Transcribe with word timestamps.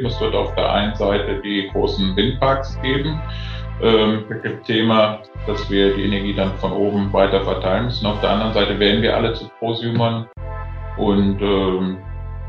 Es 0.00 0.20
wird 0.20 0.32
auf 0.36 0.54
der 0.54 0.72
einen 0.72 0.94
Seite 0.94 1.40
die 1.42 1.68
großen 1.72 2.14
Windparks 2.14 2.80
geben. 2.82 3.20
Ähm, 3.82 4.26
mit 4.28 4.44
dem 4.44 4.62
Thema, 4.62 5.18
dass 5.48 5.68
wir 5.68 5.92
die 5.96 6.04
Energie 6.04 6.34
dann 6.34 6.56
von 6.58 6.70
oben 6.70 7.12
weiter 7.12 7.42
verteilen 7.42 7.86
müssen. 7.86 8.06
Auf 8.06 8.20
der 8.20 8.30
anderen 8.30 8.52
Seite 8.52 8.78
werden 8.78 9.02
wir 9.02 9.16
alle 9.16 9.32
zu 9.34 9.48
Prosumern 9.58 10.28
und 10.98 11.42
ähm, 11.42 11.98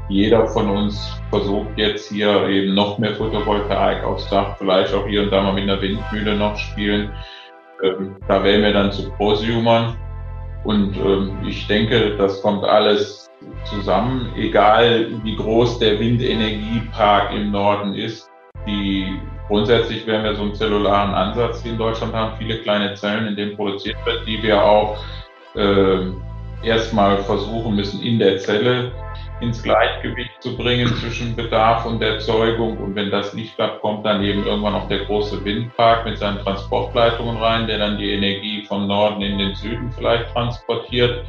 jeder 0.09 0.47
von 0.47 0.69
uns 0.69 1.19
versucht 1.31 1.69
jetzt 1.75 2.11
hier 2.11 2.47
eben 2.47 2.75
noch 2.75 2.99
mehr 2.99 3.15
Photovoltaik 3.15 4.03
aufs 4.03 4.29
Dach, 4.29 4.55
vielleicht 4.59 4.93
auch 4.93 5.07
hier 5.07 5.23
und 5.23 5.31
da 5.31 5.41
mal 5.41 5.53
mit 5.53 5.63
einer 5.63 5.81
Windmühle 5.81 6.35
noch 6.35 6.55
spielen. 6.55 7.11
Ähm, 7.83 8.17
da 8.27 8.43
werden 8.43 8.61
wir 8.61 8.73
dann 8.73 8.91
zu 8.91 9.09
Prosumern. 9.13 9.97
Und 10.65 10.95
ähm, 10.97 11.37
ich 11.47 11.65
denke, 11.65 12.15
das 12.15 12.43
kommt 12.43 12.63
alles 12.63 13.28
zusammen, 13.65 14.31
egal 14.35 15.07
wie 15.23 15.35
groß 15.35 15.79
der 15.79 15.99
Windenergiepark 15.99 17.33
im 17.33 17.51
Norden 17.51 17.93
ist. 17.93 18.29
Die, 18.67 19.19
grundsätzlich 19.47 20.05
werden 20.05 20.23
wir 20.23 20.35
so 20.35 20.43
einen 20.43 20.55
zellularen 20.55 21.13
Ansatz 21.13 21.63
hier 21.63 21.71
in 21.71 21.77
Deutschland 21.77 22.13
haben, 22.13 22.37
viele 22.37 22.59
kleine 22.59 22.93
Zellen, 22.95 23.27
in 23.27 23.35
denen 23.35 23.55
produziert 23.55 23.97
wird, 24.05 24.27
die 24.27 24.41
wir 24.43 24.63
auch 24.63 24.97
äh, 25.55 26.11
erstmal 26.63 27.19
versuchen 27.19 27.75
müssen, 27.75 28.01
in 28.01 28.19
der 28.19 28.37
Zelle 28.37 28.91
ins 29.41 29.63
Gleichgewicht 29.63 30.41
zu 30.41 30.57
bringen 30.57 30.87
zwischen 30.95 31.35
Bedarf 31.35 31.85
und 31.85 32.01
Erzeugung. 32.01 32.77
Und 32.77 32.95
wenn 32.95 33.09
das 33.09 33.33
nicht 33.33 33.55
klappt, 33.55 33.81
kommt 33.81 34.05
dann 34.05 34.21
eben 34.23 34.45
irgendwann 34.45 34.73
noch 34.73 34.87
der 34.89 35.05
große 35.05 35.43
Windpark 35.45 36.05
mit 36.05 36.17
seinen 36.17 36.39
Transportleitungen 36.39 37.37
rein, 37.37 37.67
der 37.67 37.79
dann 37.79 37.97
die 37.97 38.11
Energie 38.11 38.63
vom 38.63 38.87
Norden 38.87 39.21
in 39.21 39.37
den 39.37 39.55
Süden 39.55 39.91
vielleicht 39.91 40.29
transportiert. 40.33 41.25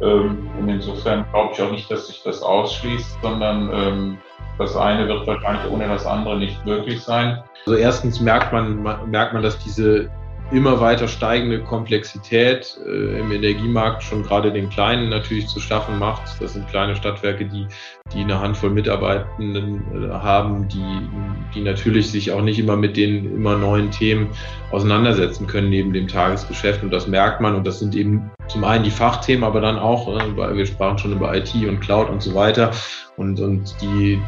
Ähm, 0.00 0.48
und 0.58 0.68
insofern 0.68 1.24
glaube 1.32 1.52
ich 1.54 1.62
auch 1.62 1.70
nicht, 1.70 1.90
dass 1.90 2.06
sich 2.08 2.22
das 2.22 2.42
ausschließt, 2.42 3.18
sondern 3.22 3.70
ähm, 3.72 4.18
das 4.58 4.76
eine 4.76 5.06
wird 5.08 5.26
wahrscheinlich 5.26 5.70
ohne 5.70 5.88
das 5.88 6.06
andere 6.06 6.38
nicht 6.38 6.64
möglich 6.64 7.02
sein. 7.02 7.42
Also 7.66 7.78
erstens 7.78 8.20
merkt 8.20 8.52
man, 8.52 8.82
merkt 9.10 9.32
man, 9.32 9.42
dass 9.42 9.58
diese 9.58 10.10
immer 10.52 10.80
weiter 10.80 11.08
steigende 11.08 11.60
Komplexität 11.60 12.78
äh, 12.86 13.18
im 13.18 13.32
Energiemarkt 13.32 14.02
schon 14.02 14.22
gerade 14.22 14.52
den 14.52 14.70
Kleinen 14.70 15.08
natürlich 15.08 15.48
zu 15.48 15.58
schaffen 15.58 15.98
macht. 15.98 16.40
Das 16.40 16.52
sind 16.52 16.68
kleine 16.68 16.94
Stadtwerke, 16.94 17.46
die, 17.46 17.66
die 18.14 18.20
eine 18.20 18.38
Handvoll 18.40 18.70
Mitarbeitenden 18.70 19.82
äh, 19.92 20.10
haben, 20.10 20.68
die, 20.68 21.08
die 21.54 21.62
natürlich 21.62 22.10
sich 22.10 22.30
auch 22.30 22.42
nicht 22.42 22.60
immer 22.60 22.76
mit 22.76 22.96
den 22.96 23.34
immer 23.34 23.56
neuen 23.56 23.90
Themen 23.90 24.28
auseinandersetzen 24.70 25.48
können 25.48 25.68
neben 25.68 25.92
dem 25.92 26.06
Tagesgeschäft. 26.06 26.82
Und 26.82 26.90
das 26.90 27.08
merkt 27.08 27.40
man. 27.40 27.56
Und 27.56 27.66
das 27.66 27.80
sind 27.80 27.96
eben 27.96 28.30
zum 28.46 28.62
einen 28.62 28.84
die 28.84 28.90
Fachthemen, 28.90 29.42
aber 29.42 29.60
dann 29.60 29.78
auch, 29.78 30.08
äh, 30.16 30.56
wir 30.56 30.66
sprachen 30.66 30.98
schon 30.98 31.12
über 31.12 31.34
IT 31.34 31.54
und 31.54 31.80
Cloud 31.80 32.08
und 32.08 32.22
so 32.22 32.34
weiter. 32.34 32.70
Und, 33.16 33.40
und 33.40 33.74
die, 33.80 34.20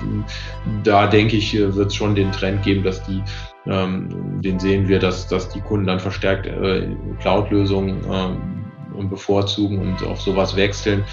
da 0.83 1.07
denke 1.07 1.37
ich, 1.37 1.55
äh, 1.55 1.75
wird 1.77 1.89
es 1.89 1.95
schon 1.95 2.17
den 2.17 2.33
Trend 2.33 2.65
geben, 2.65 2.83
dass 2.83 3.05
die 3.05 3.23
den 3.69 4.59
sehen 4.59 4.89
wir, 4.89 4.99
dass, 4.99 5.29
dass 5.29 5.51
die 5.51 5.61
Kunden 5.61 5.87
dann 5.87 6.01
verstärkt 6.01 6.47
äh, 6.47 6.89
Cloud-Lösungen 7.21 8.01
ähm, 8.11 9.11
bevorzugen 9.11 9.79
und 9.79 10.03
auf 10.07 10.21
sowas 10.21 10.57
wechseln. 10.57 11.05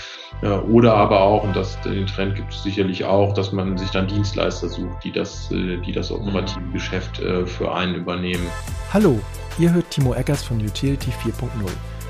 Äh, 0.42 0.48
oder 0.48 0.94
aber 0.96 1.22
auch, 1.22 1.44
und 1.44 1.56
das, 1.56 1.80
den 1.82 2.08
Trend 2.08 2.36
gibt 2.36 2.54
es 2.54 2.64
sicherlich 2.64 3.06
auch, 3.06 3.34
dass 3.34 3.52
man 3.52 3.78
sich 3.78 3.90
dann 3.92 4.08
Dienstleister 4.08 4.70
sucht, 4.70 5.04
die 5.04 5.12
das, 5.12 5.52
äh, 5.52 5.78
die 5.78 5.92
das 5.92 6.12
operative. 6.12 6.62
Geschäft 6.74 7.20
äh, 7.20 7.46
für 7.46 7.74
einen 7.74 7.96
übernehmen. 7.96 8.46
Hallo, 8.94 9.20
ihr 9.58 9.74
hört 9.74 9.90
Timo 9.92 10.14
Eggers 10.14 10.44
von 10.44 10.58
Utility 10.58 11.12
4.0, 11.12 11.50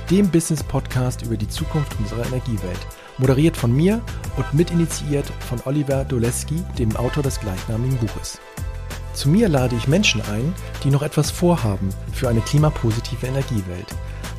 dem 0.10 0.30
Business-Podcast 0.30 1.24
über 1.24 1.38
die 1.38 1.48
Zukunft 1.48 1.98
unserer 2.00 2.26
Energiewelt. 2.26 2.80
Moderiert 3.18 3.56
von 3.56 3.74
mir 3.74 4.02
und 4.36 4.54
mitinitiiert 4.54 5.26
von 5.48 5.60
Oliver 5.66 6.04
Doleski, 6.04 6.64
dem 6.78 6.96
Autor 6.98 7.24
des 7.24 7.40
gleichnamigen 7.40 7.98
Buches. 7.98 8.42
Zu 9.16 9.30
mir 9.30 9.48
lade 9.48 9.78
ich 9.78 9.88
Menschen 9.88 10.22
ein, 10.30 10.54
die 10.84 10.90
noch 10.90 11.02
etwas 11.02 11.32
vorhaben 11.32 11.90
für 12.12 12.28
eine 12.28 12.42
klimapositive 12.42 13.26
Energiewelt. 13.26 13.88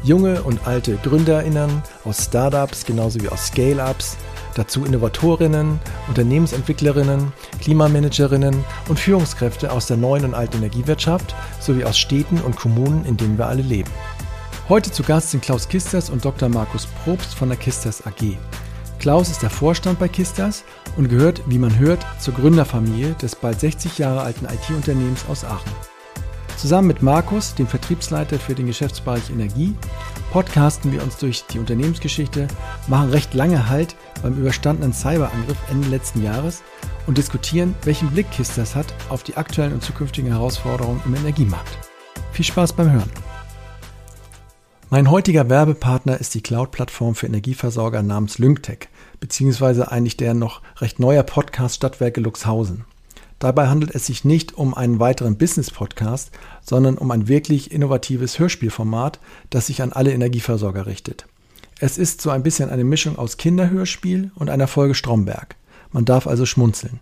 Junge 0.05 0.43
und 0.43 0.67
alte 0.67 0.97
Gründerinnen 0.99 1.83
aus 2.05 2.25
Startups 2.25 2.85
genauso 2.85 3.21
wie 3.23 3.29
aus 3.31 3.47
Scale-ups, 3.47 4.19
dazu 4.55 4.85
Innovatorinnen, 4.85 5.81
Unternehmensentwicklerinnen, 6.09 7.33
Klimamanagerinnen 7.61 8.65
und 8.89 9.01
Führungskräfte 9.01 9.73
aus 9.73 9.87
der 9.87 9.97
neuen 9.97 10.27
und 10.27 10.35
alten 10.35 10.59
Energiewirtschaft 10.59 11.35
sowie 11.59 11.85
aus 11.85 11.97
Städten 11.97 12.39
und 12.43 12.57
Kommunen, 12.57 13.07
in 13.07 13.17
denen 13.17 13.39
wir 13.39 13.47
alle 13.47 13.63
leben. 13.63 13.91
Heute 14.69 14.93
zu 14.93 15.03
Gast 15.03 15.31
sind 15.31 15.43
Klaus 15.43 15.69
Kisters 15.69 16.11
und 16.11 16.23
Dr. 16.23 16.51
Markus 16.51 16.87
Probst 17.03 17.35
von 17.35 17.49
der 17.49 17.59
Kisters 17.59 18.07
AG. 18.07 18.37
Klaus 18.99 19.31
ist 19.31 19.43
der 19.43 19.51
Vorstand 19.51 19.99
bei 19.99 20.09
Kistas 20.09 20.65
und 20.97 21.09
gehört, 21.09 21.43
wie 21.47 21.59
man 21.59 21.79
hört, 21.79 22.05
zur 22.19 22.35
Gründerfamilie 22.35 23.15
des 23.15 23.37
bald 23.37 23.61
60 23.61 23.99
Jahre 23.99 24.23
alten 24.23 24.47
IT-Unternehmens 24.47 25.25
aus 25.29 25.45
Aachen. 25.45 25.71
Zusammen 26.57 26.89
mit 26.89 27.03
Markus, 27.03 27.55
dem 27.55 27.67
Vertriebsleiter 27.67 28.39
für 28.39 28.55
den 28.55 28.67
Geschäftsbereich 28.67 29.31
Energie, 29.31 29.75
podcasten 30.33 30.91
wir 30.91 31.03
uns 31.03 31.19
durch 31.19 31.45
die 31.47 31.59
Unternehmensgeschichte, 31.59 32.49
machen 32.89 33.11
recht 33.11 33.35
lange 33.35 33.69
Halt 33.69 33.95
beim 34.23 34.39
überstandenen 34.39 34.95
Cyberangriff 34.95 35.59
Ende 35.71 35.89
letzten 35.89 36.23
Jahres 36.23 36.63
und 37.07 37.19
diskutieren, 37.19 37.75
welchen 37.85 38.11
Blick 38.11 38.31
Kistas 38.31 38.75
hat 38.75 38.87
auf 39.11 39.23
die 39.23 39.37
aktuellen 39.37 39.75
und 39.75 39.83
zukünftigen 39.83 40.31
Herausforderungen 40.31 41.03
im 41.05 41.15
Energiemarkt. 41.15 41.79
Viel 42.33 42.45
Spaß 42.45 42.73
beim 42.73 42.91
Hören! 42.91 43.26
Mein 44.89 45.11
heutiger 45.11 45.51
Werbepartner 45.51 46.21
ist 46.21 46.37
die 46.37 46.43
Cloud-Plattform 46.43 47.17
für 47.17 47.27
Energieversorger 47.27 48.05
namens 48.05 48.39
Lyngtech, 48.39 48.89
beziehungsweise 49.19 49.91
eigentlich 49.91 50.17
der 50.17 50.33
noch 50.33 50.63
recht 50.77 51.01
neuer 51.01 51.25
Podcast 51.25 51.75
Stadtwerke 51.75 52.21
Luxhausen. 52.21 52.85
Dabei 53.41 53.67
handelt 53.67 53.93
es 53.97 54.07
sich 54.07 54.25
nicht 54.25 54.57
um 54.57 54.75
einen 54.75 55.01
weiteren 55.01 55.39
Business-Podcast, 55.39 56.31
sondern 56.63 56.99
um 56.99 57.11
ein 57.11 57.27
wirklich 57.27 57.73
innovatives 57.73 58.39
Hörspielformat, 58.39 59.19
das 59.51 59.67
sich 59.67 59.83
an 59.83 59.93
alle 59.93 60.13
Energieversorger 60.13 60.87
richtet. 60.87 61.27
Es 61.81 61.99
ist 61.99 62.21
so 62.21 62.31
ein 62.31 62.45
bisschen 62.45 62.71
eine 62.71 62.85
Mischung 62.85 63.19
aus 63.19 63.39
Kinderhörspiel 63.39 64.31
und 64.37 64.51
einer 64.51 64.69
Folge 64.69 64.95
Stromberg. 64.95 65.57
Man 65.91 66.05
darf 66.05 66.29
also 66.29 66.47
schmunzeln. 66.47 67.01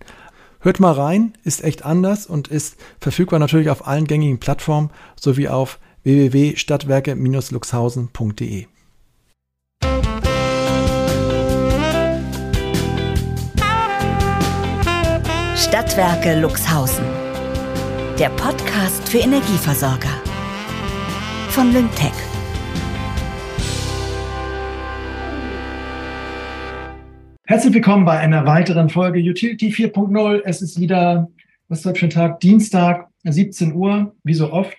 Hört 0.61 0.81
mal 0.81 0.93
rein, 0.93 1.35
ist 1.45 1.63
echt 1.63 1.85
anders 1.85 2.27
und 2.27 2.49
ist 2.49 2.77
verfügbar 2.99 3.41
natürlich 3.41 3.69
auf 3.69 3.87
allen 3.87 4.07
gängigen 4.07 4.41
Plattformen 4.41 4.89
sowie 5.21 5.49
auf 5.49 5.79
www.stadtwerke-luxhausen.de. 6.05 8.67
Stadtwerke 15.57 16.41
Luxhausen. 16.41 17.07
Der 18.19 18.29
Podcast 18.29 19.09
für 19.09 19.19
Energieversorger. 19.19 20.11
Von 21.49 21.73
Lyngtech. 21.73 22.13
Herzlich 27.47 27.73
willkommen 27.73 28.05
bei 28.05 28.19
einer 28.19 28.45
weiteren 28.45 28.91
Folge 28.91 29.21
Utility 29.21 29.69
4.0. 29.69 30.43
Es 30.45 30.61
ist 30.61 30.79
wieder, 30.79 31.31
was 31.69 31.79
ist 31.79 31.87
heute 31.87 32.01
für 32.01 32.07
ein 32.07 32.11
Tag? 32.11 32.41
Dienstag, 32.41 33.09
17 33.25 33.73
Uhr, 33.73 34.15
wie 34.23 34.35
so 34.35 34.53
oft. 34.53 34.77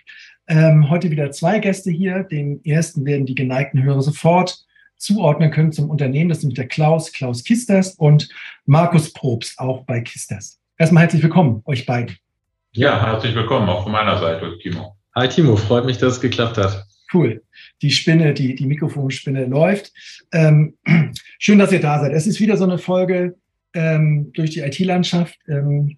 Ähm, 0.47 0.89
heute 0.89 1.09
wieder 1.09 1.31
zwei 1.31 1.59
Gäste 1.59 1.91
hier. 1.91 2.23
Den 2.23 2.63
ersten 2.63 3.05
werden 3.05 3.25
die 3.25 3.35
geneigten 3.35 3.81
Hörer 3.81 4.01
sofort 4.01 4.65
zuordnen 4.97 5.51
können 5.51 5.71
zum 5.71 5.89
Unternehmen. 5.89 6.29
Das 6.29 6.41
sind 6.41 6.57
der 6.57 6.67
Klaus, 6.67 7.11
Klaus 7.11 7.43
Kisters 7.43 7.95
und 7.95 8.29
Markus 8.65 9.11
Probst, 9.11 9.57
auch 9.59 9.83
bei 9.85 10.01
Kisters. 10.01 10.59
Erstmal 10.77 11.03
herzlich 11.03 11.23
willkommen, 11.23 11.61
euch 11.65 11.85
beiden. 11.85 12.15
Ja, 12.73 13.01
herzlich 13.05 13.33
willkommen, 13.33 13.69
auch 13.69 13.83
von 13.83 13.91
meiner 13.91 14.19
Seite, 14.19 14.57
Timo. 14.61 14.95
Hi 15.15 15.27
Timo, 15.27 15.55
freut 15.55 15.85
mich, 15.85 15.97
dass 15.97 16.13
es 16.13 16.21
geklappt 16.21 16.57
hat. 16.57 16.85
Cool. 17.13 17.41
Die 17.81 17.91
Spinne, 17.91 18.33
die, 18.33 18.55
die 18.55 18.65
Mikrofonspinne 18.65 19.45
läuft. 19.45 19.93
Ähm, 20.31 20.75
schön, 21.39 21.59
dass 21.59 21.71
ihr 21.71 21.79
da 21.79 21.99
seid. 21.99 22.11
Es 22.11 22.27
ist 22.27 22.39
wieder 22.39 22.57
so 22.57 22.65
eine 22.65 22.77
Folge 22.77 23.35
ähm, 23.73 24.31
durch 24.33 24.51
die 24.51 24.59
IT-Landschaft 24.59 25.37
ähm, 25.47 25.95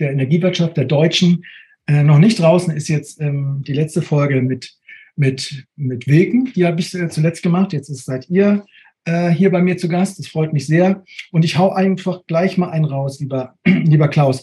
der 0.00 0.10
Energiewirtschaft 0.10 0.76
der 0.76 0.84
Deutschen. 0.84 1.44
Äh, 1.86 2.02
noch 2.02 2.18
nicht 2.18 2.38
draußen 2.38 2.74
ist 2.74 2.88
jetzt 2.88 3.20
ähm, 3.20 3.62
die 3.66 3.72
letzte 3.72 4.02
Folge 4.02 4.42
mit, 4.42 4.74
mit, 5.14 5.66
mit 5.76 6.06
Wilken. 6.06 6.52
Die 6.54 6.66
habe 6.66 6.80
ich 6.80 6.94
äh, 6.94 7.08
zuletzt 7.08 7.42
gemacht. 7.42 7.72
Jetzt 7.72 7.88
ist, 7.88 8.04
seid 8.04 8.28
ihr 8.28 8.64
äh, 9.04 9.30
hier 9.30 9.50
bei 9.50 9.62
mir 9.62 9.76
zu 9.76 9.88
Gast. 9.88 10.18
Das 10.18 10.26
freut 10.26 10.52
mich 10.52 10.66
sehr. 10.66 11.04
Und 11.30 11.44
ich 11.44 11.58
hau 11.58 11.72
einfach 11.72 12.26
gleich 12.26 12.58
mal 12.58 12.70
einen 12.70 12.84
raus, 12.84 13.20
lieber, 13.20 13.54
lieber 13.64 14.08
Klaus. 14.08 14.42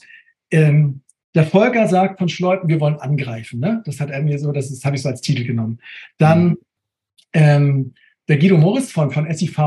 Ähm, 0.51 1.01
der 1.35 1.45
Volker 1.45 1.87
sagt 1.87 2.19
von 2.19 2.29
Schleuten, 2.29 2.69
wir 2.69 2.79
wollen 2.79 2.99
angreifen. 2.99 3.59
Ne? 3.59 3.81
Das 3.85 3.99
hat 3.99 4.09
er 4.09 4.21
mir 4.21 4.39
so, 4.39 4.51
das, 4.51 4.69
das 4.69 4.85
habe 4.85 4.95
ich 4.95 5.01
so 5.01 5.09
als 5.09 5.21
Titel 5.21 5.43
genommen. 5.45 5.79
Dann 6.17 6.45
mhm. 6.45 6.57
ähm, 7.33 7.93
der 8.27 8.37
Guido 8.37 8.57
Morris 8.57 8.91
von, 8.91 9.11
von 9.11 9.31
SIV 9.31 9.57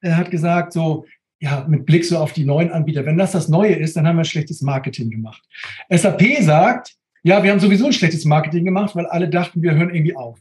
äh, 0.00 0.12
hat 0.12 0.30
gesagt, 0.30 0.72
so, 0.72 1.04
ja, 1.38 1.66
mit 1.68 1.86
Blick 1.86 2.04
so 2.04 2.18
auf 2.18 2.32
die 2.32 2.44
neuen 2.44 2.70
Anbieter, 2.70 3.04
wenn 3.04 3.18
das 3.18 3.32
das 3.32 3.48
Neue 3.48 3.74
ist, 3.74 3.96
dann 3.96 4.06
haben 4.06 4.16
wir 4.16 4.24
schlechtes 4.24 4.62
Marketing 4.62 5.10
gemacht. 5.10 5.42
SAP 5.90 6.22
sagt, 6.40 6.94
ja, 7.22 7.42
wir 7.42 7.50
haben 7.50 7.60
sowieso 7.60 7.86
ein 7.86 7.92
schlechtes 7.92 8.24
Marketing 8.24 8.64
gemacht, 8.64 8.96
weil 8.96 9.06
alle 9.06 9.28
dachten, 9.28 9.62
wir 9.62 9.74
hören 9.74 9.94
irgendwie 9.94 10.16
auf. 10.16 10.40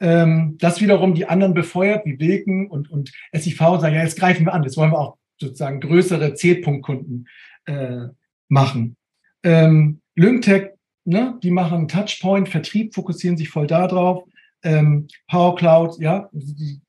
Ähm, 0.00 0.56
das 0.58 0.80
wiederum 0.80 1.14
die 1.14 1.26
anderen 1.26 1.54
befeuert, 1.54 2.06
wie 2.06 2.18
Wilken 2.18 2.68
und, 2.68 2.90
und 2.90 3.12
SIV, 3.32 3.58
sagen, 3.58 3.94
ja, 3.94 4.02
jetzt 4.02 4.18
greifen 4.18 4.46
wir 4.46 4.54
an, 4.54 4.62
jetzt 4.62 4.76
wollen 4.76 4.92
wir 4.92 4.98
auch 4.98 5.18
sozusagen 5.38 5.80
größere 5.80 6.34
Zählpunktkunden 6.34 7.28
äh, 7.66 8.06
machen. 8.48 8.96
Ähm, 9.42 10.00
Lyngtech, 10.14 10.70
ne, 11.04 11.38
die 11.42 11.50
machen 11.50 11.88
Touchpoint, 11.88 12.48
Vertrieb, 12.48 12.94
fokussieren 12.94 13.36
sich 13.36 13.48
voll 13.48 13.66
darauf. 13.66 14.24
Ähm, 14.62 15.08
Power 15.28 15.56
Cloud, 15.56 15.98
ja, 15.98 16.28
die 16.32 16.80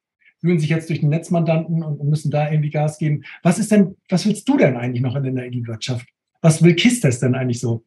wühlen 0.41 0.59
sich 0.59 0.69
jetzt 0.69 0.89
durch 0.89 0.99
den 0.99 1.09
Netzmandanten 1.09 1.83
und, 1.83 1.99
und 1.99 2.09
müssen 2.09 2.31
da 2.31 2.51
irgendwie 2.51 2.71
Gas 2.71 2.97
geben. 2.97 3.23
Was 3.43 3.59
ist 3.59 3.71
denn, 3.71 3.95
was 4.09 4.25
willst 4.25 4.47
du 4.49 4.57
denn 4.57 4.75
eigentlich 4.75 5.01
noch 5.01 5.15
in 5.15 5.23
der 5.23 5.31
Energiewirtschaft? 5.31 6.07
Was 6.41 6.63
will 6.63 6.75
KISS 6.75 7.19
denn 7.19 7.35
eigentlich 7.35 7.59
so? 7.59 7.83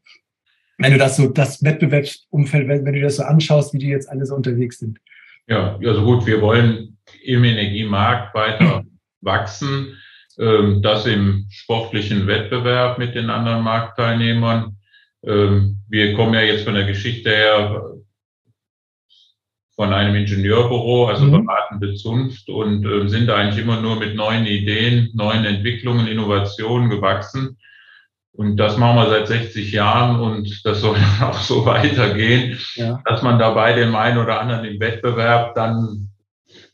Wenn 0.79 0.93
du 0.93 0.99
das 0.99 1.17
so, 1.17 1.29
das 1.29 1.63
Wettbewerbsumfeld, 1.63 2.69
wenn, 2.69 2.85
wenn 2.85 2.95
du 2.95 3.01
das 3.01 3.17
so 3.17 3.23
anschaust, 3.23 3.75
wie 3.75 3.79
die 3.79 3.89
jetzt 3.89 4.09
alle 4.09 4.27
so 4.27 4.35
unterwegs 4.35 4.79
sind. 4.79 4.99
Ja, 5.47 5.79
also 5.85 6.05
gut, 6.05 6.27
wir 6.27 6.41
wollen 6.41 6.99
im 7.23 7.45
Energiemarkt 7.45 8.35
weiter 8.35 8.85
wachsen. 9.21 9.97
Ähm, 10.39 10.83
das 10.83 11.07
im 11.07 11.47
sportlichen 11.51 12.27
Wettbewerb 12.27 12.99
mit 12.99 13.15
den 13.15 13.31
anderen 13.31 13.63
Marktteilnehmern. 13.63 14.77
Ähm, 15.25 15.79
wir 15.89 16.15
kommen 16.15 16.35
ja 16.35 16.41
jetzt 16.41 16.65
von 16.65 16.75
der 16.75 16.87
Geschichte 16.87 17.31
her 17.31 17.95
von 19.77 19.93
einem 19.93 20.15
Ingenieurbüro, 20.15 21.07
also 21.07 21.25
mhm. 21.25 21.45
beratende 21.45 21.95
Zunft 21.95 22.49
und 22.49 22.85
äh, 22.85 23.09
sind 23.09 23.31
eigentlich 23.31 23.63
immer 23.63 23.81
nur 23.81 23.97
mit 23.97 24.15
neuen 24.15 24.47
Ideen, 24.47 25.11
neuen 25.15 25.45
Entwicklungen, 25.45 26.07
Innovationen 26.07 26.91
gewachsen. 26.91 27.57
Und 28.37 28.57
das 28.57 28.77
machen 28.77 28.97
wir 28.97 29.11
seit 29.11 29.29
60 29.29 29.73
Jahren 29.73 30.21
und 30.21 30.65
das 30.65 30.81
soll 30.81 30.97
auch 31.23 31.39
so 31.39 31.65
weitergehen, 31.65 32.59
ja. 32.75 33.01
dass 33.05 33.23
man 33.23 33.39
dabei 33.39 33.75
dem 33.75 33.95
einen 33.95 34.19
oder 34.19 34.41
anderen 34.41 34.65
im 34.65 34.81
Wettbewerb 34.81 35.55
dann 35.55 36.11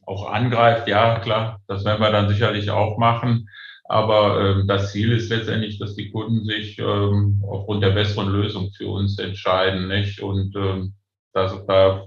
auch 0.07 0.31
angreift. 0.31 0.89
Ja, 0.89 1.19
klar, 1.19 1.61
das 1.69 1.85
werden 1.85 2.01
wir 2.01 2.11
dann 2.11 2.29
sicherlich 2.29 2.71
auch 2.71 2.99
machen. 2.99 3.49
Aber 3.85 4.41
ähm, 4.41 4.69
das 4.69 4.93
Ziel 4.93 5.13
ist 5.13 5.31
letztendlich, 5.31 5.79
dass 5.79 5.97
die 5.97 6.11
Kunden 6.11 6.45
sich 6.45 6.79
ähm, 6.79 7.43
aufgrund 7.47 7.83
der 7.83 7.91
besseren 7.91 8.31
Lösung 8.31 8.71
für 8.77 8.89
uns 8.89 9.19
entscheiden. 9.19 9.89
Nicht? 9.89 10.21
Und 10.21 10.55
ähm, 10.57 10.95
das, 11.33 11.55
da 11.67 12.05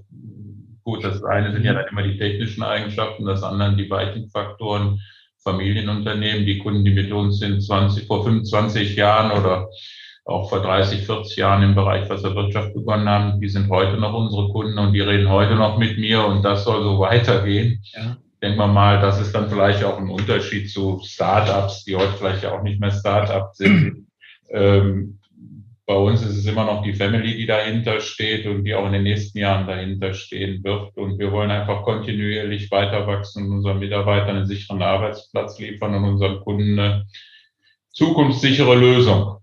Gut, 0.84 1.04
das 1.04 1.24
eine 1.24 1.54
sind 1.54 1.64
ja 1.64 1.74
dann 1.74 1.88
immer 1.88 2.04
die 2.04 2.18
technischen 2.18 2.62
Eigenschaften, 2.62 3.26
das 3.26 3.42
andere 3.42 3.76
die 3.76 3.90
weiteren 3.90 4.30
Faktoren. 4.30 5.00
Familienunternehmen, 5.44 6.46
die 6.46 6.60
Kunden, 6.60 6.86
die 6.86 6.92
mit 6.92 7.12
uns 7.12 7.40
sind, 7.40 7.62
20, 7.62 8.08
vor 8.08 8.24
25 8.24 8.96
Jahren 8.96 9.32
oder 9.38 9.70
auch 10.26 10.50
vor 10.50 10.62
30, 10.62 11.06
40 11.06 11.36
Jahren 11.38 11.64
im 11.64 11.76
Bereich 11.76 12.10
Wasserwirtschaft 12.10 12.74
begonnen 12.74 13.10
haben, 13.10 13.42
die 13.42 13.50
sind 13.50 13.70
heute 13.70 13.98
noch 13.98 14.14
unsere 14.14 14.50
Kunden 14.50 14.78
und 14.78 14.94
die 14.94 15.02
reden 15.02 15.30
heute 15.30 15.56
noch 15.56 15.78
mit 15.78 15.98
mir 15.98 16.26
und 16.26 16.44
das 16.44 16.64
soll 16.64 16.84
so 16.84 17.00
weitergehen. 17.00 17.84
Ja. 17.94 18.18
Denken 18.42 18.58
wir 18.58 18.68
mal, 18.68 19.00
das 19.00 19.22
ist 19.22 19.34
dann 19.34 19.50
vielleicht 19.50 19.84
auch 19.84 19.98
ein 19.98 20.10
Unterschied 20.10 20.70
zu 20.70 21.02
Startups, 21.04 21.86
die 21.86 21.96
heute 21.96 22.14
vielleicht 22.18 22.44
ja 22.44 22.52
auch 22.52 22.64
nicht 22.64 22.80
mehr 22.80 22.92
Startups 22.92 23.58
sind. 23.58 24.08
ähm, 24.50 25.20
bei 25.86 25.96
uns 25.96 26.22
ist 26.22 26.38
es 26.38 26.46
immer 26.46 26.66
noch 26.66 26.82
die 26.84 26.94
Family, 26.94 27.36
die 27.36 27.46
dahinter 27.46 28.00
steht 28.00 28.46
und 28.46 28.64
die 28.64 28.74
auch 28.74 28.86
in 28.86 28.94
den 28.94 29.04
nächsten 29.04 29.38
Jahren 29.38 29.68
dahinter 29.68 30.14
stehen 30.14 30.64
wird. 30.64 30.96
Und 30.96 31.20
wir 31.20 31.32
wollen 31.32 31.52
einfach 31.52 31.84
kontinuierlich 31.84 32.72
weiter 32.72 33.06
wachsen 33.06 33.46
und 33.46 33.58
unseren 33.58 33.80
Mitarbeitern 33.80 34.38
einen 34.38 34.46
sicheren 34.46 34.82
Arbeitsplatz 34.82 35.60
liefern 35.60 35.96
und 35.96 36.06
unseren 36.06 36.40
Kunden 36.40 36.80
eine 36.80 37.06
zukunftssichere 37.92 38.76
Lösung. 38.76 39.38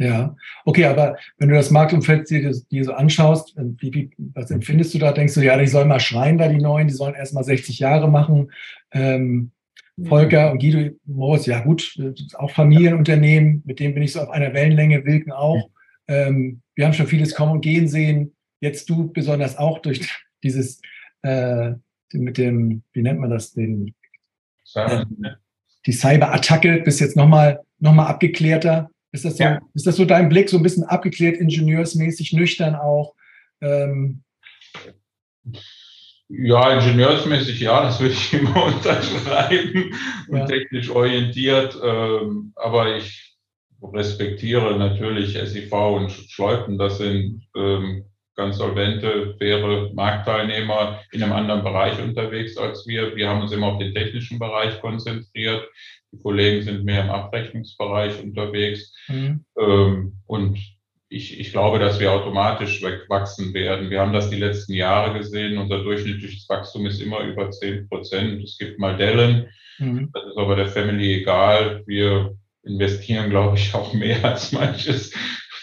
Ja, 0.00 0.36
okay, 0.64 0.84
aber 0.84 1.16
wenn 1.38 1.48
du 1.48 1.56
das 1.56 1.70
Marktumfeld 1.70 2.30
dir, 2.30 2.52
dir 2.70 2.84
so 2.84 2.92
anschaust, 2.92 3.54
wie, 3.56 3.92
wie, 3.92 4.10
was 4.34 4.50
empfindest 4.50 4.94
du 4.94 4.98
da? 4.98 5.10
Denkst 5.10 5.34
du, 5.34 5.40
ja, 5.40 5.58
die 5.58 5.66
sollen 5.66 5.88
mal 5.88 5.98
schreien 5.98 6.38
da, 6.38 6.48
die 6.48 6.62
Neuen, 6.62 6.86
die 6.86 6.94
sollen 6.94 7.16
erst 7.16 7.34
mal 7.34 7.42
60 7.42 7.80
Jahre 7.80 8.08
machen. 8.08 8.52
Ähm, 8.92 9.50
Volker 10.04 10.52
und 10.52 10.60
Guido 10.60 10.94
Moos, 11.06 11.46
ja 11.46 11.60
gut, 11.60 11.94
auch 12.34 12.50
Familienunternehmen, 12.50 13.62
mit 13.64 13.80
denen 13.80 13.94
bin 13.94 14.02
ich 14.02 14.12
so 14.12 14.20
auf 14.20 14.30
einer 14.30 14.54
Wellenlänge, 14.54 15.04
Wilken 15.04 15.32
auch. 15.32 15.70
Ähm, 16.06 16.62
wir 16.74 16.86
haben 16.86 16.92
schon 16.92 17.06
vieles 17.06 17.34
kommen 17.34 17.52
und 17.52 17.60
gehen 17.60 17.88
sehen. 17.88 18.34
Jetzt 18.60 18.88
du 18.88 19.12
besonders 19.12 19.56
auch 19.56 19.80
durch 19.80 20.08
dieses, 20.42 20.80
äh, 21.22 21.72
mit 22.12 22.38
dem, 22.38 22.82
wie 22.92 23.02
nennt 23.02 23.20
man 23.20 23.30
das, 23.30 23.52
den, 23.52 23.94
äh, 24.74 25.04
die 25.86 25.92
Cyberattacke, 25.92 26.82
bist 26.84 27.00
jetzt 27.00 27.16
nochmal 27.16 27.60
noch 27.78 27.92
mal 27.92 28.06
abgeklärter. 28.06 28.90
Ist 29.10 29.24
das, 29.24 29.36
so, 29.36 29.44
ja. 29.44 29.60
ist 29.74 29.86
das 29.86 29.96
so 29.96 30.04
dein 30.04 30.28
Blick, 30.28 30.48
so 30.48 30.58
ein 30.58 30.62
bisschen 30.62 30.84
abgeklärt, 30.84 31.36
ingenieursmäßig, 31.36 32.32
nüchtern 32.32 32.74
auch? 32.74 33.14
Ähm, 33.60 34.22
ja, 36.28 36.74
ingenieursmäßig 36.74 37.60
ja, 37.60 37.82
das 37.82 38.00
würde 38.00 38.14
ich 38.14 38.32
immer 38.34 38.66
unterschreiben 38.66 39.94
und 40.28 40.38
ja. 40.38 40.46
technisch 40.46 40.90
orientiert. 40.90 41.76
Ähm, 41.82 42.52
aber 42.56 42.96
ich 42.96 43.36
respektiere 43.82 44.76
natürlich 44.78 45.38
SIV 45.38 45.72
und 45.72 46.10
Schleuten. 46.10 46.78
Das 46.78 46.98
sind 46.98 47.46
ähm, 47.56 48.04
ganz 48.36 48.58
solvente, 48.58 49.36
faire 49.38 49.90
Marktteilnehmer 49.94 51.00
in 51.12 51.22
einem 51.22 51.32
anderen 51.32 51.64
Bereich 51.64 52.00
unterwegs 52.00 52.56
als 52.56 52.86
wir. 52.86 53.16
Wir 53.16 53.28
haben 53.28 53.42
uns 53.42 53.52
immer 53.52 53.68
auf 53.68 53.78
den 53.78 53.94
technischen 53.94 54.38
Bereich 54.38 54.80
konzentriert. 54.80 55.68
Die 56.12 56.18
Kollegen 56.18 56.62
sind 56.62 56.84
mehr 56.84 57.04
im 57.04 57.10
Abrechnungsbereich 57.10 58.22
unterwegs. 58.22 58.94
Mhm. 59.08 59.44
Ähm, 59.58 60.20
und 60.26 60.58
ich, 61.10 61.40
ich 61.40 61.52
glaube, 61.52 61.78
dass 61.78 62.00
wir 62.00 62.12
automatisch 62.12 62.82
wachsen 63.08 63.54
werden. 63.54 63.90
Wir 63.90 64.00
haben 64.00 64.12
das 64.12 64.28
die 64.28 64.36
letzten 64.36 64.74
Jahre 64.74 65.18
gesehen. 65.18 65.56
Unser 65.56 65.82
durchschnittliches 65.82 66.48
Wachstum 66.48 66.86
ist 66.86 67.00
immer 67.00 67.20
über 67.20 67.50
10 67.50 67.88
Prozent. 67.88 68.42
Es 68.42 68.58
gibt 68.58 68.78
mal 68.78 68.96
Dellen. 68.96 69.48
Mhm. 69.78 70.10
Das 70.12 70.24
ist 70.24 70.36
aber 70.36 70.56
der 70.56 70.66
Family 70.66 71.20
egal. 71.20 71.82
Wir 71.86 72.36
investieren, 72.62 73.30
glaube 73.30 73.56
ich, 73.56 73.74
auch 73.74 73.94
mehr 73.94 74.22
als 74.22 74.52
manches 74.52 75.12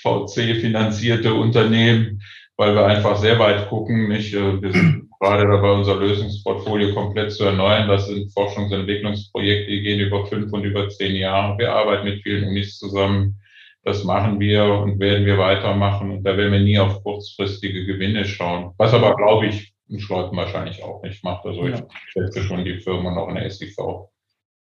VC-finanzierte 0.02 1.34
Unternehmen, 1.34 2.22
weil 2.58 2.74
wir 2.74 2.86
einfach 2.88 3.18
sehr 3.18 3.38
weit 3.38 3.70
gucken. 3.70 4.10
Nicht? 4.10 4.34
Äh, 4.34 4.62
wir 4.62 4.72
sind 4.72 5.10
gerade 5.20 5.48
dabei, 5.48 5.74
unser 5.74 5.98
Lösungsportfolio 5.98 6.96
komplett 6.96 7.32
zu 7.32 7.44
erneuern. 7.44 7.88
Das 7.88 8.08
sind 8.08 8.32
Forschungs- 8.32 8.74
und 8.74 8.80
Entwicklungsprojekte, 8.80 9.72
die 9.72 9.82
gehen 9.82 10.00
über 10.00 10.26
fünf 10.26 10.52
und 10.54 10.64
über 10.64 10.90
zehn 10.90 11.16
Jahre. 11.16 11.56
Wir 11.60 11.72
arbeiten 11.72 12.06
mit 12.06 12.24
vielen 12.24 12.46
Unis 12.46 12.80
zusammen 12.80 13.36
das 13.86 14.04
machen 14.04 14.40
wir 14.40 14.66
und 14.66 15.00
werden 15.00 15.28
wir 15.28 15.38
weitermachen. 15.38 16.10
Und 16.10 16.24
da 16.24 16.36
werden 16.36 16.52
wir 16.52 16.60
nie 16.60 16.80
auf 16.80 17.04
kurzfristige 17.04 17.86
Gewinne 17.86 18.26
schauen. 18.26 18.74
Was 18.78 18.94
aber, 18.94 19.16
glaube 19.16 19.46
ich, 19.46 19.74
ein 19.92 20.00
Schleuten 20.00 20.36
wahrscheinlich 20.36 20.84
auch 20.84 21.04
nicht 21.04 21.24
macht. 21.24 21.46
Also 21.46 21.68
ja. 21.68 21.76
ich 21.76 21.84
schätze 22.12 22.42
schon 22.42 22.66
die 22.66 22.80
Firma 22.80 23.14
noch 23.14 23.30
in 23.30 23.36
der 23.36 23.50
SIV. 23.50 23.78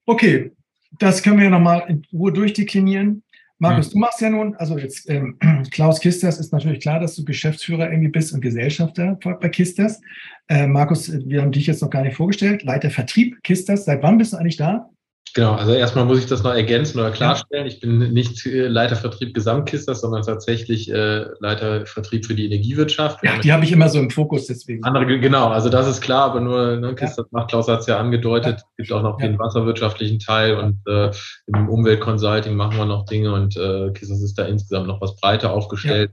Okay, 0.07 0.53
das 1.01 1.23
können 1.23 1.39
wir 1.39 1.45
ja 1.47 1.51
nochmal 1.51 1.85
in 1.89 2.07
Ruhe 2.13 2.33
durchdeklinieren. 2.33 3.25
Markus, 3.59 3.87
hm. 3.87 3.93
du 3.95 3.99
machst 3.99 4.21
ja 4.21 4.31
nun, 4.31 4.55
also 4.55 4.79
jetzt 4.79 5.11
ähm, 5.11 5.37
Klaus 5.73 5.99
Kisters 5.99 6.39
ist 6.39 6.53
natürlich 6.53 6.79
klar, 6.79 7.01
dass 7.01 7.17
du 7.17 7.25
Geschäftsführer 7.25 7.91
irgendwie 7.91 8.11
bist 8.11 8.33
und 8.33 8.41
Gesellschafter 8.41 9.19
bei 9.21 9.49
Kisters. 9.49 10.01
Äh, 10.47 10.69
Markus, 10.69 11.13
wir 11.27 11.43
haben 11.43 11.51
dich 11.51 11.67
jetzt 11.67 11.83
noch 11.83 11.91
gar 11.91 12.03
nicht 12.03 12.17
vorgestellt. 12.17 12.63
Leiter 12.63 12.91
Vertrieb 12.91 13.43
Kisters. 13.43 13.85
Seit 13.85 14.01
wann 14.05 14.17
bist 14.17 14.33
du 14.33 14.37
eigentlich 14.37 14.59
da? 14.59 14.89
Genau, 15.35 15.55
also 15.55 15.73
erstmal 15.73 16.05
muss 16.05 16.19
ich 16.19 16.27
das 16.27 16.43
noch 16.43 16.53
ergänzen 16.53 16.99
oder 16.99 17.11
klarstellen. 17.11 17.67
Ich 17.67 17.81
bin 17.81 18.13
nicht 18.13 18.47
äh, 18.47 18.69
Leiter 18.69 18.97
Vertrieb 18.97 19.35
Gesamtkisters, 19.35 20.01
sondern 20.01 20.23
tatsächlich 20.23 20.91
äh, 20.91 21.27
Leiter 21.41 21.87
Vertrieb 21.87 22.27
für 22.27 22.35
die 22.35 22.47
Energiewirtschaft. 22.47 23.23
Ja, 23.23 23.39
die 23.39 23.53
habe 23.53 23.65
ich 23.65 23.73
immer 23.73 23.89
so 23.89 23.99
im 23.99 24.11
Fokus 24.11 24.47
deswegen. 24.47 24.85
Andere, 24.85 25.19
genau, 25.21 25.49
also 25.49 25.69
das 25.69 25.89
ist 25.89 26.01
klar, 26.01 26.31
aber 26.31 26.41
nur 26.41 26.77
ne, 26.77 26.95
Kisters 26.95 27.27
ja. 27.31 27.39
macht, 27.39 27.51
Klaus 27.51 27.69
hat 27.69 27.81
es 27.81 27.87
ja 27.87 27.99
angedeutet, 27.99 28.59
ja. 28.59 28.67
gibt 28.77 28.93
auch 28.93 29.03
noch 29.03 29.21
ja. 29.21 29.29
den 29.29 29.39
wasserwirtschaftlichen 29.39 30.19
Teil 30.19 30.57
und 30.57 30.79
äh, 30.87 31.11
im 31.47 31.69
Umweltconsulting 31.69 32.55
machen 32.55 32.77
wir 32.77 32.87
noch 32.87 33.05
Dinge 33.05 33.33
und 33.33 33.57
äh, 33.57 33.91
Kisters 33.93 34.23
ist 34.23 34.39
da 34.39 34.47
insgesamt 34.47 34.87
noch 34.87 35.01
was 35.01 35.17
breiter 35.17 35.53
aufgestellt. 35.53 36.11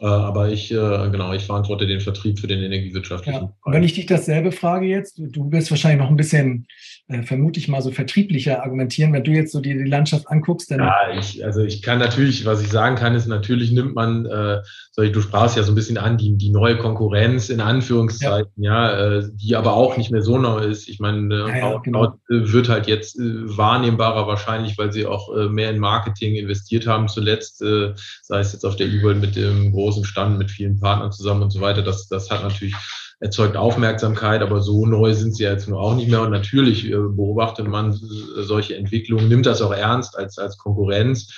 Äh, 0.00 0.06
aber 0.06 0.48
ich, 0.48 0.72
äh, 0.72 1.08
genau, 1.10 1.32
ich 1.32 1.44
verantworte 1.44 1.86
den 1.86 2.00
Vertrieb 2.00 2.38
für 2.38 2.46
den 2.46 2.62
energiewirtschaftlichen. 2.62 3.42
Ja. 3.42 3.72
Wenn 3.72 3.82
ich 3.82 3.94
dich 3.94 4.06
dasselbe 4.06 4.52
frage 4.52 4.86
jetzt, 4.86 5.18
du 5.18 5.50
wirst 5.52 5.70
wahrscheinlich 5.70 6.00
noch 6.00 6.10
ein 6.10 6.16
bisschen, 6.16 6.66
äh, 7.06 7.22
vermute 7.22 7.60
ich 7.60 7.68
mal, 7.68 7.82
so 7.82 7.90
vertrieblicher 7.90 8.62
argumentieren, 8.62 9.12
wenn 9.12 9.24
du 9.24 9.32
jetzt 9.32 9.52
so 9.52 9.60
die, 9.60 9.76
die 9.76 9.84
Landschaft 9.84 10.26
anguckst. 10.28 10.70
Dann 10.70 10.80
ja, 10.80 11.18
ich, 11.18 11.44
also 11.44 11.60
ich 11.60 11.82
kann 11.82 11.98
natürlich, 11.98 12.46
was 12.46 12.62
ich 12.62 12.68
sagen 12.68 12.96
kann, 12.96 13.14
ist 13.14 13.26
natürlich 13.26 13.72
nimmt 13.72 13.94
man, 13.94 14.24
äh, 14.24 14.62
du 14.96 15.20
sprachst 15.20 15.56
ja 15.56 15.64
so 15.64 15.72
ein 15.72 15.74
bisschen 15.74 15.98
an, 15.98 16.16
die, 16.16 16.36
die 16.38 16.50
neue 16.50 16.78
Konkurrenz 16.78 17.50
in 17.50 17.60
Anführungszeiten, 17.60 18.62
ja, 18.62 18.90
ja 18.90 19.18
äh, 19.18 19.28
die 19.34 19.54
aber 19.54 19.74
auch 19.74 19.98
nicht 19.98 20.12
mehr 20.12 20.22
so 20.22 20.38
neu 20.38 20.60
ist. 20.60 20.88
Ich 20.88 20.98
meine, 20.98 21.34
äh, 21.34 21.48
ja, 21.48 21.72
ja, 21.72 21.78
genau. 21.78 22.14
wird 22.28 22.70
halt 22.70 22.86
jetzt 22.86 23.18
äh, 23.18 23.22
wahrnehmbarer 23.56 24.26
wahrscheinlich, 24.26 24.78
weil 24.78 24.90
sie 24.90 25.04
auch 25.04 25.34
äh, 25.36 25.50
mehr 25.50 25.70
in 25.70 25.78
Marketing 25.78 26.36
investiert 26.36 26.86
haben 26.86 27.08
zuletzt, 27.08 27.60
äh, 27.60 27.92
sei 28.22 28.40
es 28.40 28.54
jetzt 28.54 28.64
auf 28.64 28.76
der 28.76 28.86
E-World 28.86 29.20
mit 29.20 29.36
dem 29.36 29.72
großen 29.72 30.06
Stand 30.06 30.38
mit 30.38 30.50
vielen 30.50 30.80
Partnern 30.80 31.12
zusammen 31.12 31.42
und 31.42 31.50
so 31.50 31.60
weiter. 31.60 31.82
Das, 31.82 32.08
das 32.08 32.30
hat 32.30 32.42
natürlich 32.42 32.74
erzeugt 33.20 33.56
Aufmerksamkeit, 33.56 34.42
aber 34.42 34.60
so 34.60 34.86
neu 34.86 35.14
sind 35.14 35.36
sie 35.36 35.44
jetzt 35.44 35.68
nur 35.68 35.80
auch 35.80 35.94
nicht 35.94 36.08
mehr. 36.08 36.22
Und 36.22 36.30
natürlich 36.30 36.86
äh, 36.86 36.96
beobachtet 36.96 37.66
man 37.66 37.92
solche 37.92 38.76
Entwicklungen, 38.76 39.28
nimmt 39.28 39.46
das 39.46 39.62
auch 39.62 39.72
ernst 39.72 40.18
als, 40.18 40.38
als 40.38 40.58
Konkurrenz. 40.58 41.32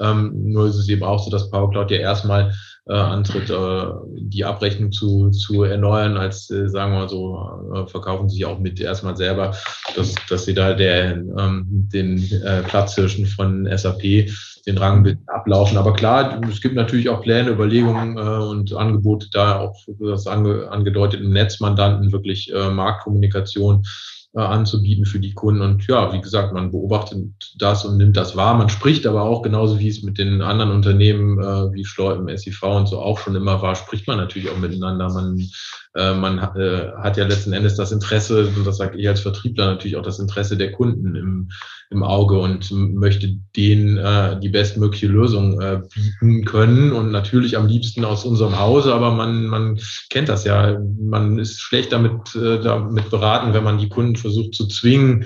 Ähm, 0.00 0.32
nur 0.50 0.66
ist 0.66 0.76
es 0.76 0.88
eben 0.88 1.02
auch 1.02 1.22
so, 1.22 1.30
dass 1.30 1.50
Power 1.50 1.70
ja 1.90 1.98
erstmal 1.98 2.54
äh, 2.86 2.94
antritt, 2.94 3.50
äh, 3.50 3.86
die 4.16 4.44
Abrechnung 4.44 4.92
zu, 4.92 5.30
zu 5.30 5.64
erneuern, 5.64 6.16
als 6.16 6.50
äh, 6.50 6.68
sagen 6.68 6.92
wir 6.92 7.00
mal 7.00 7.08
so, 7.08 7.72
äh, 7.74 7.86
verkaufen 7.86 8.28
sich 8.28 8.44
auch 8.44 8.58
mit 8.58 8.80
erstmal 8.80 9.16
selber, 9.16 9.54
dass, 9.94 10.14
dass 10.28 10.44
sie 10.44 10.54
da 10.54 10.74
der, 10.74 11.12
ähm, 11.16 11.64
den 11.66 12.18
äh, 12.42 12.62
Platzhirschen 12.62 13.26
von 13.26 13.68
SAP 13.76 14.30
den 14.66 14.78
Rang 14.78 15.18
ablaufen. 15.26 15.78
Aber 15.78 15.92
klar, 15.92 16.40
es 16.50 16.60
gibt 16.60 16.74
natürlich 16.74 17.08
auch 17.08 17.22
Pläne, 17.22 17.50
Überlegungen 17.50 18.16
äh, 18.16 18.20
und 18.20 18.72
Angebote 18.74 19.28
da 19.32 19.58
auch 19.60 19.76
das 19.98 20.26
ange, 20.26 20.70
angedeutet 20.70 21.20
im 21.20 21.30
Netzmandanten 21.30 22.12
wirklich 22.12 22.52
äh, 22.52 22.70
Marktkommunikation 22.70 23.84
äh, 24.32 24.40
anzubieten 24.40 25.06
für 25.06 25.18
die 25.18 25.34
Kunden. 25.34 25.60
Und 25.60 25.86
ja, 25.88 26.12
wie 26.12 26.20
gesagt, 26.20 26.52
man 26.52 26.70
beobachtet 26.70 27.18
das 27.58 27.84
und 27.84 27.96
nimmt 27.96 28.16
das 28.16 28.36
wahr. 28.36 28.54
Man 28.54 28.68
spricht 28.68 29.04
aber 29.06 29.22
auch 29.22 29.42
genauso 29.42 29.80
wie 29.80 29.88
es 29.88 30.04
mit 30.04 30.18
den 30.18 30.40
anderen 30.40 30.70
Unternehmen 30.70 31.40
äh, 31.40 31.72
wie 31.72 31.84
Schleupen, 31.84 32.28
SIV 32.36 32.62
und 32.62 32.86
so 32.86 33.00
auch 33.00 33.18
schon 33.18 33.34
immer 33.34 33.60
war, 33.60 33.74
spricht 33.74 34.06
man 34.06 34.18
natürlich 34.18 34.48
auch 34.48 34.58
miteinander. 34.58 35.08
Man, 35.08 35.48
äh, 35.96 36.14
man 36.14 36.38
äh, 36.38 36.92
hat 36.98 37.16
ja 37.16 37.26
letzten 37.26 37.52
Endes 37.52 37.74
das 37.74 37.90
Interesse, 37.90 38.46
und 38.56 38.64
das 38.64 38.76
sage 38.76 38.96
ich 38.98 39.08
als 39.08 39.20
Vertriebler 39.20 39.66
natürlich 39.66 39.96
auch 39.96 40.04
das 40.04 40.20
Interesse 40.20 40.56
der 40.56 40.70
Kunden 40.70 41.16
im, 41.16 41.50
im 41.90 42.04
Auge 42.04 42.38
und 42.38 42.70
möchte 42.70 43.36
denen 43.56 43.96
äh, 43.96 44.38
die 44.38 44.50
bestmögliche 44.50 45.08
Lösung 45.08 45.58
bieten 45.92 46.44
können 46.44 46.92
und 46.92 47.10
natürlich 47.10 47.56
am 47.56 47.66
liebsten 47.66 48.04
aus 48.04 48.24
unserem 48.24 48.58
Hause, 48.58 48.94
aber 48.94 49.10
man, 49.10 49.46
man 49.46 49.80
kennt 50.10 50.28
das 50.28 50.44
ja. 50.44 50.78
Man 51.00 51.38
ist 51.38 51.60
schlecht 51.60 51.92
damit, 51.92 52.12
damit 52.34 53.10
beraten, 53.10 53.52
wenn 53.52 53.64
man 53.64 53.78
die 53.78 53.88
Kunden 53.88 54.14
versucht 54.20 54.54
zu 54.54 54.66
zwingen, 54.68 55.24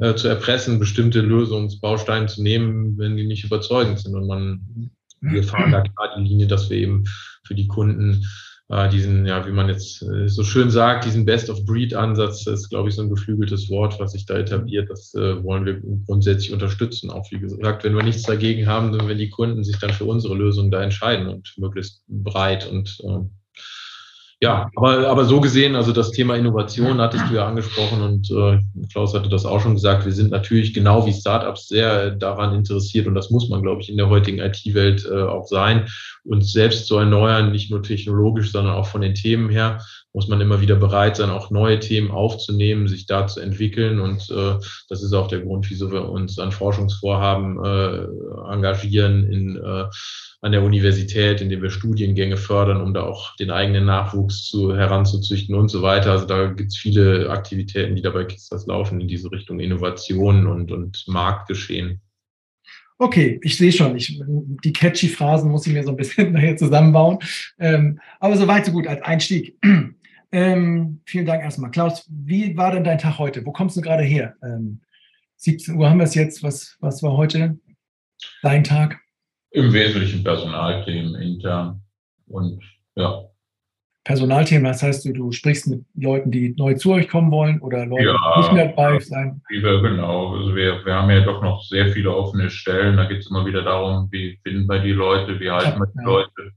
äh, 0.00 0.14
zu 0.14 0.28
erpressen, 0.28 0.78
bestimmte 0.78 1.20
Lösungsbausteine 1.20 2.26
zu 2.26 2.42
nehmen, 2.42 2.96
wenn 2.98 3.16
die 3.16 3.26
nicht 3.26 3.44
überzeugend 3.44 3.98
sind. 4.00 4.14
Und 4.14 4.26
man, 4.26 4.90
wir 5.20 5.44
fahren 5.44 5.72
da 5.72 5.82
klar 5.82 6.14
die 6.16 6.22
Linie, 6.22 6.46
dass 6.46 6.70
wir 6.70 6.78
eben 6.78 7.04
für 7.44 7.54
die 7.54 7.68
Kunden 7.68 8.24
äh, 8.68 8.88
diesen, 8.88 9.26
ja, 9.26 9.46
wie 9.46 9.52
man 9.52 9.68
jetzt 9.68 10.02
äh, 10.02 10.28
so 10.28 10.42
schön 10.42 10.70
sagt, 10.70 11.04
diesen 11.04 11.24
Best-of-Breed-Ansatz 11.24 12.46
ist, 12.46 12.68
glaube 12.68 12.88
ich, 12.88 12.96
so 12.96 13.02
ein 13.02 13.10
geflügeltes 13.10 13.70
Wort, 13.70 14.00
was 14.00 14.12
sich 14.12 14.26
da 14.26 14.36
etabliert. 14.36 14.90
Das 14.90 15.14
äh, 15.14 15.42
wollen 15.44 15.64
wir 15.64 15.80
grundsätzlich 16.06 16.52
unterstützen. 16.52 17.10
Auch 17.10 17.30
wie 17.30 17.38
gesagt, 17.38 17.84
wenn 17.84 17.94
wir 17.94 18.02
nichts 18.02 18.22
dagegen 18.22 18.66
haben, 18.66 18.92
wenn 18.92 19.18
die 19.18 19.30
Kunden 19.30 19.62
sich 19.62 19.78
dann 19.78 19.92
für 19.92 20.04
unsere 20.04 20.34
Lösung 20.34 20.70
da 20.70 20.82
entscheiden 20.82 21.28
und 21.28 21.54
möglichst 21.58 22.02
breit 22.08 22.68
und 22.68 22.98
äh, 23.04 23.20
ja, 24.42 24.70
aber, 24.76 25.08
aber 25.08 25.24
so 25.24 25.40
gesehen, 25.40 25.74
also 25.74 25.92
das 25.92 26.10
Thema 26.10 26.36
Innovation 26.36 27.00
hattest 27.00 27.24
du 27.30 27.34
ja 27.36 27.48
angesprochen 27.48 28.02
und 28.02 28.30
äh, 28.30 28.58
Klaus 28.92 29.14
hatte 29.14 29.30
das 29.30 29.46
auch 29.46 29.60
schon 29.60 29.74
gesagt. 29.74 30.04
Wir 30.04 30.12
sind 30.12 30.30
natürlich 30.30 30.74
genau 30.74 31.06
wie 31.06 31.12
Startups 31.12 31.68
sehr 31.68 32.10
daran 32.10 32.54
interessiert 32.54 33.06
und 33.06 33.14
das 33.14 33.30
muss 33.30 33.48
man, 33.48 33.62
glaube 33.62 33.80
ich, 33.80 33.88
in 33.88 33.96
der 33.96 34.10
heutigen 34.10 34.38
IT-Welt 34.38 35.08
äh, 35.10 35.22
auch 35.22 35.46
sein, 35.46 35.88
uns 36.24 36.52
selbst 36.52 36.86
zu 36.86 36.98
erneuern, 36.98 37.50
nicht 37.50 37.70
nur 37.70 37.82
technologisch, 37.82 38.52
sondern 38.52 38.74
auch 38.74 38.86
von 38.86 39.00
den 39.00 39.14
Themen 39.14 39.48
her 39.48 39.80
muss 40.16 40.28
man 40.28 40.40
immer 40.40 40.62
wieder 40.62 40.76
bereit 40.76 41.16
sein, 41.16 41.30
auch 41.30 41.50
neue 41.50 41.78
Themen 41.78 42.10
aufzunehmen, 42.10 42.88
sich 42.88 43.06
da 43.06 43.26
zu 43.26 43.40
entwickeln 43.40 44.00
und 44.00 44.28
äh, 44.30 44.58
das 44.88 45.02
ist 45.02 45.12
auch 45.12 45.28
der 45.28 45.42
Grund, 45.42 45.70
wieso 45.70 45.92
wir 45.92 46.08
uns 46.08 46.38
an 46.38 46.50
Forschungsvorhaben 46.50 47.64
äh, 47.64 48.52
engagieren 48.52 49.30
in 49.30 49.56
äh, 49.56 49.84
an 50.42 50.52
der 50.52 50.62
Universität, 50.62 51.40
indem 51.40 51.62
wir 51.62 51.70
Studiengänge 51.70 52.36
fördern, 52.36 52.80
um 52.80 52.94
da 52.94 53.02
auch 53.02 53.34
den 53.36 53.50
eigenen 53.50 53.84
Nachwuchs 53.84 54.44
zu, 54.44 54.76
heranzuzüchten 54.76 55.54
und 55.54 55.68
so 55.68 55.82
weiter. 55.82 56.12
Also 56.12 56.26
da 56.26 56.46
gibt 56.46 56.70
es 56.70 56.76
viele 56.76 57.30
Aktivitäten, 57.30 57.96
die 57.96 58.02
dabei 58.02 58.24
Kisters 58.24 58.66
laufen 58.66 59.00
in 59.00 59.08
diese 59.08 59.30
Richtung 59.32 59.60
Innovation 59.60 60.46
und, 60.46 60.70
und 60.70 61.04
Marktgeschehen. 61.08 62.00
Okay, 62.98 63.38
ich 63.42 63.58
sehe 63.58 63.72
schon. 63.72 63.94
Ich, 63.96 64.18
die 64.64 64.72
catchy 64.72 65.08
Phrasen 65.08 65.50
muss 65.50 65.66
ich 65.66 65.72
mir 65.72 65.84
so 65.84 65.90
ein 65.90 65.96
bisschen 65.96 66.32
nachher 66.32 66.56
zusammenbauen. 66.56 67.18
Ähm, 67.58 68.00
aber 68.20 68.36
so 68.36 68.46
weit, 68.46 68.64
so 68.64 68.72
gut 68.72 68.86
als 68.86 69.02
Einstieg. 69.02 69.56
Ähm, 70.32 71.00
vielen 71.06 71.26
Dank 71.26 71.42
erstmal. 71.42 71.70
Klaus, 71.70 72.06
wie 72.10 72.56
war 72.56 72.72
denn 72.72 72.84
dein 72.84 72.98
Tag 72.98 73.18
heute? 73.18 73.44
Wo 73.46 73.52
kommst 73.52 73.76
du 73.76 73.80
gerade 73.80 74.02
her? 74.02 74.34
Ähm, 74.42 74.80
17 75.36 75.76
Uhr 75.76 75.88
haben 75.88 75.98
wir 75.98 76.04
es 76.04 76.14
jetzt. 76.14 76.42
Was, 76.42 76.76
was 76.80 77.02
war 77.02 77.16
heute 77.16 77.58
dein 78.42 78.64
Tag? 78.64 78.98
Im 79.50 79.72
Wesentlichen 79.72 80.24
Personalthemen 80.24 81.14
intern 81.14 81.82
und 82.26 82.62
ja. 82.96 83.22
Personalthemen, 84.04 84.64
das 84.64 84.84
heißt, 84.84 85.04
du, 85.04 85.12
du 85.12 85.32
sprichst 85.32 85.66
mit 85.66 85.84
Leuten, 85.96 86.30
die 86.30 86.54
neu 86.56 86.74
zu 86.74 86.92
euch 86.92 87.08
kommen 87.08 87.32
wollen 87.32 87.60
oder 87.60 87.84
Leute, 87.86 88.04
ja, 88.04 88.34
die 88.36 88.40
nicht 88.40 88.52
mehr 88.52 88.68
bei 88.68 89.00
sein? 89.00 89.42
Wir, 89.48 89.80
genau, 89.80 90.36
also 90.36 90.54
wir, 90.54 90.84
wir 90.84 90.94
haben 90.94 91.10
ja 91.10 91.24
doch 91.24 91.42
noch 91.42 91.64
sehr 91.64 91.88
viele 91.88 92.14
offene 92.14 92.48
Stellen. 92.48 92.96
Da 92.96 93.06
geht 93.06 93.18
es 93.18 93.30
immer 93.30 93.44
wieder 93.44 93.62
darum, 93.62 94.08
wie 94.12 94.38
finden 94.44 94.68
wir 94.68 94.78
die 94.78 94.92
Leute, 94.92 95.40
wie 95.40 95.50
halten 95.50 95.80
wir 95.80 95.86
die 95.86 95.98
ja. 95.98 96.04
Leute. 96.04 96.52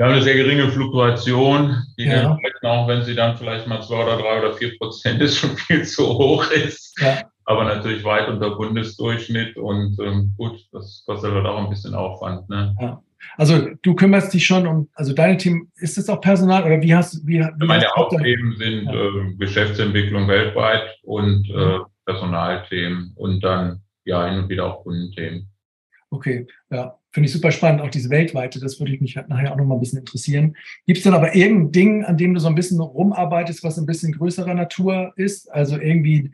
Wir 0.00 0.06
haben 0.06 0.14
eine 0.14 0.22
sehr 0.22 0.36
geringe 0.36 0.66
Fluktuation, 0.70 1.76
die 1.98 2.06
ja. 2.06 2.34
Auch 2.62 2.88
wenn 2.88 3.02
sie 3.02 3.14
dann 3.14 3.36
vielleicht 3.36 3.66
mal 3.66 3.82
zwei 3.82 4.02
oder 4.02 4.16
drei 4.16 4.38
oder 4.38 4.54
vier 4.54 4.74
Prozent 4.78 5.20
ist, 5.20 5.36
schon 5.40 5.54
viel 5.58 5.84
zu 5.84 6.08
hoch 6.08 6.50
ist. 6.50 6.98
Ja 7.02 7.20
aber 7.50 7.64
natürlich 7.64 8.04
weit 8.04 8.28
unter 8.28 8.54
Bundesdurchschnitt 8.54 9.56
und 9.56 9.98
ähm, 9.98 10.32
gut, 10.36 10.64
das 10.70 11.02
kostet 11.04 11.32
halt 11.32 11.46
auch 11.46 11.58
ein 11.58 11.68
bisschen 11.68 11.94
Aufwand. 11.94 12.48
Ne? 12.48 12.76
Ja. 12.80 13.02
Also 13.36 13.70
du 13.82 13.94
kümmerst 13.96 14.32
dich 14.32 14.46
schon 14.46 14.68
um, 14.68 14.88
also 14.94 15.12
dein 15.12 15.36
Team, 15.36 15.68
ist 15.74 15.98
es 15.98 16.08
auch 16.08 16.20
Personal 16.20 16.62
oder 16.62 16.80
wie 16.80 16.94
hast 16.94 17.26
wie, 17.26 17.40
wie 17.40 17.66
Meine 17.66 17.88
Hauptthemen 17.96 18.56
sind 18.56 18.88
äh, 18.88 19.34
Geschäftsentwicklung 19.36 20.28
weltweit 20.28 20.96
und 21.02 21.50
äh, 21.50 21.78
Personalthemen 22.06 23.14
und 23.16 23.42
dann 23.42 23.80
ja 24.04 24.28
hin 24.28 24.44
und 24.44 24.48
wieder 24.48 24.66
auch 24.66 24.84
Kundenthemen. 24.84 25.49
Okay, 26.10 26.46
ja, 26.70 26.98
finde 27.12 27.28
ich 27.28 27.32
super 27.32 27.52
spannend, 27.52 27.80
auch 27.80 27.90
diese 27.90 28.10
weltweite, 28.10 28.58
das 28.58 28.80
würde 28.80 28.92
ich 28.92 29.00
mich 29.00 29.14
nachher 29.14 29.52
auch 29.52 29.56
noch 29.56 29.64
mal 29.64 29.76
ein 29.76 29.80
bisschen 29.80 30.00
interessieren. 30.00 30.56
Gibt 30.86 30.98
es 30.98 31.04
dann 31.04 31.14
aber 31.14 31.34
irgendein 31.34 31.72
Ding, 31.72 32.04
an 32.04 32.16
dem 32.16 32.34
du 32.34 32.40
so 32.40 32.48
ein 32.48 32.56
bisschen 32.56 32.80
rumarbeitest, 32.80 33.62
was 33.62 33.78
ein 33.78 33.86
bisschen 33.86 34.12
größerer 34.12 34.54
Natur 34.54 35.12
ist? 35.16 35.50
Also 35.52 35.78
irgendwie 35.78 36.32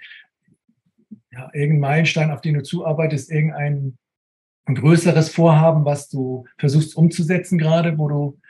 ja, 1.31 1.51
irgendein 1.53 1.81
Meilenstein, 1.81 2.31
auf 2.31 2.41
den 2.41 2.55
du 2.55 2.63
zuarbeitest, 2.63 3.31
irgendein 3.31 3.99
ein 4.67 4.75
größeres 4.75 5.31
Vorhaben, 5.31 5.85
was 5.85 6.09
du 6.09 6.45
versuchst 6.59 6.97
umzusetzen 6.97 7.57
gerade, 7.57 7.99
wo 7.99 8.09
du 8.09 8.41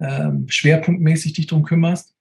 ähm, 0.00 0.48
schwerpunktmäßig 0.48 1.34
dich 1.34 1.46
drum 1.46 1.62
kümmerst? 1.62 2.14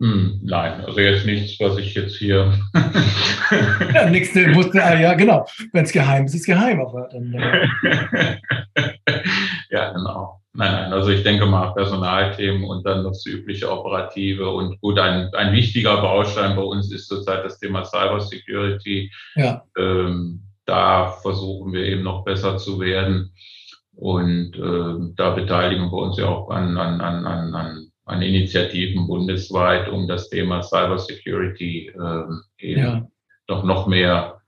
Hm, 0.00 0.40
nein, 0.42 0.84
also 0.84 0.98
jetzt 0.98 1.24
nichts, 1.24 1.60
was 1.60 1.78
ich 1.78 1.94
jetzt 1.94 2.16
hier. 2.16 2.52
ja, 3.94 4.10
nichts, 4.10 4.34
wusste, 4.34 4.82
ah, 4.82 4.98
ja, 4.98 5.14
genau. 5.14 5.46
Wenn 5.72 5.84
es 5.84 5.92
geheim 5.92 6.24
ist, 6.24 6.34
ist 6.34 6.40
es 6.42 6.46
geheim, 6.46 6.80
aber 6.80 7.08
dann. 7.12 7.32
Äh 7.32 8.38
ja, 9.70 9.92
genau. 9.92 10.40
Nein, 10.56 10.72
nein, 10.72 10.92
also 10.92 11.10
ich 11.10 11.22
denke 11.24 11.46
mal 11.46 11.72
Personalthemen 11.74 12.64
und 12.64 12.86
dann 12.86 13.02
das 13.02 13.26
übliche 13.26 13.70
Operative 13.70 14.48
und 14.50 14.80
gut, 14.80 14.98
ein, 15.00 15.32
ein 15.34 15.52
wichtiger 15.52 16.00
Baustein 16.00 16.54
bei 16.54 16.62
uns 16.62 16.92
ist 16.92 17.08
zurzeit 17.08 17.44
das 17.44 17.58
Thema 17.58 17.84
Cybersecurity. 17.84 19.10
Ja. 19.34 19.64
Ähm, 19.76 20.42
da 20.64 21.08
versuchen 21.22 21.72
wir 21.72 21.84
eben 21.84 22.02
noch 22.02 22.24
besser 22.24 22.56
zu 22.56 22.80
werden 22.80 23.32
und 23.96 24.54
äh, 24.56 25.14
da 25.16 25.30
beteiligen 25.30 25.90
wir 25.90 25.98
uns 25.98 26.18
ja 26.18 26.26
auch 26.26 26.50
an, 26.50 26.76
an, 26.78 27.00
an, 27.00 27.26
an, 27.26 27.54
an 27.54 27.88
Initiativen 28.06 29.06
bundesweit, 29.06 29.88
um 29.88 30.06
das 30.06 30.28
Thema 30.28 30.62
Cybersecurity 30.62 31.88
äh, 31.88 32.24
eben 32.58 32.80
ja. 32.80 33.08
doch 33.46 33.64
noch 33.64 33.86
mehr 33.86 34.40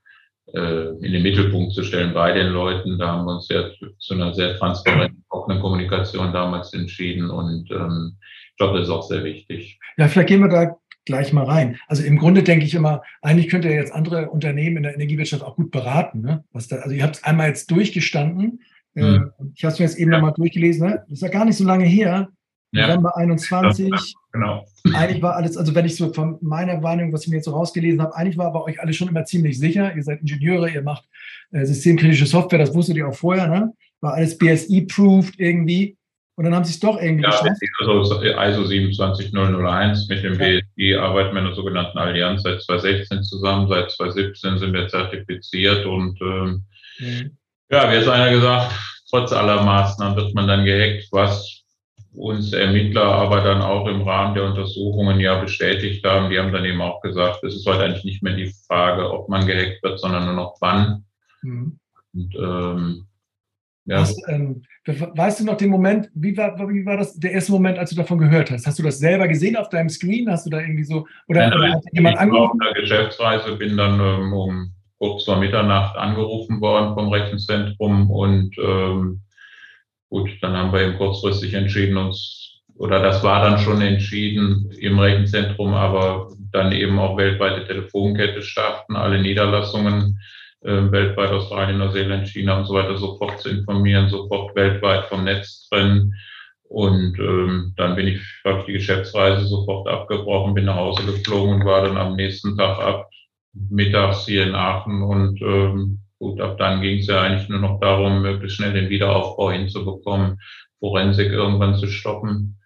äh, 0.53 0.89
in 1.01 1.11
den 1.11 1.23
Mittelpunkt 1.23 1.73
zu 1.73 1.83
stellen 1.83 2.13
bei 2.13 2.31
den 2.33 2.47
Leuten. 2.47 2.97
Da 2.97 3.07
haben 3.07 3.25
wir 3.25 3.35
uns 3.35 3.49
ja 3.49 3.69
zu 3.99 4.13
einer 4.13 4.33
sehr 4.33 4.57
transparenten, 4.57 5.23
offenen 5.29 5.59
Kommunikation 5.59 6.31
damals 6.33 6.73
entschieden 6.73 7.29
und 7.29 7.69
ähm, 7.71 8.17
ich 8.51 8.57
glaube, 8.57 8.79
das 8.79 8.87
ist 8.87 8.93
auch 8.93 9.03
sehr 9.03 9.23
wichtig. 9.23 9.79
Ja, 9.97 10.07
vielleicht 10.07 10.29
gehen 10.29 10.41
wir 10.41 10.49
da 10.49 10.77
gleich 11.05 11.33
mal 11.33 11.45
rein. 11.45 11.77
Also 11.87 12.03
im 12.03 12.17
Grunde 12.17 12.43
denke 12.43 12.65
ich 12.65 12.75
immer, 12.75 13.01
eigentlich 13.21 13.49
könnt 13.49 13.65
ihr 13.65 13.71
jetzt 13.71 13.93
andere 13.93 14.29
Unternehmen 14.29 14.77
in 14.77 14.83
der 14.83 14.93
Energiewirtschaft 14.93 15.43
auch 15.43 15.55
gut 15.55 15.71
beraten. 15.71 16.21
Ne? 16.21 16.43
Was 16.51 16.67
da, 16.67 16.77
also 16.77 16.95
ihr 16.95 17.03
habt 17.03 17.17
es 17.17 17.23
einmal 17.23 17.47
jetzt 17.47 17.71
durchgestanden. 17.71 18.61
Hm. 18.95 19.31
Ich 19.55 19.63
habe 19.63 19.73
es 19.73 19.79
mir 19.79 19.85
jetzt 19.85 19.97
eben 19.97 20.11
ja. 20.11 20.17
nochmal 20.17 20.33
durchgelesen. 20.33 20.87
Ne? 20.87 21.03
Das 21.07 21.13
ist 21.13 21.21
ja 21.21 21.29
gar 21.29 21.45
nicht 21.45 21.57
so 21.57 21.63
lange 21.63 21.85
her. 21.85 22.29
November 22.77 23.11
ja. 23.15 23.21
21. 23.21 23.89
Ja, 23.89 23.97
genau. 24.31 24.65
Eigentlich 24.93 25.21
war 25.21 25.35
alles, 25.35 25.57
also 25.57 25.73
wenn 25.75 25.85
ich 25.85 25.95
so 25.95 26.13
von 26.13 26.37
meiner 26.41 26.81
Wahrnehmung, 26.81 27.13
was 27.13 27.23
ich 27.23 27.29
mir 27.29 27.37
jetzt 27.37 27.45
so 27.45 27.51
rausgelesen 27.51 28.01
habe, 28.01 28.15
eigentlich 28.15 28.37
war 28.37 28.51
bei 28.53 28.61
euch 28.61 28.79
alles 28.79 28.95
schon 28.95 29.07
immer 29.07 29.25
ziemlich 29.25 29.59
sicher. 29.59 29.95
Ihr 29.95 30.03
seid 30.03 30.21
Ingenieure, 30.21 30.69
ihr 30.69 30.81
macht 30.81 31.05
äh, 31.51 31.65
systemkritische 31.65 32.25
Software, 32.25 32.59
das 32.59 32.73
wusstet 32.73 32.97
ihr 32.97 33.07
auch 33.07 33.15
vorher, 33.15 33.47
ne? 33.47 33.73
War 34.01 34.13
alles 34.13 34.37
BSI-proofed 34.37 35.39
irgendwie. 35.39 35.97
Und 36.37 36.43
dann 36.43 36.53
haben 36.53 36.65
sie 36.65 36.73
es 36.73 36.79
doch 36.79 37.01
irgendwie 37.01 37.23
ja, 37.23 37.31
geschafft. 37.31 37.59
Also 37.79 38.21
ISO 38.21 38.65
27001 38.65 40.07
mit 40.07 40.23
dem 40.23 40.39
ja. 40.39 40.61
BSI 40.61 40.95
arbeiten 40.95 41.33
wir 41.33 41.39
in 41.39 41.47
der 41.47 41.55
sogenannten 41.55 41.97
Allianz 41.97 42.43
seit 42.43 42.61
2016 42.61 43.23
zusammen. 43.23 43.67
Seit 43.67 43.89
2017 43.89 44.59
sind 44.59 44.73
wir 44.73 44.87
zertifiziert 44.87 45.87
und 45.87 46.21
ähm, 46.21 46.63
mhm. 46.99 47.37
ja, 47.71 47.91
wie 47.91 47.97
hat 47.97 48.07
einer 48.07 48.29
gesagt, 48.29 48.71
trotz 49.09 49.31
aller 49.31 49.63
Maßnahmen 49.63 50.15
wird 50.15 50.35
man 50.35 50.47
dann 50.47 50.63
gehackt, 50.63 51.07
was 51.11 51.56
uns 52.17 52.51
Ermittler 52.51 53.03
aber 53.03 53.41
dann 53.41 53.61
auch 53.61 53.87
im 53.87 54.01
Rahmen 54.01 54.33
der 54.33 54.45
Untersuchungen 54.45 55.19
ja 55.19 55.39
bestätigt 55.39 56.03
haben. 56.05 56.29
Die 56.29 56.39
haben 56.39 56.51
dann 56.51 56.65
eben 56.65 56.81
auch 56.81 57.01
gesagt, 57.01 57.43
es 57.43 57.55
ist 57.55 57.67
heute 57.67 57.83
eigentlich 57.83 58.05
nicht 58.05 58.23
mehr 58.23 58.35
die 58.35 58.51
Frage, 58.67 59.11
ob 59.11 59.29
man 59.29 59.45
gehackt 59.45 59.83
wird, 59.83 59.99
sondern 59.99 60.25
nur 60.25 60.33
noch 60.33 60.57
wann. 60.59 61.05
Mhm. 61.43 61.79
Und, 62.13 62.35
ähm, 62.35 63.07
ja. 63.85 63.99
Hast, 63.99 64.21
ähm, 64.27 64.63
weißt 64.85 65.39
du 65.39 65.45
noch 65.45 65.55
den 65.57 65.69
Moment, 65.69 66.09
wie 66.13 66.35
war, 66.35 66.57
wie 66.69 66.85
war 66.85 66.97
das 66.97 67.13
der 67.13 67.31
erste 67.31 67.53
Moment, 67.53 67.77
als 67.77 67.91
du 67.91 67.95
davon 67.95 68.17
gehört 68.17 68.51
hast? 68.51 68.67
Hast 68.67 68.79
du 68.79 68.83
das 68.83 68.99
selber 68.99 69.27
gesehen 69.27 69.55
auf 69.55 69.69
deinem 69.69 69.89
Screen? 69.89 70.29
Hast 70.29 70.45
du 70.45 70.49
da 70.49 70.59
irgendwie 70.59 70.83
so, 70.83 71.05
oder, 71.27 71.49
nein, 71.49 71.73
hat 71.73 71.83
jemand 71.93 72.17
angerufen? 72.17 72.59
Auf 72.59 72.67
einer 72.67 72.81
Geschäftsreise 72.81 73.55
bin 73.55 73.77
dann 73.77 73.99
ähm, 73.99 74.33
um 74.33 74.73
kurz 74.97 75.23
vor 75.23 75.37
Mitternacht 75.37 75.95
angerufen 75.95 76.59
worden 76.59 76.95
vom 76.95 77.09
Rechenzentrum 77.09 78.09
und 78.09 78.57
ähm, 78.57 79.21
gut, 80.09 80.29
dann 80.41 80.55
haben 80.55 80.73
wir 80.73 80.81
eben 80.81 80.97
kurzfristig 80.97 81.53
entschieden, 81.53 81.97
uns, 81.97 82.61
oder 82.75 83.01
das 83.01 83.23
war 83.23 83.41
dann 83.41 83.59
schon 83.59 83.81
entschieden 83.81 84.71
im 84.79 84.99
Rechenzentrum, 84.99 85.73
aber 85.73 86.29
dann 86.51 86.71
eben 86.71 86.99
auch 86.99 87.17
weltweite 87.17 87.65
Telefonkette 87.65 88.41
starten, 88.41 88.95
alle 88.95 89.21
Niederlassungen 89.21 90.19
äh, 90.61 90.91
weltweit 90.91 91.31
Australien, 91.31 91.77
Neuseeland, 91.77 92.27
China 92.27 92.59
und 92.59 92.65
so 92.65 92.73
weiter 92.73 92.97
sofort 92.97 93.39
zu 93.39 93.49
informieren, 93.49 94.09
sofort 94.09 94.55
weltweit 94.55 95.05
vom 95.05 95.23
Netz 95.23 95.67
trennen. 95.69 96.13
Und 96.69 97.17
ähm, 97.19 97.73
dann 97.77 97.95
bin 97.95 98.07
ich, 98.07 98.21
habe 98.43 98.65
die 98.67 98.73
Geschäftsreise 98.73 99.45
sofort 99.45 99.87
abgebrochen, 99.87 100.53
bin 100.53 100.65
nach 100.65 100.75
Hause 100.75 101.05
geflogen 101.05 101.55
und 101.55 101.65
war 101.65 101.83
dann 101.83 101.97
am 101.97 102.15
nächsten 102.15 102.57
Tag 102.57 102.79
ab 102.79 103.09
mittags 103.69 104.25
hier 104.25 104.45
in 104.45 104.55
Aachen. 104.55 105.01
Und 105.01 105.41
ähm, 105.41 105.99
gut, 106.19 106.41
ab 106.41 106.57
dann 106.57 106.81
ging 106.81 106.99
es 106.99 107.07
ja 107.07 107.21
eigentlich 107.21 107.49
nur 107.49 107.59
noch 107.59 107.79
darum, 107.79 108.21
möglichst 108.21 108.57
schnell 108.57 108.73
den 108.73 108.89
Wiederaufbau 108.89 109.51
hinzubekommen, 109.51 110.39
Forensik 110.79 111.31
irgendwann 111.31 111.75
zu 111.75 111.87
stoppen. 111.87 112.57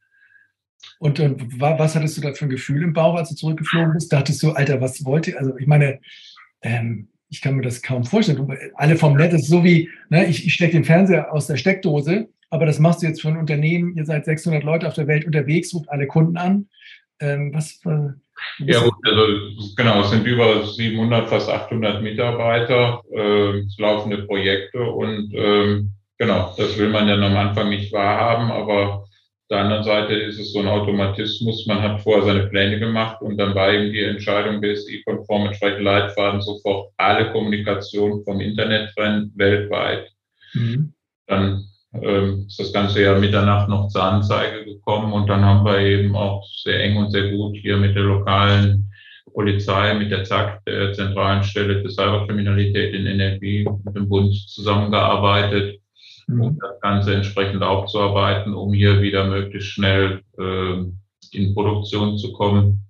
Und, 1.00 1.20
und 1.20 1.60
was 1.60 1.96
hattest 1.96 2.18
du 2.18 2.22
da 2.22 2.34
für 2.34 2.46
ein 2.46 2.50
Gefühl 2.50 2.84
im 2.84 2.94
Bauch, 2.94 3.16
als 3.16 3.30
du 3.30 3.36
zurückgeflogen 3.36 3.94
bist? 3.94 4.12
Dachtest 4.14 4.42
du, 4.44 4.52
Alter, 4.52 4.82
was 4.82 5.04
wollte, 5.06 5.38
also 5.38 5.58
ich 5.58 5.68
meine, 5.68 6.00
ähm, 6.62 7.10
ich 7.30 7.42
kann 7.42 7.56
mir 7.56 7.62
das 7.62 7.82
kaum 7.82 8.04
vorstellen. 8.04 8.46
Alle 8.76 8.98
vom 8.98 9.16
Netz 9.16 9.34
ist 9.34 9.48
so 9.48 9.64
wie, 9.64 9.90
ne, 10.10 10.26
ich, 10.26 10.46
ich 10.46 10.54
stecke 10.54 10.74
den 10.74 10.84
Fernseher 10.84 11.34
aus 11.34 11.48
der 11.48 11.56
Steckdose, 11.56 12.28
aber 12.50 12.66
das 12.66 12.80
machst 12.80 13.02
du 13.02 13.08
jetzt 13.08 13.22
für 13.22 13.30
ein 13.30 13.38
Unternehmen. 13.38 13.96
Ihr 13.96 14.06
seid 14.06 14.26
600 14.26 14.64
Leute 14.64 14.88
auf 14.88 14.94
der 14.94 15.08
Welt 15.08 15.26
unterwegs, 15.26 15.74
ruft 15.74 15.90
alle 15.90 16.08
Kunden 16.08 16.38
an. 16.38 16.68
Ähm, 17.20 17.54
was, 17.54 17.80
äh, 17.86 18.10
ja 18.60 18.80
gut, 18.80 18.94
also 19.04 19.26
genau, 19.76 20.02
es 20.02 20.10
sind 20.10 20.26
über 20.26 20.66
700, 20.66 21.30
fast 21.30 21.50
800 21.50 22.02
Mitarbeiter, 22.02 23.02
äh, 23.14 23.64
laufende 23.78 24.20
Projekte 24.24 24.82
und 24.82 25.34
äh, 25.34 25.84
genau, 26.18 26.54
das 26.58 26.78
will 26.78 26.90
man 26.90 27.08
ja 27.08 27.16
am 27.16 27.38
Anfang 27.38 27.70
nicht 27.70 27.92
wahrhaben, 27.92 28.52
aber 28.52 29.06
der 29.52 29.60
anderen 29.60 29.84
Seite 29.84 30.14
ist 30.14 30.40
es 30.40 30.54
so 30.54 30.60
ein 30.60 30.68
Automatismus. 30.70 31.68
Man 31.68 31.82
hat 31.82 32.00
vorher 32.00 32.24
seine 32.24 32.48
Pläne 32.48 32.80
gemacht 32.80 33.22
und 33.22 33.38
dann 33.38 33.54
war 33.54 33.74
eben 33.74 33.92
die 33.92 34.02
Entscheidung 34.02 34.62
BSI-konform 34.62 35.48
entsprechend 35.48 35.84
Leitfaden 35.84 36.40
sofort 36.40 36.94
alle 36.96 37.34
Kommunikation 37.34 38.24
vom 38.24 38.40
Internet 38.40 38.94
trennen, 38.96 39.34
weltweit. 39.36 40.10
Mhm. 40.54 40.94
Dann 41.28 41.66
ähm, 41.94 42.46
ist 42.48 42.60
das 42.60 42.74
ganze 42.74 43.02
Jahr 43.04 43.20
Mitternacht 43.20 43.70
noch 43.70 43.88
zur 43.90 44.04
Anzeige 44.04 44.66
gekommen 44.66 45.14
und 45.14 45.28
dann 45.28 45.44
haben 45.44 45.66
wir 45.66 45.80
eben 45.80 46.16
auch 46.16 46.46
sehr 46.64 46.84
eng 46.84 46.98
und 46.98 47.12
sehr 47.12 47.32
gut 47.32 47.56
hier 47.58 47.78
mit 47.78 47.96
der 47.96 48.04
lokalen 48.04 48.92
Polizei, 49.34 49.94
mit 49.94 50.12
der 50.12 50.24
ZAK, 50.24 50.64
der 50.66 50.94
zentralen 50.94 51.44
Stelle 51.44 51.82
für 51.82 51.90
Cyberkriminalität 51.90 52.94
in 52.94 53.06
NRW, 53.06 53.66
mit 53.84 53.96
dem 53.96 54.10
Bund 54.10 54.34
zusammengearbeitet 54.50 55.82
mhm. 56.32 56.42
um 56.42 56.60
das 56.60 56.80
Ganze 56.82 57.16
entsprechend 57.16 57.64
aufzuarbeiten, 57.64 58.54
um 58.54 58.74
hier 58.74 59.02
wieder 59.02 59.26
möglichst 59.26 59.70
schnell 59.70 60.22
äh, 60.38 60.84
in 61.32 61.54
Produktion 61.54 62.18
zu 62.18 62.34
kommen. 62.34 62.88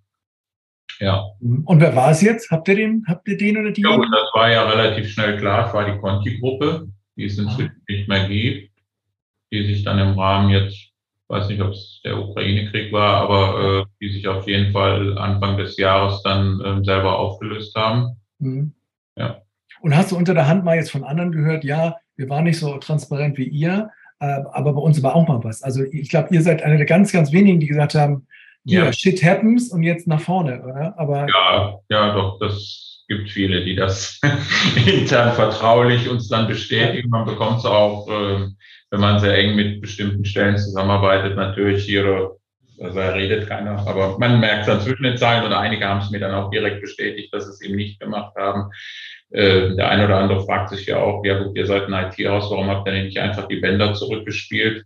Ja. 0.99 1.25
Mhm. 1.39 1.65
Und 1.65 1.79
wer 1.79 1.95
war 1.95 2.11
es 2.11 2.21
jetzt? 2.21 2.51
Habt 2.51 2.67
ihr 2.67 2.75
den, 2.75 3.03
habt 3.07 3.27
ihr 3.27 3.37
den 3.37 3.57
oder 3.57 3.71
die? 3.71 3.81
Ja, 3.81 3.95
und 3.95 4.11
das 4.11 4.29
war 4.33 4.51
ja 4.51 4.69
relativ 4.69 5.09
schnell 5.09 5.37
klar. 5.37 5.67
Es 5.67 5.73
war 5.73 5.91
die 5.91 5.99
Conti-Gruppe, 5.99 6.87
die 7.15 7.25
es 7.25 7.37
inzwischen 7.37 7.71
ah. 7.71 7.91
nicht 7.91 8.07
mehr 8.07 8.27
gibt, 8.27 8.70
die 9.51 9.65
sich 9.65 9.83
dann 9.83 9.99
im 9.99 10.17
Rahmen 10.17 10.49
jetzt, 10.49 10.91
weiß 11.27 11.47
nicht, 11.49 11.61
ob 11.61 11.71
es 11.71 12.01
der 12.03 12.17
Ukraine-Krieg 12.17 12.91
war, 12.91 13.21
aber 13.21 13.81
äh, 13.81 13.85
die 14.01 14.11
sich 14.11 14.27
auf 14.27 14.47
jeden 14.47 14.71
Fall 14.71 15.17
Anfang 15.17 15.57
des 15.57 15.77
Jahres 15.77 16.21
dann 16.23 16.61
äh, 16.61 16.83
selber 16.83 17.19
aufgelöst 17.19 17.75
haben. 17.75 18.17
Mhm. 18.39 18.73
Ja. 19.15 19.41
Und 19.81 19.95
hast 19.95 20.11
du 20.11 20.17
unter 20.17 20.33
der 20.33 20.47
Hand 20.47 20.63
mal 20.63 20.75
jetzt 20.75 20.91
von 20.91 21.03
anderen 21.03 21.31
gehört, 21.31 21.63
ja, 21.63 21.95
wir 22.15 22.29
waren 22.29 22.43
nicht 22.43 22.59
so 22.59 22.77
transparent 22.77 23.37
wie 23.37 23.47
ihr, 23.47 23.89
äh, 24.19 24.43
aber 24.51 24.73
bei 24.73 24.81
uns 24.81 25.01
war 25.01 25.15
auch 25.15 25.27
mal 25.27 25.43
was. 25.43 25.63
Also 25.63 25.83
ich 25.83 26.09
glaube, 26.09 26.33
ihr 26.33 26.41
seid 26.41 26.61
einer 26.61 26.77
der 26.77 26.85
ganz, 26.85 27.11
ganz 27.11 27.31
wenigen, 27.31 27.59
die 27.59 27.67
gesagt 27.67 27.95
haben, 27.95 28.27
ja, 28.63 28.83
yeah, 28.83 28.93
shit 28.93 29.23
happens 29.23 29.71
und 29.71 29.81
jetzt 29.81 30.07
nach 30.07 30.21
vorne, 30.21 30.61
oder? 30.61 30.93
Aber 30.97 31.27
ja, 31.27 31.79
ja, 31.89 32.13
doch, 32.13 32.37
das 32.39 33.03
gibt 33.07 33.29
viele, 33.31 33.65
die 33.65 33.75
das 33.75 34.19
intern 34.85 35.33
vertraulich 35.33 36.07
uns 36.07 36.27
dann 36.27 36.47
bestätigen. 36.47 37.09
Man 37.09 37.25
bekommt 37.25 37.59
es 37.59 37.65
auch, 37.65 38.07
äh, 38.07 38.47
wenn 38.91 38.99
man 38.99 39.19
sehr 39.19 39.37
eng 39.37 39.55
mit 39.55 39.81
bestimmten 39.81 40.25
Stellen 40.25 40.57
zusammenarbeitet, 40.57 41.35
natürlich 41.35 41.85
hier, 41.85 42.31
also 42.79 42.99
da 42.99 43.09
redet 43.09 43.47
keiner, 43.47 43.79
aber 43.87 44.17
man 44.19 44.39
merkt 44.39 44.61
es 44.61 44.67
dann 44.67 44.81
zwischen 44.81 45.03
den 45.03 45.17
Zeilen 45.17 45.45
oder 45.45 45.59
einige 45.59 45.87
haben 45.87 46.01
es 46.01 46.11
mir 46.11 46.19
dann 46.19 46.33
auch 46.33 46.51
direkt 46.51 46.81
bestätigt, 46.81 47.33
dass 47.33 47.45
sie 47.45 47.51
es 47.51 47.61
eben 47.61 47.77
nicht 47.77 47.99
gemacht 47.99 48.35
haben. 48.35 48.71
Äh, 49.29 49.75
der 49.75 49.89
eine 49.89 50.05
oder 50.05 50.17
andere 50.17 50.45
fragt 50.45 50.69
sich 50.69 50.85
ja 50.85 50.97
auch, 50.97 51.23
ja 51.23 51.41
gut, 51.41 51.55
ihr 51.55 51.65
seid 51.65 51.87
ein 51.87 52.11
IT-Haus, 52.11 52.51
warum 52.51 52.67
habt 52.67 52.87
ihr 52.87 52.93
nicht 52.93 53.17
einfach 53.17 53.47
die 53.47 53.61
Bänder 53.61 53.93
zurückgespielt? 53.93 54.85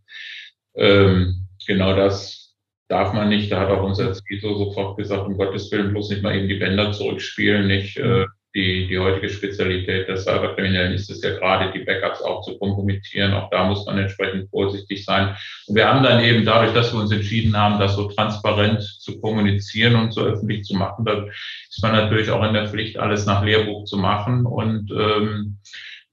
Ähm, 0.76 1.48
genau 1.66 1.96
das 1.96 2.46
darf 2.88 3.14
man 3.14 3.30
nicht. 3.30 3.52
Da 3.52 3.62
hat 3.62 3.70
auch 3.70 3.84
unser 3.84 4.14
CISO 4.14 4.56
sofort 4.56 4.98
gesagt, 4.98 5.26
um 5.26 5.38
Gottes 5.38 5.72
Willen 5.72 5.92
bloß 5.92 6.12
nicht 6.12 6.22
mal 6.22 6.36
eben 6.36 6.48
die 6.48 6.60
Bänder 6.60 6.92
zurückspielen, 6.92 7.66
nicht 7.68 7.98
äh, 7.98 8.26
die, 8.56 8.88
die 8.88 8.98
heutige 8.98 9.30
Spezialität 9.30 10.08
der 10.08 10.16
Cyberkriminellen 10.16 10.94
ist 10.94 11.10
es 11.10 11.22
ja 11.22 11.38
gerade, 11.38 11.74
die 11.74 11.84
Backups 11.84 12.22
auch 12.22 12.42
zu 12.42 12.58
kompromittieren. 12.58 13.34
Auch 13.34 13.50
da 13.50 13.66
muss 13.66 13.86
man 13.86 13.98
entsprechend 13.98 14.50
vorsichtig 14.50 15.04
sein. 15.04 15.36
Und 15.68 15.76
wir 15.76 15.88
haben 15.88 16.04
dann 16.04 16.24
eben 16.24 16.46
dadurch, 16.46 16.74
dass 16.74 16.94
wir 16.94 17.02
uns 17.02 17.12
entschieden 17.12 17.56
haben, 17.56 17.80
das 17.80 17.96
so 17.96 18.08
transparent 18.08 18.82
zu 18.82 19.20
kommunizieren 19.20 19.96
und 19.96 20.14
so 20.14 20.22
öffentlich 20.22 20.64
zu 20.64 20.76
machen, 20.76 21.04
da 21.04 21.26
ist 21.70 21.84
man 21.84 21.92
natürlich 21.92 22.32
auch 22.32 22.44
in 22.44 22.54
der 22.54 22.68
Pflicht, 22.68 22.98
alles 22.98 23.26
nach 23.26 23.44
Lehrbuch 23.44 23.84
zu 23.84 23.98
machen 23.98 24.46
und 24.46 24.90
ähm, 24.92 25.58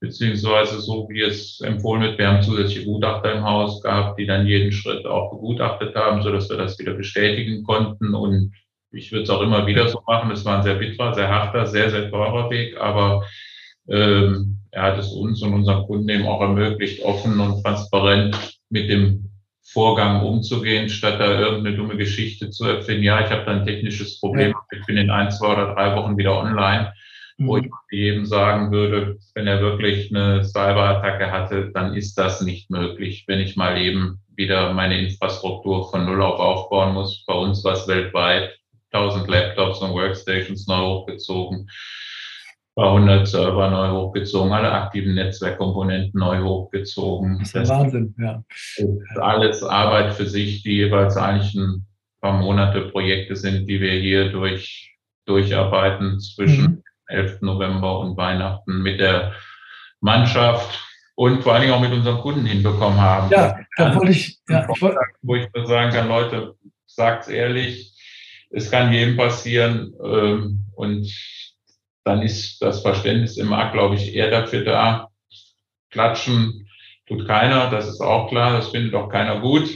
beziehungsweise 0.01 0.81
so 0.81 1.07
wie 1.09 1.21
es 1.21 1.61
empfohlen 1.61 2.01
wird. 2.01 2.17
Wir 2.17 2.27
haben 2.27 2.43
zusätzliche 2.43 2.83
Gutachter 2.83 3.31
im 3.31 3.45
Haus 3.45 3.81
gehabt, 3.81 4.19
die 4.19 4.25
dann 4.25 4.45
jeden 4.45 4.73
Schritt 4.73 5.05
auch 5.05 5.31
begutachtet 5.31 5.95
haben, 5.95 6.21
so 6.21 6.29
dass 6.29 6.49
wir 6.49 6.57
das 6.57 6.77
wieder 6.77 6.93
bestätigen 6.93 7.63
konnten 7.63 8.13
und 8.13 8.51
ich 8.93 9.11
würde 9.11 9.23
es 9.23 9.29
auch 9.29 9.41
immer 9.41 9.65
wieder 9.65 9.87
so 9.89 10.01
machen. 10.07 10.31
Es 10.31 10.45
war 10.45 10.57
ein 10.57 10.63
sehr 10.63 10.75
bitterer, 10.75 11.13
sehr 11.13 11.29
harter, 11.29 11.65
sehr, 11.65 11.89
sehr 11.89 12.09
teurer 12.09 12.49
Weg, 12.49 12.77
aber 12.79 13.23
ähm, 13.89 14.59
er 14.71 14.83
hat 14.83 14.97
es 14.97 15.11
uns 15.11 15.41
und 15.41 15.53
unseren 15.53 15.85
Kunden 15.85 16.09
eben 16.09 16.27
auch 16.27 16.41
ermöglicht, 16.41 17.03
offen 17.03 17.39
und 17.39 17.63
transparent 17.63 18.57
mit 18.69 18.89
dem 18.89 19.29
Vorgang 19.61 20.23
umzugehen, 20.23 20.89
statt 20.89 21.19
da 21.19 21.39
irgendeine 21.39 21.75
dumme 21.75 21.97
Geschichte 21.97 22.49
zu 22.49 22.65
erfinden. 22.65 23.03
Ja, 23.03 23.25
ich 23.25 23.31
habe 23.31 23.45
da 23.45 23.51
ein 23.51 23.65
technisches 23.65 24.19
Problem, 24.19 24.53
ich 24.71 24.85
bin 24.85 24.97
in 24.97 25.09
ein, 25.09 25.31
zwei 25.31 25.53
oder 25.53 25.73
drei 25.73 25.95
Wochen 25.95 26.17
wieder 26.17 26.37
online, 26.37 26.93
mhm. 27.37 27.47
wo 27.47 27.57
ich 27.57 27.69
jedem 27.91 28.25
sagen 28.25 28.71
würde, 28.71 29.17
wenn 29.35 29.47
er 29.47 29.61
wirklich 29.61 30.13
eine 30.13 30.43
Cyberattacke 30.43 31.31
hatte, 31.31 31.71
dann 31.73 31.95
ist 31.95 32.15
das 32.15 32.41
nicht 32.41 32.69
möglich, 32.69 33.25
wenn 33.27 33.39
ich 33.39 33.55
mal 33.55 33.77
eben 33.79 34.19
wieder 34.35 34.73
meine 34.73 34.99
Infrastruktur 34.99 35.89
von 35.89 36.05
Null 36.05 36.21
auf 36.21 36.39
aufbauen 36.39 36.93
muss. 36.93 37.23
Bei 37.25 37.33
uns 37.33 37.63
war 37.63 37.73
es 37.73 37.87
weltweit 37.87 38.51
1000 38.93 39.27
Laptops 39.27 39.79
und 39.81 39.91
Workstations 39.91 40.67
neu 40.67 40.77
hochgezogen, 40.77 41.67
bei 42.75 42.85
100 42.85 43.27
Server 43.27 43.69
neu 43.69 43.91
hochgezogen, 43.91 44.51
alle 44.51 44.71
aktiven 44.71 45.15
Netzwerkkomponenten 45.15 46.19
neu 46.19 46.41
hochgezogen. 46.41 47.39
Das 47.39 47.47
ist 47.47 47.55
das 47.55 47.69
Wahnsinn, 47.69 48.15
ja. 48.17 48.43
Alles 49.21 49.63
Arbeit 49.63 50.13
für 50.13 50.25
sich, 50.25 50.63
die 50.63 50.77
jeweils 50.77 51.15
eigentlich 51.17 51.53
ein 51.53 51.85
paar 52.21 52.39
Monate 52.39 52.89
Projekte 52.89 53.35
sind, 53.35 53.67
die 53.67 53.79
wir 53.79 53.93
hier 53.93 54.31
durch, 54.31 54.95
durcharbeiten 55.25 56.19
zwischen 56.19 56.63
mhm. 56.63 56.83
11. 57.07 57.41
November 57.41 57.99
und 57.99 58.17
Weihnachten 58.17 58.81
mit 58.81 58.99
der 58.99 59.33
Mannschaft 59.99 60.79
und 61.15 61.43
vor 61.43 61.53
allen 61.53 61.61
Dingen 61.61 61.73
auch 61.73 61.81
mit 61.81 61.91
unseren 61.91 62.19
Kunden 62.19 62.45
hinbekommen 62.45 62.99
haben. 62.99 63.29
Ja, 63.29 63.59
da 63.77 63.95
wollte 63.95 64.11
ich, 64.11 64.39
ja, 64.49 64.67
ich 64.73 64.81
wollte, 64.81 64.97
wo 65.21 65.35
ich 65.35 65.47
sagen 65.65 65.91
kann, 65.91 66.07
Leute, 66.07 66.55
sagt's 66.87 67.27
ehrlich, 67.27 67.92
es 68.53 68.69
kann 68.69 68.93
jedem 68.93 69.17
passieren 69.17 69.93
ähm, 70.03 70.65
und 70.75 71.11
dann 72.05 72.21
ist 72.21 72.61
das 72.61 72.81
Verständnis 72.81 73.37
im 73.37 73.47
Markt, 73.47 73.73
glaube 73.73 73.95
ich, 73.95 74.13
eher 74.13 74.29
dafür 74.29 74.63
da. 74.63 75.07
Klatschen 75.89 76.67
tut 77.07 77.27
keiner, 77.27 77.69
das 77.69 77.87
ist 77.87 78.01
auch 78.01 78.29
klar, 78.29 78.57
das 78.57 78.69
findet 78.69 78.93
auch 78.93 79.09
keiner 79.09 79.39
gut. 79.39 79.69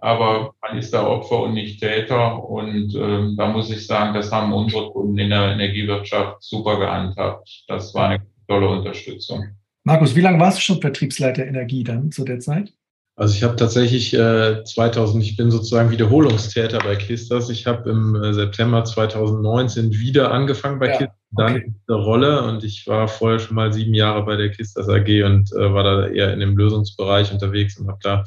Aber 0.00 0.54
man 0.62 0.78
ist 0.78 0.94
da 0.94 1.04
Opfer 1.04 1.42
und 1.42 1.54
nicht 1.54 1.80
Täter. 1.80 2.44
Und 2.44 2.94
ähm, 2.94 3.34
da 3.36 3.48
muss 3.48 3.68
ich 3.70 3.84
sagen, 3.84 4.14
das 4.14 4.30
haben 4.30 4.52
unsere 4.52 4.90
Kunden 4.92 5.18
in 5.18 5.30
der 5.30 5.52
Energiewirtschaft 5.52 6.42
super 6.42 6.78
gehandhabt. 6.78 7.64
Das 7.66 7.92
war 7.94 8.10
eine 8.10 8.24
tolle 8.46 8.68
Unterstützung. 8.68 9.48
Markus, 9.82 10.14
wie 10.14 10.20
lange 10.20 10.38
warst 10.38 10.58
du 10.58 10.62
schon 10.62 10.80
Vertriebsleiter 10.80 11.44
Energie 11.44 11.82
dann 11.82 12.12
zu 12.12 12.24
der 12.24 12.38
Zeit? 12.38 12.72
Also 13.18 13.34
ich 13.34 13.42
habe 13.42 13.56
tatsächlich 13.56 14.14
äh, 14.14 14.62
2000, 14.62 15.24
ich 15.24 15.36
bin 15.36 15.50
sozusagen 15.50 15.90
Wiederholungstäter 15.90 16.78
bei 16.78 16.94
Kistas. 16.94 17.50
Ich 17.50 17.66
habe 17.66 17.90
im 17.90 18.14
äh, 18.14 18.32
September 18.32 18.84
2019 18.84 19.90
wieder 19.90 20.30
angefangen 20.30 20.78
bei 20.78 20.86
ja. 20.86 20.92
Kistas 20.92 21.16
dann 21.32 21.56
okay. 21.56 21.72
eine 21.88 21.96
Rolle 21.96 22.42
und 22.44 22.62
ich 22.62 22.86
war 22.86 23.08
vorher 23.08 23.40
schon 23.40 23.56
mal 23.56 23.72
sieben 23.72 23.92
Jahre 23.92 24.24
bei 24.24 24.36
der 24.36 24.50
Kistas 24.50 24.88
AG 24.88 25.24
und 25.24 25.52
äh, 25.52 25.74
war 25.74 25.82
da 25.82 26.06
eher 26.06 26.32
in 26.32 26.38
dem 26.38 26.56
Lösungsbereich 26.56 27.32
unterwegs 27.32 27.76
und 27.78 27.88
habe 27.88 27.98
da 28.02 28.24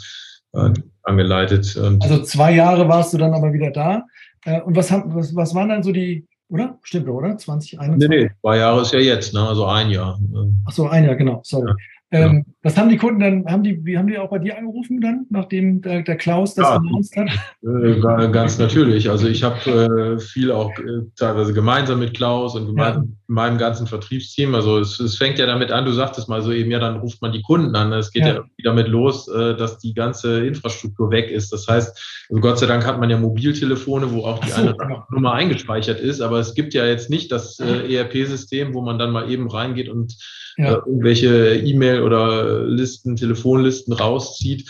äh, 0.53 0.73
angeleitet. 1.03 1.77
also 1.77 2.21
zwei 2.23 2.53
Jahre 2.53 2.89
warst 2.89 3.13
du 3.13 3.17
dann 3.17 3.33
aber 3.33 3.53
wieder 3.53 3.71
da. 3.71 4.03
Äh, 4.43 4.59
und 4.59 4.75
was, 4.75 4.91
haben, 4.91 5.15
was, 5.15 5.33
was 5.33 5.55
waren 5.55 5.69
dann 5.69 5.83
so 5.83 5.93
die, 5.93 6.27
oder? 6.49 6.77
Stimmt, 6.83 7.07
oder? 7.07 7.37
2021? 7.37 8.09
Nee, 8.09 8.23
nee, 8.23 8.31
zwei 8.41 8.57
Jahre 8.57 8.81
ist 8.81 8.91
ja 8.91 8.99
jetzt, 8.99 9.33
ne? 9.33 9.47
also 9.47 9.65
ein 9.67 9.89
Jahr. 9.89 10.19
Ach 10.67 10.73
so, 10.73 10.87
ein 10.89 11.05
Jahr, 11.05 11.15
genau, 11.15 11.39
sorry. 11.43 11.69
Ja. 11.69 11.75
Ähm, 12.13 12.45
was 12.61 12.77
haben 12.77 12.89
die 12.89 12.97
Kunden 12.97 13.21
dann, 13.21 13.45
haben 13.45 13.63
die, 13.63 13.83
wie 13.85 13.97
haben 13.97 14.07
die 14.07 14.17
auch 14.17 14.29
bei 14.29 14.37
dir 14.37 14.57
angerufen 14.57 14.99
dann, 14.99 15.25
nachdem 15.29 15.81
der, 15.81 16.01
der 16.03 16.17
Klaus 16.17 16.53
das 16.55 16.67
ja, 16.67 16.75
announced 16.75 17.15
hat? 17.15 17.29
Äh, 17.63 17.99
ganz 18.31 18.59
natürlich. 18.59 19.09
Also 19.09 19.27
ich 19.27 19.43
habe 19.43 20.17
äh, 20.17 20.19
viel 20.19 20.51
auch 20.51 20.71
äh, 20.77 21.05
teilweise 21.15 21.53
gemeinsam 21.53 21.99
mit 21.99 22.13
Klaus 22.13 22.55
und 22.55 22.67
gemeinsam 22.67 23.03
ja. 23.03 23.09
mit 23.09 23.17
meinem 23.27 23.57
ganzen 23.57 23.87
Vertriebsteam. 23.87 24.53
Also 24.53 24.79
es, 24.79 24.99
es, 24.99 25.15
fängt 25.15 25.39
ja 25.39 25.45
damit 25.45 25.71
an, 25.71 25.85
du 25.85 25.91
sagtest 25.93 26.27
mal 26.27 26.41
so 26.41 26.51
eben, 26.51 26.69
ja, 26.69 26.79
dann 26.79 26.97
ruft 26.97 27.21
man 27.21 27.31
die 27.31 27.41
Kunden 27.41 27.73
an. 27.75 27.93
Es 27.93 28.11
geht 28.11 28.25
ja, 28.25 28.33
ja 28.33 28.43
damit 28.63 28.89
los, 28.89 29.29
äh, 29.29 29.55
dass 29.55 29.79
die 29.79 29.93
ganze 29.93 30.45
Infrastruktur 30.45 31.09
weg 31.11 31.31
ist. 31.31 31.53
Das 31.53 31.67
heißt, 31.67 32.27
also 32.29 32.41
Gott 32.41 32.59
sei 32.59 32.65
Dank 32.65 32.85
hat 32.85 32.99
man 32.99 33.09
ja 33.09 33.17
Mobiltelefone, 33.17 34.11
wo 34.11 34.25
auch 34.25 34.39
die 34.39 34.49
so, 34.49 34.61
eine 34.61 34.75
genau. 34.75 35.05
Nummer 35.11 35.33
eingespeichert 35.33 36.01
ist. 36.01 36.19
Aber 36.19 36.39
es 36.39 36.53
gibt 36.53 36.73
ja 36.73 36.85
jetzt 36.85 37.09
nicht 37.09 37.31
das 37.31 37.59
äh, 37.59 37.95
ERP-System, 37.95 38.73
wo 38.73 38.81
man 38.81 38.99
dann 38.99 39.11
mal 39.11 39.31
eben 39.31 39.49
reingeht 39.49 39.87
und 39.87 40.15
ja. 40.61 40.73
äh, 40.73 40.77
irgendwelche 40.85 41.55
E-Mail 41.55 42.01
oder 42.01 42.63
Listen, 42.63 43.15
Telefonlisten 43.15 43.93
rauszieht. 43.93 44.69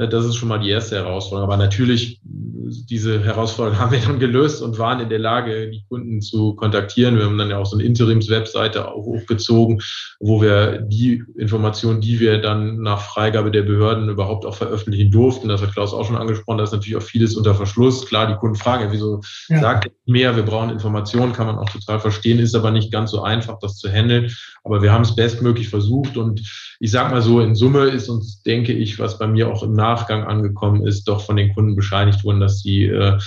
Äh, 0.00 0.08
das 0.08 0.24
ist 0.24 0.36
schon 0.36 0.48
mal 0.48 0.58
die 0.58 0.70
erste 0.70 0.96
Herausforderung. 0.96 1.52
Aber 1.52 1.62
natürlich, 1.62 2.20
diese 2.24 3.22
Herausforderung 3.22 3.78
haben 3.80 3.92
wir 3.92 4.00
dann 4.00 4.18
gelöst 4.18 4.62
und 4.62 4.78
waren 4.78 5.00
in 5.00 5.08
der 5.08 5.18
Lage, 5.18 5.70
die 5.70 5.84
Kunden 5.88 6.20
zu 6.20 6.54
kontaktieren. 6.54 7.16
Wir 7.16 7.26
haben 7.26 7.38
dann 7.38 7.50
ja 7.50 7.58
auch 7.58 7.66
so 7.66 7.76
eine 7.76 7.84
Interims-Webseite 7.84 8.86
hochgezogen, 8.94 9.80
wo 10.18 10.40
wir 10.40 10.78
die 10.78 11.22
Informationen, 11.36 12.00
die 12.00 12.20
wir 12.20 12.38
dann 12.38 12.80
nach 12.80 13.00
Freigabe 13.00 13.50
der 13.50 13.62
Behörden 13.62 14.08
überhaupt 14.08 14.46
auch 14.46 14.54
veröffentlichen 14.54 15.10
durften, 15.10 15.48
das 15.48 15.62
hat 15.62 15.72
Klaus 15.72 15.92
auch 15.92 16.06
schon 16.06 16.16
angesprochen, 16.16 16.58
da 16.58 16.64
ist 16.64 16.72
natürlich 16.72 16.96
auch 16.96 17.02
vieles 17.02 17.36
unter 17.36 17.54
Verschluss. 17.54 18.06
Klar, 18.06 18.26
die 18.26 18.36
Kunden 18.36 18.56
fragen, 18.56 18.88
wieso 18.90 19.20
ja. 19.48 19.60
sagt 19.60 19.86
er 19.86 19.92
mehr, 20.06 20.36
wir 20.36 20.42
brauchen 20.42 20.70
Informationen, 20.70 21.32
kann 21.32 21.46
man 21.46 21.58
auch 21.58 21.68
total 21.70 22.00
verstehen, 22.00 22.38
ist 22.38 22.54
aber 22.54 22.70
nicht 22.70 22.92
ganz 22.92 23.10
so 23.10 23.22
einfach, 23.22 23.58
das 23.60 23.76
zu 23.76 23.90
handeln. 23.90 24.30
Aber 24.64 24.82
wir 24.82 24.92
haben 24.92 25.02
es 25.02 25.14
bestmöglich 25.14 25.68
versucht 25.68 26.16
und 26.16 26.40
ich 26.80 26.90
sag 26.90 27.10
mal 27.10 27.22
so, 27.22 27.40
in 27.40 27.54
Summe 27.54 27.86
ist 27.86 28.08
uns, 28.08 28.42
denke 28.42 28.72
ich, 28.72 28.98
was 28.98 29.18
bei 29.18 29.26
mir 29.26 29.48
auch 29.48 29.62
im 29.62 29.72
Nachgang 29.90 30.24
angekommen 30.24 30.86
ist, 30.86 31.04
doch 31.08 31.24
von 31.24 31.36
den 31.36 31.52
Kunden 31.54 31.76
bescheinigt 31.76 32.24
worden, 32.24 32.40
dass 32.40 32.60
sie 32.60 32.84
äh, 32.84 33.18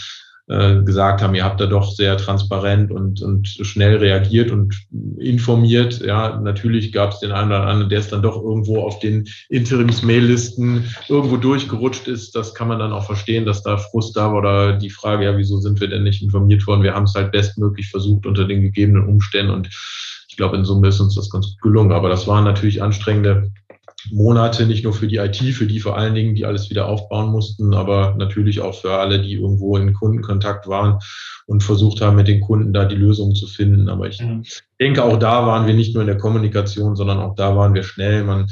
äh, 0.48 0.84
gesagt 0.84 1.22
haben, 1.22 1.36
ihr 1.36 1.46
habt 1.46 1.62
da 1.62 1.68
doch 1.68 1.94
sehr 1.94 2.18
transparent 2.18 2.92
und, 2.92 3.22
und 3.22 3.48
schnell 3.48 3.96
reagiert 3.96 4.52
und 4.52 4.76
informiert. 5.18 6.02
Ja, 6.02 6.38
natürlich 6.38 6.92
gab 6.92 7.12
es 7.12 7.22
den 7.22 7.32
einen 7.32 7.48
oder 7.48 7.66
anderen, 7.66 7.90
der 7.90 8.00
es 8.00 8.10
dann 8.10 8.22
doch 8.22 8.36
irgendwo 8.44 8.82
auf 8.82 9.00
den 9.00 9.26
Interims-Mail-Listen 9.48 10.84
irgendwo 11.08 11.38
durchgerutscht 11.38 12.10
ist. 12.10 12.36
Das 12.36 12.54
kann 12.54 12.68
man 12.68 12.80
dann 12.80 12.92
auch 12.92 13.06
verstehen, 13.06 13.46
dass 13.46 13.64
da 13.64 13.78
Frust 13.78 14.18
da 14.18 14.32
war 14.32 14.40
oder 14.40 14.74
die 14.74 14.90
Frage, 14.90 15.24
ja, 15.24 15.38
wieso 15.38 15.60
sind 15.60 15.80
wir 15.80 15.88
denn 15.88 16.04
nicht 16.04 16.22
informiert 16.22 16.68
worden? 16.68 16.84
Wir 16.84 16.94
haben 16.94 17.06
es 17.06 17.16
halt 17.16 17.32
bestmöglich 17.32 17.90
versucht 17.90 18.26
unter 18.26 18.46
den 18.46 18.62
gegebenen 18.62 19.08
Umständen 19.08 19.54
und 19.54 19.70
ich 20.28 20.38
glaube, 20.38 20.58
in 20.58 20.66
Summe 20.66 20.88
ist 20.88 21.00
uns 21.00 21.16
das 21.16 21.30
ganz 21.30 21.52
gut 21.52 21.62
gelungen. 21.62 21.92
Aber 21.92 22.10
das 22.10 22.28
waren 22.28 22.44
natürlich 22.44 22.82
anstrengende 22.82 23.52
Monate, 24.12 24.66
nicht 24.66 24.84
nur 24.84 24.94
für 24.94 25.08
die 25.08 25.18
IT, 25.18 25.38
für 25.38 25.68
die 25.68 25.80
vor 25.80 25.98
allen 25.98 26.16
Dingen, 26.16 26.36
die 26.36 26.46
alles 26.46 26.70
wieder 26.70 26.88
aufbauen 26.88 27.32
mussten, 27.32 27.74
aber 27.74 28.16
natürlich 28.18 28.62
auch 28.62 28.76
für 28.76 28.94
alle, 28.94 29.22
die 29.22 29.34
irgendwo 29.34 29.78
in 29.78 29.94
Kundenkontakt 29.94 30.68
waren 30.68 31.00
und 31.46 31.64
versucht 31.64 32.02
haben, 32.02 32.16
mit 32.16 32.28
den 32.28 32.42
Kunden 32.42 32.74
da 32.74 32.86
die 32.86 32.96
Lösung 32.96 33.36
zu 33.36 33.48
finden. 33.48 33.90
Aber 33.90 34.08
ich 34.08 34.22
denke, 34.80 35.04
auch 35.04 35.18
da 35.18 35.46
waren 35.48 35.68
wir 35.68 35.74
nicht 35.74 35.94
nur 35.94 36.04
in 36.04 36.08
der 36.08 36.18
Kommunikation, 36.18 36.96
sondern 36.96 37.20
auch 37.20 37.36
da 37.36 37.56
waren 37.56 37.74
wir 37.74 37.84
schnell. 37.84 38.24
Man 38.24 38.48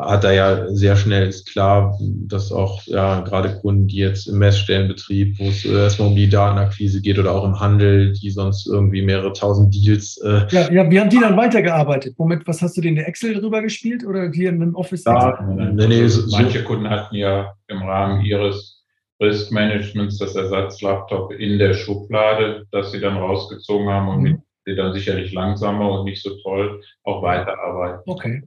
hat 0.00 0.22
da 0.22 0.32
ja 0.32 0.68
sehr 0.68 0.96
schnell 0.96 1.28
ist 1.28 1.50
klar, 1.50 1.98
dass 2.00 2.52
auch 2.52 2.82
ja 2.86 3.20
gerade 3.22 3.58
Kunden, 3.60 3.88
die 3.88 3.96
jetzt 3.96 4.28
im 4.28 4.38
Messstellenbetrieb, 4.38 5.38
wo 5.38 5.48
es 5.48 5.64
erstmal 5.64 6.08
um 6.08 6.16
die 6.16 6.28
Datenakquise 6.28 7.00
geht 7.00 7.18
oder 7.18 7.32
auch 7.32 7.44
im 7.44 7.58
Handel, 7.58 8.12
die 8.12 8.30
sonst 8.30 8.66
irgendwie 8.66 9.02
mehrere 9.02 9.32
tausend 9.32 9.74
Deals. 9.74 10.16
Äh, 10.18 10.46
ja, 10.50 10.72
ja, 10.72 10.90
wie 10.90 11.00
haben 11.00 11.10
die 11.10 11.18
dann 11.18 11.36
weitergearbeitet? 11.36 12.14
Womit, 12.18 12.46
was 12.46 12.62
hast 12.62 12.76
du 12.76 12.80
denn 12.80 12.96
in 12.96 13.04
Excel 13.04 13.34
drüber 13.34 13.62
gespielt 13.62 14.04
oder 14.06 14.30
hier 14.30 14.50
in 14.50 14.62
einem 14.62 14.74
Office? 14.76 15.04
Ja, 15.04 15.42
nee, 15.42 15.86
nee, 15.86 16.06
so, 16.06 16.30
manche 16.30 16.62
Kunden 16.62 16.88
hatten 16.88 17.16
ja 17.16 17.54
im 17.66 17.82
Rahmen 17.82 18.24
ihres 18.24 18.84
Risk 19.20 19.50
Managements 19.50 20.18
das 20.18 20.36
Ersatzlaptop 20.36 21.32
in 21.32 21.58
der 21.58 21.74
Schublade, 21.74 22.66
das 22.70 22.92
sie 22.92 23.00
dann 23.00 23.16
rausgezogen 23.16 23.88
haben 23.88 24.08
und 24.08 24.22
mhm. 24.22 24.42
sie 24.66 24.76
dann 24.76 24.92
sicherlich 24.92 25.32
langsamer 25.32 25.98
und 25.98 26.04
nicht 26.04 26.22
so 26.22 26.30
toll 26.42 26.80
auch 27.02 27.22
weiterarbeiten. 27.22 28.02
Okay. 28.06 28.42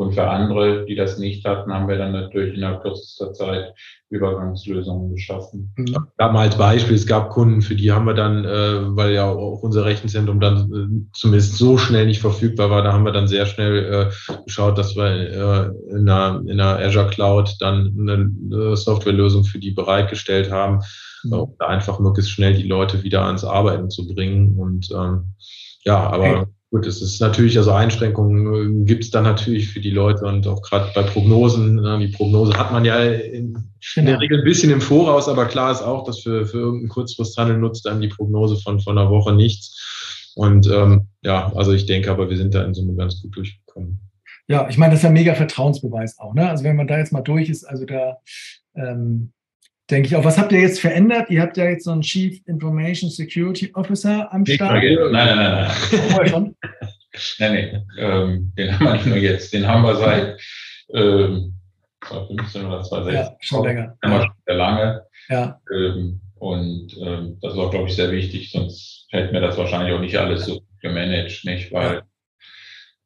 Und 0.00 0.14
für 0.14 0.26
andere, 0.26 0.86
die 0.86 0.94
das 0.94 1.18
nicht 1.18 1.44
hatten, 1.44 1.70
haben 1.70 1.86
wir 1.86 1.98
dann 1.98 2.12
natürlich 2.12 2.56
innerhalb 2.56 2.80
kürzester 2.80 3.34
Zeit 3.34 3.74
Übergangslösungen 4.08 5.14
geschaffen. 5.14 5.74
Ja, 6.18 6.32
mal 6.32 6.46
als 6.46 6.56
Beispiel, 6.56 6.96
es 6.96 7.06
gab 7.06 7.28
Kunden, 7.28 7.60
für 7.60 7.74
die 7.74 7.92
haben 7.92 8.06
wir 8.06 8.14
dann, 8.14 8.46
äh, 8.46 8.96
weil 8.96 9.12
ja 9.12 9.28
auch 9.28 9.62
unser 9.62 9.84
Rechenzentrum 9.84 10.40
dann 10.40 10.56
äh, 10.72 11.10
zumindest 11.12 11.58
so 11.58 11.76
schnell 11.76 12.06
nicht 12.06 12.22
verfügbar 12.22 12.70
war, 12.70 12.82
da 12.82 12.94
haben 12.94 13.04
wir 13.04 13.12
dann 13.12 13.28
sehr 13.28 13.44
schnell 13.44 14.08
äh, 14.08 14.36
geschaut, 14.46 14.78
dass 14.78 14.96
wir 14.96 15.04
äh, 15.04 15.94
in, 15.94 16.08
einer, 16.08 16.40
in 16.46 16.58
einer 16.58 16.78
Azure 16.78 17.10
Cloud 17.10 17.56
dann 17.60 17.94
eine 18.00 18.76
Softwarelösung 18.78 19.44
für 19.44 19.58
die 19.58 19.72
bereitgestellt 19.72 20.50
haben, 20.50 20.80
mhm. 21.24 21.32
um 21.34 21.56
da 21.58 21.66
einfach 21.66 22.00
möglichst 22.00 22.30
schnell 22.30 22.54
die 22.54 22.66
Leute 22.66 23.02
wieder 23.02 23.26
ans 23.26 23.44
Arbeiten 23.44 23.90
zu 23.90 24.08
bringen. 24.08 24.56
Und 24.58 24.90
ähm, 24.92 25.34
ja, 25.84 26.08
aber 26.08 26.24
hey 26.24 26.44
Gut, 26.70 26.86
es 26.86 27.02
ist 27.02 27.20
natürlich, 27.20 27.58
also 27.58 27.72
Einschränkungen 27.72 28.82
äh, 28.82 28.84
gibt 28.84 29.02
es 29.02 29.10
dann 29.10 29.24
natürlich 29.24 29.72
für 29.72 29.80
die 29.80 29.90
Leute 29.90 30.24
und 30.24 30.46
auch 30.46 30.62
gerade 30.62 30.88
bei 30.94 31.02
Prognosen. 31.02 31.74
Ne, 31.74 31.98
die 31.98 32.16
Prognose 32.16 32.56
hat 32.56 32.70
man 32.70 32.84
ja 32.84 33.02
in, 33.02 33.58
in, 33.96 34.06
der 34.06 34.20
Regel 34.20 34.38
ein 34.38 34.44
bisschen 34.44 34.70
im 34.70 34.80
Voraus, 34.80 35.28
aber 35.28 35.46
klar 35.46 35.72
ist 35.72 35.82
auch, 35.82 36.04
dass 36.04 36.20
für, 36.20 36.46
für 36.46 36.58
irgendeinen 36.58 36.90
Kurzfristhandel 36.90 37.58
nutzt 37.58 37.88
einem 37.88 38.00
die 38.00 38.08
Prognose 38.08 38.56
von, 38.56 38.78
von 38.78 38.96
einer 38.96 39.10
Woche 39.10 39.32
nichts. 39.32 40.32
Und 40.36 40.68
ähm, 40.68 41.08
ja, 41.22 41.52
also 41.56 41.72
ich 41.72 41.86
denke 41.86 42.08
aber, 42.08 42.30
wir 42.30 42.36
sind 42.36 42.54
da 42.54 42.64
in 42.64 42.72
Summe 42.72 42.94
ganz 42.94 43.20
gut 43.20 43.34
durchgekommen. 43.34 43.98
Ja, 44.46 44.68
ich 44.68 44.78
meine, 44.78 44.92
das 44.92 45.00
ist 45.00 45.04
ja 45.04 45.10
mega 45.10 45.34
Vertrauensbeweis 45.34 46.20
auch. 46.20 46.34
Ne? 46.34 46.48
Also 46.48 46.62
wenn 46.62 46.76
man 46.76 46.86
da 46.86 46.98
jetzt 46.98 47.12
mal 47.12 47.20
durch 47.20 47.48
ist, 47.48 47.64
also 47.64 47.84
da 47.84 48.18
ähm, 48.76 49.32
denke 49.90 50.08
ich 50.08 50.16
auch. 50.16 50.24
Was 50.24 50.38
habt 50.38 50.52
ihr 50.52 50.60
jetzt 50.60 50.80
verändert? 50.80 51.30
Ihr 51.30 51.42
habt 51.42 51.56
ja 51.56 51.64
jetzt 51.64 51.84
so 51.84 51.90
einen 51.90 52.02
Chief 52.02 52.40
Information 52.46 53.10
Security 53.10 53.70
Officer 53.74 54.32
am 54.32 54.46
Start. 54.46 54.82
Nein, 54.82 54.96
nein, 55.10 55.36
nein, 55.36 55.70
nein. 56.16 56.28
schon? 56.28 56.56
nein, 57.38 57.52
nein. 57.52 57.86
Ähm, 57.98 58.52
den 58.56 58.72
haben 58.72 58.86
wir 58.86 58.92
nicht 58.94 59.06
nur 59.06 59.16
jetzt. 59.16 59.52
Den 59.52 59.66
haben 59.66 59.82
wir 59.82 59.96
seit 59.96 60.40
ähm, 60.94 61.54
2015 62.06 62.66
oder 62.66 62.82
2016. 62.82 63.14
Ja, 63.14 63.36
schon 63.40 63.64
länger. 63.64 63.98
Haben 64.02 64.12
wir 64.12 64.20
schon 64.22 64.32
sehr 64.46 64.56
lange. 64.56 65.02
Ja. 65.28 65.60
Ähm, 65.74 66.20
und 66.36 66.96
ähm, 67.02 67.38
das 67.42 67.56
war, 67.56 67.70
glaube 67.70 67.88
ich, 67.88 67.96
sehr 67.96 68.10
wichtig, 68.10 68.50
sonst 68.50 69.06
hätten 69.10 69.34
wir 69.34 69.42
das 69.42 69.58
wahrscheinlich 69.58 69.92
auch 69.92 70.00
nicht 70.00 70.16
alles 70.16 70.46
so 70.46 70.62
gemanagt, 70.80 71.44
nicht? 71.44 71.70
Weil 71.70 72.02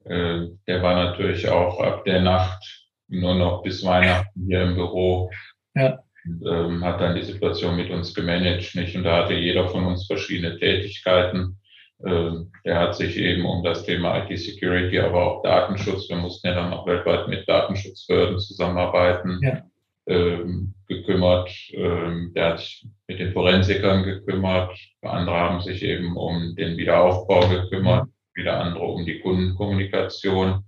äh, 0.04 0.46
der 0.68 0.82
war 0.82 0.94
natürlich 0.94 1.48
auch 1.48 1.80
ab 1.80 2.04
der 2.04 2.20
Nacht 2.20 2.62
nur 3.08 3.34
noch 3.34 3.62
bis 3.62 3.84
Weihnachten 3.84 4.46
hier 4.46 4.62
im 4.62 4.74
Büro. 4.76 5.30
Ja 5.74 6.03
ähm, 6.26 6.84
hat 6.84 7.00
dann 7.00 7.16
die 7.16 7.22
Situation 7.22 7.76
mit 7.76 7.90
uns 7.90 8.14
gemanagt. 8.14 8.74
Nicht? 8.74 8.96
Und 8.96 9.04
da 9.04 9.24
hatte 9.24 9.34
jeder 9.34 9.68
von 9.68 9.84
uns 9.86 10.06
verschiedene 10.06 10.58
Tätigkeiten. 10.58 11.58
Ähm, 12.04 12.50
der 12.64 12.78
hat 12.78 12.96
sich 12.96 13.16
eben 13.16 13.44
um 13.44 13.62
das 13.62 13.84
Thema 13.84 14.24
IT-Security, 14.24 14.98
aber 14.98 15.22
auch 15.22 15.42
Datenschutz, 15.42 16.08
wir 16.08 16.16
mussten 16.16 16.48
ja 16.48 16.54
dann 16.54 16.72
auch 16.72 16.86
weltweit 16.86 17.28
mit 17.28 17.48
Datenschutzbehörden 17.48 18.38
zusammenarbeiten, 18.38 19.38
ja. 19.42 19.62
ähm, 20.06 20.74
gekümmert. 20.88 21.50
Ähm, 21.72 22.32
der 22.34 22.50
hat 22.50 22.60
sich 22.60 22.86
mit 23.06 23.20
den 23.20 23.32
Forensikern 23.32 24.02
gekümmert. 24.02 24.76
Andere 25.02 25.36
haben 25.36 25.60
sich 25.60 25.82
eben 25.82 26.16
um 26.16 26.54
den 26.56 26.76
Wiederaufbau 26.76 27.48
gekümmert, 27.48 28.08
wieder 28.34 28.60
andere 28.60 28.84
um 28.84 29.04
die 29.04 29.20
Kundenkommunikation 29.20 30.64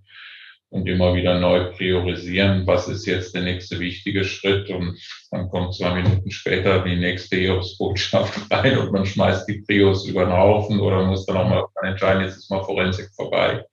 und 0.71 0.89
immer 0.89 1.15
wieder 1.15 1.39
neu 1.39 1.71
priorisieren, 1.73 2.67
was 2.67 2.89
ist 2.89 3.07
jetzt 3.07 3.35
der 3.35 3.43
nächste 3.43 3.79
wichtige 3.79 4.25
Schritt 4.25 4.69
und 4.71 4.99
dann 5.31 5.49
kommt 5.49 5.75
zwei 5.75 6.03
Minuten 6.03 6.31
später 6.31 6.83
die 6.83 6.97
nächste 6.97 7.37
EOS-Botschaft 7.37 8.41
rein 8.51 8.79
und 8.79 8.93
man 8.93 9.07
schmeißt 9.07 9.49
die 9.49 9.63
Prios 9.67 10.09
über 10.09 10.25
den 10.25 10.33
Haufen 10.33 10.81
oder 10.81 11.05
muss 11.05 11.27
dann 11.27 11.37
auch 11.37 11.49
mal 11.49 11.65
entscheiden, 11.89 12.23
jetzt 12.23 12.37
ist 12.37 12.51
mal 12.51 12.65
Forensik 12.65 13.09
vorbei. 13.15 13.65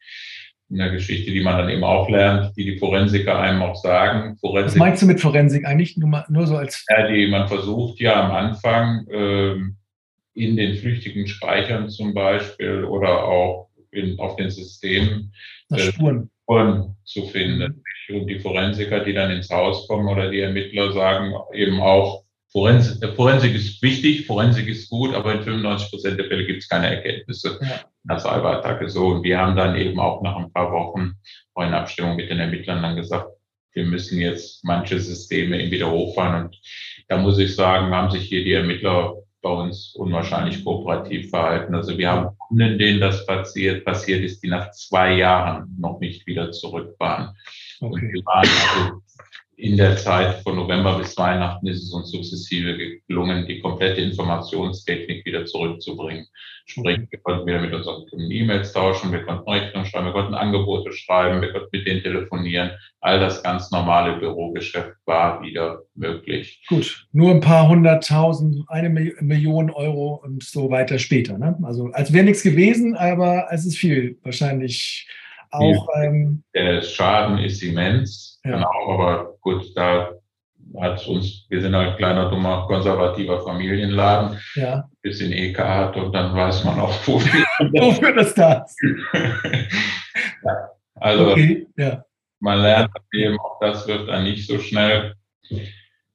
Eine 0.72 0.92
Geschichte, 0.92 1.32
die 1.32 1.42
man 1.42 1.58
dann 1.58 1.70
eben 1.70 1.84
auch 1.84 2.10
lernt, 2.10 2.56
die 2.58 2.66
die 2.66 2.78
Forensiker 2.78 3.38
einem 3.38 3.62
auch 3.62 3.76
sagen. 3.76 4.38
Forensik, 4.38 4.72
was 4.72 4.76
meinst 4.76 5.02
du 5.02 5.06
mit 5.06 5.20
Forensik 5.20 5.66
eigentlich? 5.66 5.98
Nur, 5.98 6.10
mal, 6.10 6.26
nur 6.30 6.48
so 6.48 6.58
als... 6.58 6.86
Ja, 6.90 7.08
die, 7.08 7.28
man 7.28 7.48
versucht 7.48 8.00
ja 8.00 8.24
am 8.24 8.32
Anfang 8.32 9.06
ähm, 9.12 9.78
in 10.34 10.58
den 10.58 10.76
flüchtigen 10.76 11.28
Speichern 11.28 11.90
zum 11.90 12.14
Beispiel 12.14 12.86
oder 12.86 13.24
auch 13.24 13.70
in, 13.92 14.18
auf 14.20 14.36
den 14.36 14.50
Systemen 14.50 15.32
äh, 15.70 15.78
Spuren 15.80 16.32
Spuren 16.44 16.96
zu 17.06 17.26
finden. 17.28 17.84
Und 18.10 18.28
die 18.28 18.40
Forensiker, 18.40 19.00
die 19.00 19.14
dann 19.14 19.32
ins 19.32 19.50
Haus 19.50 19.88
kommen 19.88 20.08
oder 20.08 20.30
die 20.30 20.42
Ermittler 20.42 20.92
sagen 20.92 21.34
eben 21.54 21.82
auch, 21.82 22.24
Forensik, 22.52 23.16
Forensik 23.16 23.56
ist 23.56 23.82
wichtig, 23.82 24.28
Forensik 24.28 24.68
ist 24.68 24.88
gut, 24.88 25.16
aber 25.16 25.34
in 25.34 25.42
95 25.42 25.90
Prozent 25.90 26.20
der 26.20 26.28
Fälle 26.28 26.46
gibt 26.46 26.62
es 26.62 26.70
keine 26.70 26.96
Erkenntnisse 26.96 27.58
ja. 27.60 27.82
einer 28.08 28.20
Cyberattacke. 28.20 28.90
So, 28.90 29.08
und 29.08 29.24
wir 29.24 29.40
haben 29.40 29.56
dann 29.56 29.76
eben 29.76 30.00
auch 30.00 30.22
nach 30.22 30.36
ein 30.36 30.54
paar 30.54 30.72
Wochen 30.72 31.14
in 31.58 31.74
Abstimmung 31.74 32.16
mit 32.16 32.30
den 32.30 32.40
Ermittlern 32.40 32.84
dann 32.84 32.96
gesagt, 32.96 33.28
wir 33.74 33.86
müssen 33.86 34.20
jetzt 34.20 34.64
manche 34.64 35.00
Systeme 35.00 35.72
wieder 35.72 35.90
hochfahren. 35.90 36.46
Und 36.46 36.62
da 37.08 37.18
muss 37.18 37.40
ich 37.40 37.56
sagen, 37.56 37.94
haben 37.94 38.12
sich 38.12 38.26
hier 38.26 38.44
die 38.44 38.54
Ermittler 38.54 39.16
bei 39.44 39.50
uns 39.50 39.94
unwahrscheinlich 39.96 40.64
kooperativ 40.64 41.30
verhalten. 41.30 41.76
Also 41.76 41.98
wir 41.98 42.10
haben 42.10 42.36
Kunden, 42.38 42.80
denen 42.80 43.02
das 43.02 43.26
passiert, 43.28 43.86
passiert 43.86 44.24
ist, 44.24 44.42
die 44.42 44.48
nach 44.48 44.72
zwei 44.72 45.16
Jahren 45.18 45.76
noch 45.78 46.00
nicht 46.00 46.26
wieder 46.26 46.52
zurück 46.52 46.96
waren. 46.98 47.36
Okay. 47.80 47.94
Und 47.94 48.14
wir 48.14 48.26
waren 48.26 48.48
also 48.48 49.03
in 49.56 49.78
der 49.78 49.98
Zeit 49.98 50.42
von 50.42 50.56
November 50.56 50.98
bis 50.98 51.18
Weihnachten 51.18 51.68
ist 51.68 51.84
es 51.84 51.94
uns 51.94 52.12
sukzessive 52.12 53.00
gelungen, 53.08 53.46
die 53.48 53.60
komplette 53.60 54.02
Informationstechnik 54.02 55.26
wieder 55.26 55.46
zurückzubringen. 55.46 56.26
Sprich, 56.66 57.00
wir 57.10 57.20
konnten 57.20 57.46
wieder 57.46 57.62
mit 57.62 57.74
unseren 57.74 58.08
Kunden 58.10 58.32
E-Mails 58.32 58.72
tauschen, 58.72 59.12
wir 59.12 59.24
konnten 59.24 59.50
Rechnungen 59.50 59.86
schreiben, 59.86 60.06
wir 60.06 60.14
konnten 60.14 60.34
Angebote 60.34 60.92
schreiben, 60.94 61.42
wir 61.42 61.52
konnten 61.52 61.70
mit 61.72 61.86
denen 61.86 62.02
telefonieren. 62.02 62.72
All 63.02 63.20
das 63.20 63.44
ganz 63.44 63.70
normale 63.70 64.18
Bürogeschäft 64.18 64.96
war 65.06 65.42
wieder 65.42 65.82
möglich. 65.94 66.64
Gut, 66.68 67.06
nur 67.12 67.32
ein 67.32 67.42
paar 67.42 67.68
hunderttausend, 67.68 68.64
eine 68.70 68.90
Million 68.90 69.70
Euro 69.70 70.22
und 70.24 70.42
so 70.42 70.70
weiter 70.70 71.00
später. 71.00 71.38
Ne? 71.38 71.58
Also 71.64 71.90
als 71.92 72.14
wäre 72.14 72.26
nichts 72.26 72.44
gewesen, 72.44 72.96
aber 72.96 73.48
es 73.52 73.66
ist 73.66 73.78
viel 73.78 74.18
wahrscheinlich 74.24 75.08
auch. 75.52 75.88
Ähm, 76.02 76.44
der 76.56 76.82
Schaden 76.82 77.38
ist 77.40 77.62
immens, 77.62 78.40
ja. 78.46 78.52
genau, 78.52 78.94
aber 78.94 79.33
gut, 79.44 79.66
da 79.76 80.10
hat 80.80 81.08
uns, 81.08 81.46
wir 81.50 81.62
sind 81.62 81.76
halt 81.76 81.98
kleiner, 81.98 82.30
dummer, 82.30 82.66
konservativer 82.68 83.42
Familienladen, 83.42 84.40
ja. 84.56 84.90
bisschen 85.02 85.32
EK 85.32 85.60
hat 85.60 85.96
und 85.98 86.14
dann 86.14 86.34
weiß 86.36 86.64
man 86.64 86.80
auch, 86.80 86.94
wofür, 87.08 87.46
wofür 87.74 88.16
das 88.16 88.34
da 88.34 88.64
ist. 88.64 88.78
ja, 89.14 90.70
also 90.96 91.32
okay, 91.32 91.68
ja. 91.78 92.04
man 92.40 92.62
lernt 92.62 92.90
eben, 93.14 93.40
auch 93.40 93.60
das 93.60 93.88
wird 93.88 94.10
dann 94.10 94.24
nicht 94.24 94.48
so 94.48 94.58
schnell 94.60 95.16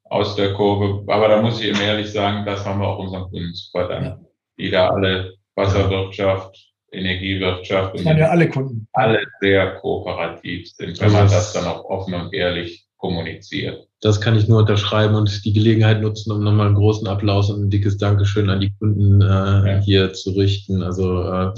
aus 0.05 0.37
der 0.37 0.55
Kurve. 0.55 1.05
Aber 1.13 1.29
da 1.29 1.41
muss 1.41 1.61
ich 1.61 1.69
eben 1.69 1.81
ehrlich 1.81 2.11
sagen, 2.11 2.45
das 2.45 2.65
haben 2.65 2.81
wir 2.81 2.89
auch 2.89 2.99
unseren 2.99 3.31
Kunden 3.31 3.55
zu 3.55 3.71
verdanken, 3.71 4.27
die 4.59 4.71
da 4.71 4.89
alle 4.89 5.35
Wasserwirtschaft, 5.55 6.57
Energiewirtschaft. 6.91 7.95
Das 7.95 8.05
waren 8.05 8.19
ja 8.19 8.29
alle 8.29 8.49
Kunden. 8.49 8.89
Alle 8.93 9.23
sehr 9.41 9.75
kooperativ 9.77 10.69
sind, 10.71 11.01
wenn 11.01 11.13
man 11.13 11.29
das 11.29 11.53
dann 11.53 11.67
auch 11.67 11.85
offen 11.85 12.15
und 12.15 12.33
ehrlich 12.33 12.88
kommuniziert. 12.99 13.89
Das 14.01 14.21
kann 14.21 14.37
ich 14.37 14.47
nur 14.47 14.59
unterschreiben 14.59 15.15
und 15.15 15.45
die 15.45 15.53
Gelegenheit 15.53 16.03
nutzen, 16.03 16.31
um 16.31 16.45
nochmal 16.45 16.67
einen 16.67 16.77
großen 16.77 17.07
Applaus 17.09 17.51
und 17.51 17.65
ein 17.65 17.71
dickes 17.71 17.97
Dankeschön 17.97 18.51
an 18.51 18.61
die 18.61 18.73
Kunden 18.79 19.23
äh, 19.23 19.27
ja. 19.27 19.81
hier 19.81 20.13
zu 20.13 20.31
richten. 20.31 20.83
Also 20.83 21.23
äh, 21.23 21.53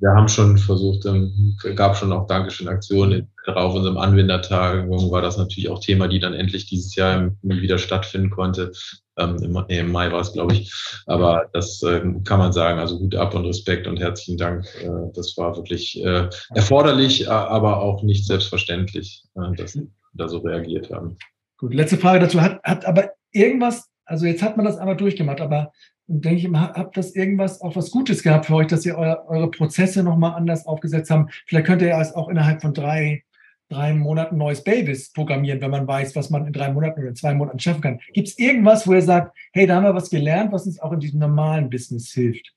wir 0.00 0.10
haben 0.10 0.28
schon 0.28 0.58
versucht, 0.58 1.06
ähm, 1.06 1.56
gab 1.76 1.96
schon 1.96 2.12
auch 2.12 2.26
Dankeschön-Aktionen. 2.26 3.28
Auf 3.46 3.74
unserem 3.74 3.98
Anwendertagung 3.98 5.10
war 5.10 5.22
das 5.22 5.36
natürlich 5.36 5.68
auch 5.68 5.78
Thema, 5.78 6.08
die 6.08 6.18
dann 6.18 6.34
endlich 6.34 6.66
dieses 6.66 6.94
Jahr 6.96 7.30
wieder 7.42 7.78
stattfinden 7.78 8.30
konnte. 8.30 8.72
Ähm, 9.16 9.36
im, 9.42 9.64
nee, 9.68 9.78
im, 9.78 9.92
Mai 9.92 10.10
war 10.10 10.20
es, 10.20 10.32
glaube 10.32 10.54
ich. 10.54 10.72
Aber 11.06 11.48
das 11.52 11.80
äh, 11.82 12.00
kann 12.24 12.38
man 12.38 12.52
sagen. 12.52 12.80
Also 12.80 12.98
Hut 12.98 13.14
ab 13.14 13.34
und 13.34 13.46
Respekt 13.46 13.86
und 13.86 14.00
herzlichen 14.00 14.38
Dank. 14.38 14.66
Äh, 14.82 14.88
das 15.14 15.36
war 15.36 15.54
wirklich 15.56 16.02
äh, 16.04 16.28
erforderlich, 16.54 17.30
aber 17.30 17.80
auch 17.80 18.02
nicht 18.02 18.26
selbstverständlich, 18.26 19.22
äh, 19.36 19.54
dass 19.56 19.76
wir 19.76 19.86
da 20.14 20.28
so 20.28 20.38
reagiert 20.38 20.90
haben. 20.90 21.16
Gut, 21.58 21.74
letzte 21.74 21.98
Frage 21.98 22.20
dazu. 22.20 22.40
Hat, 22.40 22.62
hat 22.62 22.84
aber 22.84 23.10
irgendwas, 23.32 23.90
also 24.04 24.26
jetzt 24.26 24.42
hat 24.42 24.56
man 24.56 24.66
das 24.66 24.78
einmal 24.78 24.96
durchgemacht, 24.96 25.40
aber 25.40 25.72
denke 26.06 26.46
ich, 26.46 26.52
habt 26.52 26.96
das 26.96 27.14
irgendwas 27.14 27.60
auch 27.60 27.76
was 27.76 27.90
Gutes 27.90 28.22
gehabt 28.22 28.46
für 28.46 28.54
euch, 28.54 28.66
dass 28.66 28.84
ihr 28.84 28.96
eure, 28.96 29.26
eure 29.28 29.50
Prozesse 29.50 30.02
nochmal 30.02 30.34
anders 30.34 30.66
aufgesetzt 30.66 31.10
haben? 31.10 31.28
Vielleicht 31.46 31.66
könnt 31.66 31.82
ihr 31.82 31.88
ja 31.88 32.14
auch 32.14 32.28
innerhalb 32.28 32.60
von 32.60 32.74
drei 32.74 33.24
drei 33.68 33.94
Monaten 33.94 34.36
neues 34.36 34.62
Babys 34.62 35.12
programmieren, 35.12 35.60
wenn 35.60 35.70
man 35.70 35.86
weiß, 35.86 36.14
was 36.16 36.30
man 36.30 36.46
in 36.46 36.52
drei 36.52 36.70
Monaten 36.72 37.02
oder 37.02 37.14
zwei 37.14 37.34
Monaten 37.34 37.58
schaffen 37.58 37.80
kann. 37.80 38.00
Gibt 38.12 38.28
es 38.28 38.38
irgendwas, 38.38 38.86
wo 38.86 38.92
ihr 38.92 39.02
sagt, 39.02 39.36
hey, 39.52 39.66
da 39.66 39.76
haben 39.76 39.84
wir 39.84 39.94
was 39.94 40.10
gelernt, 40.10 40.52
was 40.52 40.66
uns 40.66 40.80
auch 40.80 40.92
in 40.92 41.00
diesem 41.00 41.20
normalen 41.20 41.70
Business 41.70 42.12
hilft? 42.12 42.52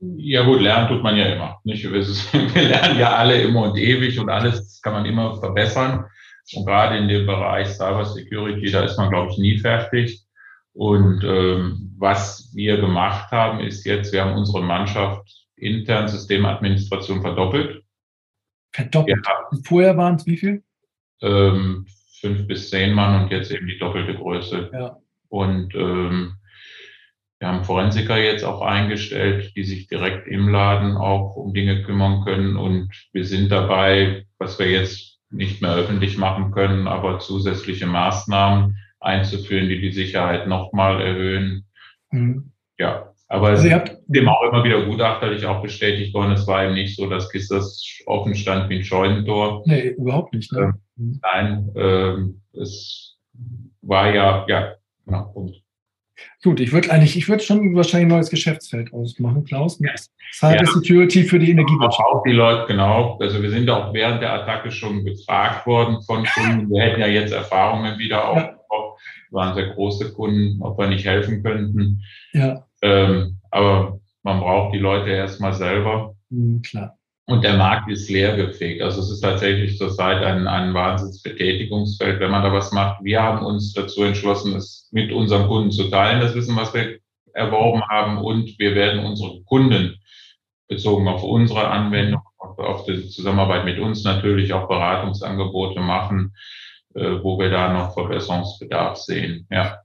Ja 0.00 0.44
gut, 0.44 0.60
lernen 0.60 0.88
tut 0.88 1.02
man 1.02 1.16
ja 1.16 1.26
immer. 1.26 1.58
Nicht? 1.64 1.84
Wir 1.90 2.62
lernen 2.68 2.98
ja 2.98 3.16
alle 3.16 3.40
immer 3.40 3.70
und 3.70 3.78
ewig 3.78 4.18
und 4.18 4.28
alles 4.28 4.80
kann 4.82 4.92
man 4.92 5.06
immer 5.06 5.38
verbessern. 5.38 6.04
Und 6.54 6.66
gerade 6.66 6.96
in 6.98 7.08
dem 7.08 7.26
Bereich 7.26 7.68
Cyber 7.68 8.04
Security, 8.04 8.70
da 8.70 8.84
ist 8.84 8.96
man, 8.96 9.10
glaube 9.10 9.32
ich, 9.32 9.38
nie 9.38 9.58
fertig. 9.58 10.22
Und 10.72 11.24
ähm, 11.24 11.94
was 11.98 12.52
wir 12.54 12.76
gemacht 12.76 13.30
haben, 13.32 13.60
ist 13.60 13.84
jetzt, 13.84 14.12
wir 14.12 14.24
haben 14.24 14.36
unsere 14.36 14.62
Mannschaft 14.62 15.26
intern 15.56 16.06
Systemadministration 16.06 17.22
verdoppelt. 17.22 17.82
Verdoppelt. 18.72 19.26
Ja. 19.26 19.58
Vorher 19.64 19.96
waren 19.96 20.16
es 20.16 20.26
wie 20.26 20.36
viel? 20.36 20.62
Ähm, 21.22 21.86
fünf 22.20 22.46
bis 22.46 22.70
zehn 22.70 22.92
Mann 22.92 23.24
und 23.24 23.30
jetzt 23.30 23.50
eben 23.50 23.66
die 23.66 23.78
doppelte 23.78 24.14
Größe. 24.14 24.70
Ja. 24.72 24.98
Und 25.28 25.74
ähm, 25.74 26.36
wir 27.38 27.48
haben 27.48 27.64
Forensiker 27.64 28.18
jetzt 28.18 28.44
auch 28.44 28.62
eingestellt, 28.62 29.52
die 29.56 29.64
sich 29.64 29.88
direkt 29.88 30.26
im 30.26 30.48
Laden 30.48 30.96
auch 30.96 31.36
um 31.36 31.52
Dinge 31.52 31.82
kümmern 31.82 32.24
können. 32.24 32.56
Und 32.56 32.90
wir 33.12 33.24
sind 33.24 33.50
dabei, 33.50 34.26
was 34.38 34.58
wir 34.58 34.70
jetzt 34.70 35.15
nicht 35.30 35.62
mehr 35.62 35.74
öffentlich 35.74 36.16
machen 36.18 36.52
können, 36.52 36.86
aber 36.86 37.18
zusätzliche 37.18 37.86
Maßnahmen 37.86 38.76
einzuführen, 39.00 39.68
die 39.68 39.80
die 39.80 39.92
Sicherheit 39.92 40.46
nochmal 40.46 41.00
erhöhen. 41.00 41.66
Mhm. 42.10 42.52
Ja, 42.78 43.12
aber 43.28 43.48
also 43.48 43.66
es 43.66 43.72
ist 43.72 44.02
dem 44.06 44.28
auch 44.28 44.42
immer 44.42 44.62
wieder 44.62 44.84
gutachterlich 44.84 45.46
auch 45.46 45.62
bestätigt 45.62 46.14
worden. 46.14 46.32
Es 46.32 46.46
war 46.46 46.64
eben 46.64 46.74
nicht 46.74 46.96
so, 46.96 47.08
dass 47.08 47.30
das 47.30 47.82
offen 48.06 48.34
stand 48.34 48.70
wie 48.70 48.76
ein 48.76 48.84
Scheunentor. 48.84 49.62
Nee, 49.66 49.88
überhaupt 49.90 50.32
nicht. 50.32 50.52
Ne? 50.52 50.74
Ähm, 50.98 51.20
nein, 51.22 51.72
ähm, 51.74 52.40
es 52.52 53.16
war 53.82 54.14
ja, 54.14 54.46
ja, 54.48 54.74
genau, 55.04 55.24
Punkt. 55.32 55.56
Gut, 56.46 56.60
ich 56.60 56.70
würde 56.70 56.92
eigentlich, 56.92 57.16
ich 57.16 57.28
würde 57.28 57.42
schon 57.42 57.74
wahrscheinlich 57.74 58.06
ein 58.06 58.16
neues 58.16 58.30
Geschäftsfeld 58.30 58.92
ausmachen, 58.92 59.42
Klaus. 59.42 59.80
Mit 59.80 59.90
Cyber 60.32 60.62
ja. 60.62 60.66
Security 60.66 61.24
für 61.24 61.40
die 61.40 61.50
Energiewirtschaft. 61.50 62.08
Auch 62.08 62.22
die 62.22 62.30
Leute, 62.30 62.68
genau. 62.68 63.18
Also 63.20 63.42
wir 63.42 63.50
sind 63.50 63.68
auch 63.68 63.92
während 63.92 64.22
der 64.22 64.32
Attacke 64.32 64.70
schon 64.70 65.04
gefragt 65.04 65.66
worden 65.66 66.00
von 66.02 66.24
Kunden. 66.24 66.70
Wir 66.70 66.82
hätten 66.82 67.00
ja 67.00 67.08
jetzt 67.08 67.32
Erfahrungen 67.32 67.98
wieder 67.98 68.28
aufgebaut. 68.28 68.60
Ja. 68.70 69.32
waren 69.32 69.54
sehr 69.56 69.70
große 69.70 70.12
Kunden, 70.12 70.62
ob 70.62 70.78
wir 70.78 70.86
nicht 70.86 71.04
helfen 71.04 71.42
könnten. 71.42 72.04
Ja. 72.32 72.64
Ähm, 72.80 73.38
aber 73.50 73.98
man 74.22 74.38
braucht 74.38 74.72
die 74.72 74.78
Leute 74.78 75.10
erstmal 75.10 75.52
selber. 75.52 76.14
Mhm, 76.30 76.62
klar. 76.62 76.95
Und 77.28 77.42
der 77.42 77.56
Markt 77.56 77.90
ist 77.90 78.08
leergefegt. 78.08 78.80
Also 78.82 79.00
es 79.00 79.10
ist 79.10 79.20
tatsächlich 79.20 79.78
zurzeit 79.78 80.22
ein, 80.22 80.46
ein 80.46 80.72
Wahnsinnsbetätigungsfeld, 80.74 82.20
wenn 82.20 82.30
man 82.30 82.44
da 82.44 82.52
was 82.52 82.70
macht. 82.70 83.02
Wir 83.02 83.20
haben 83.20 83.44
uns 83.44 83.72
dazu 83.72 84.04
entschlossen, 84.04 84.54
es 84.54 84.88
mit 84.92 85.10
unseren 85.10 85.48
Kunden 85.48 85.72
zu 85.72 85.90
teilen, 85.90 86.20
das 86.20 86.36
Wissen, 86.36 86.54
was 86.54 86.72
wir 86.72 87.00
erworben 87.32 87.82
haben. 87.88 88.18
Und 88.18 88.56
wir 88.60 88.76
werden 88.76 89.04
unsere 89.04 89.42
Kunden 89.42 89.96
bezogen 90.68 91.08
auf 91.08 91.24
unsere 91.24 91.66
Anwendung, 91.68 92.22
auf 92.38 92.84
die 92.84 93.08
Zusammenarbeit 93.08 93.64
mit 93.64 93.80
uns 93.80 94.04
natürlich 94.04 94.52
auch 94.52 94.68
Beratungsangebote 94.68 95.80
machen, 95.80 96.32
äh, 96.94 97.22
wo 97.22 97.38
wir 97.40 97.50
da 97.50 97.72
noch 97.72 97.94
Verbesserungsbedarf 97.94 98.98
sehen. 98.98 99.48
Ja. 99.50 99.80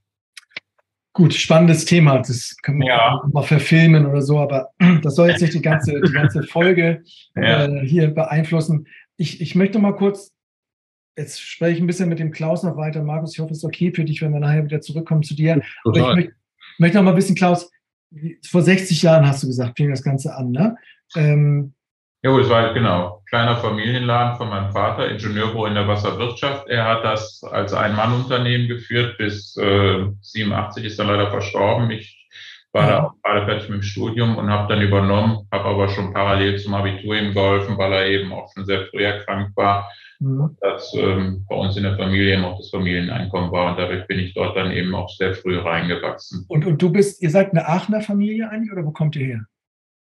Gut, 1.13 1.33
spannendes 1.33 1.85
Thema. 1.85 2.19
Das 2.19 2.55
kann 2.61 2.77
man 2.77 2.87
ja. 2.87 3.21
mal 3.33 3.43
verfilmen 3.43 4.05
oder 4.05 4.21
so, 4.21 4.39
aber 4.39 4.69
das 5.01 5.15
soll 5.15 5.29
jetzt 5.29 5.41
nicht 5.41 5.53
die 5.53 5.61
ganze, 5.61 5.99
die 5.99 6.11
ganze 6.11 6.43
Folge 6.43 7.03
ja. 7.35 7.65
äh, 7.65 7.85
hier 7.85 8.11
beeinflussen. 8.11 8.87
Ich, 9.17 9.41
ich 9.41 9.55
möchte 9.55 9.79
mal 9.79 9.95
kurz, 9.95 10.31
jetzt 11.17 11.41
spreche 11.41 11.75
ich 11.75 11.81
ein 11.81 11.87
bisschen 11.87 12.09
mit 12.09 12.19
dem 12.19 12.31
Klaus 12.31 12.63
noch 12.63 12.77
weiter. 12.77 13.03
Markus, 13.03 13.33
ich 13.33 13.39
hoffe, 13.39 13.51
es 13.51 13.59
ist 13.59 13.65
okay 13.65 13.91
für 13.93 14.05
dich, 14.05 14.21
wenn 14.21 14.31
wir 14.31 14.39
nachher 14.39 14.63
wieder 14.63 14.81
zurückkommen 14.81 15.23
zu 15.23 15.35
dir. 15.35 15.61
Aber 15.83 15.97
ich 15.97 16.15
möchte, 16.15 16.33
möchte 16.79 16.97
noch 16.97 17.03
mal 17.03 17.11
ein 17.11 17.15
bisschen, 17.15 17.35
Klaus, 17.35 17.69
vor 18.47 18.61
60 18.61 19.01
Jahren 19.01 19.27
hast 19.27 19.43
du 19.43 19.47
gesagt, 19.47 19.77
fing 19.77 19.89
das 19.89 20.03
Ganze 20.03 20.33
an, 20.35 20.51
ne? 20.51 20.77
Ähm, 21.15 21.73
ja, 22.23 22.37
es 22.37 22.49
war 22.49 22.73
genau 22.73 23.20
kleiner 23.31 23.55
Familienladen 23.55 24.35
von 24.35 24.49
meinem 24.49 24.71
Vater, 24.71 25.09
Ingenieurbüro 25.09 25.65
in 25.65 25.73
der 25.73 25.87
Wasserwirtschaft. 25.87 26.67
Er 26.67 26.85
hat 26.85 27.05
das 27.05 27.41
als 27.43 27.73
Ein-Mann-Unternehmen 27.73 28.67
geführt 28.67 29.17
bis 29.17 29.55
äh, 29.55 30.05
87, 30.19 30.83
ist 30.83 30.99
dann 30.99 31.07
leider 31.07 31.31
verstorben. 31.31 31.89
Ich 31.91 32.29
war 32.73 32.83
ja. 32.83 32.89
da 32.89 33.03
auch 33.03 33.13
gerade 33.23 33.45
fertig 33.45 33.69
mit 33.69 33.79
dem 33.79 33.83
Studium 33.83 34.37
und 34.37 34.49
habe 34.49 34.67
dann 34.67 34.83
übernommen, 34.83 35.47
habe 35.49 35.63
aber 35.63 35.87
schon 35.87 36.13
parallel 36.13 36.59
zum 36.59 36.73
Abitur 36.73 37.15
ihm 37.15 37.33
geholfen, 37.33 37.77
weil 37.77 37.93
er 37.93 38.07
eben 38.07 38.33
auch 38.33 38.51
schon 38.53 38.65
sehr 38.65 38.85
früh 38.87 39.03
erkrankt 39.03 39.55
war. 39.55 39.89
Mhm. 40.19 40.57
Das 40.59 40.93
ähm, 40.93 41.45
bei 41.47 41.55
uns 41.55 41.77
in 41.77 41.83
der 41.83 41.95
Familie 41.95 42.39
noch 42.39 42.57
das 42.57 42.69
Familieneinkommen 42.69 43.49
war 43.51 43.71
und 43.71 43.79
dadurch 43.79 44.05
bin 44.07 44.19
ich 44.19 44.33
dort 44.33 44.57
dann 44.57 44.71
eben 44.71 44.93
auch 44.93 45.09
sehr 45.09 45.35
früh 45.35 45.57
reingewachsen. 45.57 46.45
Und, 46.49 46.65
und 46.65 46.81
du 46.81 46.91
bist, 46.91 47.21
ihr 47.21 47.29
seid 47.29 47.51
eine 47.51 47.65
Aachener 47.65 48.01
Familie 48.01 48.49
eigentlich 48.49 48.73
oder 48.73 48.85
wo 48.85 48.91
kommt 48.91 49.15
ihr 49.15 49.25
her? 49.25 49.45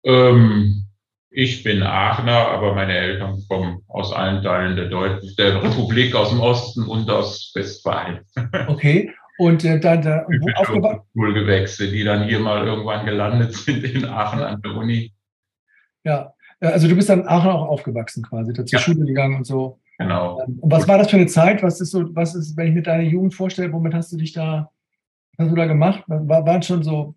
Ähm, 0.04 0.88
ich 1.34 1.64
bin 1.64 1.82
Aachener, 1.82 2.50
aber 2.50 2.76
meine 2.76 2.94
Eltern 2.94 3.42
kommen 3.48 3.82
aus 3.88 4.12
allen 4.12 4.44
Teilen 4.44 4.76
der, 4.76 4.90
Deut 4.90 5.22
der 5.38 5.64
Republik, 5.64 6.14
aus 6.14 6.30
dem 6.30 6.42
Osten 6.42 6.84
und 6.84 7.10
aus 7.10 7.52
Westfalen. 7.56 8.20
Okay. 8.68 9.12
Und 9.38 9.66
äh, 9.66 9.80
dann 9.80 10.04
da 10.04 10.28
Schulgewächse, 11.16 11.90
die 11.90 12.04
dann 12.04 12.28
hier 12.28 12.40
mal 12.40 12.68
irgendwann 12.68 13.06
gelandet 13.06 13.54
sind 13.56 13.84
in 13.84 14.06
Aachen 14.06 14.42
an 14.42 14.62
der 14.62 14.76
Uni. 14.76 15.14
Ja, 16.04 16.34
also 16.60 16.88
du 16.88 16.96
bist 16.96 17.10
dann 17.10 17.22
in 17.22 17.28
Aachen 17.28 17.50
auch 17.50 17.68
aufgewachsen 17.70 18.24
quasi, 18.24 18.54
da 18.54 18.66
zur 18.66 18.80
ja. 18.80 18.84
Schule 18.84 19.06
gegangen 19.06 19.38
und 19.38 19.46
so. 19.46 19.80
Genau. 19.98 20.42
Ähm, 20.42 20.60
und 20.62 20.72
was 20.72 20.88
war 20.88 20.98
das 20.98 21.10
für 21.10 21.16
eine 21.16 21.28
Zeit? 21.28 21.64
Was 21.64 21.82
ist 21.82 21.92
so, 21.92 22.14
was 22.14 22.36
ist, 22.36 22.56
wenn 22.58 22.68
ich 22.68 22.74
mir 22.74 22.84
deine 22.84 23.04
Jugend 23.04 23.34
vorstelle, 23.34 23.72
womit 23.72 23.94
hast 23.94 24.12
du 24.12 24.18
dich 24.18 24.34
da, 24.34 24.70
was 25.38 25.46
hast 25.46 25.52
du 25.52 25.56
da 25.56 25.66
gemacht? 25.66 26.04
War, 26.08 26.46
waren 26.46 26.62
schon 26.62 26.84
so, 26.84 27.16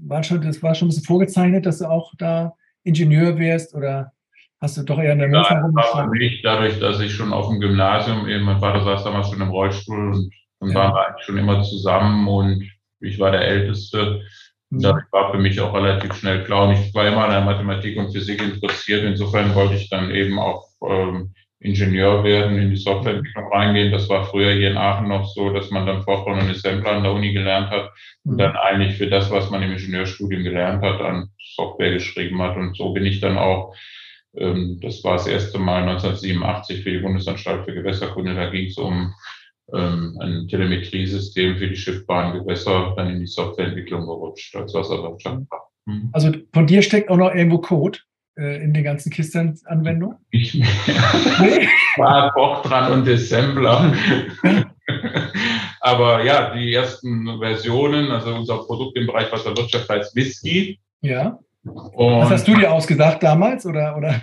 waren 0.00 0.24
schon, 0.24 0.40
das 0.40 0.62
war 0.62 0.74
schon 0.74 0.86
ein 0.86 0.90
bisschen 0.90 1.04
vorgezeichnet, 1.04 1.66
dass 1.66 1.78
du 1.78 1.86
auch 1.86 2.12
da 2.16 2.56
Ingenieur 2.90 3.38
wärst 3.38 3.74
oder 3.74 4.12
hast 4.60 4.76
du 4.76 4.82
doch 4.82 4.98
eher 4.98 5.12
in 5.12 5.20
der 5.20 5.28
Münze 5.28 5.50
herumgestanden? 5.50 6.18
nicht, 6.18 6.44
dadurch, 6.44 6.78
dass 6.78 7.00
ich 7.00 7.12
schon 7.14 7.32
auf 7.32 7.48
dem 7.48 7.60
Gymnasium, 7.60 8.28
eben 8.28 8.44
mein 8.44 8.60
Vater 8.60 8.84
saß 8.84 9.04
damals 9.04 9.30
schon 9.30 9.40
im 9.40 9.50
Rollstuhl 9.50 10.12
und 10.12 10.30
dann 10.60 10.70
ja. 10.70 10.74
waren 10.74 10.94
wir 10.94 11.06
eigentlich 11.06 11.24
schon 11.24 11.38
immer 11.38 11.62
zusammen 11.62 12.28
und 12.28 12.70
ich 13.00 13.18
war 13.18 13.30
der 13.30 13.42
Älteste. 13.42 14.22
Mhm. 14.70 14.82
Das 14.82 14.94
war 15.10 15.32
für 15.32 15.38
mich 15.38 15.60
auch 15.60 15.74
relativ 15.74 16.14
schnell 16.14 16.44
klar. 16.44 16.68
Und 16.68 16.74
ich 16.74 16.94
war 16.94 17.06
immer 17.06 17.24
an 17.24 17.30
der 17.30 17.40
Mathematik 17.40 17.98
und 17.98 18.12
Physik 18.12 18.42
interessiert. 18.42 19.04
Insofern 19.04 19.54
wollte 19.54 19.74
ich 19.74 19.88
dann 19.88 20.10
eben 20.10 20.38
auch 20.38 20.66
ähm, 20.86 21.32
Ingenieur 21.62 22.24
werden, 22.24 22.58
in 22.58 22.70
die 22.70 22.76
Softwareentwicklung 22.76 23.52
reingehen. 23.52 23.92
Das 23.92 24.08
war 24.08 24.24
früher 24.24 24.54
hier 24.54 24.70
in 24.70 24.78
Aachen 24.78 25.08
noch 25.08 25.26
so, 25.26 25.50
dass 25.50 25.70
man 25.70 25.86
dann 25.86 26.02
Fortran 26.02 26.40
und 26.40 26.50
Assembler 26.50 26.92
an 26.92 27.02
der 27.02 27.12
Uni 27.12 27.34
gelernt 27.34 27.68
hat 27.70 27.90
und 28.24 28.38
dann 28.38 28.56
eigentlich 28.56 28.96
für 28.96 29.08
das, 29.08 29.30
was 29.30 29.50
man 29.50 29.62
im 29.62 29.72
Ingenieurstudium 29.72 30.42
gelernt 30.42 30.82
hat, 30.82 31.00
dann 31.00 31.28
Software 31.54 31.92
geschrieben 31.92 32.40
hat. 32.40 32.56
Und 32.56 32.76
so 32.76 32.94
bin 32.94 33.04
ich 33.04 33.20
dann 33.20 33.36
auch, 33.36 33.74
ähm, 34.36 34.80
das 34.80 35.04
war 35.04 35.14
das 35.18 35.26
erste 35.26 35.58
Mal 35.58 35.82
1987 35.82 36.82
für 36.82 36.92
die 36.92 36.98
Bundesanstalt 36.98 37.66
für 37.66 37.74
Gewässerkunde, 37.74 38.34
da 38.34 38.48
ging 38.48 38.66
es 38.66 38.78
um 38.78 39.12
ähm, 39.74 40.16
ein 40.18 40.48
Telemetriesystem 40.48 41.58
für 41.58 41.68
die 41.68 41.76
schiffbaren 41.76 42.38
Gewässer, 42.38 42.94
dann 42.96 43.10
in 43.10 43.20
die 43.20 43.26
Softwareentwicklung 43.26 44.06
gerutscht 44.06 44.56
als 44.56 44.72
Wasserwirtschaft. 44.72 45.42
Mhm. 45.84 46.08
Also 46.12 46.32
von 46.54 46.66
dir 46.66 46.80
steckt 46.80 47.10
auch 47.10 47.18
noch 47.18 47.34
irgendwo 47.34 47.58
Code? 47.58 47.98
Äh, 48.40 48.62
in 48.62 48.72
den 48.72 48.82
ganzen 48.82 49.10
Kisten-Anwendungen? 49.10 50.16
Nee? 50.32 50.48
War 51.96 52.32
Fortran 52.32 52.92
und 52.92 53.08
Assembler. 53.08 53.92
Aber 55.80 56.24
ja, 56.24 56.54
die 56.54 56.74
ersten 56.74 57.38
Versionen, 57.38 58.10
also 58.10 58.34
unser 58.34 58.58
Produkt 58.58 58.96
im 58.96 59.06
Bereich 59.06 59.30
Wasserwirtschaft 59.32 59.88
heißt 59.88 60.16
Whisky. 60.16 60.78
Ja. 61.02 61.38
Und 61.62 62.22
Was 62.22 62.30
hast 62.30 62.48
du 62.48 62.54
dir 62.54 62.72
ausgedacht 62.72 63.22
damals? 63.22 63.66
Oder, 63.66 63.96
oder? 63.96 64.22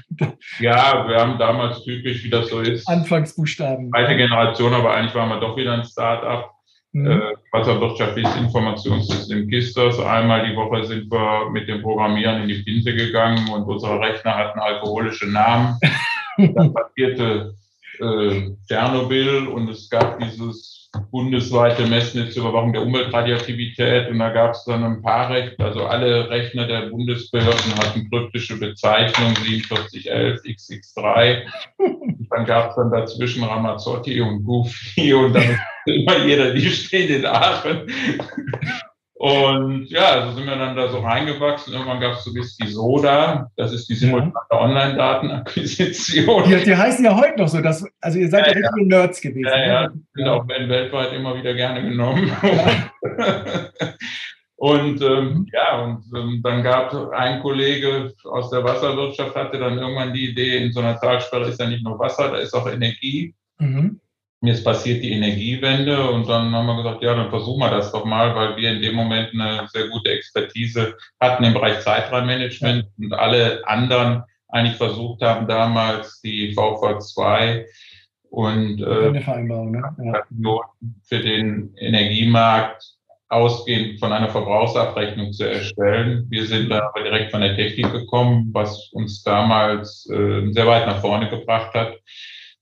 Ja, 0.59 1.07
wir 1.07 1.17
haben 1.17 1.37
damals 1.37 1.83
typisch, 1.83 2.23
wie 2.23 2.29
das 2.29 2.49
so 2.49 2.61
ist. 2.61 2.87
Anfangsbuchstaben. 2.87 3.91
Zweite 3.91 4.17
Generation, 4.17 4.73
aber 4.73 4.93
eigentlich 4.95 5.13
waren 5.13 5.29
wir 5.29 5.39
doch 5.39 5.55
wieder 5.55 5.73
ein 5.73 5.85
Start-up. 5.85 6.56
Äh, 6.93 7.33
wasserwirtschaftliches 7.51 8.35
Informationssystem 8.37 9.49
KISTERS. 9.49 9.99
Einmal 9.99 10.49
die 10.49 10.55
Woche 10.55 10.85
sind 10.85 11.11
wir 11.11 11.49
mit 11.51 11.67
dem 11.67 11.81
Programmieren 11.81 12.41
in 12.41 12.47
die 12.47 12.63
Pinte 12.63 12.95
gegangen 12.95 13.49
und 13.49 13.63
unsere 13.63 13.99
Rechner 13.99 14.35
hatten 14.35 14.59
alkoholische 14.59 15.27
Namen. 15.27 15.77
Dann 16.37 16.73
passierte 16.73 17.55
äh, 17.99 18.51
Tschernobyl 18.67 19.47
und 19.47 19.69
es 19.69 19.89
gab 19.89 20.19
dieses 20.19 20.86
bundesweite 21.11 21.85
Messnetz 21.87 22.33
zur 22.33 22.43
Überwachung 22.43 22.73
der 22.73 22.81
Umweltradioaktivität 22.81 24.09
und 24.09 24.19
da 24.19 24.29
gab 24.29 24.51
es 24.51 24.63
dann 24.65 24.83
ein 24.83 25.01
paar 25.01 25.29
Rechte, 25.29 25.63
also 25.63 25.85
alle 25.85 26.29
Rechner 26.29 26.67
der 26.67 26.89
Bundesbehörden 26.89 27.75
hatten 27.77 28.09
kryptische 28.09 28.59
Bezeichnungen 28.59 29.35
4711 29.35 30.41
XX3 30.43 31.41
und 31.77 32.27
dann 32.29 32.45
gab 32.45 32.69
es 32.69 32.75
dann 32.75 32.91
dazwischen 32.91 33.43
Ramazzotti 33.43 34.21
und 34.21 34.43
Goofy 34.43 35.13
und 35.13 35.33
dann 35.33 35.59
immer 35.85 36.25
jeder, 36.25 36.53
die 36.53 36.69
stehen 36.69 37.09
in 37.09 37.25
Aachen 37.25 37.87
und 39.19 39.89
ja, 39.89 40.09
also 40.09 40.35
sind 40.35 40.45
wir 40.45 40.57
dann 40.57 40.75
da 40.75 40.89
so 40.89 40.99
reingewachsen. 40.99 41.73
Irgendwann 41.73 41.99
gab 41.99 42.13
es 42.13 42.23
so 42.23 42.35
Whisky 42.35 42.67
Soda. 42.67 43.49
Das 43.55 43.73
ist 43.73 43.89
die 43.89 43.95
simultane 43.95 44.33
ja. 44.51 44.59
Online-Datenakquisition. 44.59 46.43
Die, 46.43 46.63
die, 46.63 46.75
heißen 46.75 47.03
ja 47.03 47.15
heute 47.15 47.39
noch 47.39 47.47
so. 47.47 47.59
Dass, 47.59 47.83
also 47.99 48.19
ihr 48.19 48.29
seid 48.29 48.45
ja, 48.45 48.53
ja 48.53 48.59
richtige 48.59 48.87
Nerds 48.87 49.19
gewesen. 49.19 49.47
Ja, 49.47 49.65
ja. 49.65 49.87
Ne? 49.87 49.93
Sind 50.13 50.27
auch 50.27 50.47
weltweit 50.47 51.13
immer 51.13 51.35
wieder 51.35 51.55
gerne 51.55 51.81
genommen. 51.81 52.31
und 54.57 55.01
ähm, 55.01 55.47
ja, 55.51 55.81
und 55.81 56.03
ähm, 56.15 56.41
dann 56.43 56.61
gab 56.61 56.93
ein 57.13 57.41
Kollege 57.41 58.13
aus 58.25 58.51
der 58.51 58.63
Wasserwirtschaft, 58.63 59.35
hatte 59.35 59.57
dann 59.57 59.79
irgendwann 59.79 60.13
die 60.13 60.29
Idee, 60.29 60.63
in 60.63 60.71
so 60.71 60.81
einer 60.81 60.99
Talsperre 60.99 61.49
ist 61.49 61.59
ja 61.59 61.67
nicht 61.67 61.83
nur 61.83 61.97
Wasser, 61.97 62.29
da 62.29 62.37
ist 62.37 62.53
auch 62.53 62.69
Energie. 62.69 63.33
Mhm 63.57 63.99
jetzt 64.41 64.63
passiert 64.63 65.03
die 65.03 65.11
Energiewende 65.11 66.09
und 66.11 66.27
dann 66.29 66.53
haben 66.53 66.67
wir 66.67 66.77
gesagt, 66.77 67.01
ja, 67.01 67.15
dann 67.15 67.29
versuchen 67.29 67.59
wir 67.59 67.71
das 67.71 67.91
doch 67.91 68.05
mal, 68.05 68.35
weil 68.35 68.55
wir 68.57 68.71
in 68.71 68.81
dem 68.81 68.95
Moment 68.95 69.31
eine 69.33 69.67
sehr 69.69 69.87
gute 69.87 70.11
Expertise 70.11 70.95
hatten 71.19 71.43
im 71.43 71.53
Bereich 71.53 71.79
Zeitraummanagement 71.81 72.85
und 72.97 73.13
alle 73.13 73.67
anderen 73.67 74.23
eigentlich 74.49 74.77
versucht 74.77 75.21
haben, 75.21 75.47
damals 75.47 76.21
die 76.21 76.55
VV2 76.55 77.65
und 78.29 78.81
äh, 78.81 79.11
ne? 79.65 79.81
ja. 80.03 80.59
für 81.03 81.19
den 81.19 81.73
Energiemarkt 81.75 82.97
ausgehend 83.29 83.99
von 83.99 84.13
einer 84.13 84.29
Verbrauchsabrechnung 84.29 85.33
zu 85.33 85.49
erstellen. 85.49 86.27
Wir 86.29 86.45
sind 86.45 86.69
dann 86.69 86.81
aber 86.81 87.03
direkt 87.03 87.31
von 87.31 87.41
der 87.41 87.55
Technik 87.55 87.91
gekommen, 87.91 88.49
was 88.53 88.89
uns 88.93 89.21
damals 89.23 90.09
äh, 90.09 90.49
sehr 90.51 90.67
weit 90.67 90.87
nach 90.87 91.01
vorne 91.01 91.29
gebracht 91.29 91.73
hat. 91.73 91.93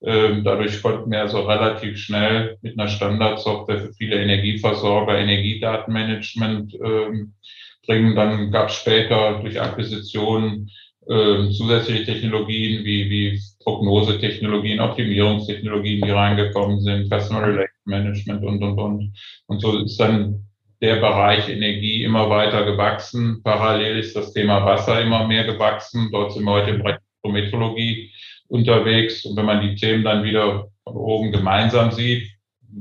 Ähm, 0.05 0.43
dadurch 0.43 0.81
konnten 0.83 1.09
wir 1.09 1.21
also 1.21 1.41
relativ 1.41 1.97
schnell 1.97 2.57
mit 2.61 2.77
einer 2.77 2.87
Standardsoftware 2.87 3.79
für 3.79 3.93
viele 3.93 4.21
Energieversorger 4.21 5.17
Energiedatenmanagement 5.17 6.75
ähm, 6.75 7.33
bringen. 7.87 8.15
Dann 8.15 8.51
gab 8.51 8.69
es 8.69 8.75
später 8.75 9.39
durch 9.41 9.59
Akquisitionen 9.59 10.69
äh, 11.07 11.49
zusätzliche 11.49 12.05
Technologien 12.05 12.85
wie, 12.85 13.09
wie 13.09 13.41
Prognosetechnologien, 13.63 14.79
Optimierungstechnologien, 14.79 16.01
die 16.03 16.11
reingekommen 16.11 16.79
sind, 16.81 17.09
Customer 17.09 17.41
Relation 17.41 17.69
Management 17.85 18.43
und, 18.43 18.63
und, 18.63 18.77
und. 18.77 19.13
Und 19.47 19.59
so 19.59 19.79
ist 19.79 19.99
dann 19.99 20.45
der 20.81 20.97
Bereich 20.97 21.49
Energie 21.49 22.03
immer 22.03 22.29
weiter 22.29 22.63
gewachsen. 22.63 23.41
Parallel 23.43 23.97
ist 23.97 24.15
das 24.15 24.33
Thema 24.33 24.63
Wasser 24.65 25.01
immer 25.01 25.27
mehr 25.27 25.45
gewachsen. 25.45 26.09
Dort 26.11 26.33
sind 26.33 26.43
wir 26.43 26.51
heute 26.51 26.71
im 26.71 26.83
Bereich 26.83 26.97
Metrologie 27.31 28.11
unterwegs. 28.47 29.25
Und 29.25 29.35
wenn 29.37 29.45
man 29.45 29.61
die 29.61 29.75
Themen 29.75 30.03
dann 30.03 30.23
wieder 30.23 30.67
von 30.83 30.95
oben 30.95 31.31
gemeinsam 31.31 31.91
sieht, 31.91 32.29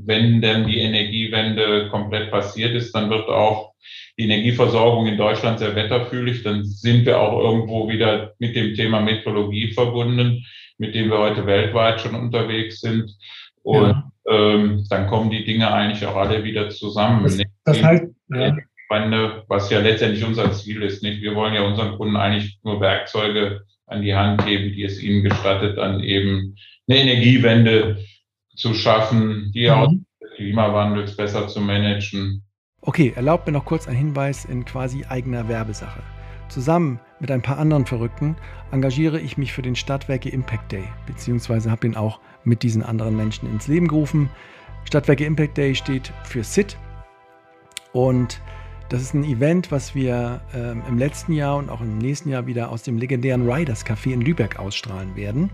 wenn 0.05 0.41
denn 0.41 0.67
die 0.67 0.79
Energiewende 0.79 1.87
komplett 1.89 2.31
passiert 2.31 2.75
ist, 2.75 2.93
dann 2.93 3.09
wird 3.09 3.27
auch 3.29 3.73
die 4.17 4.23
Energieversorgung 4.23 5.07
in 5.07 5.17
Deutschland 5.17 5.59
sehr 5.59 5.75
wetterfühlig. 5.75 6.43
Dann 6.43 6.63
sind 6.63 7.05
wir 7.05 7.19
auch 7.19 7.39
irgendwo 7.39 7.89
wieder 7.89 8.33
mit 8.39 8.55
dem 8.55 8.73
Thema 8.73 9.01
Meteorologie 9.01 9.71
verbunden, 9.71 10.45
mit 10.77 10.95
dem 10.95 11.09
wir 11.09 11.19
heute 11.19 11.45
weltweit 11.45 12.01
schon 12.01 12.15
unterwegs 12.15 12.81
sind. 12.81 13.11
Und 13.63 13.89
ja. 13.89 14.11
ähm, 14.29 14.85
dann 14.89 15.07
kommen 15.07 15.29
die 15.29 15.45
Dinge 15.45 15.71
eigentlich 15.71 16.05
auch 16.05 16.15
alle 16.15 16.43
wieder 16.43 16.69
zusammen. 16.69 17.23
Das, 17.23 17.39
das 17.63 17.83
heißt, 17.83 18.03
ja. 18.29 18.57
was 19.47 19.69
ja 19.69 19.79
letztendlich 19.79 20.23
unser 20.23 20.51
Ziel 20.51 20.81
ist. 20.81 21.03
Nicht? 21.03 21.21
Wir 21.21 21.35
wollen 21.35 21.53
ja 21.53 21.61
unseren 21.61 21.97
Kunden 21.97 22.15
eigentlich 22.15 22.57
nur 22.63 22.79
Werkzeuge 22.79 23.61
an 23.87 24.01
die 24.01 24.15
Hand 24.15 24.45
geben, 24.45 24.73
die 24.73 24.83
es 24.83 25.01
ihnen 25.01 25.23
gestattet, 25.23 25.77
dann 25.77 26.01
eben 26.01 26.55
eine 26.87 26.99
Energiewende 26.99 27.97
zu 28.55 28.73
schaffen, 28.73 29.51
die 29.53 29.69
mhm. 29.69 30.05
des 30.21 30.29
Klimawandels 30.35 31.15
besser 31.15 31.47
zu 31.47 31.61
managen. 31.61 32.43
Okay, 32.81 33.13
erlaubt 33.15 33.47
mir 33.47 33.53
noch 33.53 33.65
kurz 33.65 33.87
einen 33.87 33.97
Hinweis 33.97 34.45
in 34.45 34.65
quasi 34.65 35.05
eigener 35.05 35.47
Werbesache. 35.47 36.01
Zusammen 36.49 36.99
mit 37.19 37.31
ein 37.31 37.41
paar 37.41 37.57
anderen 37.57 37.85
Verrückten 37.85 38.35
engagiere 38.71 39.19
ich 39.19 39.37
mich 39.37 39.51
für 39.51 39.63
den 39.63 39.75
Stadtwerke 39.75 40.29
Impact 40.29 40.71
Day, 40.71 40.83
beziehungsweise 41.07 41.71
habe 41.71 41.87
ihn 41.87 41.95
auch 41.95 42.19
mit 42.43 42.61
diesen 42.61 42.83
anderen 42.83 43.15
Menschen 43.15 43.49
ins 43.49 43.67
Leben 43.67 43.87
gerufen. 43.87 44.29
Stadtwerke 44.83 45.25
Impact 45.25 45.57
Day 45.57 45.73
steht 45.73 46.13
für 46.23 46.43
SIT 46.43 46.77
und 47.93 48.39
das 48.89 49.01
ist 49.01 49.13
ein 49.13 49.23
Event, 49.23 49.71
was 49.71 49.95
wir 49.95 50.41
ähm, 50.53 50.83
im 50.87 50.97
letzten 50.97 51.33
Jahr 51.33 51.57
und 51.57 51.69
auch 51.69 51.81
im 51.81 51.97
nächsten 51.97 52.29
Jahr 52.29 52.45
wieder 52.45 52.69
aus 52.69 52.83
dem 52.83 52.97
legendären 52.97 53.49
Riders 53.49 53.85
Café 53.85 54.13
in 54.13 54.21
Lübeck 54.21 54.59
ausstrahlen 54.59 55.15
werden. 55.15 55.49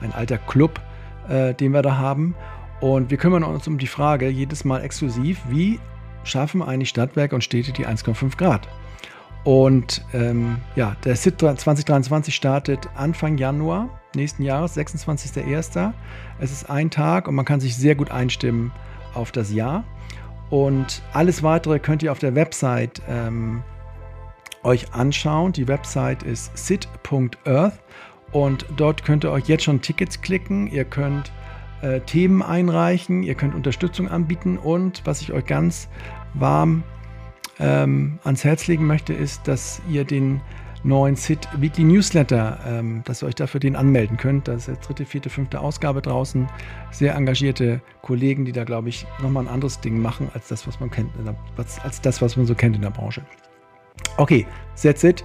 Ein 0.00 0.12
alter 0.12 0.38
Club, 0.38 0.80
äh, 1.28 1.54
den 1.54 1.72
wir 1.72 1.82
da 1.82 1.98
haben. 1.98 2.34
Und 2.80 3.10
wir 3.10 3.18
kümmern 3.18 3.44
uns 3.44 3.68
um 3.68 3.76
die 3.76 3.86
Frage 3.86 4.28
jedes 4.28 4.64
Mal 4.64 4.82
exklusiv, 4.82 5.38
wie 5.48 5.78
schaffen 6.24 6.62
eigentlich 6.62 6.88
Stadtwerke 6.88 7.34
und 7.34 7.44
Städte 7.44 7.72
die 7.72 7.86
1,5 7.86 8.36
Grad? 8.38 8.66
Und 9.44 10.04
ähm, 10.12 10.58
ja, 10.76 10.96
der 11.04 11.16
SIT 11.16 11.40
2023 11.40 12.34
startet 12.34 12.88
Anfang 12.94 13.38
Januar 13.38 13.88
nächsten 14.14 14.42
Jahres, 14.42 14.76
26.01. 14.76 15.92
Es 16.40 16.52
ist 16.52 16.68
ein 16.68 16.90
Tag 16.90 17.28
und 17.28 17.34
man 17.34 17.44
kann 17.44 17.60
sich 17.60 17.76
sehr 17.76 17.94
gut 17.94 18.10
einstimmen 18.10 18.72
auf 19.14 19.32
das 19.32 19.52
Jahr. 19.52 19.84
Und 20.50 21.02
alles 21.12 21.42
weitere 21.42 21.78
könnt 21.78 22.02
ihr 22.02 22.12
auf 22.12 22.18
der 22.18 22.34
Website 22.34 23.00
ähm, 23.08 23.62
euch 24.62 24.92
anschauen. 24.92 25.52
Die 25.52 25.68
Website 25.68 26.22
ist 26.22 26.56
sit.earth 26.56 27.80
und 28.32 28.66
dort 28.76 29.04
könnt 29.04 29.24
ihr 29.24 29.30
euch 29.30 29.46
jetzt 29.46 29.64
schon 29.64 29.80
Tickets 29.80 30.20
klicken. 30.20 30.66
Ihr 30.66 30.84
könnt 30.84 31.32
äh, 31.82 32.00
Themen 32.00 32.42
einreichen, 32.42 33.22
ihr 33.22 33.34
könnt 33.34 33.54
Unterstützung 33.54 34.08
anbieten 34.08 34.58
und 34.58 35.02
was 35.04 35.22
ich 35.22 35.32
euch 35.32 35.46
ganz 35.46 35.88
warm 36.34 36.82
ähm, 37.58 38.18
ans 38.24 38.44
Herz 38.44 38.66
legen 38.66 38.86
möchte, 38.86 39.12
ist, 39.12 39.46
dass 39.46 39.80
ihr 39.88 40.04
den 40.04 40.40
neuen 40.82 41.16
SIT 41.16 41.48
Weekly 41.58 41.84
Newsletter, 41.84 42.58
ähm, 42.66 43.02
dass 43.04 43.22
ihr 43.22 43.26
euch 43.26 43.34
dafür 43.34 43.60
den 43.60 43.76
anmelden 43.76 44.16
könnt. 44.16 44.48
Das 44.48 44.62
ist 44.62 44.68
jetzt 44.68 44.88
dritte, 44.88 45.04
vierte, 45.04 45.30
fünfte 45.30 45.60
Ausgabe 45.60 46.00
draußen. 46.02 46.48
Sehr 46.90 47.14
engagierte 47.14 47.80
Kollegen, 48.02 48.44
die 48.44 48.52
da, 48.52 48.64
glaube 48.64 48.88
ich, 48.88 49.06
nochmal 49.22 49.44
ein 49.44 49.48
anderes 49.48 49.80
Ding 49.80 50.00
machen, 50.00 50.30
als 50.34 50.48
das, 50.48 50.66
was 50.66 50.80
man 50.80 50.90
kennt, 50.90 51.10
als 51.56 52.00
das, 52.00 52.22
was 52.22 52.36
man 52.36 52.46
so 52.46 52.54
kennt 52.54 52.76
in 52.76 52.82
der 52.82 52.90
Branche. 52.90 53.22
Okay, 54.16 54.46
that's 54.80 55.04
it. 55.04 55.24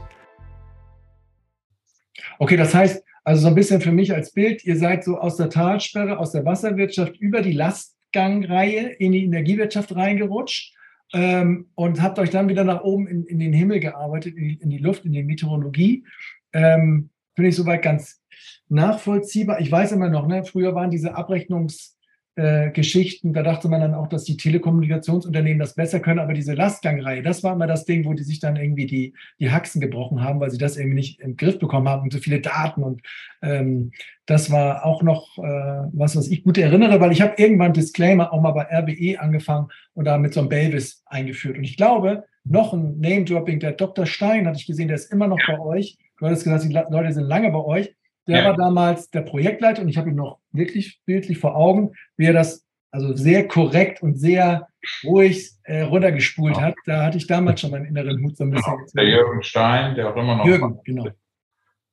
Okay, 2.39 2.57
das 2.57 2.73
heißt, 2.73 3.03
also 3.23 3.43
so 3.43 3.47
ein 3.47 3.55
bisschen 3.55 3.81
für 3.81 3.91
mich 3.91 4.13
als 4.13 4.31
Bild, 4.31 4.63
ihr 4.65 4.77
seid 4.77 5.03
so 5.03 5.17
aus 5.17 5.37
der 5.37 5.49
Talsperre, 5.49 6.19
aus 6.19 6.31
der 6.31 6.45
Wasserwirtschaft 6.45 7.15
über 7.17 7.41
die 7.41 7.53
Lastgangreihe 7.53 8.89
in 8.89 9.13
die 9.13 9.25
Energiewirtschaft 9.25 9.95
reingerutscht 9.95 10.74
ähm, 11.13 11.69
und 11.75 12.01
habt 12.01 12.19
euch 12.19 12.29
dann 12.29 12.49
wieder 12.49 12.63
nach 12.63 12.81
oben 12.81 13.07
in, 13.07 13.25
in 13.25 13.39
den 13.39 13.53
Himmel 13.53 13.79
gearbeitet, 13.79 14.35
in 14.35 14.47
die, 14.49 14.55
in 14.55 14.69
die, 14.69 14.77
Luft, 14.77 15.05
in 15.05 15.13
die 15.13 15.23
Meteorologie. 15.23 16.05
Ähm, 16.53 17.09
Finde 17.35 17.49
ich 17.49 17.55
soweit 17.55 17.81
ganz 17.81 18.21
nachvollziehbar. 18.69 19.59
Ich 19.59 19.71
weiß 19.71 19.91
immer 19.91 20.09
noch, 20.09 20.27
ne, 20.27 20.43
früher 20.43 20.73
waren 20.73 20.89
diese 20.89 21.17
Abrechnungs- 21.17 21.94
äh, 22.35 22.71
Geschichten. 22.71 23.33
Da 23.33 23.43
dachte 23.43 23.67
man 23.69 23.81
dann 23.81 23.93
auch, 23.93 24.07
dass 24.07 24.23
die 24.23 24.37
Telekommunikationsunternehmen 24.37 25.59
das 25.59 25.75
besser 25.75 25.99
können, 25.99 26.19
aber 26.19 26.33
diese 26.33 26.53
Lastgangreihe, 26.53 27.23
das 27.23 27.43
war 27.43 27.53
immer 27.53 27.67
das 27.67 27.85
Ding, 27.85 28.05
wo 28.05 28.13
die 28.13 28.23
sich 28.23 28.39
dann 28.39 28.55
irgendwie 28.55 28.85
die, 28.85 29.13
die 29.39 29.51
Haxen 29.51 29.81
gebrochen 29.81 30.23
haben, 30.23 30.39
weil 30.39 30.51
sie 30.51 30.57
das 30.57 30.77
irgendwie 30.77 30.95
nicht 30.95 31.19
im 31.21 31.37
Griff 31.37 31.59
bekommen 31.59 31.87
haben 31.87 32.03
und 32.03 32.13
so 32.13 32.19
viele 32.19 32.41
Daten. 32.41 32.83
Und 32.83 33.01
ähm, 33.41 33.91
das 34.25 34.51
war 34.51 34.85
auch 34.85 35.01
noch 35.01 35.37
äh, 35.37 35.89
was, 35.93 36.15
was 36.15 36.27
ich 36.27 36.43
gut 36.43 36.57
erinnere, 36.57 36.99
weil 36.99 37.11
ich 37.11 37.21
habe 37.21 37.35
irgendwann 37.37 37.73
Disclaimer 37.73 38.33
auch 38.33 38.41
mal 38.41 38.51
bei 38.51 38.63
RWE 38.63 39.19
angefangen 39.19 39.69
und 39.93 40.05
da 40.05 40.17
mit 40.17 40.33
so 40.33 40.41
einem 40.41 40.49
Belvis 40.49 41.03
eingeführt. 41.05 41.57
Und 41.57 41.63
ich 41.63 41.77
glaube, 41.77 42.25
noch 42.43 42.73
ein 42.73 42.99
Name-Dropping, 42.99 43.59
der 43.59 43.71
Dr. 43.71 44.05
Stein, 44.05 44.47
hatte 44.47 44.59
ich 44.59 44.67
gesehen, 44.67 44.87
der 44.87 44.95
ist 44.95 45.11
immer 45.11 45.27
noch 45.27 45.39
bei 45.47 45.59
euch. 45.59 45.97
Du 46.19 46.25
hattest 46.25 46.43
gesagt, 46.43 46.63
die 46.63 46.73
Leute 46.73 47.11
sind 47.11 47.25
lange 47.25 47.51
bei 47.51 47.59
euch. 47.59 47.95
Der 48.27 48.39
ja. 48.39 48.45
war 48.45 48.57
damals 48.57 49.09
der 49.11 49.21
Projektleiter 49.21 49.81
und 49.81 49.89
ich 49.89 49.97
habe 49.97 50.09
ihn 50.09 50.15
noch 50.15 50.39
wirklich 50.51 51.01
bildlich 51.05 51.37
vor 51.37 51.55
Augen, 51.55 51.93
wie 52.17 52.25
er 52.25 52.33
das 52.33 52.65
also 52.91 53.15
sehr 53.15 53.47
korrekt 53.47 54.01
und 54.01 54.15
sehr 54.17 54.67
ruhig 55.03 55.51
äh, 55.63 55.81
runtergespult 55.81 56.55
ja. 56.55 56.61
hat. 56.61 56.75
Da 56.85 57.03
hatte 57.03 57.17
ich 57.17 57.27
damals 57.27 57.61
schon 57.61 57.71
meinen 57.71 57.85
inneren 57.85 58.23
Hut 58.23 58.37
so 58.37 58.45
ein 58.45 58.51
bisschen. 58.51 58.73
Genau. 58.73 58.91
Der 58.95 59.05
Jürgen 59.05 59.43
Stein, 59.43 59.95
der 59.95 60.09
auch 60.09 60.15
immer 60.15 60.37
noch. 60.37 60.45
Jürgen, 60.45 60.79
genau. 60.85 61.07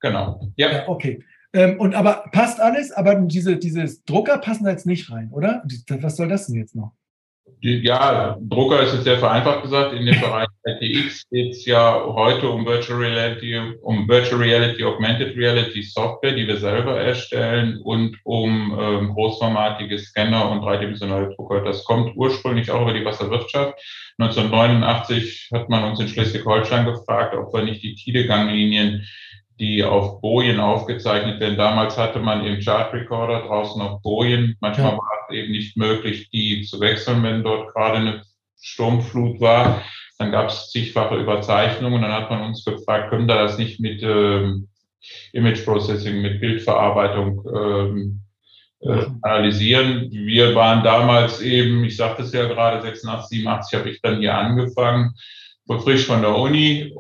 Genau. 0.01 0.53
Ja, 0.57 0.71
ja 0.71 0.89
okay. 0.89 1.25
Ähm, 1.53 1.79
und 1.79 1.95
aber 1.95 2.25
passt 2.33 2.61
alles, 2.61 2.93
aber 2.93 3.15
diese, 3.17 3.57
dieses 3.57 4.05
Drucker 4.05 4.39
passen 4.39 4.65
da 4.65 4.71
jetzt 4.71 4.87
nicht 4.87 5.11
rein, 5.11 5.31
oder? 5.33 5.63
Was 5.89 6.17
soll 6.17 6.29
das 6.29 6.47
denn 6.47 6.57
jetzt 6.57 6.75
noch? 6.75 6.93
Ja, 7.65 8.37
Drucker 8.41 8.83
ist 8.83 8.93
jetzt 8.93 9.05
sehr 9.05 9.19
vereinfacht 9.19 9.63
gesagt. 9.63 9.93
In 9.93 10.05
dem 10.05 10.21
Bereich 10.21 10.49
ITX 10.65 11.29
geht 11.31 11.53
es 11.53 11.65
ja 11.65 12.03
heute 12.05 12.49
um 12.49 12.67
Virtual 12.67 12.99
Reality, 12.99 13.57
um 13.83 14.09
Virtual 14.09 14.41
Reality, 14.41 14.83
Augmented 14.83 15.37
Reality 15.37 15.81
Software, 15.83 16.33
die 16.33 16.49
wir 16.49 16.57
selber 16.57 17.01
erstellen 17.01 17.79
und 17.85 18.19
um 18.25 18.77
ähm, 18.81 19.11
großformatige 19.11 19.97
Scanner 19.97 20.51
und 20.51 20.63
dreidimensionale 20.63 21.33
Drucker. 21.37 21.61
Das 21.63 21.85
kommt 21.85 22.17
ursprünglich 22.17 22.69
auch 22.73 22.83
über 22.83 22.95
die 22.95 23.05
Wasserwirtschaft. 23.05 23.81
1989 24.19 25.51
hat 25.53 25.69
man 25.69 25.85
uns 25.85 26.01
in 26.01 26.09
Schleswig-Holstein 26.09 26.85
gefragt, 26.85 27.37
ob 27.37 27.55
wir 27.55 27.63
nicht 27.63 27.83
die 27.85 27.95
Tide-Ganglinien 27.95 29.07
die 29.63 29.85
auf 29.85 30.21
Bojen 30.21 30.59
aufgezeichnet 30.59 31.39
werden. 31.39 31.57
Damals 31.57 31.97
hatte 31.97 32.19
man 32.19 32.45
im 32.45 32.59
Chart 32.61 32.93
Recorder 32.93 33.43
draußen 33.43 33.81
auf 33.81 34.03
Bojen. 34.03 34.57
Manchmal 34.61 34.91
ja. 34.91 34.99
war 34.99 35.11
es 35.29 35.37
eben 35.37 35.53
nicht 35.53 35.77
möglich, 35.77 36.31
die 36.31 36.63
zu 36.63 36.81
wechseln, 36.81 37.23
wenn 37.23 37.45
dort 37.45 37.73
gerade 37.73 37.99
eine 37.99 38.23
Sturmflut 38.61 39.41
war. 39.41 39.85
Dann 40.19 40.33
gab 40.33 40.49
es 40.49 40.71
zigfache 40.71 41.15
Überzeichnungen. 41.15 42.03
Dann 42.03 42.13
hat 42.13 42.29
man 42.29 42.43
uns 42.43 42.65
gefragt, 42.65 43.11
können 43.11 43.29
wir 43.29 43.37
das 43.37 43.57
nicht 43.57 43.79
mit 43.79 44.03
ähm, 44.03 44.67
Image 45.33 45.65
Processing, 45.65 46.21
mit 46.23 46.41
Bildverarbeitung 46.41 47.47
ähm, 47.55 48.21
äh, 48.81 49.07
analysieren. 49.23 50.11
Wir 50.11 50.57
waren 50.57 50.83
damals 50.83 51.41
eben, 51.41 51.85
ich 51.85 51.97
sagte 51.97 52.25
es 52.25 52.33
ja 52.33 52.49
gerade, 52.49 52.83
86, 52.83 53.39
87 53.39 53.79
habe 53.79 53.91
ich 53.91 54.03
dann 54.03 54.19
hier 54.19 54.37
angefangen 54.37 55.15
frisch 55.81 56.07
von 56.07 56.23
der 56.23 56.37
Uni, 56.37 56.95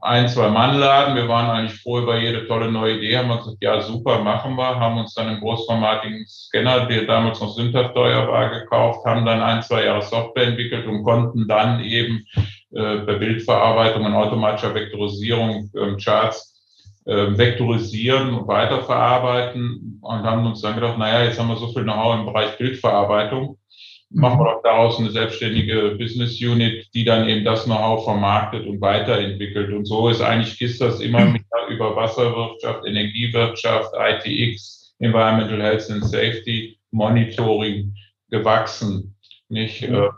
ein, 0.00 0.28
zwei 0.28 0.48
Mann 0.48 0.78
laden. 0.78 1.14
Wir 1.14 1.28
waren 1.28 1.50
eigentlich 1.50 1.80
froh 1.80 2.00
über 2.00 2.18
jede 2.18 2.46
tolle 2.46 2.70
neue 2.70 2.98
Idee, 2.98 3.18
haben 3.18 3.30
uns 3.30 3.44
gesagt, 3.44 3.62
ja 3.62 3.80
super, 3.80 4.20
machen 4.20 4.56
wir, 4.56 4.78
haben 4.78 4.98
uns 4.98 5.14
dann 5.14 5.28
einen 5.28 5.40
großformatigen 5.40 6.26
Scanner, 6.26 6.86
der 6.86 7.06
damals 7.06 7.40
noch 7.40 7.54
Syntax-steuer 7.54 8.28
war, 8.28 8.50
gekauft, 8.50 9.04
haben 9.04 9.24
dann 9.24 9.42
ein, 9.42 9.62
zwei 9.62 9.84
Jahre 9.84 10.02
Software 10.02 10.48
entwickelt 10.48 10.86
und 10.86 11.04
konnten 11.04 11.46
dann 11.46 11.82
eben 11.84 12.24
äh, 12.74 12.98
per 12.98 13.18
Bildverarbeitung 13.18 14.04
und 14.04 14.14
automatischer 14.14 14.74
Vektorisierung 14.74 15.70
äh, 15.74 15.96
Charts 16.02 16.52
äh, 17.04 17.36
vektorisieren 17.36 18.34
und 18.34 18.48
weiterverarbeiten 18.48 19.98
und 20.00 20.22
haben 20.22 20.46
uns 20.46 20.60
dann 20.60 20.74
gedacht, 20.74 20.98
naja, 20.98 21.24
jetzt 21.24 21.38
haben 21.38 21.48
wir 21.48 21.56
so 21.56 21.68
viel 21.68 21.82
Know-how 21.82 22.18
im 22.18 22.26
Bereich 22.26 22.56
Bildverarbeitung 22.58 23.58
machen 24.14 24.40
wir 24.40 24.52
doch 24.52 24.62
daraus 24.62 24.98
eine 24.98 25.10
selbstständige 25.10 25.96
Business 25.98 26.40
Unit, 26.40 26.88
die 26.94 27.04
dann 27.04 27.28
eben 27.28 27.44
das 27.44 27.64
Know-how 27.64 28.04
vermarktet 28.04 28.66
und 28.66 28.80
weiterentwickelt. 28.80 29.72
Und 29.72 29.84
so 29.84 30.08
ist 30.08 30.20
eigentlich 30.20 30.58
KISS 30.58 31.00
immer 31.00 31.24
mehr 31.26 31.42
über 31.68 31.96
Wasserwirtschaft, 31.96 32.86
Energiewirtschaft, 32.86 33.90
ITX, 33.94 34.94
Environmental 34.98 35.60
Health 35.62 35.90
and 35.90 36.04
Safety, 36.04 36.78
Monitoring 36.90 37.94
gewachsen. 38.30 39.14
Nicht, 39.48 39.82
äh, 39.82 40.08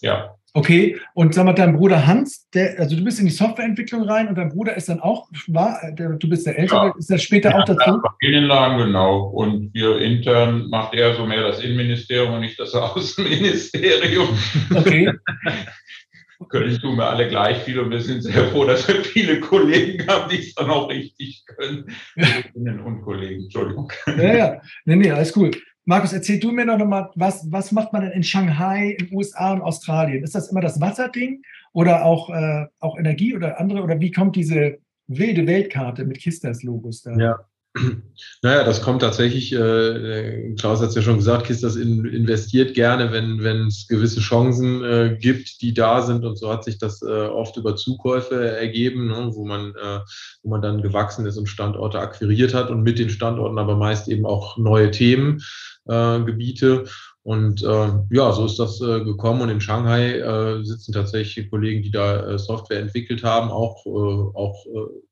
ja. 0.00 0.37
Okay, 0.58 0.98
und 1.14 1.34
sag 1.34 1.44
mal, 1.44 1.52
dein 1.52 1.76
Bruder 1.76 2.04
Hans, 2.04 2.50
der, 2.50 2.80
also 2.80 2.96
du 2.96 3.04
bist 3.04 3.20
in 3.20 3.26
die 3.26 3.30
Softwareentwicklung 3.30 4.02
rein 4.02 4.26
und 4.26 4.36
dein 4.36 4.48
Bruder 4.48 4.76
ist 4.76 4.88
dann 4.88 4.98
auch, 4.98 5.28
war, 5.46 5.78
der, 5.92 6.14
du 6.14 6.28
bist 6.28 6.46
der 6.46 6.58
Ältere, 6.58 6.86
ja. 6.86 6.94
ist 6.98 7.08
er 7.12 7.18
später 7.18 7.50
ja, 7.50 7.60
auch 7.60 7.64
dazu? 7.64 8.00
Familienladen, 8.20 8.78
genau. 8.78 9.28
Und 9.28 9.72
wir 9.72 9.98
intern 9.98 10.68
macht 10.68 10.94
er 10.94 11.14
so 11.14 11.26
mehr 11.26 11.44
das 11.44 11.62
Innenministerium 11.62 12.34
und 12.34 12.40
nicht 12.40 12.58
das 12.58 12.74
Außenministerium. 12.74 14.36
Okay. 14.74 15.12
können 16.48 16.78
tun 16.78 16.96
wir 16.96 17.08
alle 17.08 17.28
gleich 17.28 17.58
viel 17.58 17.78
und 17.80 17.90
wir 17.90 18.00
sind 18.00 18.22
sehr 18.22 18.48
froh, 18.48 18.64
dass 18.64 18.86
wir 18.86 19.02
viele 19.04 19.40
Kollegen 19.40 20.06
haben, 20.06 20.30
die 20.30 20.38
es 20.38 20.54
dann 20.54 20.70
auch 20.70 20.88
richtig 20.88 21.44
können. 21.46 21.86
Kolleginnen 22.14 22.80
und 22.80 23.02
Kollegen, 23.02 23.42
Entschuldigung. 23.44 23.92
Ja, 24.06 24.34
ja, 24.34 24.62
nee, 24.84 24.96
nee, 24.96 25.10
alles 25.10 25.36
cool. 25.36 25.50
Markus, 25.88 26.12
erzähl 26.12 26.38
du 26.38 26.52
mir 26.52 26.66
noch 26.66 26.76
mal, 26.84 27.10
was, 27.14 27.50
was 27.50 27.72
macht 27.72 27.94
man 27.94 28.02
denn 28.02 28.10
in 28.12 28.22
Shanghai, 28.22 28.94
in 28.98 29.06
den 29.06 29.16
USA 29.16 29.54
und 29.54 29.62
Australien? 29.62 30.22
Ist 30.22 30.34
das 30.34 30.50
immer 30.50 30.60
das 30.60 30.78
Wasserding 30.82 31.40
oder 31.72 32.04
auch, 32.04 32.28
äh, 32.28 32.66
auch 32.78 32.98
Energie 32.98 33.34
oder 33.34 33.58
andere? 33.58 33.80
Oder 33.80 33.98
wie 33.98 34.10
kommt 34.10 34.36
diese 34.36 34.76
wilde 35.06 35.46
Weltkarte 35.46 36.04
mit 36.04 36.18
Kistas-Logos 36.18 37.04
da? 37.04 37.16
Ja. 37.16 37.36
Naja, 38.42 38.64
das 38.64 38.82
kommt 38.82 39.02
tatsächlich, 39.02 39.52
äh, 39.52 40.54
Klaus 40.58 40.80
hat 40.80 40.90
es 40.90 40.94
ja 40.94 41.02
schon 41.02 41.16
gesagt, 41.16 41.46
Kistas 41.46 41.76
in, 41.76 42.04
investiert 42.04 42.74
gerne, 42.74 43.10
wenn 43.12 43.66
es 43.66 43.86
gewisse 43.88 44.20
Chancen 44.20 44.84
äh, 44.84 45.16
gibt, 45.18 45.60
die 45.62 45.74
da 45.74 46.02
sind. 46.02 46.24
Und 46.24 46.36
so 46.36 46.52
hat 46.52 46.64
sich 46.64 46.78
das 46.78 47.02
äh, 47.02 47.06
oft 47.06 47.56
über 47.56 47.76
Zukäufe 47.76 48.56
ergeben, 48.56 49.08
ne, 49.08 49.30
wo, 49.32 49.46
man, 49.46 49.70
äh, 49.70 50.00
wo 50.42 50.50
man 50.50 50.62
dann 50.62 50.82
gewachsen 50.82 51.26
ist 51.26 51.38
und 51.38 51.48
Standorte 51.48 51.98
akquiriert 51.98 52.52
hat 52.52 52.70
und 52.70 52.82
mit 52.82 52.98
den 52.98 53.10
Standorten 53.10 53.58
aber 53.58 53.76
meist 53.76 54.08
eben 54.08 54.26
auch 54.26 54.58
neue 54.58 54.90
Themen 54.90 55.40
äh, 55.88 56.20
Gebiete. 56.20 56.84
Und 57.22 57.62
äh, 57.62 57.88
ja, 58.10 58.32
so 58.32 58.46
ist 58.46 58.58
das 58.58 58.80
äh, 58.80 59.04
gekommen. 59.04 59.42
Und 59.42 59.50
in 59.50 59.60
Shanghai 59.60 60.18
äh, 60.18 60.64
sitzen 60.64 60.92
tatsächlich 60.92 61.50
Kollegen, 61.50 61.82
die 61.82 61.90
da 61.90 62.26
äh, 62.26 62.38
Software 62.38 62.80
entwickelt 62.80 63.22
haben, 63.22 63.50
auch, 63.50 63.84
äh, 63.84 63.88
auch 63.90 64.64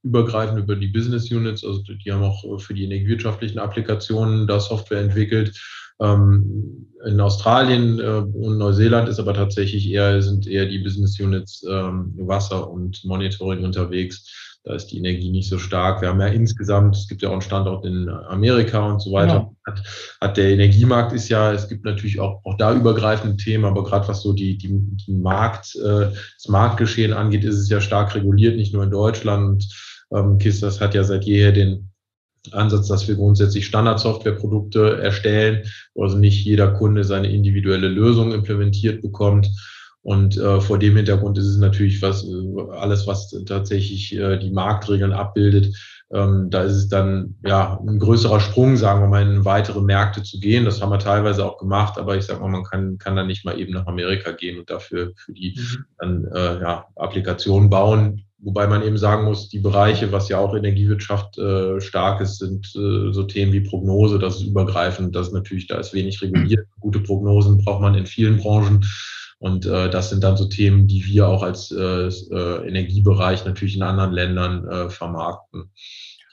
übergreifend 0.02 0.58
über 0.60 0.76
die 0.76 0.86
Business 0.86 1.30
Units. 1.30 1.64
Also 1.64 1.82
die 1.82 2.12
haben 2.12 2.22
auch 2.22 2.58
für 2.58 2.72
die 2.74 2.84
energiewirtschaftlichen 2.84 3.58
Applikationen 3.58 4.46
da 4.46 4.60
Software 4.60 5.00
entwickelt. 5.00 5.60
Ähm, 6.00 6.86
in 7.06 7.20
Australien 7.20 8.00
und 8.00 8.58
Neuseeland 8.58 9.08
ist 9.08 9.20
aber 9.20 9.32
tatsächlich 9.32 9.88
eher, 9.88 10.20
sind 10.20 10.46
eher 10.46 10.66
die 10.66 10.78
Business 10.78 11.20
Units 11.20 11.64
ähm, 11.70 12.14
Wasser 12.16 12.70
und 12.70 13.04
Monitoring 13.04 13.64
unterwegs 13.64 14.55
da 14.66 14.74
ist 14.74 14.88
die 14.88 14.98
Energie 14.98 15.30
nicht 15.30 15.48
so 15.48 15.58
stark. 15.58 16.00
Wir 16.02 16.08
haben 16.08 16.20
ja 16.20 16.26
insgesamt, 16.26 16.96
es 16.96 17.06
gibt 17.06 17.22
ja 17.22 17.28
auch 17.28 17.34
einen 17.34 17.40
Standort 17.40 17.86
in 17.86 18.08
Amerika 18.08 18.84
und 18.84 19.00
so 19.00 19.12
weiter. 19.12 19.34
Genau. 19.34 19.56
Hat, 19.64 19.82
hat, 20.20 20.36
der 20.36 20.50
Energiemarkt 20.50 21.12
ist 21.12 21.28
ja, 21.28 21.52
es 21.52 21.68
gibt 21.68 21.84
natürlich 21.84 22.18
auch, 22.18 22.40
auch 22.44 22.56
da 22.56 22.74
übergreifende 22.74 23.36
Themen, 23.36 23.64
aber 23.64 23.84
gerade 23.84 24.08
was 24.08 24.22
so 24.22 24.32
die, 24.32 24.58
die, 24.58 24.68
die 25.06 25.12
Markt, 25.12 25.76
äh, 25.76 26.10
das 26.10 26.48
Marktgeschehen 26.48 27.12
angeht, 27.12 27.44
ist 27.44 27.58
es 27.58 27.68
ja 27.68 27.80
stark 27.80 28.16
reguliert, 28.16 28.56
nicht 28.56 28.74
nur 28.74 28.82
in 28.82 28.90
Deutschland. 28.90 29.64
Ähm, 30.12 30.38
KISS, 30.38 30.58
das 30.58 30.80
hat 30.80 30.96
ja 30.96 31.04
seit 31.04 31.24
jeher 31.24 31.52
den 31.52 31.92
Ansatz, 32.50 32.88
dass 32.88 33.06
wir 33.06 33.14
grundsätzlich 33.14 33.66
Standardsoftwareprodukte 33.66 35.00
erstellen, 35.00 35.62
wo 35.94 36.02
also 36.02 36.18
nicht 36.18 36.44
jeder 36.44 36.72
Kunde 36.72 37.04
seine 37.04 37.30
individuelle 37.30 37.88
Lösung 37.88 38.32
implementiert 38.32 39.00
bekommt. 39.00 39.48
Und 40.07 40.36
äh, 40.36 40.61
vor 40.61 40.78
dem 40.78 40.94
Hintergrund 40.94 41.36
ist 41.36 41.48
es 41.48 41.59
natürlich 41.59 42.00
was, 42.00 42.24
äh, 42.24 42.70
alles, 42.70 43.09
was 43.09 43.34
tatsächlich 43.44 44.16
äh, 44.16 44.38
die 44.38 44.52
Marktregeln 44.52 45.12
abbildet, 45.12 45.74
Ähm, 46.12 46.50
da 46.50 46.62
ist 46.62 46.76
es 46.76 46.88
dann 46.88 47.34
ja 47.44 47.80
ein 47.84 47.98
größerer 47.98 48.38
Sprung, 48.38 48.76
sagen 48.76 49.00
wir 49.00 49.09
mal, 49.09 49.22
in 49.22 49.44
weitere 49.44 49.80
Märkte 49.80 50.22
zu 50.22 50.38
gehen. 50.38 50.64
Das 50.64 50.80
haben 50.80 50.92
wir 50.92 51.00
teilweise 51.00 51.44
auch 51.44 51.59
gemacht, 51.59 51.98
aber 51.98 52.16
ich 52.16 52.24
sage 52.24 52.40
mal, 52.40 52.48
man 52.48 52.62
kann, 52.62 52.98
kann 52.98 53.16
dann 53.16 53.26
nicht 53.26 53.44
mal 53.44 53.59
eben 53.59 53.72
nach 53.72 53.88
Amerika 53.88 54.30
gehen 54.30 54.61
und 54.61 54.70
dafür 54.70 55.12
für 55.16 55.32
die 55.32 55.59
mhm. 55.59 55.84
dann 55.98 56.24
äh, 56.32 56.61
ja, 56.61 56.86
Applikationen 56.94 57.68
bauen. 57.68 58.22
Wobei 58.38 58.68
man 58.68 58.82
eben 58.82 58.98
sagen 58.98 59.24
muss, 59.24 59.48
die 59.48 59.59
Bereiche, 59.59 60.12
was 60.12 60.28
ja 60.28 60.38
auch 60.38 60.54
Energiewirtschaft 60.54 61.38
äh, 61.38 61.80
stark 61.80 62.20
ist, 62.20 62.38
sind 62.38 62.66
äh, 62.76 63.12
so 63.12 63.24
Themen 63.24 63.52
wie 63.52 63.62
Prognose, 63.62 64.20
das 64.20 64.36
ist 64.36 64.46
übergreifend, 64.46 65.16
das 65.16 65.28
ist 65.28 65.34
natürlich, 65.34 65.66
da 65.66 65.78
ist 65.78 65.94
wenig 65.94 66.22
reguliert. 66.22 66.68
Gute 66.78 67.00
Prognosen 67.00 67.59
braucht 67.64 67.80
man 67.80 67.96
in 67.96 68.07
vielen 68.07 68.36
Branchen. 68.36 68.84
Und 69.39 69.66
äh, 69.66 69.91
das 69.91 70.11
sind 70.11 70.24
dann 70.24 70.37
so 70.37 70.47
Themen, 70.47 70.87
die 70.87 71.05
wir 71.05 71.28
auch 71.28 71.43
als 71.43 71.70
äh, 71.70 72.09
äh, 72.09 72.68
Energiebereich 72.68 73.45
natürlich 73.45 73.76
in 73.76 73.82
anderen 73.82 74.12
Ländern 74.12 74.66
äh, 74.66 74.91
vermarkten. 74.91 75.70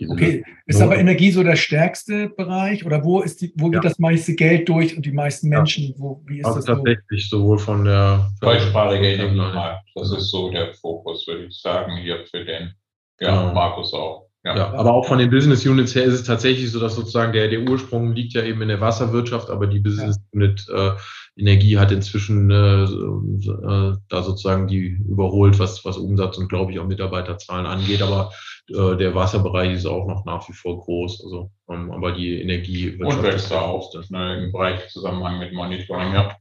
Okay, 0.10 0.43
ist 0.66 0.82
aber 0.82 0.97
Energie 0.97 1.32
so 1.32 1.43
der 1.43 1.56
stärkste 1.56 2.30
Bereich 2.30 2.86
oder 2.86 3.04
wo 3.04 3.22
ist 3.22 3.41
die, 3.41 3.54
wo 3.56 3.70
geht 3.70 3.84
ja. 3.84 3.89
das 3.89 3.99
meiste 3.99 4.34
Geld 4.34 4.68
durch 4.68 4.97
und 4.97 5.06
die 5.06 5.12
meisten 5.12 5.49
Menschen? 5.49 5.89
Ja. 5.89 5.93
Wo, 5.97 6.24
wie 6.26 6.39
ist 6.39 6.45
also 6.45 6.58
das 6.58 6.66
tatsächlich 6.66 7.30
so? 7.30 7.38
sowohl 7.38 7.60
von 7.60 7.86
der 7.86 8.30
deutschsprachige 8.41 9.14
Energiemarkt. 9.14 9.88
Das 9.95 10.12
ist 10.12 10.32
so 10.32 10.49
der 10.51 10.74
Fokus, 10.74 11.28
würde 11.28 11.45
ich 11.45 11.62
sagen, 11.62 11.97
hier 11.97 12.26
für 12.30 12.43
den 12.43 12.74
ja, 13.20 13.41
genau. 13.41 13.54
Markus 13.54 13.93
auch. 13.93 14.28
Ja. 14.43 14.58
ja. 14.58 14.74
aber 14.74 14.93
auch 14.93 15.08
von 15.08 15.20
den 15.20 15.30
Business 15.30 15.66
Units 15.66 15.95
her 15.95 16.04
ist 16.04 16.16
es 16.16 16.24
tatsächlich 16.24 16.70
so, 16.72 16.80
dass 16.80 16.95
sozusagen 16.95 17.32
der, 17.32 17.47
der 17.47 17.62
Ursprung 17.62 18.14
liegt 18.14 18.34
ja 18.34 18.43
eben 18.43 18.62
in 18.62 18.68
der 18.68 18.82
Wasserwirtschaft, 18.82 19.49
aber 19.49 19.68
die 19.68 19.80
Business 19.80 20.20
Unit 20.32 20.66
äh, 20.74 20.91
Energie 21.36 21.79
hat 21.79 21.91
inzwischen 21.91 22.51
äh, 22.51 22.84
äh, 22.84 23.95
da 24.09 24.23
sozusagen 24.23 24.67
die 24.67 24.97
überholt, 25.09 25.57
was, 25.57 25.84
was 25.84 25.97
Umsatz 25.97 26.38
und 26.38 26.47
glaube 26.47 26.71
ich 26.71 26.79
auch 26.79 26.88
Mitarbeiterzahlen 26.88 27.65
angeht. 27.65 28.01
Aber 28.01 28.31
äh, 28.69 28.95
der 28.97 29.15
Wasserbereich 29.15 29.73
ist 29.73 29.86
auch 29.86 30.07
noch 30.07 30.25
nach 30.25 30.47
wie 30.47 30.53
vor 30.53 30.79
groß. 30.79 31.23
Also, 31.23 31.51
ähm, 31.69 31.91
aber 31.91 32.11
die 32.11 32.41
Energie 32.41 32.95
und 32.97 33.23
wächst 33.23 33.51
da 33.51 33.61
auch 33.61 33.91
das, 33.91 34.09
ne, 34.11 34.45
im 34.45 34.51
Bereich 34.51 34.88
Zusammenhang 34.89 35.39
mit 35.39 35.53
Monitoring, 35.53 36.13
ja. 36.13 36.36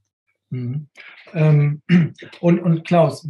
Mhm. 0.51 0.89
Ähm, 1.33 1.83
und, 2.41 2.61
und 2.61 2.87
Klaus, 2.87 3.27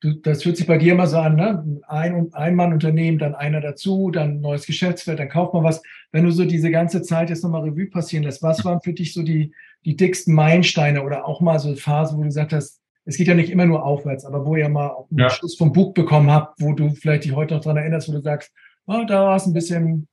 du, 0.00 0.14
das 0.22 0.42
fühlt 0.42 0.56
sich 0.56 0.66
bei 0.66 0.78
dir 0.78 0.92
immer 0.92 1.06
so 1.06 1.18
an, 1.18 1.36
ne? 1.36 1.82
Ein, 1.88 2.30
ein 2.32 2.54
Mann-Unternehmen, 2.54 3.18
dann 3.18 3.34
einer 3.34 3.60
dazu, 3.60 4.10
dann 4.10 4.40
neues 4.40 4.66
Geschäftsfeld, 4.66 5.18
dann 5.18 5.28
kauft 5.28 5.52
man 5.52 5.64
was. 5.64 5.82
Wenn 6.10 6.24
du 6.24 6.30
so 6.30 6.46
diese 6.46 6.70
ganze 6.70 7.02
Zeit 7.02 7.28
jetzt 7.28 7.44
nochmal 7.44 7.62
Revue 7.62 7.90
passieren 7.90 8.24
lässt, 8.24 8.42
was 8.42 8.64
waren 8.64 8.80
für 8.80 8.94
dich 8.94 9.12
so 9.12 9.22
die, 9.22 9.52
die 9.86 9.96
dicksten 9.96 10.34
Meilensteine 10.34 11.02
oder 11.02 11.26
auch 11.26 11.40
mal 11.40 11.58
so 11.60 11.74
Phasen, 11.76 12.18
wo 12.18 12.22
du 12.22 12.28
gesagt 12.28 12.52
hast, 12.52 12.82
es 13.04 13.16
geht 13.16 13.28
ja 13.28 13.34
nicht 13.34 13.50
immer 13.50 13.66
nur 13.66 13.84
aufwärts, 13.84 14.24
aber 14.24 14.44
wo 14.44 14.56
ihr 14.56 14.68
mal 14.68 15.06
einen 15.10 15.20
ja. 15.20 15.30
Schluss 15.30 15.56
vom 15.56 15.72
Buch 15.72 15.94
bekommen 15.94 16.30
habt, 16.30 16.60
wo 16.60 16.72
du 16.72 16.90
vielleicht 16.90 17.24
dich 17.24 17.32
heute 17.32 17.54
noch 17.54 17.62
daran 17.62 17.76
erinnerst, 17.76 18.08
wo 18.08 18.12
du 18.12 18.20
sagst, 18.20 18.52
oh, 18.86 19.04
da 19.06 19.26
war 19.26 19.36
es 19.36 19.46
ein 19.46 19.52
bisschen 19.52 20.08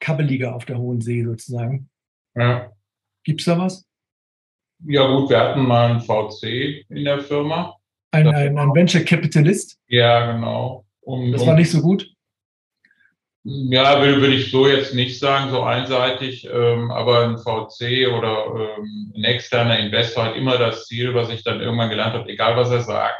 kabbeliger 0.00 0.56
auf 0.56 0.64
der 0.64 0.78
Hohen 0.78 1.00
See 1.00 1.22
sozusagen. 1.22 1.88
Ja. 2.34 2.72
Gibt 3.22 3.40
es 3.40 3.44
da 3.46 3.58
was? 3.58 3.86
Ja 4.86 5.06
gut, 5.06 5.30
wir 5.30 5.38
hatten 5.38 5.62
mal 5.62 5.90
einen 5.90 6.00
VC 6.00 6.84
in 6.88 7.04
der 7.04 7.20
Firma. 7.20 7.76
Ein, 8.10 8.26
ein, 8.26 8.58
ein 8.58 8.74
Venture 8.74 9.02
Capitalist? 9.02 9.78
Ja, 9.86 10.32
genau. 10.32 10.84
Um, 11.02 11.30
das 11.30 11.46
war 11.46 11.54
nicht 11.54 11.70
so 11.70 11.80
gut? 11.80 12.10
Ja, 13.42 14.02
will, 14.02 14.20
will 14.20 14.34
ich 14.34 14.50
so 14.50 14.66
jetzt 14.66 14.94
nicht 14.94 15.18
sagen, 15.18 15.50
so 15.50 15.62
einseitig, 15.62 16.46
ähm, 16.52 16.90
aber 16.90 17.24
ein 17.24 17.38
VC 17.38 18.08
oder 18.14 18.46
ähm, 18.54 19.14
ein 19.16 19.24
externer 19.24 19.78
Investor 19.78 20.24
hat 20.24 20.36
immer 20.36 20.58
das 20.58 20.86
Ziel, 20.86 21.14
was 21.14 21.30
ich 21.30 21.42
dann 21.42 21.60
irgendwann 21.60 21.88
gelernt 21.88 22.12
habe, 22.12 22.28
egal 22.28 22.56
was 22.56 22.70
er 22.70 22.82
sagt, 22.82 23.18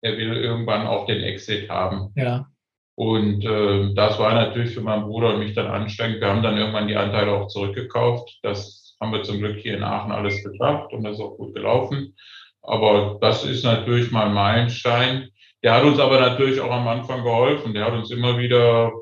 er 0.00 0.16
will 0.16 0.36
irgendwann 0.36 0.86
auch 0.86 1.06
den 1.06 1.22
Exit 1.22 1.68
haben. 1.68 2.12
Ja. 2.16 2.46
Und 2.94 3.44
äh, 3.44 3.92
das 3.94 4.18
war 4.18 4.34
natürlich 4.34 4.72
für 4.72 4.80
meinen 4.80 5.04
Bruder 5.04 5.34
und 5.34 5.40
mich 5.40 5.54
dann 5.54 5.66
anstrengend. 5.66 6.20
Wir 6.20 6.28
haben 6.28 6.42
dann 6.42 6.56
irgendwann 6.56 6.88
die 6.88 6.96
Anteile 6.96 7.32
auch 7.32 7.48
zurückgekauft. 7.48 8.38
Das 8.42 8.96
haben 9.00 9.12
wir 9.12 9.22
zum 9.22 9.38
Glück 9.38 9.58
hier 9.58 9.76
in 9.76 9.82
Aachen 9.82 10.12
alles 10.12 10.42
geschafft 10.42 10.92
und 10.92 11.04
das 11.04 11.14
ist 11.14 11.20
auch 11.20 11.36
gut 11.36 11.54
gelaufen. 11.54 12.14
Aber 12.62 13.18
das 13.20 13.44
ist 13.44 13.64
natürlich 13.64 14.10
mal 14.10 14.28
ein 14.28 14.34
Meilenstein. 14.34 15.28
Der 15.64 15.74
hat 15.74 15.84
uns 15.84 15.98
aber 15.98 16.20
natürlich 16.20 16.60
auch 16.60 16.70
am 16.70 16.86
Anfang 16.86 17.24
geholfen. 17.24 17.72
Der 17.72 17.86
hat 17.86 17.94
uns 17.94 18.10
immer 18.10 18.38
wieder 18.38 18.92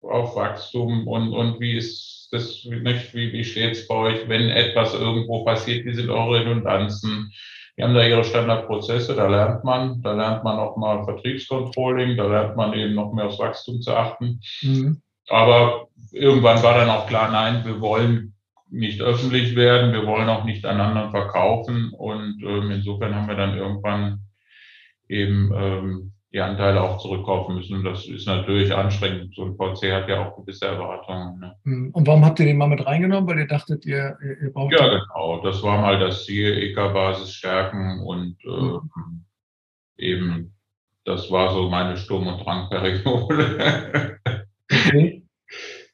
auf 0.00 0.34
Wachstum 0.34 1.06
und, 1.06 1.32
und 1.34 1.60
wie 1.60 1.76
ist 1.76 2.28
das, 2.32 2.64
nicht, 2.64 3.14
wie, 3.14 3.32
wie 3.32 3.44
steht 3.44 3.72
es 3.72 3.86
bei 3.86 3.94
euch, 3.94 4.28
wenn 4.28 4.48
etwas 4.48 4.94
irgendwo 4.94 5.44
passiert, 5.44 5.84
wie 5.84 5.92
sind 5.92 6.08
eure 6.08 6.40
Redundanzen? 6.40 7.30
Die 7.76 7.82
haben 7.82 7.94
da 7.94 8.06
ihre 8.06 8.24
Standardprozesse, 8.24 9.14
da 9.14 9.28
lernt 9.28 9.62
man, 9.62 10.00
da 10.00 10.12
lernt 10.12 10.42
man 10.42 10.58
auch 10.58 10.78
mal 10.78 11.04
Vertriebscontrolling, 11.04 12.16
da 12.16 12.26
lernt 12.26 12.56
man 12.56 12.72
eben 12.72 12.94
noch 12.94 13.12
mehr 13.12 13.26
aufs 13.26 13.38
Wachstum 13.38 13.82
zu 13.82 13.94
achten. 13.94 14.40
Mhm. 14.62 15.02
Aber 15.28 15.88
irgendwann 16.12 16.62
war 16.62 16.78
dann 16.78 16.88
auch 16.88 17.06
klar, 17.06 17.30
nein, 17.30 17.62
wir 17.66 17.80
wollen 17.80 18.34
nicht 18.70 19.02
öffentlich 19.02 19.54
werden, 19.54 19.92
wir 19.92 20.06
wollen 20.06 20.28
auch 20.28 20.44
nicht 20.44 20.64
an 20.64 20.80
anderen 20.80 21.10
verkaufen 21.10 21.92
und 21.92 22.42
ähm, 22.42 22.70
insofern 22.70 23.14
haben 23.14 23.28
wir 23.28 23.36
dann 23.36 23.56
irgendwann 23.56 24.25
eben 25.08 25.52
ähm, 25.54 26.12
die 26.32 26.40
Anteile 26.40 26.82
auch 26.82 26.98
zurückkaufen 26.98 27.56
müssen. 27.56 27.78
Und 27.78 27.84
das 27.84 28.06
ist 28.06 28.26
natürlich 28.26 28.74
anstrengend. 28.74 29.34
So 29.34 29.44
ein 29.44 29.56
VC 29.56 29.92
hat 29.92 30.08
ja 30.08 30.26
auch 30.26 30.36
gewisse 30.36 30.66
Erwartungen. 30.66 31.38
Ne? 31.40 31.56
Hm. 31.64 31.90
Und 31.92 32.06
warum 32.06 32.24
habt 32.24 32.38
ihr 32.40 32.46
den 32.46 32.58
mal 32.58 32.68
mit 32.68 32.84
reingenommen? 32.84 33.28
Weil 33.28 33.38
ihr 33.38 33.46
dachtet, 33.46 33.86
ihr, 33.86 34.18
ihr 34.42 34.52
braucht. 34.52 34.72
Ja, 34.78 34.86
genau. 34.86 35.42
Das 35.42 35.62
war 35.62 35.80
mal 35.80 35.98
das 35.98 36.26
Ziel, 36.26 36.52
EK-Basis 36.58 37.32
stärken 37.32 38.00
und 38.04 38.36
äh, 38.44 38.48
mhm. 38.50 39.24
eben, 39.96 40.54
das 41.04 41.30
war 41.30 41.54
so 41.54 41.70
meine 41.70 41.96
Sturm- 41.96 42.26
und 42.26 42.44
Drangperiode. 42.44 44.18
okay. 44.70 45.22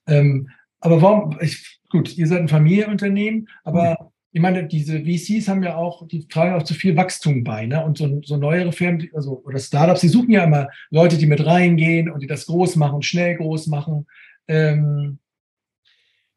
Ähm, 0.08 0.48
aber 0.80 1.00
warum, 1.00 1.38
ich, 1.40 1.78
gut, 1.88 2.16
ihr 2.16 2.26
seid 2.26 2.40
ein 2.40 2.48
Familienunternehmen, 2.48 3.48
aber 3.62 3.96
mhm 4.00 4.11
ich 4.34 4.40
meine, 4.40 4.66
diese 4.66 5.00
VCs 5.00 5.48
haben 5.48 5.62
ja 5.62 5.76
auch, 5.76 6.08
die 6.08 6.26
tragen 6.26 6.54
auch 6.54 6.62
zu 6.62 6.72
viel 6.72 6.96
Wachstum 6.96 7.44
bei, 7.44 7.66
ne? 7.66 7.84
Und 7.84 7.98
so, 7.98 8.20
so 8.24 8.38
neuere 8.38 8.72
Firmen, 8.72 9.10
also 9.12 9.42
oder 9.44 9.58
Startups, 9.58 10.00
die 10.00 10.08
suchen 10.08 10.30
ja 10.30 10.44
immer 10.44 10.68
Leute, 10.90 11.18
die 11.18 11.26
mit 11.26 11.44
reingehen 11.44 12.10
und 12.10 12.22
die 12.22 12.26
das 12.26 12.46
groß 12.46 12.76
machen, 12.76 13.02
schnell 13.02 13.36
groß 13.36 13.66
machen. 13.66 14.06
Ähm, 14.48 15.18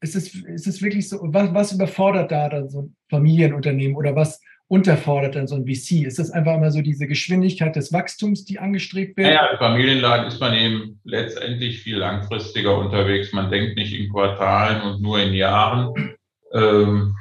ist 0.01 0.15
es, 0.15 0.35
ist 0.35 0.67
es 0.67 0.81
wirklich 0.81 1.07
so, 1.07 1.19
was, 1.21 1.53
was 1.53 1.71
überfordert 1.71 2.31
da 2.31 2.49
dann 2.49 2.69
so 2.69 2.81
ein 2.81 2.95
Familienunternehmen 3.09 3.95
oder 3.95 4.13
was 4.13 4.41
unterfordert 4.67 5.35
dann 5.35 5.47
so 5.47 5.55
ein 5.55 5.65
VC? 5.65 6.05
Ist 6.05 6.19
das 6.19 6.31
einfach 6.31 6.55
immer 6.55 6.71
so 6.71 6.81
diese 6.81 7.07
Geschwindigkeit 7.07 7.77
des 7.77 7.93
Wachstums, 7.93 8.43
die 8.43 8.59
angestrebt 8.59 9.15
wird? 9.15 9.27
Naja, 9.27 9.47
im 9.53 9.57
Familienladen 9.57 10.27
ist 10.27 10.41
man 10.41 10.53
eben 10.53 10.99
letztendlich 11.05 11.81
viel 11.81 11.95
langfristiger 11.95 12.77
unterwegs. 12.77 13.31
Man 13.31 13.49
denkt 13.49 13.77
nicht 13.77 13.97
in 13.97 14.11
Quartalen 14.11 14.81
und 14.81 15.01
nur 15.01 15.19
in 15.21 15.33
Jahren. 15.33 15.93
Ähm, 16.51 17.15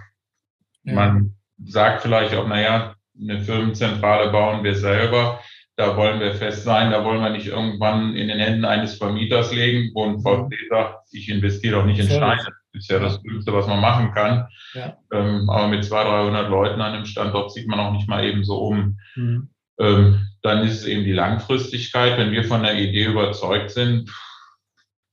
ja. 0.85 0.95
Man 0.95 1.35
sagt 1.65 2.03
vielleicht 2.03 2.35
auch, 2.35 2.47
naja, 2.47 2.95
eine 3.21 3.41
Firmenzentrale 3.41 4.31
bauen 4.31 4.65
wir 4.65 4.75
selber. 4.75 5.41
Da 5.77 5.97
wollen 5.97 6.21
wir 6.21 6.35
fest 6.35 6.63
sein, 6.63 6.93
da 6.93 7.05
wollen 7.05 7.21
wir 7.21 7.31
nicht 7.31 7.49
irgendwann 7.49 8.15
in 8.15 8.29
den 8.29 8.39
Händen 8.39 8.65
eines 8.65 8.97
Vermieters 8.97 9.53
legen, 9.53 9.91
wo 9.93 10.05
ein 10.05 10.21
VC 10.21 10.55
sagt, 10.71 11.09
ich 11.11 11.29
investiere 11.29 11.77
doch 11.77 11.85
nicht 11.85 11.99
in 11.99 12.07
Steine. 12.07 12.45
Das 12.73 12.83
ist 12.83 12.91
ja 12.91 13.01
das 13.01 13.21
Dümmste, 13.23 13.53
was 13.53 13.67
man 13.67 13.81
machen 13.81 14.13
kann. 14.13 14.47
Ja. 14.75 14.97
Ähm, 15.13 15.51
aber 15.51 15.67
mit 15.67 15.85
200, 15.85 16.27
300 16.27 16.49
Leuten 16.49 16.81
an 16.81 16.93
dem 16.93 17.07
Standort 17.07 17.53
sieht 17.53 17.67
man 17.67 17.81
auch 17.81 17.93
nicht 17.93 18.09
mal 18.09 18.25
eben 18.25 18.45
so 18.45 18.59
um. 18.59 18.99
Mhm. 19.17 19.49
Ähm, 19.81 20.29
dann 20.43 20.63
ist 20.63 20.81
es 20.81 20.87
eben 20.87 21.05
die 21.05 21.13
Langfristigkeit. 21.13 22.19
Wenn 22.19 22.31
wir 22.31 22.45
von 22.45 22.63
der 22.63 22.79
Idee 22.79 23.07
überzeugt 23.07 23.73
sind, 23.73 24.11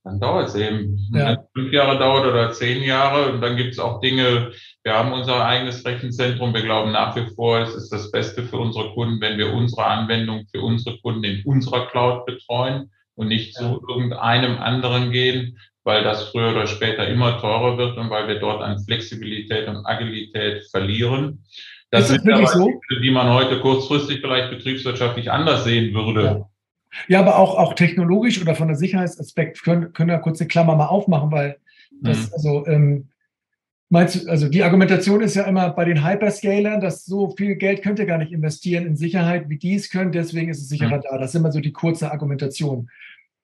dann 0.04 0.18
dauert 0.18 0.48
es 0.48 0.54
eben. 0.54 0.98
Ja. 1.14 1.44
Fünf 1.54 1.72
Jahre 1.72 1.98
dauert 1.98 2.26
oder 2.26 2.50
zehn 2.50 2.82
Jahre, 2.82 3.32
und 3.32 3.40
dann 3.40 3.56
gibt 3.56 3.72
es 3.72 3.78
auch 3.78 4.00
Dinge, 4.00 4.52
wir 4.82 4.94
haben 4.94 5.12
unser 5.12 5.44
eigenes 5.44 5.84
Rechenzentrum. 5.84 6.54
Wir 6.54 6.62
glauben 6.62 6.92
nach 6.92 7.14
wie 7.14 7.32
vor, 7.34 7.60
es 7.60 7.74
ist 7.74 7.92
das 7.92 8.10
Beste 8.10 8.42
für 8.42 8.58
unsere 8.58 8.92
Kunden, 8.94 9.20
wenn 9.20 9.38
wir 9.38 9.52
unsere 9.52 9.84
Anwendung 9.84 10.46
für 10.50 10.60
unsere 10.60 10.98
Kunden 10.98 11.24
in 11.24 11.44
unserer 11.44 11.86
Cloud 11.86 12.26
betreuen 12.26 12.90
und 13.14 13.28
nicht 13.28 13.54
ja. 13.54 13.60
zu 13.60 13.84
irgendeinem 13.88 14.58
anderen 14.58 15.12
gehen, 15.12 15.58
weil 15.84 16.02
das 16.02 16.30
früher 16.30 16.50
oder 16.50 16.66
später 16.66 17.06
immer 17.06 17.40
teurer 17.40 17.78
wird 17.78 17.96
und 17.96 18.10
weil 18.10 18.26
wir 18.26 18.40
dort 18.40 18.62
an 18.62 18.82
Flexibilität 18.84 19.68
und 19.68 19.86
Agilität 19.86 20.64
verlieren. 20.70 21.44
Das, 21.90 22.08
das 22.08 22.22
sind 22.22 22.32
aber 22.32 22.46
so? 22.46 22.68
die 23.02 23.10
man 23.10 23.28
heute 23.28 23.60
kurzfristig 23.60 24.20
vielleicht 24.20 24.50
betriebswirtschaftlich 24.50 25.30
anders 25.30 25.64
sehen 25.64 25.94
würde. 25.94 26.22
Ja. 26.24 26.51
Ja, 27.08 27.20
aber 27.20 27.38
auch, 27.38 27.56
auch 27.56 27.74
technologisch 27.74 28.40
oder 28.40 28.54
von 28.54 28.68
der 28.68 28.76
Sicherheitsaspekt 28.76 29.62
können, 29.62 29.92
können 29.92 30.10
wir 30.10 30.18
kurz 30.18 30.40
eine 30.40 30.48
Klammer 30.48 30.76
mal 30.76 30.86
aufmachen, 30.86 31.30
weil 31.30 31.56
das, 32.00 32.28
mhm. 32.28 32.34
also, 32.34 32.66
ähm, 32.66 33.08
meinst 33.88 34.24
du, 34.24 34.30
also 34.30 34.48
die 34.48 34.62
Argumentation 34.62 35.20
ist 35.20 35.34
ja 35.34 35.44
immer 35.44 35.70
bei 35.70 35.84
den 35.84 36.06
Hyperscalern, 36.06 36.80
dass 36.80 37.04
so 37.04 37.34
viel 37.36 37.56
Geld 37.56 37.82
könnt 37.82 37.98
ihr 37.98 38.06
gar 38.06 38.18
nicht 38.18 38.32
investieren 38.32 38.86
in 38.86 38.96
Sicherheit, 38.96 39.48
wie 39.48 39.58
die 39.58 39.74
es 39.74 39.90
können, 39.90 40.12
deswegen 40.12 40.50
ist 40.50 40.62
es 40.62 40.68
sicherer 40.68 40.98
mhm. 40.98 41.02
da. 41.02 41.18
Das 41.18 41.30
ist 41.30 41.34
immer 41.34 41.52
so 41.52 41.60
die 41.60 41.72
kurze 41.72 42.10
Argumentation. 42.10 42.90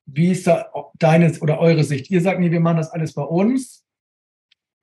Wie 0.06 0.30
ist 0.30 0.46
da 0.46 0.70
deine 0.98 1.32
oder 1.40 1.60
eure 1.60 1.84
Sicht? 1.84 2.10
Ihr 2.10 2.22
sagt, 2.22 2.40
nee, 2.40 2.50
wir 2.50 2.60
machen 2.60 2.78
das 2.78 2.90
alles 2.90 3.12
bei 3.12 3.22
uns. 3.22 3.84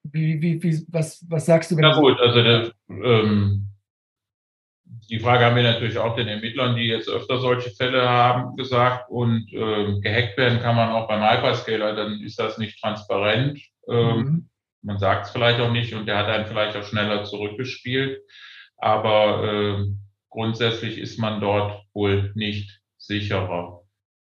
Wie, 0.04 0.40
wie, 0.40 0.62
wie, 0.62 0.86
was, 0.90 1.26
was 1.28 1.48
sagst 1.48 1.72
du? 1.72 1.78
Wenn 1.78 1.84
ja 1.84 2.00
gut, 2.00 2.20
also 2.20 2.44
der, 2.44 2.72
ähm, 2.90 3.65
die 5.10 5.20
Frage 5.20 5.46
haben 5.46 5.56
wir 5.56 5.64
natürlich 5.64 5.98
auch 5.98 6.16
den 6.16 6.28
Ermittlern, 6.28 6.76
die 6.76 6.88
jetzt 6.88 7.10
öfter 7.10 7.40
solche 7.40 7.72
Fälle 7.72 8.08
haben, 8.08 8.56
gesagt. 8.56 9.10
Und 9.10 9.52
äh, 9.54 10.00
gehackt 10.00 10.38
werden 10.38 10.60
kann 10.60 10.76
man 10.76 10.90
auch 10.90 11.08
beim 11.08 11.22
Hyperscaler, 11.22 11.96
dann 11.96 12.22
ist 12.22 12.40
das 12.40 12.58
nicht 12.58 12.80
transparent. 12.82 13.60
Ähm, 13.88 14.18
mhm. 14.18 14.50
Man 14.82 15.00
sagt 15.00 15.26
es 15.26 15.32
vielleicht 15.32 15.60
auch 15.60 15.72
nicht 15.72 15.94
und 15.94 16.06
der 16.06 16.18
hat 16.18 16.28
einen 16.28 16.46
vielleicht 16.46 16.76
auch 16.76 16.84
schneller 16.84 17.24
zurückgespielt. 17.24 18.20
Aber 18.78 19.44
äh, 19.44 19.86
grundsätzlich 20.30 20.98
ist 20.98 21.18
man 21.18 21.42
dort 21.42 21.84
wohl 21.94 22.32
nicht 22.36 22.82
sicherer. 22.98 23.82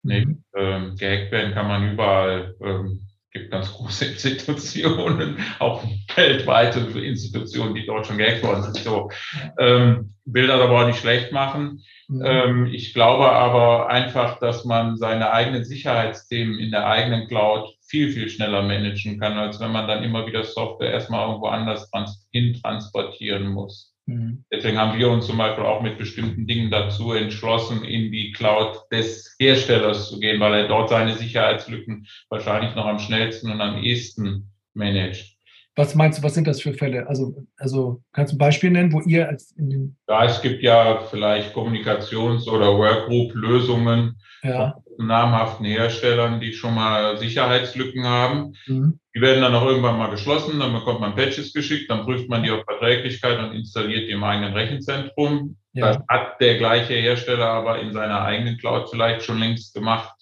Mhm. 0.03 0.11
Nicht, 0.11 0.29
ähm, 0.57 0.97
gehackt 0.97 1.33
werden 1.33 1.55
kann 1.55 1.68
man 1.68 1.93
überall. 1.93 2.55
Ähm, 2.61 3.03
gibt 3.35 3.51
ganz 3.51 3.72
große 3.72 4.05
Institutionen, 4.12 5.39
auch 5.59 5.85
weltweite 6.14 6.80
Institutionen, 6.99 7.74
die 7.74 7.85
dort 7.85 8.07
schon 8.07 8.16
gehackt 8.16 8.43
worden 8.43 8.62
sind. 8.62 8.78
So, 8.78 9.11
ähm, 9.59 10.14
will 10.24 10.47
das 10.47 10.61
aber 10.61 10.80
auch 10.80 10.87
nicht 10.87 11.01
schlecht 11.01 11.32
machen. 11.32 11.82
Mhm. 12.09 12.22
Ähm, 12.24 12.66
ich 12.72 12.95
glaube 12.95 13.30
aber 13.30 13.91
einfach, 13.91 14.39
dass 14.39 14.64
man 14.64 14.97
seine 14.97 15.32
eigenen 15.32 15.64
Sicherheitsthemen 15.64 16.59
in 16.59 16.70
der 16.70 16.87
eigenen 16.87 17.28
Cloud 17.28 17.74
viel, 17.87 18.11
viel 18.11 18.28
schneller 18.28 18.62
managen 18.62 19.20
kann, 19.20 19.37
als 19.37 19.61
wenn 19.61 19.72
man 19.72 19.89
dann 19.89 20.05
immer 20.05 20.26
wieder 20.26 20.45
Software 20.45 20.93
erstmal 20.93 21.28
irgendwo 21.28 21.49
anders 21.49 21.91
trans 21.91 22.26
hin 22.30 22.55
transportieren 22.55 23.49
muss. 23.49 23.93
Mhm. 24.07 24.44
Deswegen 24.52 24.78
haben 24.78 24.98
wir 24.98 25.09
uns 25.09 25.26
zum 25.26 25.38
Beispiel 25.38 25.64
auch 25.64 25.82
mit 25.82 25.98
bestimmten 25.98 26.46
Dingen 26.46 26.70
dazu 26.70 27.12
entschlossen, 27.12 27.84
in 27.84 28.12
die 28.12 28.32
Cloud 28.32 28.82
des 28.92 29.34
Herstellers 29.38 30.09
zu 30.09 30.20
gehen, 30.20 30.40
weil 30.40 30.55
er 30.55 30.68
dort 30.68 30.90
seine 30.90 31.14
Sicherheitslücken 31.14 32.07
wahrscheinlich 32.28 32.74
noch 32.74 32.86
am 32.86 32.98
schnellsten 32.98 33.50
und 33.50 33.61
am 33.61 33.82
ehesten 33.82 34.50
managt. 34.74 35.34
Was 35.77 35.97
meinst 35.97 36.18
du, 36.18 36.22
was 36.22 36.35
sind 36.35 36.47
das 36.47 36.61
für 36.61 36.72
Fälle? 36.72 37.09
Also, 37.09 37.35
also 37.57 38.03
kannst 38.12 38.33
du 38.33 38.37
ein 38.37 38.39
Beispiel 38.39 38.70
nennen, 38.70 38.93
wo 38.93 39.01
ihr 39.01 39.29
als 39.29 39.51
in 39.53 39.70
den 39.70 39.97
Ja, 40.09 40.25
es 40.25 40.41
gibt 40.41 40.62
ja 40.62 41.01
vielleicht 41.11 41.53
Kommunikations- 41.53 42.49
oder 42.49 42.79
Workgroup-Lösungen 42.79 44.20
ja. 44.45 44.77
von 44.97 45.07
namhaften 45.07 45.66
Herstellern, 45.66 46.41
die 46.41 46.53
schon 46.53 46.75
mal 46.75 47.18
Sicherheitslücken 47.18 48.05
haben. 48.05 48.55
Mhm. 48.66 49.01
Die 49.16 49.20
werden 49.20 49.43
dann 49.43 49.55
auch 49.55 49.66
irgendwann 49.66 49.99
mal 49.99 50.11
geschlossen, 50.11 50.61
dann 50.61 50.72
bekommt 50.72 51.01
man 51.01 51.16
Patches 51.16 51.53
geschickt, 51.53 51.91
dann 51.91 52.05
prüft 52.05 52.29
man 52.29 52.45
die 52.45 52.53
auf 52.53 52.62
Verträglichkeit 52.64 53.41
und 53.41 53.53
installiert 53.53 54.09
die 54.09 54.12
im 54.12 54.22
eigenen 54.22 54.53
Rechenzentrum. 54.53 55.57
Ja. 55.72 55.89
Das 55.89 55.99
hat 56.09 56.41
der 56.41 56.57
gleiche 56.59 56.95
Hersteller 56.95 57.49
aber 57.49 57.81
in 57.81 57.93
seiner 57.93 58.22
eigenen 58.22 58.59
Cloud 58.59 58.91
vielleicht 58.91 59.25
schon 59.25 59.41
längst 59.41 59.75
gemacht. 59.75 60.14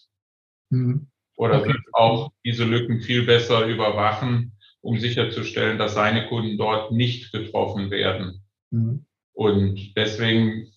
Mhm. 0.70 1.08
Oder 1.36 1.60
okay. 1.60 1.74
auch 1.92 2.30
diese 2.42 2.64
Lücken 2.64 3.02
viel 3.02 3.26
besser 3.26 3.66
überwachen 3.66 4.52
um 4.82 4.98
sicherzustellen, 4.98 5.78
dass 5.78 5.94
seine 5.94 6.26
Kunden 6.26 6.58
dort 6.58 6.92
nicht 6.92 7.32
getroffen 7.32 7.90
werden. 7.90 8.42
Mhm. 8.70 9.06
Und 9.32 9.96
deswegen, 9.96 10.68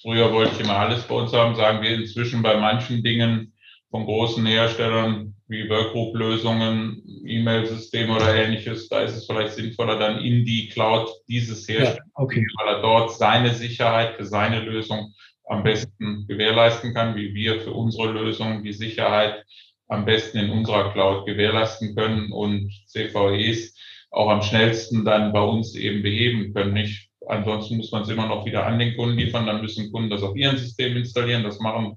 früher 0.00 0.32
wollte 0.32 0.52
ich 0.54 0.60
immer 0.60 0.76
alles 0.76 1.02
bei 1.02 1.14
uns 1.16 1.32
haben, 1.32 1.56
sagen 1.56 1.82
wir 1.82 1.90
inzwischen 1.90 2.42
bei 2.42 2.56
manchen 2.58 3.02
Dingen 3.02 3.54
von 3.90 4.04
großen 4.04 4.44
Herstellern 4.46 5.34
wie 5.48 5.68
Workgroup-Lösungen, 5.68 7.02
E-Mail-Systeme 7.24 8.14
oder 8.14 8.34
ähnliches, 8.34 8.88
da 8.90 9.00
ist 9.00 9.16
es 9.16 9.26
vielleicht 9.26 9.54
sinnvoller, 9.54 9.98
dann 9.98 10.20
in 10.20 10.44
die 10.44 10.68
Cloud 10.68 11.08
dieses 11.26 11.66
Herstellers, 11.66 11.96
ja, 11.96 12.12
okay. 12.14 12.46
weil 12.58 12.74
er 12.74 12.82
dort 12.82 13.12
seine 13.12 13.54
Sicherheit 13.54 14.16
für 14.16 14.26
seine 14.26 14.60
Lösung 14.60 15.14
am 15.44 15.62
besten 15.62 16.26
gewährleisten 16.28 16.92
kann, 16.92 17.16
wie 17.16 17.32
wir 17.32 17.62
für 17.62 17.72
unsere 17.72 18.12
Lösung 18.12 18.62
die 18.62 18.74
Sicherheit 18.74 19.42
am 19.88 20.04
besten 20.04 20.38
in 20.38 20.50
unserer 20.50 20.92
Cloud 20.92 21.26
gewährleisten 21.26 21.94
können 21.94 22.30
und 22.32 22.70
CVEs 22.86 23.74
auch 24.10 24.30
am 24.30 24.42
schnellsten 24.42 25.04
dann 25.04 25.32
bei 25.32 25.40
uns 25.40 25.74
eben 25.74 26.02
beheben 26.02 26.54
können. 26.54 26.74
Nicht, 26.74 27.10
ansonsten 27.26 27.76
muss 27.76 27.92
man 27.92 28.02
es 28.02 28.08
immer 28.08 28.26
noch 28.26 28.44
wieder 28.46 28.66
an 28.66 28.78
den 28.78 28.96
Kunden 28.96 29.18
liefern, 29.18 29.46
dann 29.46 29.60
müssen 29.60 29.92
Kunden 29.92 30.10
das 30.10 30.22
auf 30.22 30.36
ihren 30.36 30.56
System 30.56 30.96
installieren. 30.96 31.42
Das 31.42 31.58
machen 31.58 31.96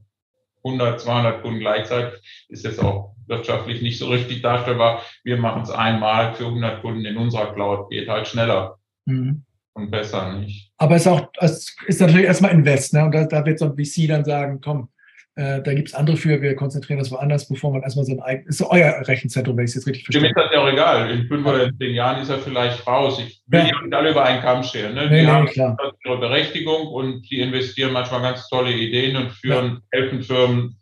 100, 0.64 1.02
200 1.02 1.42
Kunden 1.42 1.60
gleichzeitig. 1.60 2.20
Ist 2.50 2.66
jetzt 2.66 2.82
auch 2.82 3.16
wirtschaftlich 3.28 3.82
nicht 3.82 3.98
so 3.98 4.10
richtig 4.10 4.42
darstellbar. 4.42 5.02
Wir 5.24 5.38
machen 5.38 5.64
es 5.64 5.72
einmal 5.72 6.34
für 6.36 6.46
100 6.46 6.82
Kunden 6.82 7.06
in 7.06 7.18
unserer 7.18 7.54
Cloud. 7.54 7.90
Geht 7.90 8.10
halt 8.10 8.28
schneller. 8.28 8.78
Mhm. 9.06 9.44
Und 9.74 9.90
besser 9.90 10.34
nicht. 10.34 10.72
Aber 10.78 10.96
es 10.96 11.04
ist 11.04 11.08
auch, 11.08 11.30
es 11.40 11.76
ist 11.88 12.02
natürlich 12.02 12.26
erstmal 12.26 12.52
Invest, 12.52 12.94
ne? 12.94 13.06
Und 13.06 13.16
da, 13.16 13.26
da 13.26 13.46
wird 13.46 13.58
so 13.58 13.66
ein 13.66 13.76
VC 13.76 14.08
dann 14.08 14.26
sagen, 14.26 14.60
komm, 14.62 14.90
äh, 15.36 15.62
da 15.62 15.74
gibt 15.74 15.88
es 15.88 15.94
andere 15.94 16.18
für, 16.18 16.42
wir 16.42 16.56
konzentrieren 16.56 17.00
das 17.00 17.10
woanders, 17.10 17.48
bevor 17.48 17.72
man 17.72 17.84
erstmal 17.84 18.04
sein 18.04 18.20
eigenes, 18.20 18.60
ist 18.60 18.68
euer 18.70 19.08
Rechenzentrum, 19.08 19.56
wenn 19.56 19.64
ich 19.64 19.72
es 19.72 19.76
jetzt 19.76 19.88
richtig 19.88 20.04
verstehe. 20.04 20.22
Für 20.22 20.28
mich 20.28 20.36
ist 20.36 20.44
das 20.44 20.54
ja 20.54 20.62
auch 20.62 20.72
egal. 20.72 21.10
In 21.10 21.28
fünf 21.28 21.46
oder 21.48 21.72
zehn 21.78 21.96
Jahren 21.96 22.22
ist 22.22 22.30
er 22.30 22.40
vielleicht 22.40 22.86
raus. 22.86 23.18
Ich 23.20 23.42
will 23.48 23.62
ja 23.62 23.82
nicht 23.82 23.94
alle 23.94 24.12
über 24.12 24.24
einen 24.26 24.42
Kamm 24.42 24.62
scheren. 24.64 24.94
Ne? 24.94 25.10
Nee, 25.10 25.22
die 25.22 25.26
nee, 25.26 25.32
haben 25.32 25.48
klar. 25.48 25.78
ihre 26.06 26.20
Berechtigung 26.20 26.88
und 26.88 27.22
die 27.30 27.40
investieren 27.40 27.94
manchmal 27.94 28.22
ganz 28.22 28.50
tolle 28.50 28.74
Ideen 28.74 29.16
und 29.16 29.32
führen, 29.32 29.82
ja. 29.94 30.00
helfen 30.00 30.22
Firmen. 30.22 30.78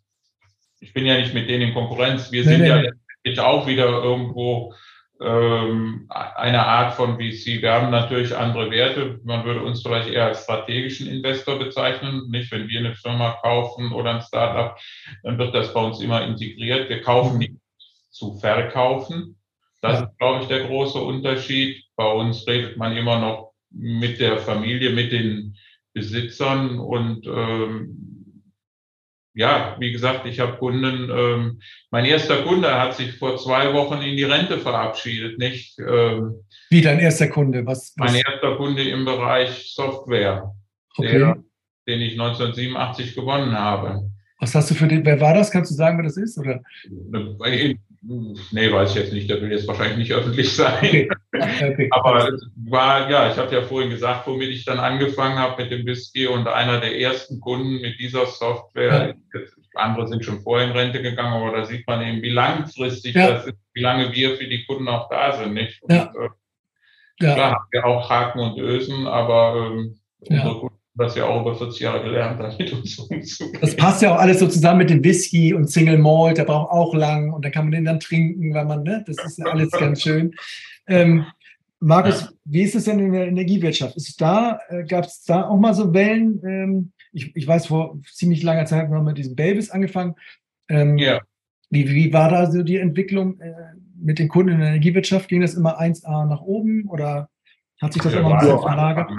Ich 0.80 0.94
bin 0.94 1.06
ja 1.06 1.18
nicht 1.18 1.34
mit 1.36 1.48
denen 1.48 1.70
in 1.70 1.74
Konkurrenz. 1.74 2.32
Wir 2.32 2.44
nee, 2.44 2.50
sind 2.50 2.66
ja 2.66 2.82
jetzt 3.24 3.40
auch 3.40 3.68
wieder 3.68 3.86
irgendwo 3.86 4.74
ähm, 5.22 6.06
eine 6.10 6.66
Art 6.66 6.94
von 6.94 7.16
VC. 7.18 7.62
Wir 7.62 7.74
haben 7.74 7.92
natürlich 7.92 8.36
andere 8.36 8.72
Werte. 8.72 9.20
Man 9.24 9.44
würde 9.44 9.64
uns 9.64 9.82
vielleicht 9.82 10.10
eher 10.10 10.28
als 10.28 10.44
strategischen 10.44 11.08
Investor 11.08 11.60
bezeichnen. 11.60 12.30
Nicht, 12.30 12.52
wenn 12.52 12.68
wir 12.68 12.80
eine 12.80 12.96
Firma 12.96 13.38
kaufen 13.42 13.92
oder 13.92 14.16
ein 14.16 14.22
Startup, 14.22 14.78
dann 15.24 15.38
wird 15.38 15.54
das 15.54 15.74
bei 15.74 15.82
uns 15.82 16.00
immer 16.00 16.26
integriert. 16.26 16.90
Wir 16.90 17.02
kaufen 17.02 17.38
nicht 17.38 17.56
zu 18.10 18.36
verkaufen. 18.36 19.38
Das 19.82 20.02
ist, 20.02 20.18
glaube 20.18 20.44
ich, 20.44 20.48
der 20.48 20.68
große 20.68 21.00
Unterschied. 21.00 21.84
Bei 21.96 22.10
uns 22.12 22.48
redet 22.48 22.78
man 22.78 22.96
immer 22.96 23.20
noch 23.20 23.54
mit 23.72 24.20
der 24.20 24.38
Familie, 24.38 24.92
mit 24.92 25.12
den 25.12 25.56
Besitzern 25.94 26.80
und 26.80 27.28
ähm, 27.28 28.09
ja, 29.34 29.76
wie 29.80 29.92
gesagt, 29.92 30.26
ich 30.26 30.40
habe 30.40 30.58
Kunden, 30.58 31.10
ähm, 31.12 31.62
mein 31.92 32.06
erster 32.06 32.44
Kunde 32.44 32.74
hat 32.80 32.96
sich 32.96 33.18
vor 33.18 33.38
zwei 33.38 33.74
Wochen 33.74 34.02
in 34.02 34.18
die 34.18 34.24
Rente 34.24 34.58
verabschiedet, 34.58 35.38
nicht? 35.38 35.78
Ähm, 35.80 36.44
wie 36.70 36.82
dein 36.82 37.00
erster 37.00 37.28
Kunde? 37.28 37.66
Was, 37.66 37.94
was? 37.98 38.12
Mein 38.12 38.22
erster 38.26 38.56
Kunde 38.58 38.84
im 38.84 39.06
Bereich 39.06 39.72
Software, 39.74 40.54
okay. 40.98 41.20
der, 41.20 41.44
den 41.88 42.02
ich 42.02 42.14
1987 42.14 43.16
gewonnen 43.16 43.58
habe. 43.58 44.12
Was 44.40 44.56
hast 44.56 44.72
du 44.72 44.76
für 44.76 44.88
den, 44.88 45.06
wer 45.06 45.20
war 45.20 45.34
das? 45.34 45.52
Kannst 45.52 45.72
du 45.72 45.76
sagen, 45.76 45.98
wer 45.98 46.06
das 46.06 46.18
ist? 46.18 46.38
Oder? 46.38 46.62
Nee, 48.02 48.72
weiß 48.72 48.92
ich 48.92 48.96
jetzt 48.96 49.14
nicht. 49.14 49.30
Der 49.30 49.42
will 49.42 49.52
jetzt 49.52 49.68
wahrscheinlich 49.68 49.98
nicht 49.98 50.14
öffentlich 50.14 50.56
sein. 50.56 51.10
Okay. 51.34 51.90
Aber 51.92 52.30
es 52.30 52.50
war, 52.56 53.10
ja, 53.10 53.30
ich 53.32 53.38
habe 53.38 53.54
ja 53.54 53.62
vorhin 53.62 53.90
gesagt, 53.90 54.26
womit 54.26 54.50
ich 54.50 54.66
dann 54.66 54.80
angefangen 54.80 55.38
habe 55.38 55.62
mit 55.62 55.72
dem 55.72 55.86
Whisky 55.86 56.28
und 56.28 56.48
einer 56.48 56.80
der 56.80 56.98
ersten 56.98 57.40
Kunden 57.40 57.82
mit 57.82 58.00
dieser 58.00 58.26
Software. 58.26 59.16
Ja. 59.34 59.40
Andere 59.76 60.08
sind 60.08 60.24
schon 60.24 60.42
vorher 60.42 60.68
in 60.68 60.74
Rente 60.74 61.02
gegangen, 61.02 61.34
aber 61.34 61.58
da 61.58 61.66
sieht 61.66 61.86
man 61.88 62.02
eben, 62.02 62.22
wie 62.22 62.30
langfristig 62.30 63.16
ja. 63.16 63.32
das 63.32 63.48
ist, 63.48 63.58
wie 63.74 63.82
lange 63.82 64.14
wir 64.14 64.38
für 64.38 64.48
die 64.48 64.66
Kunden 64.66 64.88
auch 64.88 65.10
da 65.10 65.34
sind, 65.34 65.54
nicht? 65.54 65.82
Und, 65.84 65.94
ja. 65.94 66.12
Äh, 66.16 66.30
ja. 67.22 67.34
Klar 67.34 67.52
haben 67.52 67.68
wir 67.72 67.86
auch 67.86 68.10
Haken 68.10 68.40
und 68.40 68.60
Ösen, 68.60 69.08
aber 69.08 69.72
ähm, 69.72 70.00
unsere 70.20 70.60
Kunden 70.60 70.79
was 71.00 71.16
wir 71.16 71.26
auch 71.26 71.42
über 71.42 71.56
40 71.56 71.80
Jahre 71.80 72.04
gelernt 72.04 72.40
haben, 72.40 72.56
mit 72.58 72.72
uns 72.74 73.00
umzugehen. 73.00 73.58
Das 73.62 73.76
passt 73.76 74.02
ja 74.02 74.14
auch 74.14 74.20
alles 74.20 74.40
so 74.40 74.48
zusammen 74.48 74.80
mit 74.80 74.90
dem 74.90 75.04
Whisky 75.04 75.54
und 75.54 75.70
Single 75.70 75.98
Malt, 75.98 76.38
der 76.38 76.44
braucht 76.44 76.72
auch 76.72 76.94
lang 76.94 77.32
und 77.32 77.44
dann 77.44 77.52
kann 77.52 77.66
man 77.66 77.72
den 77.72 77.86
dann 77.86 78.00
trinken, 78.00 78.54
weil 78.54 78.66
man, 78.66 78.84
ne, 78.84 79.04
das 79.08 79.18
ist 79.26 79.40
ja 79.40 79.46
alles 79.46 79.72
ganz 79.80 80.02
schön. 80.02 80.36
Ähm, 80.88 81.26
Markus, 81.80 82.22
ja. 82.22 82.30
wie 82.44 82.62
ist 82.64 82.76
es 82.76 82.84
denn 82.84 83.00
in 83.00 83.14
der 83.14 83.28
Energiewirtschaft? 83.28 83.96
Ist 83.96 84.10
es 84.10 84.16
da, 84.18 84.60
äh, 84.68 84.84
gab 84.84 85.06
es 85.06 85.24
da 85.24 85.48
auch 85.48 85.58
mal 85.58 85.74
so 85.74 85.94
Wellen? 85.94 86.42
Ähm, 86.44 86.92
ich, 87.14 87.36
ich 87.36 87.48
weiß, 87.48 87.68
vor 87.68 87.98
ziemlich 88.14 88.44
langer 88.44 88.66
Zeit 88.66 88.84
haben 88.84 88.92
wir 88.92 89.02
mit 89.02 89.18
diesem 89.18 89.36
Babys 89.36 89.70
angefangen. 89.70 90.16
Ähm, 90.68 90.98
ja. 90.98 91.22
Wie, 91.70 91.90
wie 91.90 92.12
war 92.12 92.30
da 92.30 92.52
so 92.52 92.64
die 92.64 92.78
Entwicklung 92.78 93.40
äh, 93.40 93.54
mit 93.98 94.20
den 94.20 94.28
Kunden 94.28 94.54
in 94.54 94.60
der 94.60 94.70
Energiewirtschaft? 94.70 95.30
Ging 95.30 95.42
das 95.42 95.54
immer 95.54 95.80
1A 95.80 96.28
nach 96.28 96.42
oben 96.42 96.86
oder 96.90 97.30
hat 97.82 97.94
sich 97.94 98.02
das 98.02 98.14
ja, 98.14 98.20
immer 98.20 98.34
ein 98.34 98.40
bisschen 98.40 98.60
verlagert? 98.60 99.10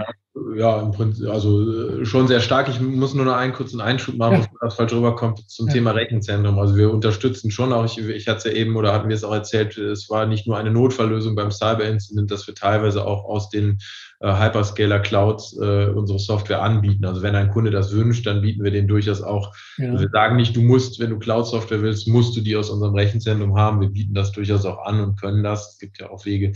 Ja, 0.54 0.80
im 0.80 0.92
Prinzip, 0.92 1.28
also 1.28 2.00
äh, 2.00 2.06
schon 2.06 2.28
sehr 2.28 2.40
stark. 2.40 2.68
Ich 2.68 2.80
muss 2.80 3.14
nur 3.14 3.24
noch 3.24 3.34
einen 3.34 3.52
kurzen 3.52 3.80
Einschub 3.80 4.16
machen, 4.16 4.34
ja. 4.34 4.38
bevor 4.40 4.58
das 4.62 4.76
falsch 4.76 4.92
rüberkommt, 4.92 5.50
zum 5.50 5.66
ja. 5.66 5.72
Thema 5.72 5.90
Rechenzentrum. 5.90 6.56
Also 6.60 6.76
wir 6.76 6.92
unterstützen 6.92 7.50
schon 7.50 7.72
auch, 7.72 7.84
ich, 7.84 7.98
ich 7.98 8.28
hatte 8.28 8.38
es 8.38 8.44
ja 8.44 8.52
eben 8.52 8.76
oder 8.76 8.92
hatten 8.92 9.08
wir 9.08 9.16
es 9.16 9.24
auch 9.24 9.34
erzählt, 9.34 9.76
es 9.76 10.08
war 10.08 10.26
nicht 10.26 10.46
nur 10.46 10.56
eine 10.56 10.70
Notfalllösung 10.70 11.34
beim 11.34 11.50
Cyber-Incident, 11.50 12.30
dass 12.30 12.46
wir 12.46 12.54
teilweise 12.54 13.04
auch 13.04 13.24
aus 13.24 13.50
den 13.50 13.78
äh, 14.20 14.32
Hyperscaler-Clouds 14.32 15.58
äh, 15.60 15.86
unsere 15.86 16.20
Software 16.20 16.62
anbieten. 16.62 17.04
Also 17.06 17.22
wenn 17.22 17.34
ein 17.34 17.50
Kunde 17.50 17.72
das 17.72 17.92
wünscht, 17.92 18.24
dann 18.24 18.40
bieten 18.40 18.62
wir 18.62 18.70
den 18.70 18.86
durchaus 18.86 19.22
auch. 19.22 19.52
Ja. 19.78 19.98
Wir 19.98 20.10
sagen 20.10 20.36
nicht, 20.36 20.54
du 20.54 20.60
musst, 20.60 21.00
wenn 21.00 21.10
du 21.10 21.18
Cloud-Software 21.18 21.82
willst, 21.82 22.06
musst 22.06 22.36
du 22.36 22.40
die 22.40 22.56
aus 22.56 22.70
unserem 22.70 22.94
Rechenzentrum 22.94 23.56
haben. 23.56 23.80
Wir 23.80 23.88
bieten 23.88 24.14
das 24.14 24.30
durchaus 24.30 24.64
auch 24.64 24.84
an 24.86 25.00
und 25.00 25.20
können 25.20 25.42
das. 25.42 25.72
Es 25.72 25.78
gibt 25.78 25.98
ja 25.98 26.10
auch 26.10 26.24
Wege, 26.24 26.52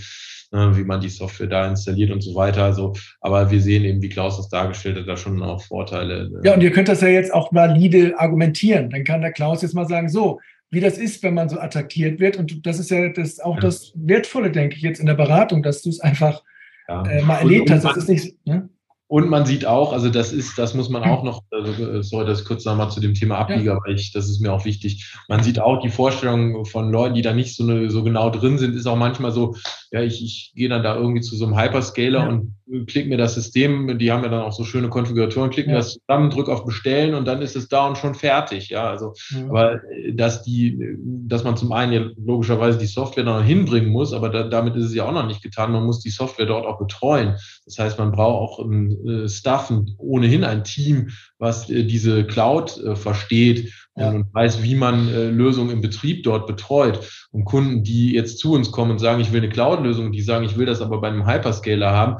äh, 0.54 0.76
wie 0.76 0.84
man 0.84 1.00
die 1.00 1.08
Software 1.08 1.48
da 1.48 1.66
installiert 1.66 2.10
und 2.10 2.22
so 2.22 2.34
weiter. 2.34 2.64
Also, 2.64 2.94
aber 3.20 3.50
wir 3.50 3.60
sehen 3.60 3.84
eben, 3.84 4.00
wie 4.00 4.08
Klaus 4.08 4.36
das 4.36 4.48
dargestellt 4.48 4.96
hat, 4.96 5.08
da 5.08 5.16
schon 5.16 5.42
auch 5.42 5.60
Vorteile. 5.62 6.30
Äh. 6.42 6.46
Ja, 6.46 6.54
und 6.54 6.62
ihr 6.62 6.70
könnt 6.70 6.88
das 6.88 7.00
ja 7.00 7.08
jetzt 7.08 7.34
auch 7.34 7.52
valide 7.52 8.14
argumentieren. 8.18 8.90
Dann 8.90 9.04
kann 9.04 9.20
der 9.20 9.32
Klaus 9.32 9.62
jetzt 9.62 9.74
mal 9.74 9.88
sagen, 9.88 10.08
so, 10.08 10.40
wie 10.70 10.80
das 10.80 10.96
ist, 10.98 11.22
wenn 11.22 11.34
man 11.34 11.48
so 11.48 11.58
attackiert 11.58 12.20
wird. 12.20 12.36
Und 12.36 12.66
das 12.66 12.78
ist 12.78 12.90
ja 12.90 13.08
das, 13.08 13.40
auch 13.40 13.56
ja. 13.56 13.62
das 13.62 13.92
Wertvolle, 13.96 14.50
denke 14.50 14.76
ich, 14.76 14.82
jetzt 14.82 15.00
in 15.00 15.06
der 15.06 15.14
Beratung, 15.14 15.62
dass 15.62 15.82
du 15.82 15.90
es 15.90 16.00
einfach 16.00 16.42
ja. 16.88 17.02
äh, 17.04 17.22
mal 17.22 17.38
erlebt 17.38 17.70
hast. 17.70 17.84
Das 17.84 17.96
ist 17.96 18.08
nicht. 18.08 18.46
Ne? 18.46 18.68
Und 19.06 19.28
man 19.28 19.44
sieht 19.44 19.66
auch, 19.66 19.92
also 19.92 20.08
das 20.08 20.32
ist, 20.32 20.58
das 20.58 20.74
muss 20.74 20.88
man 20.88 21.04
auch 21.04 21.22
noch, 21.22 21.42
also, 21.50 22.02
sorry, 22.02 22.26
das 22.26 22.44
kurz 22.44 22.64
nochmal 22.64 22.90
zu 22.90 23.00
dem 23.00 23.14
Thema 23.14 23.36
Ablieger, 23.36 23.78
weil 23.84 23.94
ich, 23.94 24.12
das 24.12 24.28
ist 24.28 24.40
mir 24.40 24.52
auch 24.52 24.64
wichtig. 24.64 25.14
Man 25.28 25.42
sieht 25.42 25.60
auch 25.60 25.80
die 25.80 25.90
Vorstellung 25.90 26.64
von 26.64 26.90
Leuten, 26.90 27.14
die 27.14 27.22
da 27.22 27.34
nicht 27.34 27.54
so, 27.54 27.64
eine, 27.64 27.90
so 27.90 28.02
genau 28.02 28.30
drin 28.30 28.56
sind, 28.56 28.74
ist 28.74 28.86
auch 28.86 28.96
manchmal 28.96 29.30
so, 29.30 29.54
ja, 29.94 30.02
ich, 30.02 30.24
ich 30.24 30.52
gehe 30.56 30.68
dann 30.68 30.82
da 30.82 30.96
irgendwie 30.96 31.20
zu 31.20 31.36
so 31.36 31.46
einem 31.46 31.56
Hyperscaler 31.56 32.18
ja. 32.18 32.28
und 32.28 32.56
klicke 32.88 33.08
mir 33.08 33.16
das 33.16 33.34
System, 33.34 33.96
die 33.96 34.10
haben 34.10 34.24
ja 34.24 34.28
dann 34.28 34.42
auch 34.42 34.52
so 34.52 34.64
schöne 34.64 34.88
Konfiguratoren, 34.88 35.50
klicke 35.50 35.68
ja. 35.68 35.74
mir 35.74 35.78
das 35.78 35.92
zusammen, 35.92 36.30
drücke 36.30 36.52
auf 36.52 36.64
Bestellen 36.64 37.14
und 37.14 37.26
dann 37.26 37.42
ist 37.42 37.54
es 37.54 37.68
da 37.68 37.86
und 37.86 37.96
schon 37.96 38.16
fertig. 38.16 38.70
Ja, 38.70 38.90
also, 38.90 39.12
aber 39.48 39.82
dass 40.12 40.42
die, 40.42 40.96
dass 40.98 41.44
man 41.44 41.56
zum 41.56 41.70
einen 41.70 41.92
ja 41.92 42.10
logischerweise 42.16 42.76
die 42.76 42.86
Software 42.86 43.22
dann 43.22 43.38
noch 43.38 43.46
hinbringen 43.46 43.90
muss, 43.90 44.12
aber 44.12 44.30
da, 44.30 44.42
damit 44.42 44.74
ist 44.74 44.86
es 44.86 44.94
ja 44.96 45.04
auch 45.04 45.12
noch 45.12 45.28
nicht 45.28 45.44
getan. 45.44 45.70
Man 45.70 45.84
muss 45.84 46.00
die 46.00 46.10
Software 46.10 46.46
dort 46.46 46.66
auch 46.66 46.80
betreuen. 46.80 47.36
Das 47.64 47.78
heißt, 47.78 47.96
man 47.96 48.10
braucht 48.10 48.58
auch 48.58 48.64
ein 48.64 49.06
äh, 49.06 49.28
Staff, 49.28 49.72
ohnehin 49.98 50.42
ein 50.42 50.64
Team, 50.64 51.10
was 51.38 51.70
äh, 51.70 51.84
diese 51.84 52.24
Cloud 52.24 52.82
äh, 52.82 52.96
versteht 52.96 53.72
ja. 53.96 54.10
und 54.10 54.32
weiß, 54.34 54.62
wie 54.62 54.74
man 54.74 55.08
Lösungen 55.36 55.70
im 55.70 55.80
Betrieb 55.80 56.24
dort 56.24 56.46
betreut. 56.46 57.00
Und 57.30 57.44
Kunden, 57.44 57.82
die 57.82 58.12
jetzt 58.12 58.38
zu 58.38 58.52
uns 58.52 58.72
kommen 58.72 58.92
und 58.92 58.98
sagen, 58.98 59.20
ich 59.20 59.32
will 59.32 59.40
eine 59.40 59.48
Cloud-Lösung, 59.48 60.12
die 60.12 60.22
sagen, 60.22 60.44
ich 60.44 60.56
will 60.56 60.66
das 60.66 60.80
aber 60.80 61.00
bei 61.00 61.08
einem 61.08 61.26
Hyperscaler 61.26 61.90
haben, 61.90 62.16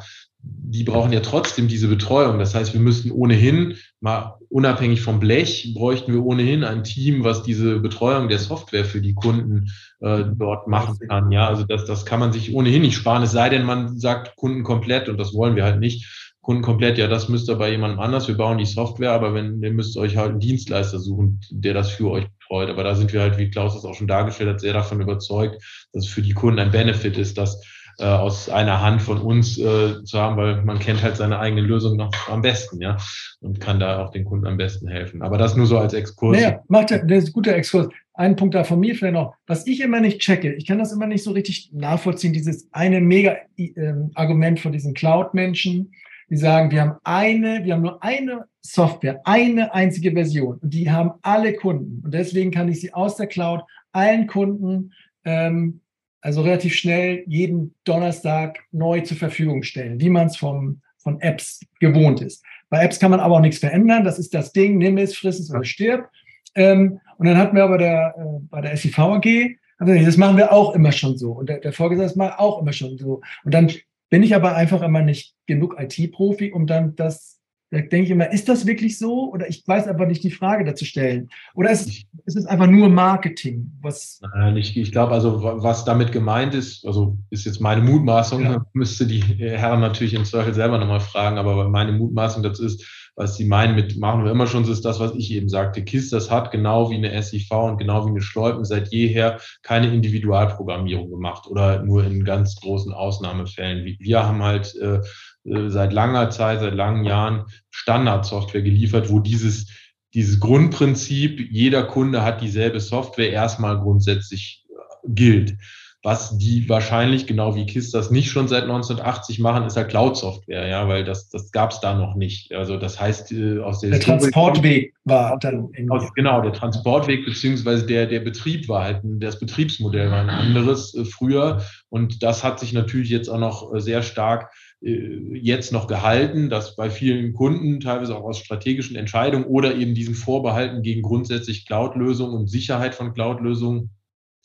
die 0.46 0.84
brauchen 0.84 1.12
ja 1.12 1.20
trotzdem 1.20 1.68
diese 1.68 1.88
Betreuung. 1.88 2.38
Das 2.38 2.54
heißt, 2.54 2.74
wir 2.74 2.80
müssten 2.80 3.10
ohnehin, 3.10 3.76
mal 4.00 4.38
unabhängig 4.48 5.00
vom 5.00 5.20
Blech, 5.20 5.72
bräuchten 5.74 6.12
wir 6.12 6.22
ohnehin 6.22 6.64
ein 6.64 6.84
Team, 6.84 7.24
was 7.24 7.42
diese 7.42 7.80
Betreuung 7.80 8.28
der 8.28 8.38
Software 8.38 8.84
für 8.84 9.00
die 9.00 9.14
Kunden 9.14 9.70
äh, 10.00 10.24
dort 10.36 10.68
machen 10.68 10.98
kann. 11.08 11.30
Ja, 11.32 11.48
also 11.48 11.64
das, 11.64 11.84
das 11.86 12.04
kann 12.04 12.20
man 12.20 12.32
sich 12.32 12.54
ohnehin 12.54 12.82
nicht 12.82 12.96
sparen, 12.96 13.22
es 13.22 13.32
sei 13.32 13.48
denn, 13.48 13.64
man 13.64 13.98
sagt 13.98 14.36
Kunden 14.36 14.62
komplett 14.64 15.08
und 15.08 15.18
das 15.18 15.32
wollen 15.34 15.56
wir 15.56 15.64
halt 15.64 15.80
nicht. 15.80 16.23
Kunden 16.44 16.62
komplett, 16.62 16.98
ja, 16.98 17.08
das 17.08 17.30
müsst 17.30 17.48
ihr 17.48 17.56
bei 17.56 17.70
jemandem 17.70 18.00
anders. 18.00 18.28
Wir 18.28 18.36
bauen 18.36 18.58
die 18.58 18.66
Software, 18.66 19.12
aber 19.12 19.32
wenn, 19.32 19.62
ihr 19.62 19.72
müsst 19.72 19.96
euch 19.96 20.18
halt 20.18 20.32
einen 20.32 20.40
Dienstleister 20.40 20.98
suchen, 20.98 21.40
der 21.50 21.72
das 21.72 21.90
für 21.90 22.10
euch 22.10 22.26
betreut. 22.38 22.68
Aber 22.68 22.84
da 22.84 22.94
sind 22.94 23.14
wir 23.14 23.22
halt, 23.22 23.38
wie 23.38 23.48
Klaus 23.48 23.72
das 23.72 23.86
auch 23.86 23.94
schon 23.94 24.06
dargestellt 24.06 24.50
hat, 24.50 24.60
sehr 24.60 24.74
davon 24.74 25.00
überzeugt, 25.00 25.56
dass 25.94 26.04
es 26.04 26.10
für 26.10 26.20
die 26.20 26.34
Kunden 26.34 26.58
ein 26.58 26.70
Benefit 26.70 27.16
ist, 27.16 27.38
dass 27.38 27.62
äh, 27.98 28.04
aus 28.04 28.50
einer 28.50 28.82
Hand 28.82 29.00
von 29.00 29.22
uns 29.22 29.56
äh, 29.56 30.04
zu 30.04 30.18
haben, 30.18 30.36
weil 30.36 30.62
man 30.64 30.78
kennt 30.80 31.02
halt 31.02 31.16
seine 31.16 31.38
eigene 31.38 31.62
Lösung 31.62 31.96
noch 31.96 32.12
am 32.28 32.42
besten, 32.42 32.78
ja, 32.82 32.98
und 33.40 33.58
kann 33.58 33.80
da 33.80 34.04
auch 34.04 34.10
den 34.10 34.26
Kunden 34.26 34.46
am 34.46 34.58
besten 34.58 34.86
helfen. 34.86 35.22
Aber 35.22 35.38
das 35.38 35.56
nur 35.56 35.66
so 35.66 35.78
als 35.78 35.94
Exkurs. 35.94 36.36
Naja, 36.36 36.60
macht 36.68 36.90
der 36.90 37.08
ist 37.10 37.28
ein 37.28 37.32
guter 37.32 37.54
Exkurs. 37.54 37.88
Ein 38.12 38.36
Punkt 38.36 38.54
da 38.54 38.64
von 38.64 38.80
mir 38.80 38.94
vielleicht 38.94 39.14
noch, 39.14 39.34
was 39.46 39.66
ich 39.66 39.80
immer 39.80 40.00
nicht 40.00 40.20
checke, 40.20 40.52
ich 40.52 40.66
kann 40.66 40.78
das 40.78 40.92
immer 40.92 41.06
nicht 41.06 41.24
so 41.24 41.30
richtig 41.32 41.70
nachvollziehen, 41.72 42.34
dieses 42.34 42.68
eine 42.70 43.00
mega 43.00 43.36
äh, 43.56 43.70
Argument 44.14 44.60
von 44.60 44.72
diesen 44.72 44.92
Cloud-Menschen, 44.92 45.92
die 46.30 46.36
sagen, 46.36 46.70
wir 46.70 46.80
haben 46.80 46.98
eine, 47.04 47.64
wir 47.64 47.74
haben 47.74 47.82
nur 47.82 48.02
eine 48.02 48.46
Software, 48.60 49.20
eine 49.24 49.74
einzige 49.74 50.12
Version 50.12 50.58
und 50.58 50.72
die 50.72 50.90
haben 50.90 51.12
alle 51.22 51.54
Kunden 51.54 52.02
und 52.04 52.14
deswegen 52.14 52.50
kann 52.50 52.68
ich 52.68 52.80
sie 52.80 52.92
aus 52.92 53.16
der 53.16 53.26
Cloud 53.26 53.62
allen 53.92 54.26
Kunden 54.26 54.92
ähm, 55.24 55.80
also 56.20 56.40
relativ 56.42 56.74
schnell 56.74 57.22
jeden 57.26 57.74
Donnerstag 57.84 58.60
neu 58.72 59.02
zur 59.02 59.18
Verfügung 59.18 59.62
stellen, 59.62 60.00
wie 60.00 60.10
man 60.10 60.28
es 60.28 60.36
vom 60.36 60.80
von 61.04 61.20
Apps 61.20 61.60
gewohnt 61.78 62.20
ist. 62.22 62.42
Bei 62.70 62.82
Apps 62.82 62.98
kann 62.98 63.12
man 63.12 63.20
aber 63.20 63.36
auch 63.36 63.40
nichts 63.40 63.58
verändern. 63.58 64.04
Das 64.04 64.18
ist 64.18 64.34
das 64.34 64.52
Ding, 64.52 64.78
nimm 64.78 64.98
es, 64.98 65.14
friss 65.14 65.38
es 65.38 65.50
oder 65.50 65.62
stirb. 65.62 66.08
Ähm, 66.56 66.98
und 67.18 67.26
dann 67.26 67.36
hatten 67.36 67.54
wir 67.54 67.62
aber 67.62 67.78
der, 67.78 68.14
äh, 68.18 68.40
bei 68.50 68.62
der 68.62 68.76
SIV 68.76 68.98
AG, 68.98 69.56
das 69.78 70.16
machen 70.16 70.36
wir 70.36 70.50
auch 70.50 70.74
immer 70.74 70.92
schon 70.92 71.18
so. 71.18 71.32
Und 71.32 71.48
der, 71.48 71.58
der 71.58 71.72
Vorgesetzte 71.72 72.18
macht 72.18 72.38
auch 72.38 72.60
immer 72.62 72.72
schon 72.72 72.96
so. 72.96 73.20
Und 73.44 73.52
dann 73.54 73.70
bin 74.14 74.22
ich 74.22 74.36
aber 74.36 74.54
einfach 74.54 74.80
immer 74.82 75.02
nicht 75.02 75.34
genug 75.46 75.74
IT-Profi, 75.76 76.52
um 76.52 76.68
dann 76.68 76.94
das 76.94 77.40
da 77.72 77.80
denke 77.80 78.02
ich 78.02 78.10
immer, 78.10 78.30
ist 78.30 78.48
das 78.48 78.64
wirklich 78.64 78.96
so? 78.96 79.32
Oder 79.32 79.48
ich 79.48 79.66
weiß 79.66 79.88
aber 79.88 80.06
nicht, 80.06 80.22
die 80.22 80.30
Frage 80.30 80.64
dazu 80.64 80.84
stellen. 80.84 81.30
Oder 81.56 81.72
ist, 81.72 81.88
ist 82.24 82.36
es 82.36 82.46
einfach 82.46 82.68
nur 82.68 82.88
Marketing? 82.88 83.72
Was 83.80 84.20
Nein, 84.32 84.56
ich, 84.56 84.76
ich 84.76 84.92
glaube, 84.92 85.10
also 85.10 85.42
was 85.42 85.84
damit 85.84 86.12
gemeint 86.12 86.54
ist, 86.54 86.86
also 86.86 87.18
ist 87.30 87.44
jetzt 87.44 87.60
meine 87.60 87.82
Mutmaßung, 87.82 88.42
ja. 88.44 88.64
müsste 88.74 89.08
die 89.08 89.20
Herren 89.20 89.80
natürlich 89.80 90.14
im 90.14 90.24
Zweifel 90.24 90.54
selber 90.54 90.78
nochmal 90.78 91.00
fragen, 91.00 91.36
aber 91.36 91.68
meine 91.68 91.90
Mutmaßung 91.90 92.44
dazu 92.44 92.64
ist, 92.64 93.03
was 93.16 93.36
sie 93.36 93.44
meinen 93.44 93.76
mit 93.76 93.96
machen 93.96 94.24
wir 94.24 94.30
immer 94.32 94.46
schon, 94.46 94.64
so 94.64 94.72
ist 94.72 94.84
das, 94.84 94.98
was 95.00 95.14
ich 95.14 95.32
eben 95.32 95.48
sagte. 95.48 95.84
KISS, 95.84 96.10
das 96.10 96.30
hat 96.30 96.50
genau 96.50 96.90
wie 96.90 96.96
eine 96.96 97.22
SIV 97.22 97.50
und 97.50 97.78
genau 97.78 98.04
wie 98.06 98.10
eine 98.10 98.22
Schleupen 98.22 98.64
seit 98.64 98.88
jeher 98.92 99.40
keine 99.62 99.92
Individualprogrammierung 99.92 101.10
gemacht 101.10 101.46
oder 101.46 101.82
nur 101.82 102.04
in 102.04 102.24
ganz 102.24 102.56
großen 102.60 102.92
Ausnahmefällen. 102.92 103.96
Wir 103.98 104.26
haben 104.26 104.42
halt 104.42 104.74
äh, 104.76 105.00
äh, 105.44 105.70
seit 105.70 105.92
langer 105.92 106.30
Zeit, 106.30 106.60
seit 106.60 106.74
langen 106.74 107.04
Jahren 107.04 107.44
Standardsoftware 107.70 108.62
geliefert, 108.62 109.10
wo 109.10 109.20
dieses, 109.20 109.68
dieses 110.14 110.40
Grundprinzip, 110.40 111.40
jeder 111.50 111.84
Kunde 111.84 112.22
hat 112.22 112.40
dieselbe 112.40 112.80
Software, 112.80 113.30
erstmal 113.30 113.78
grundsätzlich 113.78 114.64
äh, 114.70 114.74
gilt. 115.08 115.56
Was 116.04 116.36
die 116.36 116.68
wahrscheinlich, 116.68 117.26
genau 117.26 117.56
wie 117.56 117.64
KISS 117.64 117.90
das 117.90 118.10
nicht 118.10 118.30
schon 118.30 118.46
seit 118.46 118.64
1980 118.64 119.38
machen, 119.38 119.64
ist 119.64 119.74
halt 119.74 119.88
Cloud-Software, 119.88 120.68
ja, 120.68 120.86
weil 120.86 121.02
das, 121.02 121.30
das 121.30 121.50
gab 121.50 121.70
es 121.70 121.80
da 121.80 121.94
noch 121.94 122.14
nicht. 122.14 122.52
Also 122.52 122.76
das 122.76 123.00
heißt, 123.00 123.32
äh, 123.32 123.60
aus 123.60 123.80
der, 123.80 123.88
der 123.88 124.00
Transportweg 124.00 124.92
war 125.04 125.38
dann 125.38 125.70
aus, 125.88 126.12
genau 126.12 126.42
der 126.42 126.52
Transportweg 126.52 127.24
beziehungsweise 127.24 127.86
der 127.86 128.04
der 128.04 128.20
Betrieb 128.20 128.68
war 128.68 128.84
halt 128.84 129.00
das 129.02 129.38
Betriebsmodell 129.38 130.10
war 130.10 130.20
ein 130.20 130.28
anderes 130.28 130.94
äh, 130.94 131.06
früher 131.06 131.62
und 131.88 132.22
das 132.22 132.44
hat 132.44 132.60
sich 132.60 132.74
natürlich 132.74 133.08
jetzt 133.08 133.28
auch 133.28 133.38
noch 133.38 133.72
sehr 133.80 134.02
stark 134.02 134.52
äh, 134.82 135.38
jetzt 135.38 135.72
noch 135.72 135.86
gehalten, 135.86 136.50
dass 136.50 136.76
bei 136.76 136.90
vielen 136.90 137.32
Kunden 137.32 137.80
teilweise 137.80 138.14
auch 138.14 138.24
aus 138.24 138.38
strategischen 138.40 138.96
Entscheidungen 138.96 139.46
oder 139.46 139.74
eben 139.74 139.94
diesen 139.94 140.14
Vorbehalten 140.14 140.82
gegen 140.82 141.00
grundsätzlich 141.00 141.64
Cloud-Lösungen 141.64 142.34
und 142.34 142.48
Sicherheit 142.48 142.94
von 142.94 143.14
Cloud-Lösungen 143.14 143.88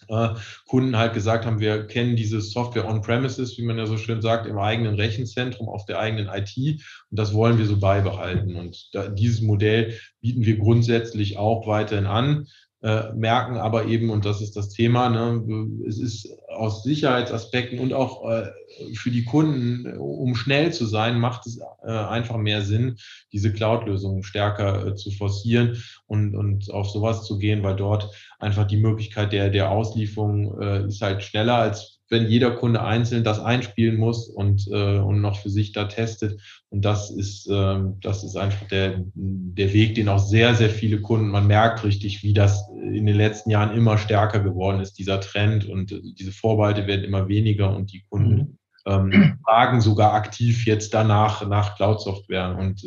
äh, 0.10 0.30
Kunden 0.68 0.98
halt 0.98 1.14
gesagt 1.14 1.46
haben, 1.46 1.60
wir 1.60 1.88
kennen 1.88 2.16
diese 2.16 2.42
Software 2.42 2.88
on-premises, 2.88 3.58
wie 3.58 3.64
man 3.64 3.78
ja 3.78 3.86
so 3.86 3.98
schön 3.98 4.22
sagt, 4.22 4.48
im 4.48 4.58
eigenen 4.58 4.96
Rechenzentrum, 4.96 5.70
auf 5.70 5.86
der 5.86 6.00
eigenen 6.00 6.28
IT 6.28 6.58
und 6.58 7.20
das 7.20 7.34
wollen 7.34 7.58
wir 7.58 7.66
so 7.66 7.78
beibehalten. 7.78 8.56
Und 8.56 8.90
dieses 9.18 9.42
Modell 9.42 10.00
bieten 10.22 10.46
wir 10.46 10.58
grundsätzlich 10.58 11.38
auch 11.38 11.68
weiterhin 11.68 12.06
an 12.06 12.48
äh, 12.82 13.12
merken 13.14 13.58
aber 13.58 13.86
eben, 13.86 14.10
und 14.10 14.26
das 14.26 14.42
ist 14.42 14.56
das 14.56 14.70
Thema, 14.70 15.10
ne, 15.10 15.70
es 15.88 16.00
ist 16.00 16.30
aus 16.48 16.84
Sicherheitsaspekten 16.84 17.80
und 17.80 17.94
auch 17.94 18.30
äh, 18.30 18.52
für 18.96 19.12
die 19.12 19.26
Kunden, 19.26 19.98
um 19.98 20.36
schnell 20.36 20.72
zu 20.72 20.86
sein, 20.86 21.20
macht 21.20 21.46
es 21.46 21.60
äh, 21.84 21.92
einfach 21.92 22.38
mehr 22.38 22.62
Sinn, 22.62 22.98
diese 23.34 23.52
Cloud-Lösungen 23.52 24.24
stärker 24.24 24.88
äh, 24.88 24.96
zu 24.96 25.12
forcieren 25.12 25.84
und, 26.08 26.36
und 26.36 26.72
auf 26.72 26.90
sowas 26.90 27.26
zu 27.26 27.38
gehen, 27.38 27.64
weil 27.64 27.76
dort 27.76 28.10
einfach 28.40 28.66
die 28.66 28.78
Möglichkeit 28.78 29.34
der, 29.34 29.50
der 29.50 29.72
Auslieferung 29.72 30.62
äh, 30.62 30.88
ist 30.88 31.02
halt 31.02 31.22
schneller 31.24 31.56
als 31.56 31.99
wenn 32.10 32.28
jeder 32.28 32.52
Kunde 32.52 32.84
einzeln 32.84 33.24
das 33.24 33.40
einspielen 33.40 33.98
muss 33.98 34.28
und, 34.28 34.68
äh, 34.72 34.98
und 34.98 35.22
noch 35.22 35.40
für 35.40 35.50
sich 35.50 35.72
da 35.72 35.86
testet. 35.86 36.42
Und 36.70 36.84
das 36.84 37.12
ist, 37.12 37.48
äh, 37.50 37.80
das 38.02 38.24
ist 38.24 38.36
einfach 38.36 38.68
der, 38.68 39.04
der 39.14 39.74
Weg, 39.74 39.96
den 39.96 40.10
auch 40.10 40.20
sehr, 40.20 40.56
sehr 40.56 40.70
viele 40.70 41.02
Kunden, 41.02 41.30
man 41.30 41.48
merkt 41.48 41.84
richtig, 41.84 42.24
wie 42.24 42.34
das 42.34 42.68
in 42.70 43.06
den 43.06 43.16
letzten 43.16 43.52
Jahren 43.52 43.76
immer 43.76 43.98
stärker 43.98 44.40
geworden 44.40 44.82
ist, 44.82 44.94
dieser 44.94 45.22
Trend 45.22 45.66
und 45.66 45.92
äh, 45.92 46.02
diese 46.18 46.32
Vorbehalte 46.32 46.88
werden 46.88 47.06
immer 47.06 47.28
weniger 47.28 47.76
und 47.76 47.94
die 47.94 48.04
Kunden 48.10 48.58
mhm. 48.86 49.12
ähm, 49.14 49.40
fragen 49.46 49.82
sogar 49.82 50.14
aktiv 50.14 50.66
jetzt 50.66 50.94
danach 50.94 51.48
nach 51.48 51.76
Cloud-Software. 51.76 52.58
Und, 52.58 52.84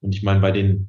und 0.00 0.14
ich 0.14 0.22
meine, 0.22 0.40
bei 0.40 0.52
den 0.52 0.88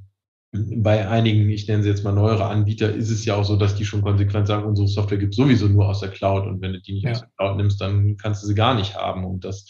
bei 0.52 1.08
einigen, 1.08 1.50
ich 1.50 1.68
nenne 1.68 1.84
sie 1.84 1.90
jetzt 1.90 2.04
mal 2.04 2.12
neuere 2.12 2.46
Anbieter, 2.46 2.94
ist 2.94 3.12
es 3.12 3.24
ja 3.26 3.36
auch 3.36 3.46
so, 3.46 3.56
dass 3.56 3.76
die 3.76 3.86
schon 3.86 4.02
konsequent 4.02 4.48
sagen, 4.48 4.66
unsere 4.66 4.88
Software 4.88 5.20
gibt 5.20 5.36
sowieso 5.36 5.68
nur 5.68 5.88
aus 5.88 6.00
der 6.00 6.10
Cloud 6.10 6.48
und 6.48 6.62
wenn 6.62 6.74
du 6.74 6.82
die 6.82 6.94
nicht 6.94 7.04
ja. 7.04 7.12
aus 7.12 7.20
der 7.20 7.30
Cloud 7.38 7.58
nimmst, 7.58 7.82
dann 7.82 8.18
kannst 8.18 8.42
du 8.42 8.48
sie 8.48 8.56
gar 8.56 8.74
nicht 8.74 8.96
haben 8.96 9.26
und 9.26 9.46
das, 9.46 9.68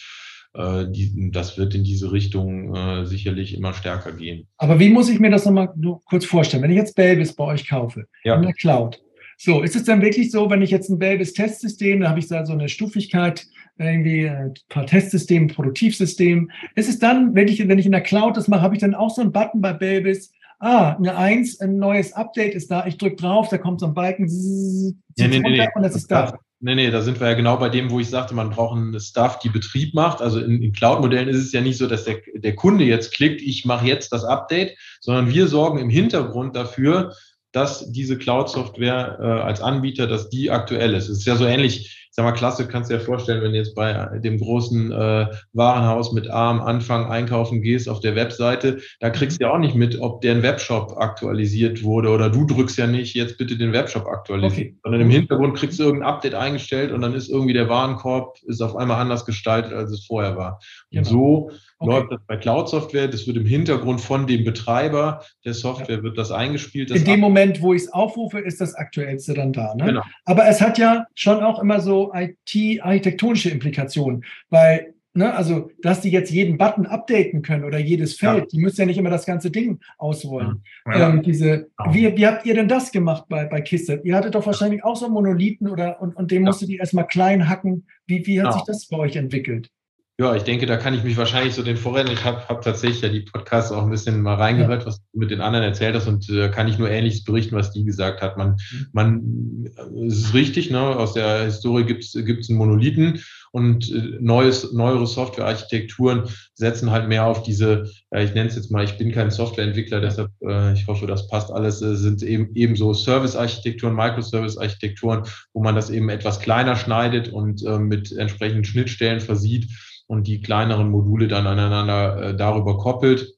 äh, 0.53 0.85
die, 0.89 1.31
das 1.31 1.57
wird 1.57 1.75
in 1.75 1.83
diese 1.83 2.13
Richtung 2.13 2.73
äh, 2.75 3.05
sicherlich 3.05 3.57
immer 3.57 3.73
stärker 3.73 4.13
gehen. 4.13 4.47
Aber 4.57 4.79
wie 4.79 4.89
muss 4.89 5.09
ich 5.09 5.19
mir 5.19 5.29
das 5.29 5.45
nochmal 5.45 5.69
kurz 6.05 6.23
vorstellen? 6.23 6.63
Wenn 6.63 6.71
ich 6.71 6.77
jetzt 6.77 6.95
Belbis 6.95 7.35
bei 7.35 7.43
euch 7.43 7.67
kaufe, 7.67 8.05
ja. 8.23 8.35
in 8.35 8.43
der 8.43 8.53
Cloud, 8.53 9.01
so, 9.41 9.61
ist 9.61 9.75
es 9.75 9.83
dann 9.83 10.01
wirklich 10.01 10.31
so, 10.31 10.49
wenn 10.49 10.61
ich 10.61 10.71
jetzt 10.71 10.89
ein 10.89 10.99
Belbis 10.99 11.33
Testsystem, 11.33 12.01
da 12.01 12.09
habe 12.09 12.19
ich 12.19 12.27
da 12.27 12.45
so 12.45 12.53
eine 12.53 12.67
Stufigkeit, 12.69 13.45
irgendwie 13.77 14.27
ein 14.27 14.53
paar 14.67 14.85
Testsysteme, 14.85 15.47
Produktivsystem. 15.47 16.51
Ist 16.75 16.89
es 16.89 16.99
dann, 16.99 17.35
wenn 17.35 17.47
ich, 17.47 17.65
wenn 17.65 17.79
ich 17.79 17.85
in 17.85 17.93
der 17.93 18.01
Cloud 18.01 18.35
das 18.35 18.49
mache, 18.49 18.61
habe 18.61 18.75
ich 18.75 18.81
dann 18.81 18.95
auch 18.95 19.09
so 19.09 19.21
einen 19.21 19.31
Button 19.31 19.61
bei 19.61 19.71
Belbis, 19.71 20.33
ah, 20.59 20.95
eine 20.95 21.15
Eins, 21.17 21.59
ein 21.59 21.77
neues 21.77 22.13
Update 22.13 22.53
ist 22.53 22.69
da, 22.69 22.85
ich 22.85 22.97
drücke 22.97 23.15
drauf, 23.15 23.49
da 23.49 23.57
kommt 23.57 23.79
so 23.79 23.87
ein 23.87 23.93
Balken, 23.93 24.27
zzz, 24.27 24.95
nee, 25.17 25.27
nee, 25.27 25.39
nee, 25.39 25.67
und 25.73 25.83
das 25.83 25.95
ist 25.95 26.11
da. 26.11 26.37
Nee, 26.61 26.75
nee, 26.75 26.91
da 26.91 27.01
sind 27.01 27.21
wir 27.21 27.29
ja 27.29 27.35
genau 27.35 27.55
bei 27.55 27.69
dem, 27.69 27.89
wo 27.89 28.01
ich 28.01 28.09
sagte, 28.09 28.35
man 28.35 28.49
braucht 28.49 28.75
einen 28.75 28.99
Staff, 28.99 29.39
die 29.39 29.47
Betrieb 29.47 29.93
macht. 29.93 30.21
Also 30.21 30.41
in, 30.41 30.61
in 30.61 30.73
Cloud-Modellen 30.73 31.29
ist 31.29 31.37
es 31.37 31.53
ja 31.53 31.61
nicht 31.61 31.77
so, 31.77 31.87
dass 31.87 32.03
der, 32.03 32.17
der 32.35 32.53
Kunde 32.53 32.83
jetzt 32.83 33.13
klickt, 33.13 33.41
ich 33.41 33.63
mache 33.63 33.87
jetzt 33.87 34.11
das 34.11 34.25
Update, 34.25 34.77
sondern 34.99 35.29
wir 35.29 35.47
sorgen 35.47 35.79
im 35.79 35.89
Hintergrund 35.89 36.57
dafür, 36.57 37.13
dass 37.53 37.89
diese 37.93 38.17
Cloud-Software 38.17 39.19
äh, 39.21 39.41
als 39.41 39.61
Anbieter, 39.61 40.05
dass 40.05 40.29
die 40.29 40.51
aktuell 40.51 40.95
ist. 40.95 41.07
Es 41.07 41.19
ist 41.19 41.25
ja 41.25 41.37
so 41.37 41.45
ähnlich, 41.45 42.08
sag 42.19 42.25
mal, 42.25 42.31
klasse, 42.33 42.67
kannst 42.67 42.91
du 42.91 42.97
dir 42.97 42.99
vorstellen, 42.99 43.41
wenn 43.41 43.53
du 43.53 43.57
jetzt 43.59 43.75
bei 43.75 43.93
dem 44.19 44.39
großen 44.39 44.91
äh, 44.91 45.27
Warenhaus 45.53 46.11
mit 46.11 46.29
A 46.29 46.49
am 46.49 46.59
Anfang 46.59 47.09
einkaufen 47.09 47.61
gehst 47.61 47.87
auf 47.87 48.01
der 48.01 48.13
Webseite, 48.15 48.81
da 48.99 49.09
kriegst 49.09 49.39
du 49.39 49.45
ja 49.45 49.53
auch 49.53 49.57
nicht 49.57 49.73
mit, 49.73 50.01
ob 50.01 50.19
der 50.19 50.43
Webshop 50.43 50.97
aktualisiert 50.97 51.81
wurde 51.81 52.09
oder 52.09 52.29
du 52.29 52.45
drückst 52.45 52.77
ja 52.77 52.87
nicht 52.87 53.15
jetzt 53.15 53.37
bitte 53.37 53.55
den 53.55 53.71
Webshop 53.71 54.05
aktualisieren, 54.05 54.71
okay. 54.71 54.79
sondern 54.83 54.99
im 54.99 55.09
Hintergrund 55.09 55.55
kriegst 55.55 55.79
du 55.79 55.83
irgendein 55.83 56.09
Update 56.09 56.35
eingestellt 56.35 56.91
und 56.91 56.99
dann 56.99 57.13
ist 57.13 57.29
irgendwie 57.29 57.53
der 57.53 57.69
Warenkorb 57.69 58.37
ist 58.43 58.61
auf 58.61 58.75
einmal 58.75 58.99
anders 58.99 59.25
gestaltet, 59.25 59.71
als 59.71 59.89
es 59.89 60.05
vorher 60.05 60.35
war. 60.35 60.59
Und 60.91 61.07
genau. 61.07 61.09
so 61.09 61.51
okay. 61.79 61.91
läuft 61.91 62.11
das 62.11 62.21
bei 62.27 62.37
Cloud-Software. 62.37 63.07
Das 63.07 63.27
wird 63.27 63.37
im 63.37 63.45
Hintergrund 63.45 64.01
von 64.01 64.27
dem 64.27 64.43
Betreiber 64.43 65.23
der 65.45 65.53
Software 65.53 65.97
ja. 65.97 66.03
wird 66.03 66.17
das 66.17 66.31
eingespielt. 66.31 66.91
Das 66.91 66.97
In 66.97 67.05
dem 67.05 67.19
Moment, 67.19 67.61
wo 67.61 67.73
ich 67.73 67.83
es 67.83 67.93
aufrufe, 67.93 68.39
ist 68.39 68.61
das 68.61 68.75
aktuellste 68.75 69.33
dann 69.33 69.53
da. 69.53 69.75
Ne? 69.75 69.85
Genau. 69.85 70.01
Aber 70.25 70.47
es 70.47 70.61
hat 70.61 70.77
ja 70.77 71.05
schon 71.15 71.43
auch 71.43 71.61
immer 71.61 71.79
so 71.79 72.13
IT-architektonische 72.13 73.49
Implikationen, 73.49 74.23
weil 74.49 74.93
Ne, 75.15 75.33
also, 75.33 75.71
dass 75.81 76.01
die 76.01 76.11
jetzt 76.11 76.29
jeden 76.29 76.59
Button 76.59 76.85
updaten 76.85 77.41
können 77.41 77.63
oder 77.63 77.79
jedes 77.79 78.15
Feld, 78.15 78.37
ja. 78.37 78.45
die 78.45 78.59
müssen 78.59 78.81
ja 78.81 78.85
nicht 78.85 78.99
immer 78.99 79.09
das 79.09 79.25
ganze 79.25 79.49
Ding 79.49 79.79
ausrollen. 79.97 80.63
Ja. 80.85 81.09
Ähm, 81.09 81.23
diese, 81.23 81.67
wie, 81.89 82.15
wie 82.15 82.27
habt 82.27 82.45
ihr 82.45 82.53
denn 82.53 82.67
das 82.67 82.91
gemacht 82.91 83.25
bei, 83.27 83.45
bei 83.45 83.59
Kiste? 83.61 84.01
Ihr 84.03 84.15
hattet 84.15 84.35
doch 84.35 84.45
wahrscheinlich 84.45 84.83
auch 84.83 84.95
so 84.95 85.05
einen 85.05 85.15
Monolithen 85.15 85.67
oder 85.67 85.99
und, 85.99 86.15
und 86.15 86.29
den 86.29 86.43
ja. 86.43 86.49
musstet 86.49 86.69
ihr 86.69 86.79
erstmal 86.79 87.07
klein 87.07 87.49
hacken. 87.49 87.87
Wie, 88.05 88.25
wie 88.27 88.39
hat 88.41 88.53
sich 88.53 88.61
das 88.63 88.87
bei 88.87 88.97
euch 88.97 89.15
entwickelt? 89.15 89.71
Ja, 90.19 90.35
ich 90.35 90.43
denke, 90.43 90.65
da 90.65 90.75
kann 90.75 90.93
ich 90.93 91.05
mich 91.05 91.15
wahrscheinlich 91.15 91.53
so 91.53 91.63
den 91.63 91.77
Vorrennen. 91.77 92.11
Ich 92.11 92.25
habe 92.25 92.45
hab 92.49 92.61
tatsächlich 92.61 92.99
ja 92.99 93.07
die 93.07 93.21
Podcasts 93.21 93.71
auch 93.71 93.83
ein 93.83 93.89
bisschen 93.89 94.21
mal 94.21 94.35
reingehört, 94.35 94.85
was 94.85 94.99
du 94.99 95.17
mit 95.17 95.31
den 95.31 95.39
anderen 95.39 95.63
erzählt 95.63 95.95
hast 95.95 96.07
und 96.07 96.29
äh, 96.29 96.49
kann 96.49 96.67
ich 96.67 96.77
nur 96.77 96.89
Ähnliches 96.89 97.23
berichten, 97.23 97.55
was 97.55 97.71
die 97.71 97.85
gesagt 97.85 98.21
hat. 98.21 98.35
Man, 98.35 98.57
mhm. 98.71 98.87
man, 98.91 99.69
es 100.07 100.17
ist 100.17 100.33
richtig, 100.33 100.71
ne? 100.71 100.81
aus 100.81 101.13
der 101.13 101.45
Historie 101.45 101.85
gibt 101.85 102.03
es 102.03 102.49
einen 102.49 102.57
Monolithen 102.57 103.21
und 103.53 103.89
äh, 103.89 104.17
neues, 104.19 104.73
neuere 104.73 105.07
Softwarearchitekturen 105.07 106.23
setzen 106.53 106.91
halt 106.91 107.07
mehr 107.07 107.25
auf 107.25 107.43
diese, 107.43 107.89
äh, 108.11 108.25
ich 108.25 108.33
nenne 108.33 108.49
es 108.49 108.57
jetzt 108.57 108.71
mal, 108.71 108.83
ich 108.83 108.97
bin 108.97 109.13
kein 109.13 109.31
Softwareentwickler, 109.31 110.01
deshalb, 110.01 110.31
äh, 110.41 110.73
ich 110.73 110.85
hoffe, 110.87 111.07
das 111.07 111.29
passt 111.29 111.49
alles, 111.49 111.81
äh, 111.81 111.95
sind 111.95 112.23
eben 112.23 112.49
ebenso 112.55 112.93
Service-Architekturen, 112.93 113.95
Microservice-Architekturen, 113.95 115.23
wo 115.53 115.63
man 115.63 115.75
das 115.75 115.89
eben 115.89 116.09
etwas 116.09 116.41
kleiner 116.41 116.75
schneidet 116.75 117.29
und 117.29 117.65
äh, 117.65 117.79
mit 117.79 118.11
entsprechenden 118.11 118.65
Schnittstellen 118.65 119.21
versieht 119.21 119.69
und 120.09 120.25
die 120.25 120.41
kleineren 120.41 120.89
Module 120.89 121.27
dann 121.27 121.45
aneinander 121.45 122.21
äh, 122.21 122.35
darüber 122.35 122.77
koppelt. 122.77 123.35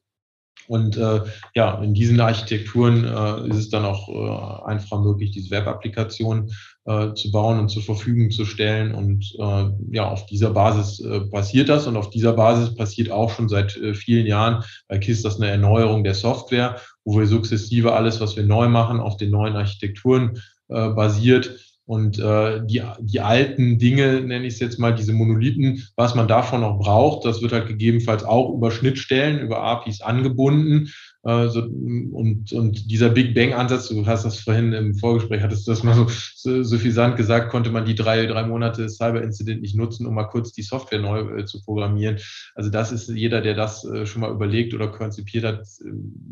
Und 0.68 0.96
äh, 0.96 1.20
ja, 1.54 1.82
in 1.82 1.92
diesen 1.92 2.20
Architekturen 2.20 3.04
äh, 3.04 3.48
ist 3.48 3.56
es 3.56 3.70
dann 3.70 3.84
auch 3.84 4.08
äh, 4.08 4.70
einfach 4.70 5.00
möglich, 5.00 5.32
diese 5.32 5.50
Web-Applikation 5.50 6.50
äh, 6.86 7.12
zu 7.12 7.30
bauen 7.30 7.58
und 7.58 7.68
zur 7.68 7.82
Verfügung 7.82 8.30
zu 8.30 8.46
stellen. 8.46 8.94
Und 8.94 9.34
äh, 9.38 9.70
ja, 9.90 10.08
auf 10.08 10.24
dieser 10.26 10.50
Basis 10.50 11.00
äh, 11.00 11.20
passiert 11.20 11.68
das 11.68 11.86
und 11.86 11.96
auf 11.96 12.08
dieser 12.08 12.32
Basis 12.32 12.74
passiert 12.74 13.10
auch 13.10 13.30
schon 13.30 13.50
seit 13.50 13.76
äh, 13.76 13.92
vielen 13.92 14.26
Jahren 14.26 14.64
bei 14.88 14.98
KISS 14.98 15.22
das 15.22 15.36
eine 15.36 15.50
Erneuerung 15.50 16.04
der 16.04 16.14
Software, 16.14 16.80
wo 17.04 17.18
wir 17.18 17.26
sukzessive 17.26 17.92
alles, 17.92 18.20
was 18.20 18.36
wir 18.36 18.44
neu 18.44 18.68
machen, 18.68 18.98
auf 18.98 19.18
den 19.18 19.30
neuen 19.30 19.56
Architekturen 19.56 20.40
äh, 20.68 20.88
basiert 20.90 21.58
und 21.92 22.18
äh, 22.18 22.64
die, 22.64 22.80
die 23.00 23.20
alten 23.20 23.78
Dinge, 23.78 24.22
nenne 24.22 24.46
ich 24.46 24.54
es 24.54 24.60
jetzt 24.60 24.78
mal, 24.78 24.94
diese 24.94 25.12
Monolithen, 25.12 25.86
was 25.94 26.14
man 26.14 26.26
davon 26.26 26.62
noch 26.62 26.78
braucht, 26.78 27.26
das 27.26 27.42
wird 27.42 27.52
halt 27.52 27.68
gegebenenfalls 27.68 28.24
auch 28.24 28.54
über 28.54 28.70
Schnittstellen, 28.70 29.40
über 29.40 29.62
APIs 29.62 30.00
angebunden. 30.00 30.88
Äh, 31.22 31.48
so, 31.48 31.60
und, 31.60 32.50
und 32.50 32.90
dieser 32.90 33.10
Big 33.10 33.34
Bang-Ansatz, 33.34 33.90
du 33.90 34.06
hast 34.06 34.24
das 34.24 34.38
vorhin 34.38 34.72
im 34.72 34.94
Vorgespräch, 34.94 35.42
hattest 35.42 35.66
du 35.66 35.70
das 35.70 35.82
mal 35.82 35.94
so, 35.94 36.06
so, 36.34 36.62
so 36.62 36.78
viel 36.78 36.92
Sand 36.92 37.16
gesagt, 37.16 37.50
konnte 37.50 37.68
man 37.68 37.84
die 37.84 37.94
drei, 37.94 38.24
drei 38.24 38.46
Monate 38.46 38.88
Cyber-Incident 38.88 39.60
nicht 39.60 39.76
nutzen, 39.76 40.06
um 40.06 40.14
mal 40.14 40.24
kurz 40.24 40.52
die 40.52 40.62
Software 40.62 40.98
neu 40.98 41.40
äh, 41.40 41.44
zu 41.44 41.62
programmieren. 41.62 42.16
Also 42.54 42.70
das 42.70 42.90
ist 42.90 43.10
jeder, 43.10 43.42
der 43.42 43.54
das 43.54 43.84
äh, 43.84 44.06
schon 44.06 44.22
mal 44.22 44.32
überlegt 44.32 44.72
oder 44.72 44.88
konzipiert 44.88 45.44
hat, 45.44 45.66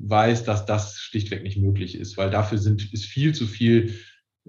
weiß, 0.07 0.45
dass 0.45 0.65
das 0.65 0.99
schlichtweg 0.99 1.43
nicht 1.43 1.59
möglich 1.59 1.99
ist, 1.99 2.17
weil 2.17 2.31
dafür 2.31 2.57
sind, 2.57 2.95
ist 2.95 3.05
viel 3.05 3.35
zu 3.35 3.47
viel 3.47 3.95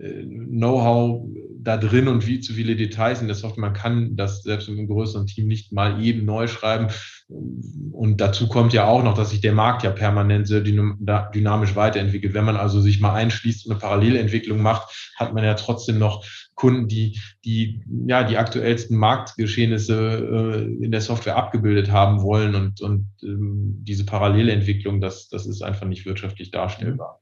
Know-how 0.02 1.28
da 1.64 1.78
drin 1.78 2.08
und 2.08 2.26
wie 2.26 2.40
zu 2.40 2.54
viele 2.54 2.76
Details 2.76 3.22
in 3.22 3.28
der 3.28 3.36
Software. 3.36 3.62
Man 3.62 3.74
kann 3.74 4.16
das 4.16 4.42
selbst 4.42 4.68
mit 4.68 4.80
einem 4.80 4.88
größeren 4.88 5.28
Team 5.28 5.48
nicht 5.48 5.72
mal 5.72 6.04
eben 6.04 6.26
neu 6.26 6.48
schreiben. 6.48 6.88
Und 7.28 8.20
dazu 8.20 8.48
kommt 8.48 8.74
ja 8.74 8.86
auch 8.86 9.04
noch, 9.04 9.14
dass 9.14 9.30
sich 9.30 9.42
der 9.42 9.54
Markt 9.54 9.84
ja 9.84 9.92
permanent 9.92 10.48
sehr 10.48 10.62
dynamisch 10.62 11.76
weiterentwickelt. 11.76 12.34
Wenn 12.34 12.46
man 12.46 12.58
also 12.58 12.82
sich 12.82 13.00
mal 13.00 13.14
einschließt 13.14 13.66
und 13.66 13.74
eine 13.74 13.80
Parallelentwicklung 13.80 14.62
macht, 14.62 15.14
hat 15.18 15.34
man 15.34 15.44
ja 15.44 15.54
trotzdem 15.54 16.00
noch 16.00 16.26
Kunden, 16.56 16.88
die 16.88 17.20
die 17.46 17.82
ja 18.08 18.24
die 18.24 18.38
aktuellsten 18.38 18.98
Marktgeschehnisse 18.98 20.68
äh, 20.80 20.84
in 20.84 20.92
der 20.92 21.02
Software 21.02 21.38
abgebildet 21.38 21.92
haben 21.92 22.22
wollen 22.22 22.56
und 22.56 22.82
und 22.82 23.08
ähm, 23.24 23.78
diese 23.84 24.06
Parallelentwicklung, 24.06 25.00
das 25.00 25.30
das 25.30 25.46
ist 25.46 25.62
einfach 25.62 25.88
nicht 25.88 26.06
wirtschaftlich 26.06 26.52
darstellbar. 26.52 27.21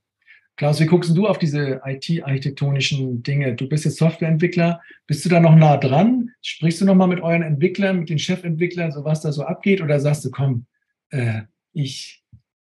Klaus, 0.59 0.81
wie 0.81 0.87
guckst 0.87 1.15
du 1.15 1.25
auf 1.25 1.37
diese 1.37 1.79
IT-architektonischen 1.85 3.23
Dinge? 3.23 3.55
Du 3.55 3.69
bist 3.69 3.85
jetzt 3.85 3.95
Softwareentwickler. 3.95 4.81
Bist 5.07 5.23
du 5.23 5.29
da 5.29 5.39
noch 5.39 5.55
nah 5.55 5.77
dran? 5.77 6.31
Sprichst 6.41 6.81
du 6.81 6.85
noch 6.85 6.95
mal 6.95 7.07
mit 7.07 7.21
euren 7.21 7.43
Entwicklern, 7.43 7.99
mit 7.99 8.09
den 8.09 8.19
Chefentwicklern, 8.19 8.91
so 8.91 9.05
was 9.05 9.21
da 9.21 9.31
so 9.31 9.43
abgeht? 9.43 9.81
Oder 9.81 10.01
sagst 10.01 10.25
du, 10.25 10.31
komm, 10.31 10.65
äh, 11.11 11.43
ich, 11.71 12.25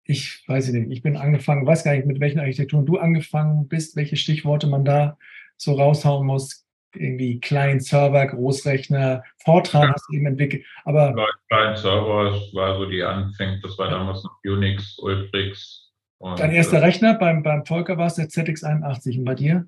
ich 0.04 0.44
weiß 0.48 0.70
nicht, 0.74 0.92
ich 0.92 1.02
bin 1.02 1.18
angefangen, 1.18 1.66
weiß 1.66 1.84
gar 1.84 1.96
nicht, 1.96 2.06
mit 2.06 2.20
welchen 2.20 2.40
Architekturen 2.40 2.86
du 2.86 3.00
angefangen 3.00 3.68
bist, 3.68 3.96
welche 3.96 4.16
Stichworte 4.16 4.68
man 4.68 4.86
da 4.86 5.18
so 5.58 5.74
raushauen 5.74 6.28
muss. 6.28 6.68
Irgendwie 6.94 7.40
Client 7.40 7.84
Server, 7.84 8.28
Großrechner, 8.28 9.24
Fortran 9.44 9.88
ja. 9.88 9.94
hast 9.96 10.06
du 10.08 10.18
eben 10.18 10.28
entwickelt. 10.28 10.64
Aber 10.86 11.16
Client 11.50 11.80
Server 11.80 12.40
war 12.54 12.78
so 12.78 12.86
die 12.86 13.02
Anfänge, 13.02 13.60
das 13.64 13.76
war 13.80 13.90
damals 13.90 14.24
noch 14.24 14.38
Unix, 14.44 15.00
Ultrix, 15.00 15.91
und, 16.22 16.40
Dein 16.40 16.52
erster 16.52 16.78
äh, 16.78 16.86
Rechner 16.86 17.16
beim, 17.16 17.42
beim 17.42 17.66
Volker 17.66 17.98
war 17.98 18.06
es 18.06 18.14
der 18.14 18.28
ZX81 18.28 19.18
und 19.18 19.26
bei 19.26 19.34
dir? 19.34 19.66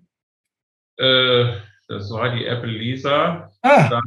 Äh, 0.97 1.45
das 1.88 2.12
war 2.12 2.36
die 2.36 2.45
Apple 2.45 2.70
Lisa. 2.70 3.51
Ah. 3.64 3.89
Dann 3.89 4.04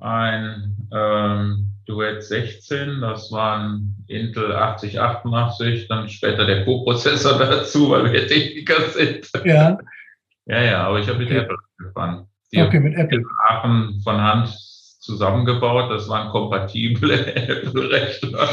ein 0.00 0.88
ähm, 0.94 1.72
Duett 1.86 2.22
16, 2.22 3.00
das 3.00 3.32
waren 3.32 3.96
Intel 4.06 4.54
8088, 4.54 5.88
dann 5.88 6.08
später 6.08 6.46
der 6.46 6.64
Co-Prozessor 6.64 7.36
dazu, 7.38 7.90
weil 7.90 8.12
wir 8.12 8.28
Techniker 8.28 8.88
sind. 8.90 9.28
Ja. 9.44 9.76
ja, 10.46 10.62
ja, 10.62 10.86
aber 10.86 11.00
ich 11.00 11.08
habe 11.08 11.18
mit 11.18 11.30
okay. 11.30 11.38
Apple 11.38 11.56
angefangen. 11.80 12.28
Die 12.52 12.62
okay, 12.62 12.78
mit 12.78 12.94
Apple. 12.96 13.24
Aachen 13.48 14.00
von 14.04 14.20
Hand 14.20 14.56
zusammengebaut, 15.00 15.90
das 15.90 16.08
waren 16.08 16.30
kompatible 16.30 17.26
Apple-Rechner. 17.34 18.48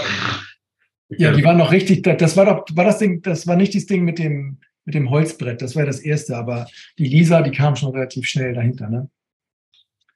Ja, 1.18 1.32
die 1.32 1.44
waren 1.44 1.58
noch 1.58 1.72
richtig, 1.72 2.04
das 2.04 2.38
war 2.38 2.46
doch, 2.46 2.66
war 2.76 2.86
das 2.86 3.00
Ding, 3.00 3.22
das 3.24 3.48
war 3.48 3.56
nicht 3.56 3.74
das 3.74 3.88
Ding 3.88 4.04
mit 4.04 4.20
dem, 4.20 4.60
mit 4.86 4.94
dem 4.94 5.10
Holzbrett, 5.10 5.62
das 5.62 5.76
war 5.76 5.86
das 5.86 6.00
erste, 6.00 6.38
aber 6.38 6.68
die 7.00 7.06
Lisa, 7.06 7.42
die 7.42 7.52
kam 7.52 7.76
schon 7.76 7.92
relativ 7.92 8.28
schnell 8.28 8.54
dahinter, 8.54 8.90
ne? 8.90 9.10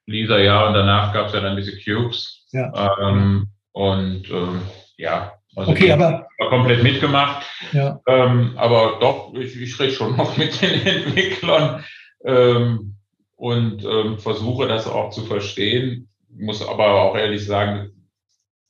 Lisa, 0.06 0.38
ja, 0.38 0.68
und 0.68 0.74
danach 0.74 1.12
gab 1.12 1.28
es 1.28 1.32
ja 1.32 1.40
dann 1.40 1.56
diese 1.56 1.72
Cubes. 1.78 2.46
Ja. 2.52 2.72
Ähm, 3.00 3.48
und 3.72 4.30
ähm, 4.30 4.62
ja, 4.96 5.32
also 5.56 5.72
okay, 5.72 5.92
aber 5.92 6.28
komplett 6.48 6.82
mitgemacht. 6.82 7.46
Ja. 7.72 8.00
Ähm, 8.06 8.52
aber 8.56 8.98
doch, 9.00 9.34
ich, 9.34 9.60
ich 9.60 9.78
rede 9.80 9.92
schon 9.92 10.16
noch 10.16 10.36
mit 10.36 10.60
den 10.60 10.86
Entwicklern 10.86 11.84
ähm, 12.24 12.96
und 13.36 13.84
ähm, 13.84 14.18
versuche 14.18 14.68
das 14.68 14.86
auch 14.86 15.10
zu 15.10 15.22
verstehen. 15.22 16.08
Muss 16.36 16.66
aber 16.66 17.02
auch 17.02 17.16
ehrlich 17.16 17.46
sagen, 17.46 17.90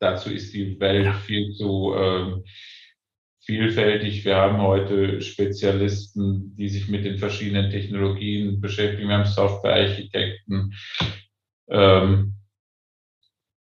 dazu 0.05 0.31
ist 0.31 0.53
die 0.55 0.79
Welt 0.79 1.15
viel 1.27 1.53
zu 1.55 1.95
äh, 1.95 2.43
vielfältig. 3.45 4.25
Wir 4.25 4.37
haben 4.37 4.61
heute 4.61 5.21
Spezialisten, 5.21 6.55
die 6.57 6.69
sich 6.69 6.89
mit 6.89 7.05
den 7.05 7.19
verschiedenen 7.19 7.71
Technologien 7.71 8.61
beschäftigen. 8.61 9.09
Wir 9.09 9.19
haben 9.19 9.27
Softwarearchitekten, 9.27 10.75
ähm, 11.69 12.35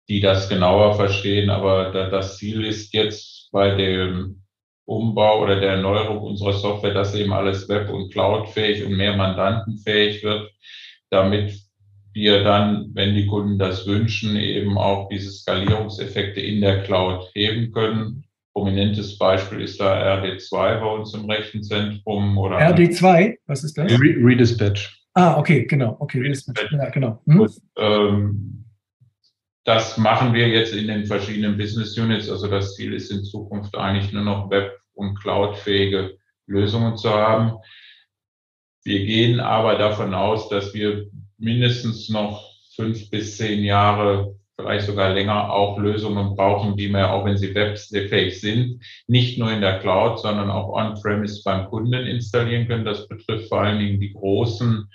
die 0.08 0.20
das 0.20 0.50
genauer 0.50 0.96
verstehen. 0.96 1.50
Aber 1.50 1.92
da, 1.92 2.10
das 2.10 2.38
Ziel 2.38 2.64
ist 2.66 2.94
jetzt 2.94 3.50
bei 3.52 3.76
dem 3.76 4.44
Umbau 4.86 5.42
oder 5.42 5.60
der 5.60 5.72
Erneuerung 5.74 6.20
unserer 6.20 6.54
Software, 6.54 6.94
dass 6.94 7.16
eben 7.16 7.34
alles 7.34 7.68
web- 7.70 7.90
und 7.90 8.12
cloudfähig 8.12 8.84
und 8.84 8.96
mehr 8.96 9.16
mandantenfähig 9.16 10.24
wird, 10.24 10.52
damit 11.10 11.62
wir 12.14 12.43
dann, 12.43 12.91
wenn 12.93 13.16
die 13.16 13.28
Kunden 13.28 13.57
das 13.57 13.88
wünschen, 13.88 14.36
eben 14.36 14.78
auch 14.78 15.09
diese 15.09 15.32
Skalierungseffekte 15.32 16.39
in 16.39 16.61
der 16.61 16.84
Cloud 16.84 17.30
heben 17.34 17.72
können. 17.72 18.24
Prominentes 18.53 19.18
Beispiel 19.18 19.61
ist 19.61 19.80
da 19.80 20.22
RD2 20.22 20.80
bei 20.80 20.86
uns 20.86 21.14
im 21.16 21.30
Rechenzentrum. 21.30 22.38
Oder 22.38 22.59
RD2, 22.59 23.38
was 23.47 23.64
ist 23.64 23.78
das? 23.78 23.91
Re 23.91 24.16
Redispatch. 24.24 25.03
Ah, 25.16 25.38
okay, 25.38 25.66
genau. 25.66 25.97
Okay, 25.99 26.20
Redispatch. 26.20 26.72
Ja, 26.72 26.89
genau. 26.89 27.20
Hm? 27.26 27.41
Und, 27.41 27.51
ähm, 27.78 28.66
das 29.66 29.97
machen 29.97 30.34
wir 30.34 30.49
jetzt 30.49 30.74
in 30.74 30.88
den 30.88 31.05
verschiedenen 31.05 31.57
Business 31.57 31.97
Units. 31.97 32.30
Also 32.30 32.47
das 32.47 32.76
Ziel 32.76 32.93
ist 32.93 33.11
in 33.11 33.24
Zukunft 33.24 33.76
eigentlich 33.76 34.11
nur 34.11 34.24
noch 34.24 34.49
web- 34.49 34.78
und 34.93 35.16
cloudfähige 35.20 36.18
Lösungen 36.47 36.97
zu 36.97 37.09
haben. 37.09 37.53
Wir 38.84 39.05
gehen 39.05 39.39
aber 39.39 39.78
davon 39.78 40.14
aus, 40.14 40.49
dass 40.49 40.74
wir 40.74 41.09
mindestens 41.44 42.10
noch 42.10 42.50
fünf 42.76 43.10
bis 43.10 43.38
zehn 43.38 43.64
Jahre, 43.64 44.36
vielleicht 44.58 44.86
sogar 44.86 45.14
länger, 45.14 45.52
auch 45.52 45.78
Lösungen 45.78 46.36
brauchen, 46.36 46.78
die 46.78 46.89
wir, 46.89 47.12
auch 47.12 47.26
wenn 47.26 47.38
sie 47.38 47.54
webfähig 47.54 48.39
sind, 48.39 48.82
nicht 49.08 49.38
nur 49.38 49.52
in 49.52 49.62
der 49.62 49.80
Cloud, 49.80 50.20
sondern 50.20 50.50
auch 50.50 50.70
on-premise 50.70 51.41
beim 51.44 51.68
Kunden 51.68 51.94
installieren 51.94 52.68
können. 52.68 52.86
Das 52.86 53.08
betrifft 53.08 53.50
vor 53.50 53.62
allen 53.62 53.80
Dingen 53.80 54.00
die 54.00 54.14
großen 54.14 54.88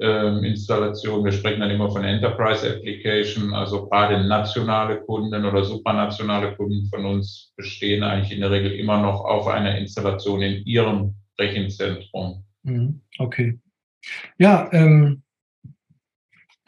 ähm, 0.00 0.44
Installationen. 0.44 1.24
Wir 1.24 1.32
sprechen 1.32 1.60
dann 1.60 1.70
immer 1.70 1.90
von 1.90 2.04
Enterprise 2.04 2.68
Application, 2.68 3.52
also 3.54 3.88
gerade 3.88 4.26
nationale 4.26 5.00
Kunden 5.02 5.44
oder 5.44 5.64
supranationale 5.64 6.56
Kunden 6.56 6.86
von 6.88 7.04
uns 7.04 7.52
bestehen 7.56 8.02
eigentlich 8.02 8.32
in 8.32 8.40
der 8.40 8.50
Regel 8.50 8.72
immer 8.72 9.00
noch 9.00 9.20
auf 9.24 9.46
einer 9.46 9.78
Installation 9.78 10.42
in 10.42 10.64
ihrem 10.64 11.14
Rechenzentrum. 11.38 12.44
Mhm. 12.62 13.00
Okay. 13.18 13.58
Ja, 14.38 14.68
ähm, 14.72 15.21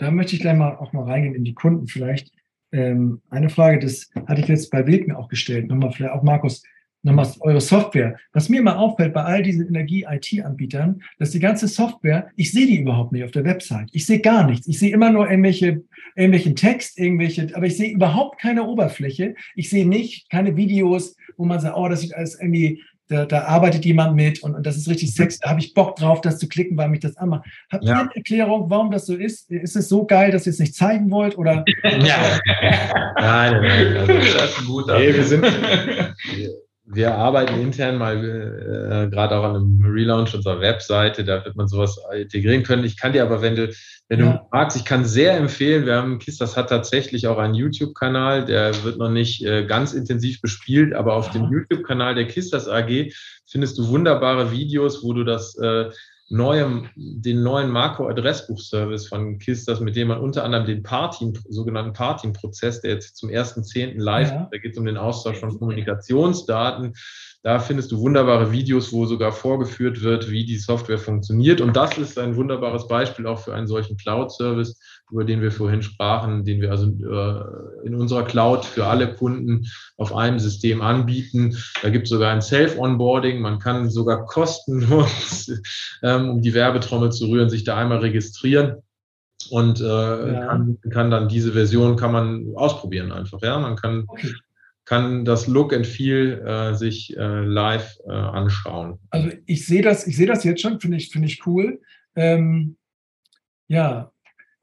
da 0.05 0.11
möchte 0.11 0.37
ich 0.37 0.43
gleich 0.43 0.57
mal 0.57 0.77
auch 0.77 0.93
mal 0.93 1.05
reingehen 1.05 1.35
in 1.35 1.45
die 1.45 1.55
Kunden 1.55 1.87
vielleicht. 1.87 2.31
Ähm, 2.73 3.23
eine 3.31 3.49
Frage, 3.49 3.79
das 3.79 4.11
hatte 4.27 4.43
ich 4.43 4.49
jetzt 4.49 4.71
bei 4.71 4.87
Wilken 4.87 5.15
auch 5.15 5.29
gestellt, 5.29 5.69
nochmal 5.69 5.93
vielleicht 5.93 6.13
auch 6.13 6.23
Markus, 6.23 6.63
nochmal 7.03 7.27
eure 7.41 7.61
Software. 7.61 8.19
Was 8.33 8.49
mir 8.49 8.61
immer 8.61 8.79
auffällt 8.79 9.15
bei 9.15 9.23
all 9.23 9.43
diesen 9.43 9.69
Energie-IT-Anbietern, 9.69 11.03
dass 11.19 11.31
die 11.31 11.41
ganze 11.41 11.69
Software, 11.69 12.31
ich 12.37 12.53
sehe 12.53 12.67
die 12.67 12.81
überhaupt 12.81 13.13
nicht 13.13 13.25
auf 13.25 13.31
der 13.31 13.45
Website. 13.45 13.89
Ich 13.93 14.07
sehe 14.07 14.21
gar 14.21 14.47
nichts. 14.49 14.67
Ich 14.67 14.79
sehe 14.79 14.93
immer 14.93 15.11
nur 15.11 15.31
irgendwelche, 15.31 15.85
irgendwelchen 16.17 16.57
Text, 16.57 16.99
irgendwelche, 16.99 17.49
aber 17.55 17.67
ich 17.67 17.77
sehe 17.77 17.91
überhaupt 17.91 18.41
keine 18.41 18.65
Oberfläche. 18.65 19.35
Ich 19.55 19.71
sehe 19.71 19.87
nicht, 19.87 20.29
keine 20.31 20.57
Videos, 20.57 21.17
wo 21.37 21.45
man 21.45 21.61
sagt, 21.61 21.77
oh, 21.77 21.89
das 21.89 22.01
sieht 22.01 22.15
alles 22.15 22.39
irgendwie 22.41 22.83
da, 23.09 23.27
da 23.27 23.45
arbeitet 23.45 23.85
jemand 23.85 24.17
mit 24.17 24.43
und, 24.43 24.55
und 24.55 24.65
das 24.67 24.77
ist 24.77 24.89
richtig 24.89 25.15
sexy, 25.15 25.39
da 25.43 25.51
habe 25.51 25.61
ich 25.61 25.75
Bock 25.75 25.97
drauf, 25.97 26.21
das 26.23 26.39
zu 26.39 26.49
klicken, 26.49 26.77
weil 26.77 26.89
mich 26.89 27.01
das 27.01 27.17
anmacht. 27.17 27.45
Habt 27.71 27.85
ja. 27.85 27.93
ihr 27.93 28.01
eine 28.01 28.11
Erklärung, 28.15 28.71
warum 28.71 28.91
das 28.91 29.07
so 29.07 29.15
ist? 29.15 29.51
Ist 29.51 29.77
es 29.77 29.89
so 29.89 30.07
geil, 30.07 30.31
dass 30.31 30.47
ihr 30.47 30.53
es 30.53 30.59
nicht 30.59 30.75
zeigen 30.75 31.11
wollt? 31.11 31.37
Oder? 31.37 31.65
Ja. 31.85 32.17
nein, 33.17 33.63
nein, 33.63 33.97
also, 33.97 34.13
das 34.13 34.59
ist 34.59 34.67
gut. 34.67 34.87
Nee, 34.89 35.15
wir 35.15 35.25
sind, 35.25 35.45
wir 36.87 37.15
arbeiten 37.15 37.61
intern 37.61 37.97
mal 37.97 38.17
äh, 38.17 39.09
gerade 39.09 39.37
auch 39.37 39.45
an 39.45 39.57
einem 39.57 39.85
Relaunch 39.85 40.35
unserer 40.35 40.61
Webseite, 40.61 41.25
da 41.25 41.45
wird 41.45 41.57
man 41.57 41.67
sowas 41.67 41.99
integrieren 42.15 42.63
können. 42.63 42.85
Ich 42.85 42.99
kann 42.99 43.15
dir 43.15 43.23
aber, 43.23 43.41
wenn 43.41 43.57
du, 43.57 43.73
wenn 44.09 44.21
ja. 44.21 44.33
du 44.33 44.49
magst, 44.53 44.77
ich 44.77 44.85
kann 44.85 45.07
sehr 45.07 45.37
empfehlen, 45.37 45.87
wir 45.87 45.97
haben 45.97 46.19
KISS, 46.19 46.37
das 46.39 46.57
hat 46.57 46.69
tatsächlich 46.69 47.27
auch 47.27 47.39
einen 47.39 47.55
YouTube-Kanal, 47.55 48.45
der 48.45 48.85
wird 48.85 48.99
noch 48.99 49.09
nicht 49.09 49.45
äh, 49.45 49.65
ganz 49.65 49.95
intensiv 49.95 50.43
bespielt, 50.43 50.93
aber 50.93 51.15
auf 51.15 51.29
ja. 51.29 51.41
dem 51.41 51.51
YouTube-Kanal 51.51 52.15
der 52.15 52.29
KISS 52.29 52.69
AG 52.69 53.13
findest 53.47 53.79
du 53.79 53.89
wunderbare 53.89 54.53
Videos, 54.53 55.03
wo 55.03 55.15
du 55.15 55.25
das 55.25 55.57
äh, 55.57 55.91
neuem, 56.29 56.89
den 56.97 57.43
neuen 57.43 57.71
Makro-Adressbuch-Service 57.71 59.09
von 59.09 59.39
KISS, 59.39 59.67
das 59.67 59.81
mit 59.81 59.95
dem 59.95 60.09
man 60.09 60.21
unter 60.21 60.45
anderem 60.45 60.67
den 60.67 60.83
Parting, 60.83 61.39
sogenannten 61.49 61.93
Parting-Prozess, 61.93 62.81
der 62.81 62.93
jetzt 62.93 63.17
zum 63.17 63.29
1.10. 63.29 63.99
live, 63.99 64.31
ja. 64.31 64.49
da 64.51 64.59
geht 64.59 64.73
es 64.73 64.79
um 64.79 64.87
den 64.87 64.97
Austausch 64.97 65.39
von 65.39 65.59
Kommunikationsdaten. 65.59 66.95
Da 67.43 67.59
findest 67.59 67.93
du 67.93 68.01
wunderbare 68.01 68.53
Videos, 68.53 68.91
wo 68.91 69.05
sogar 69.05 69.31
vorgeführt 69.31 70.03
wird, 70.03 70.31
wie 70.31 70.47
die 70.47 70.57
Software 70.57 70.99
funktioniert. 70.99 71.61
Und 71.61 71.77
das 71.77 71.99
ist 71.99 72.19
ein 72.19 72.37
wunderbares 72.37 72.89
Beispiel 72.89 73.27
auch 73.27 73.41
für 73.41 73.55
einen 73.55 73.67
solchen 73.67 73.99
Cloud-Service, 73.99 74.81
über 75.15 75.25
den 75.25 75.41
wir 75.41 75.53
vorhin 75.53 75.81
sprachen, 75.81 76.45
den 76.45 76.61
wir 76.61 76.73
also 76.73 76.87
äh, 76.89 77.87
in 77.87 77.95
unserer 77.95 78.25
Cloud 78.25 78.65
für 78.65 78.87
alle 78.87 79.15
Kunden 79.15 79.65
auf 79.97 80.13
einem 80.13 80.41
System 80.41 80.83
anbieten. 80.83 81.57
Da 81.83 81.91
gibt 81.91 82.05
es 82.05 82.11
sogar 82.11 82.33
ein 82.33 82.43
Self-Onboarding. 82.43 83.41
Man 83.41 83.61
kann 83.61 83.91
sogar 83.91 84.27
kostenlos, 84.27 85.53
ähm, 86.03 86.31
um 86.31 86.43
die 86.43 86.53
Werbetrommel 86.53 87.13
zu 87.13 87.27
rühren, 87.27 87.49
sich 87.49 87.63
da 87.63 87.77
einmal 87.77 87.99
registrieren 87.99 88.83
und 89.51 89.81
äh, 89.81 89.85
ja. 89.85 90.47
kann, 90.47 90.79
kann, 90.91 91.11
dann 91.13 91.29
diese 91.29 91.53
Version 91.53 91.95
kann 91.95 92.11
man 92.11 92.53
ausprobieren 92.57 93.13
einfach. 93.13 93.41
Ja, 93.41 93.61
man 93.61 93.77
kann 93.77 94.07
okay. 94.09 94.33
kann 94.85 95.25
das 95.25 95.47
Look 95.47 95.73
and 95.73 95.87
Feel 95.87 96.43
äh, 96.45 96.75
sich 96.75 97.17
äh, 97.17 97.45
live 97.45 97.97
äh, 98.09 98.11
anschauen. 98.11 98.99
Also 99.11 99.31
ich 99.47 99.65
sehe 99.65 99.83
das, 99.83 100.09
ich 100.09 100.17
sehe 100.17 100.27
das 100.27 100.43
jetzt 100.43 100.61
schon, 100.61 100.81
finde 100.81 100.97
ich 100.97 101.11
finde 101.11 101.29
ich 101.29 101.47
cool. 101.47 101.81
Ähm, 102.17 102.77
ja, 103.69 104.11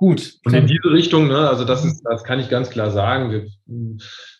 Gut. 0.01 0.39
Und 0.45 0.55
in 0.55 0.65
diese 0.65 0.91
Richtung, 0.91 1.27
ne, 1.27 1.47
also 1.47 1.63
das 1.63 1.85
ist, 1.85 2.01
das 2.03 2.23
kann 2.23 2.39
ich 2.39 2.49
ganz 2.49 2.71
klar 2.71 2.89
sagen. 2.89 3.29
Wir, 3.29 3.45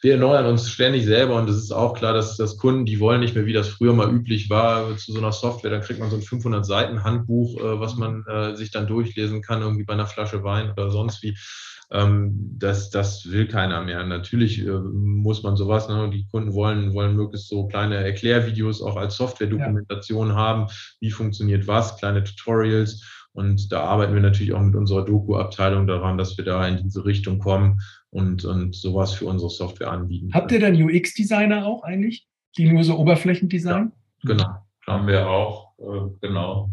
wir 0.02 0.14
erneuern 0.14 0.48
uns 0.48 0.68
ständig 0.68 1.06
selber 1.06 1.36
und 1.36 1.48
es 1.48 1.58
ist 1.58 1.72
auch 1.72 1.94
klar, 1.94 2.14
dass, 2.14 2.36
dass 2.36 2.58
Kunden, 2.58 2.84
die 2.84 3.00
wollen 3.00 3.20
nicht 3.20 3.36
mehr, 3.36 3.46
wie 3.46 3.54
das 3.54 3.68
früher 3.68 3.94
mal 3.94 4.12
üblich 4.12 4.50
war, 4.50 4.98
zu 4.98 5.12
so 5.12 5.20
einer 5.20 5.32
Software, 5.32 5.70
dann 5.70 5.82
kriegt 5.82 6.00
man 6.00 6.10
so 6.10 6.16
ein 6.16 6.24
500 6.24 6.66
Seiten 6.66 7.04
Handbuch, 7.04 7.60
äh, 7.60 7.80
was 7.80 7.96
man 7.96 8.26
äh, 8.26 8.56
sich 8.56 8.72
dann 8.72 8.88
durchlesen 8.88 9.44
kann, 9.44 9.62
irgendwie 9.62 9.84
bei 9.84 9.94
einer 9.94 10.08
Flasche 10.08 10.44
Wein 10.44 10.72
oder 10.72 10.90
sonst 10.90 11.22
wie. 11.22 11.38
Ähm, 11.92 12.56
das, 12.58 12.90
das 12.90 13.30
will 13.30 13.48
keiner 13.48 13.84
mehr. 13.84 14.04
Natürlich 14.04 14.66
äh, 14.66 14.72
muss 14.72 15.44
man 15.44 15.58
sowas, 15.58 15.90
ne, 15.90 16.10
die 16.12 16.26
Kunden 16.26 16.54
wollen, 16.54 16.96
wollen 16.96 17.16
möglichst 17.16 17.50
so 17.50 17.68
kleine 17.68 17.98
Erklärvideos 17.98 18.82
auch 18.82 18.96
als 18.96 19.16
Software-Dokumentation 19.16 20.30
ja. 20.30 20.36
haben, 20.36 20.68
wie 21.00 21.12
funktioniert 21.12 21.68
was, 21.68 21.98
kleine 21.98 22.24
Tutorials 22.24 23.04
und 23.34 23.72
da 23.72 23.82
arbeiten 23.82 24.14
wir 24.14 24.22
natürlich 24.22 24.54
auch 24.54 24.62
mit 24.62 24.76
unserer 24.76 25.06
Doku-Abteilung 25.06 25.88
daran, 25.88 26.18
dass 26.18 26.38
wir 26.38 26.44
da 26.44 26.68
in 26.68 26.78
diese 26.84 27.06
Richtung 27.06 27.40
kommen 27.40 27.80
und, 28.10 28.44
und 28.44 28.76
sowas 28.76 29.14
für 29.14 29.26
unsere 29.26 29.50
Software 29.50 29.92
anbieten. 29.92 30.34
Habt 30.34 30.52
ihr 30.52 30.60
denn 30.60 30.82
UX-Designer 30.82 31.66
auch 31.66 31.84
eigentlich, 31.84 32.28
die 32.58 32.70
nur 32.70 32.84
so 32.84 32.98
Oberflächendesign? 32.98 33.92
Ja, 34.24 34.34
genau. 34.34 34.50
Haben 34.86 35.08
wir 35.08 35.30
auch, 35.30 35.72
äh, 35.80 36.10
genau. 36.22 36.70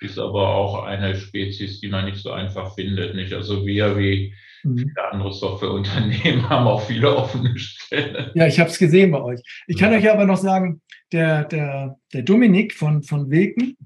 Ist 0.00 0.18
aber 0.18 0.48
auch 0.48 0.84
eine 0.84 1.14
Spezies, 1.14 1.80
die 1.80 1.88
man 1.88 2.06
nicht 2.06 2.18
so 2.18 2.32
einfach 2.32 2.74
findet. 2.74 3.14
Nicht? 3.14 3.34
Also 3.34 3.66
wir 3.66 3.98
wie 3.98 4.34
mhm. 4.64 4.78
viele 4.78 5.12
andere 5.12 5.32
Softwareunternehmen 5.32 6.48
haben 6.48 6.66
auch 6.66 6.80
viele 6.82 7.14
offene 7.14 7.56
Stellen. 7.58 8.30
Ja, 8.34 8.46
ich 8.46 8.58
habe 8.58 8.70
es 8.70 8.78
gesehen 8.78 9.10
bei 9.10 9.22
euch. 9.22 9.40
Ich 9.66 9.76
kann 9.76 9.92
ja. 9.92 9.98
euch 9.98 10.10
aber 10.10 10.24
noch 10.24 10.38
sagen, 10.38 10.80
der, 11.12 11.44
der, 11.44 11.96
der 12.12 12.22
Dominik 12.22 12.74
von, 12.74 13.02
von 13.02 13.30
Wilken 13.30 13.76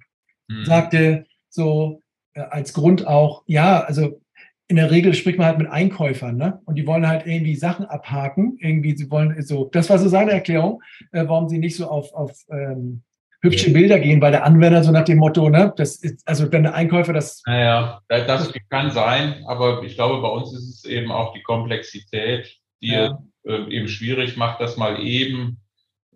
mhm. 0.48 0.64
sagte 0.64 1.26
so, 1.50 2.00
als 2.34 2.72
Grund 2.72 3.06
auch, 3.06 3.42
ja, 3.46 3.80
also 3.80 4.20
in 4.66 4.76
der 4.76 4.90
Regel 4.90 5.14
spricht 5.14 5.38
man 5.38 5.48
halt 5.48 5.58
mit 5.58 5.68
Einkäufern, 5.68 6.36
ne? 6.36 6.60
Und 6.64 6.76
die 6.76 6.86
wollen 6.86 7.06
halt 7.06 7.26
irgendwie 7.26 7.54
Sachen 7.54 7.84
abhaken. 7.84 8.56
Irgendwie, 8.60 8.96
sie 8.96 9.10
wollen 9.10 9.42
so, 9.42 9.68
das 9.70 9.90
war 9.90 9.98
so 9.98 10.08
seine 10.08 10.32
Erklärung, 10.32 10.82
äh, 11.12 11.24
warum 11.26 11.48
sie 11.48 11.58
nicht 11.58 11.76
so 11.76 11.86
auf, 11.86 12.12
auf 12.14 12.32
ähm, 12.50 13.02
hübsche 13.42 13.72
Bilder 13.72 13.98
gehen, 13.98 14.22
weil 14.22 14.32
der 14.32 14.44
Anwender 14.44 14.82
so 14.82 14.90
nach 14.90 15.04
dem 15.04 15.18
Motto, 15.18 15.50
ne, 15.50 15.72
das 15.76 15.96
ist, 15.96 16.26
also 16.26 16.50
wenn 16.50 16.62
der 16.62 16.74
Einkäufer 16.74 17.12
das. 17.12 17.42
Naja, 17.46 18.00
das 18.08 18.52
kann 18.70 18.90
sein, 18.90 19.44
aber 19.46 19.82
ich 19.82 19.96
glaube, 19.96 20.22
bei 20.22 20.28
uns 20.28 20.54
ist 20.54 20.68
es 20.68 20.84
eben 20.86 21.12
auch 21.12 21.34
die 21.34 21.42
Komplexität, 21.42 22.58
die 22.80 22.92
ja. 22.92 23.18
äh, 23.44 23.68
eben 23.70 23.88
schwierig 23.88 24.38
macht, 24.38 24.60
dass 24.62 24.78
mal 24.78 24.98
eben 24.98 25.60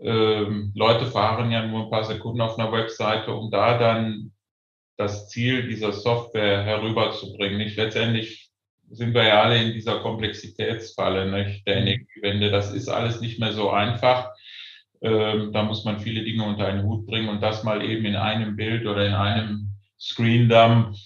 ähm, 0.00 0.72
Leute 0.74 1.06
fahren 1.06 1.50
ja 1.50 1.66
nur 1.66 1.84
ein 1.84 1.90
paar 1.90 2.04
Sekunden 2.04 2.40
auf 2.40 2.58
einer 2.58 2.72
Webseite, 2.72 3.32
um 3.32 3.50
da 3.50 3.76
dann 3.76 4.32
das 4.98 5.28
Ziel 5.28 5.68
dieser 5.68 5.92
Software 5.92 6.62
herüberzubringen. 6.64 7.58
Nicht 7.58 7.76
letztendlich 7.76 8.50
sind 8.90 9.14
wir 9.14 9.22
ja 9.22 9.42
alle 9.42 9.62
in 9.62 9.72
dieser 9.72 10.00
Komplexitätsfalle 10.00 11.30
nicht? 11.30 11.66
der 11.66 11.80
mhm. 11.80 11.86
Energiewende. 11.86 12.50
Das 12.50 12.72
ist 12.72 12.88
alles 12.88 13.20
nicht 13.20 13.38
mehr 13.38 13.52
so 13.52 13.70
einfach. 13.70 14.30
Ähm, 15.00 15.52
da 15.52 15.62
muss 15.62 15.84
man 15.84 16.00
viele 16.00 16.24
Dinge 16.24 16.42
unter 16.42 16.66
einen 16.66 16.82
Hut 16.82 17.06
bringen 17.06 17.28
und 17.28 17.40
das 17.40 17.62
mal 17.62 17.82
eben 17.82 18.04
in 18.04 18.16
einem 18.16 18.56
Bild 18.56 18.86
oder 18.86 19.06
in 19.06 19.14
einem 19.14 19.68
Screen 19.98 20.48
Dump 20.48 20.96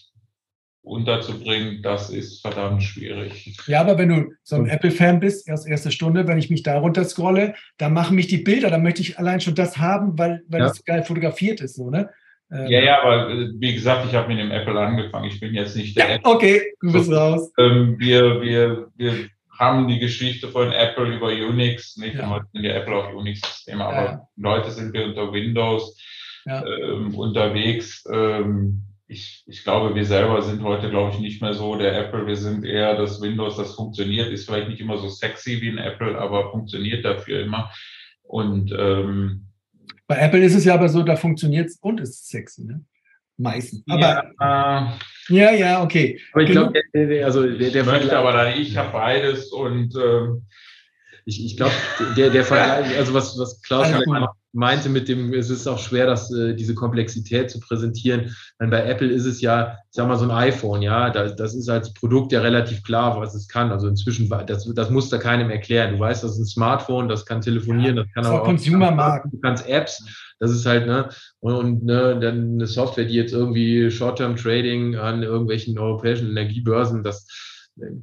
unterzubringen, 0.80 1.82
das 1.82 2.10
ist 2.10 2.40
verdammt 2.40 2.82
schwierig. 2.82 3.56
Ja, 3.66 3.82
aber 3.82 3.98
wenn 3.98 4.08
du 4.08 4.32
so 4.42 4.56
ein 4.56 4.66
Apple-Fan 4.66 5.20
bist, 5.20 5.46
erst 5.48 5.66
erste 5.66 5.92
Stunde, 5.92 6.26
wenn 6.26 6.38
ich 6.38 6.50
mich 6.50 6.64
da 6.64 6.78
runter 6.78 7.04
scrolle, 7.04 7.54
dann 7.78 7.92
machen 7.92 8.16
mich 8.16 8.26
die 8.26 8.38
Bilder, 8.38 8.68
dann 8.68 8.82
möchte 8.82 9.02
ich 9.02 9.18
allein 9.18 9.40
schon 9.40 9.54
das 9.54 9.76
haben, 9.76 10.18
weil, 10.18 10.42
weil 10.48 10.60
ja. 10.60 10.66
das 10.66 10.84
geil 10.84 11.04
fotografiert 11.04 11.60
ist, 11.60 11.76
so, 11.76 11.90
ne? 11.90 12.10
Ähm, 12.52 12.66
ja, 12.66 12.80
ja, 12.80 13.02
aber 13.02 13.30
äh, 13.30 13.48
wie 13.58 13.74
gesagt, 13.74 14.06
ich 14.06 14.14
habe 14.14 14.28
mit 14.28 14.38
dem 14.38 14.50
Apple 14.50 14.78
angefangen. 14.78 15.26
Ich 15.26 15.40
bin 15.40 15.54
jetzt 15.54 15.76
nicht 15.76 15.96
der 15.96 16.08
ja, 16.08 16.14
Apple. 16.16 16.30
Okay, 16.30 16.62
du 16.80 16.92
bist 16.92 17.10
raus. 17.10 17.50
Ähm, 17.58 17.98
wir, 17.98 18.42
wir, 18.42 18.88
wir 18.96 19.28
haben 19.58 19.88
die 19.88 19.98
Geschichte 19.98 20.48
von 20.48 20.72
Apple 20.72 21.16
über 21.16 21.28
Unix, 21.28 21.96
nicht 21.96 22.16
ja. 22.16 22.24
immer 22.24 22.44
sind 22.52 22.64
ja 22.64 22.74
Apple 22.74 22.94
auch 22.94 23.14
Unix-Systeme, 23.14 23.84
aber 23.84 24.04
ja. 24.04 24.28
Leute 24.36 24.70
sind 24.70 24.92
wir 24.92 25.04
unter 25.04 25.32
Windows 25.32 25.96
ja. 26.44 26.64
ähm, 26.66 27.14
unterwegs. 27.14 28.04
Ähm, 28.12 28.82
ich, 29.06 29.44
ich 29.46 29.62
glaube, 29.62 29.94
wir 29.94 30.04
selber 30.04 30.42
sind 30.42 30.62
heute, 30.62 30.90
glaube 30.90 31.12
ich, 31.12 31.20
nicht 31.20 31.42
mehr 31.42 31.54
so 31.54 31.76
der 31.76 31.96
Apple. 31.96 32.26
Wir 32.26 32.36
sind 32.36 32.64
eher 32.64 32.96
das 32.96 33.20
Windows, 33.20 33.56
das 33.56 33.74
funktioniert, 33.74 34.30
ist 34.30 34.46
vielleicht 34.46 34.68
nicht 34.68 34.80
immer 34.80 34.98
so 34.98 35.08
sexy 35.08 35.60
wie 35.60 35.68
ein 35.68 35.78
Apple, 35.78 36.18
aber 36.18 36.50
funktioniert 36.50 37.04
dafür 37.04 37.42
immer. 37.42 37.70
Und 38.22 38.74
ähm, 38.76 39.51
bei 40.06 40.16
Apple 40.18 40.44
ist 40.44 40.54
es 40.54 40.64
ja 40.64 40.74
aber 40.74 40.88
so, 40.88 41.02
da 41.02 41.16
funktioniert 41.16 41.68
es 41.68 41.76
und 41.76 42.00
ist 42.00 42.28
sexy, 42.28 42.64
ne? 42.64 42.84
Meistens. 43.38 43.82
Aber 43.88 44.32
ja, 44.40 44.98
äh, 45.30 45.34
ja, 45.34 45.52
ja, 45.52 45.82
okay. 45.82 46.20
Aber 46.32 46.42
ich 46.42 46.50
glaube, 46.50 46.80
der, 46.94 47.24
also 47.24 47.46
der, 47.46 47.70
der 47.70 47.84
möchte 47.84 48.16
aber 48.16 48.32
dann, 48.32 48.60
ich 48.60 48.76
habe 48.76 48.92
beides 48.92 49.50
und 49.52 49.94
ähm, 49.96 50.46
ich, 51.24 51.44
ich 51.44 51.56
glaube, 51.56 51.74
der, 52.16 52.30
der 52.30 52.44
Vergleich, 52.44 52.96
also 52.98 53.14
was, 53.14 53.38
was 53.38 53.62
Klaus 53.62 53.86
also, 53.86 54.28
meinte 54.52 54.88
mit 54.88 55.08
dem, 55.08 55.32
es 55.32 55.50
ist 55.50 55.66
auch 55.66 55.78
schwer, 55.78 56.06
das, 56.06 56.32
äh, 56.32 56.54
diese 56.54 56.74
Komplexität 56.74 57.50
zu 57.50 57.58
präsentieren. 57.58 58.36
Denn 58.60 58.70
bei 58.70 58.84
Apple 58.84 59.08
ist 59.08 59.24
es 59.24 59.40
ja, 59.40 59.78
ich 59.90 59.96
sag 59.96 60.06
mal, 60.08 60.18
so 60.18 60.24
ein 60.24 60.30
iPhone, 60.30 60.82
ja, 60.82 61.10
das, 61.10 61.36
das 61.36 61.54
ist 61.54 61.68
als 61.68 61.92
Produkt 61.94 62.32
ja 62.32 62.40
relativ 62.40 62.82
klar, 62.82 63.18
was 63.18 63.34
es 63.34 63.48
kann. 63.48 63.72
Also 63.72 63.88
inzwischen, 63.88 64.28
das, 64.46 64.70
das 64.74 64.90
muss 64.90 65.08
da 65.08 65.18
keinem 65.18 65.50
erklären. 65.50 65.94
Du 65.94 66.00
weißt, 66.00 66.22
das 66.22 66.32
ist 66.32 66.38
ein 66.38 66.46
Smartphone, 66.46 67.08
das 67.08 67.24
kann 67.24 67.40
telefonieren, 67.40 67.96
ja, 67.96 68.02
das 68.02 68.12
kann 68.12 68.24
das 68.24 68.32
aber 68.32 68.42
auch. 68.42 68.46
Consumer-Markt. 68.46 69.32
Du 69.32 69.40
kannst 69.40 69.66
Apps, 69.68 70.04
das 70.38 70.50
ist 70.50 70.66
halt, 70.66 70.86
ne, 70.86 71.08
und, 71.40 71.54
und 71.54 71.84
ne, 71.84 72.18
dann 72.20 72.54
eine 72.54 72.66
Software, 72.66 73.06
die 73.06 73.14
jetzt 73.14 73.32
irgendwie 73.32 73.90
Short-Term-Trading 73.90 74.96
an 74.96 75.22
irgendwelchen 75.22 75.78
europäischen 75.78 76.28
Energiebörsen, 76.28 77.02
das, 77.02 77.26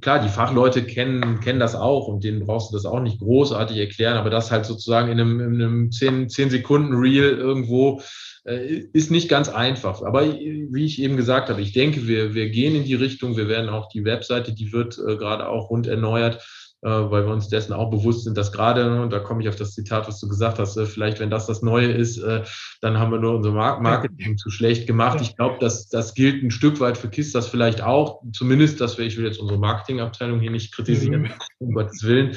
klar, 0.02 0.20
die 0.20 0.30
Fachleute 0.30 0.84
kennen, 0.84 1.40
kennen 1.40 1.60
das 1.60 1.76
auch 1.76 2.08
und 2.08 2.24
denen 2.24 2.46
brauchst 2.46 2.72
du 2.72 2.76
das 2.76 2.86
auch 2.86 3.00
nicht 3.00 3.20
großartig 3.20 3.78
erklären, 3.78 4.18
aber 4.18 4.30
das 4.30 4.52
halt 4.52 4.66
sozusagen 4.66 5.12
in 5.12 5.20
einem, 5.20 5.40
in 5.40 5.62
einem 5.62 5.92
10, 5.92 6.30
10 6.30 6.50
Sekunden 6.50 6.96
Reel 6.96 7.38
irgendwo 7.38 8.02
äh, 8.46 8.84
ist 8.94 9.12
nicht 9.12 9.30
ganz 9.30 9.50
einfach. 9.50 10.02
Aber 10.02 10.24
wie 10.24 10.86
ich 10.86 11.02
eben 11.02 11.18
gesagt 11.18 11.50
habe, 11.50 11.62
ich 11.62 11.74
denke, 11.74 12.08
wir, 12.08 12.34
wir 12.34 12.50
gehen 12.50 12.76
in 12.76 12.84
die 12.84 12.96
Richtung, 12.96 13.38
wir 13.38 13.48
werden 13.48 13.70
auch 13.70 13.90
die 13.90 14.06
Webseite, 14.06 14.54
die 14.54 14.74
wird 14.74 14.98
äh, 14.98 15.18
gerade 15.18 15.48
auch 15.48 15.70
rund 15.70 15.88
erneuert 15.88 16.36
äh, 16.36 16.59
weil 16.82 17.26
wir 17.26 17.34
uns 17.34 17.50
dessen 17.50 17.74
auch 17.74 17.90
bewusst 17.90 18.24
sind, 18.24 18.38
dass 18.38 18.52
gerade, 18.52 19.02
und 19.02 19.12
da 19.12 19.20
komme 19.20 19.42
ich 19.42 19.50
auf 19.50 19.56
das 19.56 19.74
Zitat, 19.74 20.08
was 20.08 20.20
du 20.20 20.30
gesagt 20.30 20.60
hast, 20.60 20.78
äh, 20.78 20.86
vielleicht, 20.86 21.20
wenn 21.20 21.30
das 21.30 21.48
das 21.48 21.62
Neue 21.62 21.92
ist, 21.92 22.18
äh, 22.18 22.44
dann 22.82 22.98
haben 23.00 23.12
wir 23.12 23.20
nur 23.20 23.36
unser 23.36 23.52
Marketing 23.52 24.38
zu 24.38 24.50
schlecht 24.50 24.88
gemacht. 24.88 25.20
Ich 25.22 25.36
glaube, 25.36 25.58
dass 25.60 25.90
das 25.90 26.14
gilt 26.14 26.42
ein 26.44 26.52
Stück 26.52 26.80
weit 26.80 26.98
für 26.98 27.10
KISS, 27.10 27.34
das 27.34 27.48
vielleicht 27.48 27.82
auch, 27.82 28.22
zumindest, 28.32 28.80
dass 28.80 28.98
wir, 28.98 29.06
ich 29.06 29.18
will 29.18 29.26
jetzt 29.26 29.40
unsere 29.40 29.60
Marketingabteilung 29.60 30.40
hier 30.40 30.52
nicht 30.52 30.74
kritisieren, 30.74 31.24
mhm. 31.24 31.32
um 31.60 31.74
Gottes 31.74 32.04
Willen, 32.04 32.36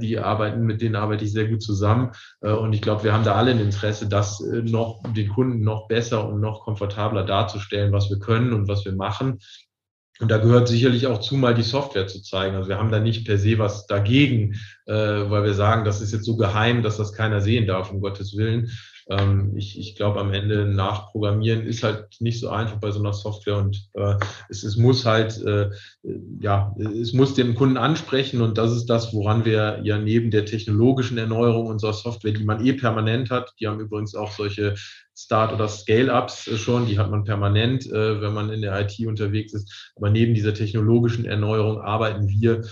die 0.00 0.18
arbeiten, 0.18 0.62
mit 0.62 0.80
denen 0.80 0.96
arbeite 0.96 1.24
ich 1.24 1.32
sehr 1.32 1.48
gut 1.48 1.62
zusammen. 1.62 2.12
Und 2.40 2.72
ich 2.72 2.82
glaube, 2.82 3.04
wir 3.04 3.12
haben 3.12 3.24
da 3.24 3.34
alle 3.34 3.52
ein 3.52 3.60
Interesse, 3.60 4.08
das 4.08 4.40
noch 4.40 5.02
den 5.14 5.28
Kunden 5.28 5.62
noch 5.62 5.88
besser 5.88 6.28
und 6.28 6.40
noch 6.40 6.62
komfortabler 6.62 7.24
darzustellen, 7.24 7.92
was 7.92 8.10
wir 8.10 8.18
können 8.18 8.52
und 8.52 8.68
was 8.68 8.84
wir 8.84 8.94
machen. 8.94 9.38
Und 10.20 10.30
da 10.30 10.36
gehört 10.36 10.68
sicherlich 10.68 11.06
auch 11.06 11.20
zu, 11.20 11.34
mal 11.34 11.54
die 11.54 11.62
Software 11.62 12.06
zu 12.06 12.22
zeigen. 12.22 12.54
Also 12.54 12.68
wir 12.68 12.76
haben 12.78 12.92
da 12.92 13.00
nicht 13.00 13.26
per 13.26 13.38
se 13.38 13.58
was 13.58 13.86
dagegen, 13.86 14.54
äh, 14.86 14.92
weil 14.94 15.44
wir 15.44 15.54
sagen, 15.54 15.84
das 15.84 16.02
ist 16.02 16.12
jetzt 16.12 16.26
so 16.26 16.36
geheim, 16.36 16.82
dass 16.82 16.98
das 16.98 17.14
keiner 17.14 17.40
sehen 17.40 17.66
darf, 17.66 17.90
um 17.90 18.00
Gottes 18.00 18.36
Willen. 18.36 18.70
Ähm, 19.10 19.56
ich 19.56 19.78
ich 19.78 19.96
glaube, 19.96 20.20
am 20.20 20.32
Ende 20.32 20.64
nachprogrammieren 20.66 21.66
ist 21.66 21.82
halt 21.82 22.06
nicht 22.20 22.38
so 22.40 22.48
einfach 22.48 22.76
bei 22.76 22.92
so 22.92 23.00
einer 23.00 23.12
Software 23.12 23.56
und 23.56 23.88
äh, 23.94 24.14
es, 24.48 24.62
es 24.62 24.76
muss 24.76 25.04
halt, 25.04 25.42
äh, 25.44 25.70
ja, 26.40 26.74
es 26.78 27.12
muss 27.12 27.34
den 27.34 27.54
Kunden 27.56 27.76
ansprechen 27.76 28.40
und 28.40 28.56
das 28.56 28.72
ist 28.72 28.86
das, 28.86 29.12
woran 29.12 29.44
wir 29.44 29.80
ja 29.82 29.98
neben 29.98 30.30
der 30.30 30.44
technologischen 30.44 31.18
Erneuerung 31.18 31.66
unserer 31.66 31.92
Software, 31.92 32.32
die 32.32 32.44
man 32.44 32.64
eh 32.64 32.72
permanent 32.72 33.30
hat, 33.30 33.52
die 33.58 33.66
haben 33.66 33.80
übrigens 33.80 34.14
auch 34.14 34.30
solche 34.30 34.76
Start- 35.16 35.52
oder 35.52 35.68
Scale-Ups 35.68 36.48
schon, 36.58 36.86
die 36.86 36.98
hat 36.98 37.10
man 37.10 37.24
permanent, 37.24 37.86
äh, 37.86 38.20
wenn 38.20 38.32
man 38.32 38.50
in 38.50 38.62
der 38.62 38.80
IT 38.80 39.06
unterwegs 39.06 39.52
ist. 39.52 39.92
Aber 39.96 40.08
neben 40.08 40.34
dieser 40.34 40.54
technologischen 40.54 41.24
Erneuerung 41.24 41.80
arbeiten 41.80 42.28
wir 42.28 42.62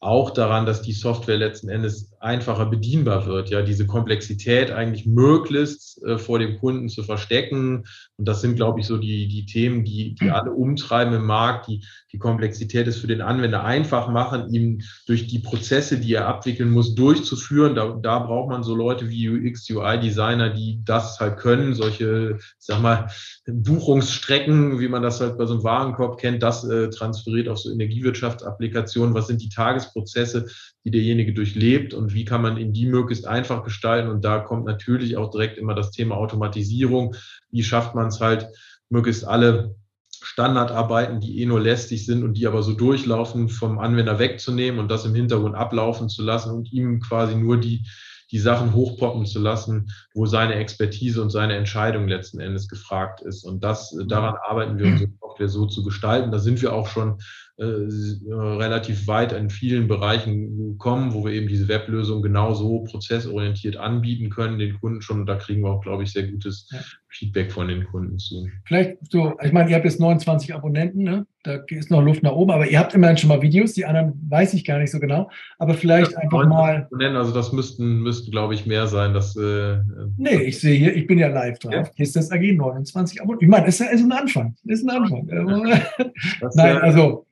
auch 0.00 0.30
daran, 0.30 0.66
dass 0.66 0.82
die 0.82 0.92
Software 0.92 1.38
letzten 1.38 1.68
Endes 1.68 2.12
einfacher 2.20 2.66
bedienbar 2.66 3.26
wird, 3.26 3.50
ja, 3.50 3.62
diese 3.62 3.86
Komplexität 3.86 4.70
eigentlich 4.70 5.06
möglichst 5.06 6.02
äh, 6.04 6.18
vor 6.18 6.38
dem 6.38 6.58
Kunden 6.58 6.88
zu 6.88 7.02
verstecken. 7.02 7.84
Und 8.16 8.26
das 8.26 8.40
sind, 8.40 8.56
glaube 8.56 8.80
ich, 8.80 8.86
so 8.86 8.96
die, 8.96 9.28
die 9.28 9.46
Themen, 9.46 9.84
die, 9.84 10.14
die 10.14 10.30
alle 10.30 10.50
umtreiben 10.50 11.14
im 11.14 11.26
Markt, 11.26 11.68
die, 11.68 11.84
die 12.12 12.18
Komplexität 12.18 12.88
ist 12.88 12.98
für 12.98 13.06
den 13.06 13.20
Anwender 13.20 13.64
einfach 13.64 14.08
machen, 14.08 14.52
ihm 14.52 14.80
durch 15.06 15.26
die 15.26 15.38
Prozesse, 15.38 15.98
die 15.98 16.14
er 16.14 16.26
abwickeln 16.26 16.70
muss, 16.70 16.94
durchzuführen. 16.94 17.74
Da, 17.74 17.96
da 18.02 18.18
braucht 18.18 18.50
man 18.50 18.64
so 18.64 18.74
Leute 18.74 19.08
wie 19.08 19.28
UX, 19.28 19.70
UI-Designer, 19.70 20.50
die 20.50 20.80
das 20.84 21.20
halt 21.20 21.36
können, 21.36 21.74
solche, 21.74 22.38
sag 22.58 22.82
mal, 22.82 23.10
Buchungsstrecken, 23.46 24.80
wie 24.80 24.88
man 24.88 25.02
das 25.02 25.20
halt 25.20 25.38
bei 25.38 25.46
so 25.46 25.54
einem 25.54 25.64
Warenkorb 25.64 26.18
kennt, 26.18 26.42
das 26.42 26.64
äh, 26.64 26.90
transferiert 26.90 27.48
auf 27.48 27.58
so 27.58 27.70
Energiewirtschaftsapplikationen. 27.70 29.14
Was 29.14 29.28
sind 29.28 29.40
die 29.40 29.48
Tagesprozesse, 29.48 30.46
die 30.88 30.98
derjenige 30.98 31.34
durchlebt 31.34 31.92
und 31.92 32.14
wie 32.14 32.24
kann 32.24 32.40
man 32.40 32.56
ihn 32.56 32.72
die 32.72 32.86
möglichst 32.86 33.26
einfach 33.26 33.62
gestalten? 33.62 34.08
Und 34.08 34.24
da 34.24 34.38
kommt 34.38 34.64
natürlich 34.64 35.16
auch 35.16 35.30
direkt 35.30 35.58
immer 35.58 35.74
das 35.74 35.90
Thema 35.90 36.16
Automatisierung. 36.16 37.14
Wie 37.50 37.62
schafft 37.62 37.94
man 37.94 38.08
es 38.08 38.20
halt, 38.20 38.48
möglichst 38.88 39.26
alle 39.26 39.76
Standardarbeiten, 40.22 41.20
die 41.20 41.42
eh 41.42 41.46
nur 41.46 41.60
lästig 41.60 42.06
sind 42.06 42.24
und 42.24 42.34
die 42.34 42.46
aber 42.46 42.62
so 42.62 42.72
durchlaufen, 42.72 43.50
vom 43.50 43.78
Anwender 43.78 44.18
wegzunehmen 44.18 44.80
und 44.80 44.90
das 44.90 45.04
im 45.04 45.14
Hintergrund 45.14 45.54
ablaufen 45.54 46.08
zu 46.08 46.22
lassen 46.22 46.52
und 46.52 46.72
ihm 46.72 47.00
quasi 47.00 47.36
nur 47.36 47.58
die, 47.58 47.86
die 48.30 48.38
Sachen 48.38 48.72
hochpoppen 48.72 49.26
zu 49.26 49.40
lassen, 49.40 49.90
wo 50.14 50.24
seine 50.26 50.54
Expertise 50.54 51.20
und 51.20 51.30
seine 51.30 51.56
Entscheidung 51.56 52.08
letzten 52.08 52.40
Endes 52.40 52.68
gefragt 52.68 53.20
ist. 53.20 53.44
Und 53.44 53.62
das, 53.62 53.94
daran 54.06 54.36
arbeiten 54.36 54.78
wir, 54.78 54.86
unsere 54.86 55.10
Software 55.20 55.48
so 55.48 55.66
zu 55.66 55.84
gestalten. 55.84 56.32
Da 56.32 56.38
sind 56.38 56.62
wir 56.62 56.72
auch 56.72 56.88
schon 56.88 57.18
relativ 57.60 59.08
weit 59.08 59.32
in 59.32 59.50
vielen 59.50 59.88
Bereichen 59.88 60.78
kommen, 60.78 61.12
wo 61.12 61.24
wir 61.24 61.32
eben 61.32 61.48
diese 61.48 61.66
Weblösung 61.66 62.22
genauso 62.22 62.84
prozessorientiert 62.84 63.76
anbieten 63.76 64.30
können, 64.30 64.58
den 64.58 64.78
Kunden 64.78 65.02
schon. 65.02 65.20
Und 65.20 65.26
da 65.26 65.34
kriegen 65.34 65.62
wir 65.62 65.70
auch, 65.70 65.82
glaube 65.82 66.04
ich, 66.04 66.12
sehr 66.12 66.24
gutes 66.24 66.68
ja. 66.70 66.78
Feedback 67.08 67.50
von 67.50 67.66
den 67.66 67.84
Kunden 67.84 68.18
zu. 68.18 68.48
Vielleicht 68.64 68.98
so, 69.10 69.34
ich 69.42 69.52
meine, 69.52 69.70
ihr 69.70 69.76
habt 69.76 69.84
jetzt 69.84 69.98
29 69.98 70.54
Abonnenten, 70.54 71.02
ne? 71.02 71.26
da 71.42 71.58
ist 71.68 71.90
noch 71.90 72.02
Luft 72.02 72.22
nach 72.22 72.32
oben, 72.32 72.50
aber 72.50 72.68
ihr 72.68 72.78
habt 72.78 72.94
immerhin 72.94 73.16
schon 73.16 73.28
mal 73.28 73.40
Videos, 73.40 73.72
die 73.72 73.86
anderen 73.86 74.12
weiß 74.28 74.54
ich 74.54 74.64
gar 74.64 74.78
nicht 74.78 74.90
so 74.90 75.00
genau, 75.00 75.30
aber 75.58 75.74
vielleicht 75.74 76.12
ja, 76.12 76.18
einfach 76.18 76.46
mal. 76.46 76.82
Abonnenten, 76.84 77.16
also 77.16 77.32
das 77.32 77.52
müssten, 77.52 78.00
müssten 78.02 78.30
glaube 78.30 78.54
ich, 78.54 78.66
mehr 78.66 78.86
sein. 78.86 79.14
Dass, 79.14 79.34
äh, 79.36 79.78
nee, 80.16 80.42
ich 80.42 80.60
sehe 80.60 80.76
hier, 80.76 80.94
ich 80.94 81.06
bin 81.06 81.18
ja 81.18 81.28
live 81.28 81.58
drauf. 81.58 81.72
Ja. 81.72 81.90
Hier 81.94 82.02
ist 82.04 82.16
das 82.16 82.30
AG 82.30 82.52
29 82.52 83.20
Abonnenten. 83.20 83.44
Ich 83.44 83.50
meine, 83.50 83.66
das 83.66 83.80
ist 83.80 84.04
ein 84.04 84.12
Anfang. 84.12 84.54
Das 84.64 84.80
ist 84.80 84.88
ein 84.88 85.02
Anfang. 85.02 85.26
Nein, 86.54 86.76
also 86.78 87.26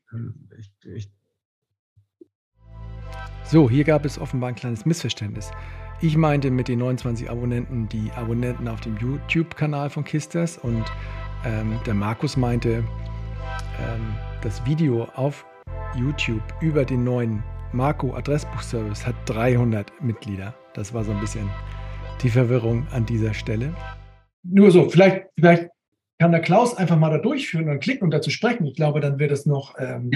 ich, 0.58 0.72
ich 0.84 1.10
so, 3.48 3.70
hier 3.70 3.84
gab 3.84 4.04
es 4.04 4.18
offenbar 4.18 4.48
ein 4.48 4.56
kleines 4.56 4.86
Missverständnis. 4.86 5.52
Ich 6.00 6.16
meinte 6.16 6.50
mit 6.50 6.66
den 6.66 6.80
29 6.80 7.30
Abonnenten 7.30 7.88
die 7.88 8.10
Abonnenten 8.16 8.66
auf 8.66 8.80
dem 8.80 8.96
YouTube-Kanal 8.98 9.88
von 9.88 10.02
Kisters 10.04 10.58
und 10.58 10.84
ähm, 11.44 11.78
der 11.86 11.94
Markus 11.94 12.36
meinte, 12.36 12.82
ähm, 13.78 14.14
das 14.42 14.66
Video 14.66 15.04
auf 15.14 15.46
YouTube 15.96 16.42
über 16.60 16.84
den 16.84 17.04
neuen 17.04 17.42
Marco 17.72 18.14
Adressbuchservice 18.14 19.06
hat 19.06 19.14
300 19.26 20.02
Mitglieder. 20.02 20.52
Das 20.74 20.92
war 20.92 21.04
so 21.04 21.12
ein 21.12 21.20
bisschen 21.20 21.48
die 22.22 22.30
Verwirrung 22.30 22.86
an 22.90 23.06
dieser 23.06 23.32
Stelle. 23.32 23.72
Nur 24.42 24.72
so, 24.72 24.88
vielleicht, 24.90 25.26
vielleicht 25.38 25.68
kann 26.18 26.32
der 26.32 26.40
Klaus 26.40 26.76
einfach 26.76 26.98
mal 26.98 27.10
da 27.10 27.18
durchführen 27.18 27.68
und 27.68 27.80
klicken 27.80 28.04
und 28.04 28.10
dazu 28.10 28.30
sprechen. 28.30 28.66
Ich 28.66 28.74
glaube, 28.74 29.00
dann 29.00 29.18
wird 29.18 29.32
es 29.32 29.44
noch 29.46 29.74
ähm, 29.78 30.10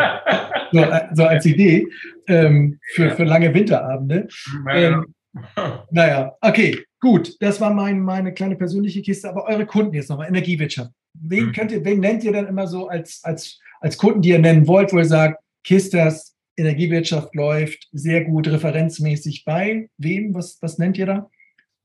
so, 0.72 0.78
äh, 0.78 1.08
so, 1.12 1.24
als 1.24 1.46
Idee 1.46 1.88
ähm, 2.28 2.78
für, 2.94 3.10
für 3.10 3.24
lange 3.24 3.52
Winterabende. 3.52 4.28
Ähm, 4.70 5.14
naja, 5.90 6.32
okay, 6.40 6.78
gut. 7.00 7.36
Das 7.40 7.60
war 7.60 7.74
mein, 7.74 8.00
meine 8.00 8.32
kleine 8.34 8.56
persönliche 8.56 9.02
Kiste. 9.02 9.28
Aber 9.28 9.46
eure 9.46 9.66
Kunden 9.66 9.94
jetzt 9.94 10.10
nochmal, 10.10 10.28
Energiewirtschaft. 10.28 10.92
Wen, 11.14 11.46
mhm. 11.46 11.52
könnt 11.52 11.72
ihr, 11.72 11.84
wen 11.84 12.00
nennt 12.00 12.22
ihr 12.22 12.32
dann 12.32 12.46
immer 12.46 12.66
so 12.66 12.88
als, 12.88 13.20
als, 13.24 13.60
als 13.80 13.96
Kunden, 13.96 14.22
die 14.22 14.30
ihr 14.30 14.38
nennen 14.38 14.66
wollt, 14.66 14.92
wo 14.92 14.98
ihr 14.98 15.04
sagt, 15.04 15.42
Kistas, 15.64 16.36
Energiewirtschaft 16.56 17.34
läuft 17.34 17.88
sehr 17.92 18.24
gut 18.24 18.46
referenzmäßig 18.46 19.44
bei? 19.44 19.88
Wem? 19.98 20.34
Was, 20.34 20.58
was 20.60 20.78
nennt 20.78 20.98
ihr 20.98 21.06
da? 21.06 21.30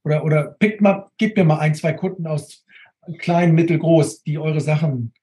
Oder, 0.04 0.24
oder 0.24 0.56
pickt 0.60 0.82
mal, 0.82 1.10
gebt 1.18 1.38
mir 1.38 1.44
mal 1.44 1.60
ein, 1.60 1.76
zwei 1.76 1.94
Kunden 1.94 2.28
aus 2.28 2.66
klein, 3.18 3.54
mittelgroß, 3.54 4.24
die 4.24 4.38
eure 4.38 4.62
Sachen. 4.62 5.14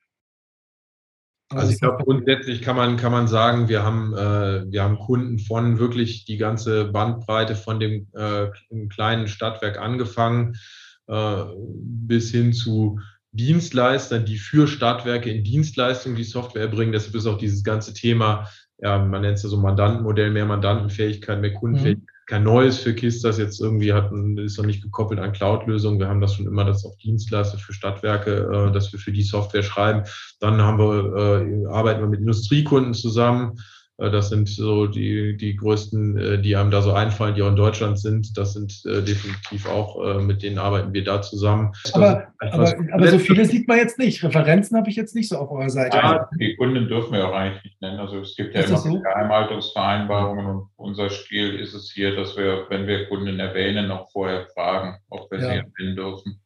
Also 1.51 1.73
ich 1.73 1.81
glaube, 1.81 2.05
grundsätzlich 2.05 2.61
kann 2.61 2.77
man, 2.77 2.99
kann 2.99 3.13
man 3.13 3.27
sagen, 3.27 3.69
wir 3.69 3.83
haben, 3.83 4.13
äh, 4.13 4.71
wir 4.71 4.83
haben 4.83 4.99
Kunden 4.99 5.39
von 5.39 5.79
wirklich 5.79 6.27
die 6.27 6.37
ganze 6.37 6.85
Bandbreite 6.87 7.55
von 7.55 7.81
dem 7.81 8.09
äh, 8.13 8.49
kleinen 8.91 9.29
Stadtwerk 9.29 9.79
angefangen 9.79 10.57
äh, 11.07 11.45
bis 11.57 12.31
hin 12.31 12.53
zu 12.53 13.01
Dienstleistern, 13.33 14.27
die 14.27 14.37
für 14.37 14.67
Stadtwerke 14.67 15.31
in 15.31 15.43
Dienstleistungen 15.43 16.17
die 16.17 16.25
Software 16.25 16.63
erbringen. 16.63 16.93
Deshalb 16.93 17.15
ist 17.15 17.27
auch 17.27 17.39
dieses 17.39 17.65
ganze 17.65 17.95
Thema, 17.95 18.49
ja, 18.79 18.99
man 18.99 19.23
nennt 19.23 19.39
es 19.39 19.43
ja 19.43 19.49
so 19.49 19.59
Mandantenmodell, 19.59 20.31
mehr 20.31 20.47
Mandantenfähigkeit, 20.47 21.41
mehr 21.41 21.55
Kundenfähigkeit. 21.55 22.03
Mhm 22.03 22.18
kein 22.29 22.45
neues 22.45 22.79
für 22.79 22.95
KISS, 22.95 23.23
das 23.23 23.39
jetzt 23.39 23.59
irgendwie 23.59 23.95
hat, 23.95 24.13
ist 24.37 24.59
noch 24.59 24.67
nicht 24.67 24.83
gekoppelt 24.83 25.19
an 25.19 25.33
Cloud-Lösungen. 25.33 25.99
Wir 25.99 26.09
haben 26.09 26.21
das 26.21 26.35
schon 26.35 26.47
immer, 26.47 26.65
das 26.65 26.85
auf 26.85 26.97
Dienstleister 26.99 27.57
für 27.57 27.73
Stadtwerke, 27.73 28.69
äh, 28.69 28.73
dass 28.73 28.93
wir 28.93 29.01
für 29.01 29.13
die 29.13 29.23
Software 29.23 29.63
schreiben. 29.63 30.03
Dann 30.39 30.61
haben 30.61 30.79
wir, 30.79 31.17
äh, 31.17 31.67
arbeiten 31.69 32.03
wir 32.03 32.09
mit 32.09 32.21
Industriekunden 32.21 32.93
zusammen. 32.93 33.59
Äh, 33.99 34.11
das 34.11 34.29
sind 34.29 34.49
so 34.49 34.87
die, 34.87 35.37
die 35.37 35.57
größten, 35.57 36.19
äh, 36.19 36.41
die 36.41 36.57
einem 36.57 36.71
da 36.71 36.83
so 36.83 36.93
einfallen, 36.93 37.35
die 37.35 37.43
auch 37.43 37.49
in 37.49 37.57
Deutschland 37.57 37.99
sind. 37.99 38.37
Das 38.37 38.55
sind 38.55 38.83
äh, 38.87 39.03
definitiv 39.03 39.69
auch, 39.69 40.19
mit 40.21 40.43
denen 40.43 40.59
arbeiten 40.59 40.93
wir 40.93 41.05
da 41.05 41.21
zusammen. 41.23 41.73
Aber, 41.93 42.29
aber, 42.39 42.75
aber 42.93 43.09
so 43.09 43.19
viele 43.19 43.45
sieht 43.45 43.67
man 43.67 43.79
jetzt 43.79 43.99
nicht. 43.99 44.23
Referenzen 44.23 44.77
habe 44.77 44.89
ich 44.89 44.97
jetzt 44.97 45.15
nicht 45.15 45.29
so 45.29 45.37
auf 45.37 45.51
eurer 45.51 45.71
Seite. 45.71 45.97
Ja, 45.97 46.29
die 46.39 46.57
Kunden 46.57 46.89
dürfen 46.89 47.13
wir 47.13 47.29
auch 47.29 47.35
eigentlich 47.35 47.65
nicht 47.65 47.83
nennen. 47.83 47.99
Also 47.99 48.21
es 48.21 48.37
gibt 48.37 48.55
ja 48.55 48.63
immer 48.63 48.79
so? 48.79 49.01
Geheimhaltungsvereinbarungen 49.01 50.47
und 50.47 50.69
unser 50.77 51.11
Stil 51.11 51.59
ist 51.59 51.75
es 51.75 51.91
hier, 51.93 52.15
dass 52.15 52.37
wir, 52.37 52.67
wenn 52.69 52.87
wir 52.87 53.09
Kunden 53.09 53.39
erwähnen, 53.41 53.91
auch 53.91 54.11
vorher 54.11 54.47
fragen, 54.55 54.99
ob 55.11 55.31
wir 55.31 55.41
ja. 55.41 55.49
sie 55.49 55.57
erwähnen 55.57 55.97
dürfen. 55.97 56.41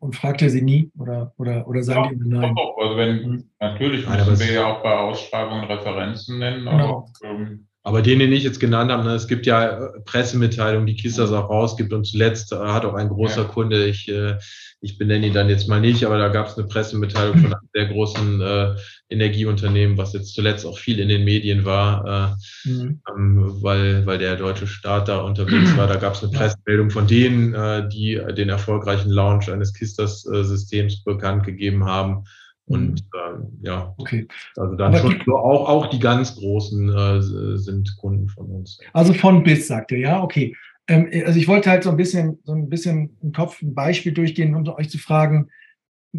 Und 0.00 0.16
fragt 0.16 0.40
ihr 0.40 0.48
sie 0.48 0.62
nie 0.62 0.90
oder, 0.98 1.34
oder, 1.36 1.68
oder 1.68 1.82
sagen 1.82 2.04
ja, 2.04 2.10
die 2.10 2.14
immer 2.14 2.40
nein? 2.40 2.54
Doch, 2.54 2.74
also 2.78 2.96
wenn, 2.96 3.22
mhm. 3.22 3.50
natürlich 3.60 4.08
müssen 4.08 4.38
wir 4.40 4.52
ja 4.52 4.66
auch 4.66 4.82
bei 4.82 4.96
Ausschreibungen 4.96 5.64
Referenzen 5.64 6.38
nennen. 6.38 6.64
Genau. 6.64 7.06
Aber, 7.22 7.30
ähm, 7.30 7.66
aber 7.82 8.02
den, 8.02 8.18
den 8.18 8.32
ich 8.32 8.44
jetzt 8.44 8.60
genannt 8.60 8.90
habe, 8.90 9.04
ne, 9.04 9.14
es 9.14 9.26
gibt 9.26 9.46
ja 9.46 9.86
äh, 9.86 10.00
Pressemitteilungen, 10.04 10.86
die 10.86 10.96
Kissers 10.96 11.32
auch 11.32 11.48
rausgibt 11.48 11.92
und 11.94 12.04
zuletzt 12.04 12.52
äh, 12.52 12.56
hat 12.56 12.84
auch 12.84 12.94
ein 12.94 13.08
großer 13.08 13.42
ja. 13.42 13.48
Kunde, 13.48 13.86
ich, 13.86 14.06
äh, 14.08 14.36
ich 14.82 14.98
benenne 14.98 15.26
ihn 15.26 15.32
dann 15.32 15.48
jetzt 15.48 15.66
mal 15.66 15.80
nicht, 15.80 16.04
aber 16.04 16.18
da 16.18 16.28
gab 16.28 16.48
es 16.48 16.58
eine 16.58 16.66
Pressemitteilung 16.66 17.38
von 17.38 17.52
einem 17.54 17.68
sehr 17.72 17.86
großen 17.86 18.40
äh, 18.42 18.74
Energieunternehmen, 19.08 19.96
was 19.96 20.12
jetzt 20.12 20.34
zuletzt 20.34 20.66
auch 20.66 20.78
viel 20.78 21.00
in 21.00 21.08
den 21.08 21.24
Medien 21.24 21.64
war, 21.64 22.36
äh, 22.66 22.68
mhm. 22.68 23.00
ähm, 23.16 23.62
weil, 23.62 24.04
weil 24.04 24.18
der 24.18 24.36
deutsche 24.36 24.66
Staat 24.66 25.08
da 25.08 25.20
unterwegs 25.20 25.74
war. 25.78 25.86
Da 25.86 25.96
gab 25.96 26.14
es 26.14 26.22
eine 26.22 26.32
Pressemeldung 26.32 26.90
von 26.90 27.06
denen, 27.06 27.54
äh, 27.54 27.88
die 27.88 28.20
den 28.36 28.50
erfolgreichen 28.50 29.10
Launch 29.10 29.50
eines 29.50 29.72
Kisters-Systems 29.72 31.02
bekannt 31.02 31.44
gegeben 31.44 31.86
haben. 31.86 32.24
Und 32.70 33.00
äh, 33.00 33.66
ja, 33.66 33.92
okay. 33.98 34.28
also 34.56 34.76
dann 34.76 34.94
Aber 34.94 35.10
schon 35.10 35.20
so 35.26 35.36
auch, 35.36 35.68
auch 35.68 35.86
die 35.90 35.98
ganz 35.98 36.36
Großen 36.36 36.88
äh, 36.88 37.58
sind 37.58 37.96
Kunden 38.00 38.28
von 38.28 38.46
uns. 38.46 38.78
Also 38.92 39.12
von 39.12 39.42
bis, 39.42 39.66
sagt 39.66 39.90
ihr, 39.90 39.98
ja, 39.98 40.22
okay. 40.22 40.54
Ähm, 40.86 41.08
also 41.26 41.36
ich 41.36 41.48
wollte 41.48 41.68
halt 41.68 41.82
so 41.82 41.90
ein 41.90 41.96
bisschen, 41.96 42.38
so 42.44 42.52
ein 42.52 42.68
bisschen 42.68 43.16
im 43.22 43.32
Kopf 43.32 43.60
ein 43.60 43.74
Beispiel 43.74 44.12
durchgehen, 44.12 44.54
um 44.54 44.66
euch 44.68 44.88
zu 44.88 44.98
fragen, 44.98 45.48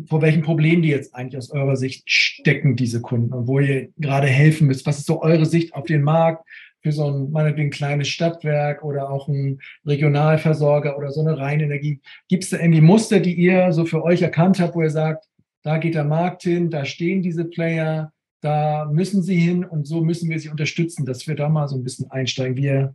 vor 0.08 0.22
welchen 0.22 0.42
Problemen 0.42 0.82
die 0.82 0.90
jetzt 0.90 1.16
eigentlich 1.16 1.38
aus 1.38 1.52
eurer 1.52 1.78
Sicht 1.78 2.10
stecken, 2.12 2.76
diese 2.76 3.00
Kunden, 3.00 3.34
und 3.34 3.48
wo 3.48 3.60
ihr 3.60 3.88
gerade 3.98 4.28
helfen 4.28 4.68
müsst. 4.68 4.86
Was 4.86 5.00
ist 5.00 5.08
so 5.08 5.22
eure 5.22 5.46
Sicht 5.46 5.74
auf 5.74 5.86
den 5.86 6.02
Markt 6.02 6.46
für 6.82 6.92
so 6.92 7.10
ein, 7.10 7.32
meinetwegen, 7.32 7.70
kleines 7.70 8.10
Stadtwerk 8.10 8.84
oder 8.84 9.10
auch 9.10 9.30
ein 9.30 9.60
Regionalversorger 9.86 10.98
oder 10.98 11.12
so 11.12 11.22
eine 11.22 11.38
Reinenergie? 11.38 12.02
Gibt 12.28 12.44
es 12.44 12.50
da 12.50 12.60
irgendwie 12.60 12.82
Muster, 12.82 13.22
die 13.22 13.36
ihr 13.36 13.72
so 13.72 13.86
für 13.86 14.04
euch 14.04 14.22
erkannt 14.22 14.60
habt, 14.60 14.76
wo 14.76 14.82
ihr 14.82 14.90
sagt, 14.90 15.26
da 15.64 15.78
geht 15.78 15.96
der 15.96 16.04
Markt 16.04 16.44
hin, 16.44 16.70
da 16.70 16.86
stehen 16.86 17.22
diese 17.22 17.46
Player, 17.46 18.12
da 18.42 18.90
müssen 18.92 19.22
sie 19.22 19.38
hin 19.38 19.64
und 19.64 19.86
so 19.86 20.02
müssen 20.02 20.30
wir 20.30 20.40
sie 20.40 20.50
unterstützen, 20.50 21.06
dass 21.06 21.28
wir 21.28 21.36
da 21.36 21.50
mal 21.50 21.68
so 21.68 21.76
ein 21.76 21.84
bisschen 21.84 22.10
einsteigen. 22.10 22.56
Wie, 22.58 22.90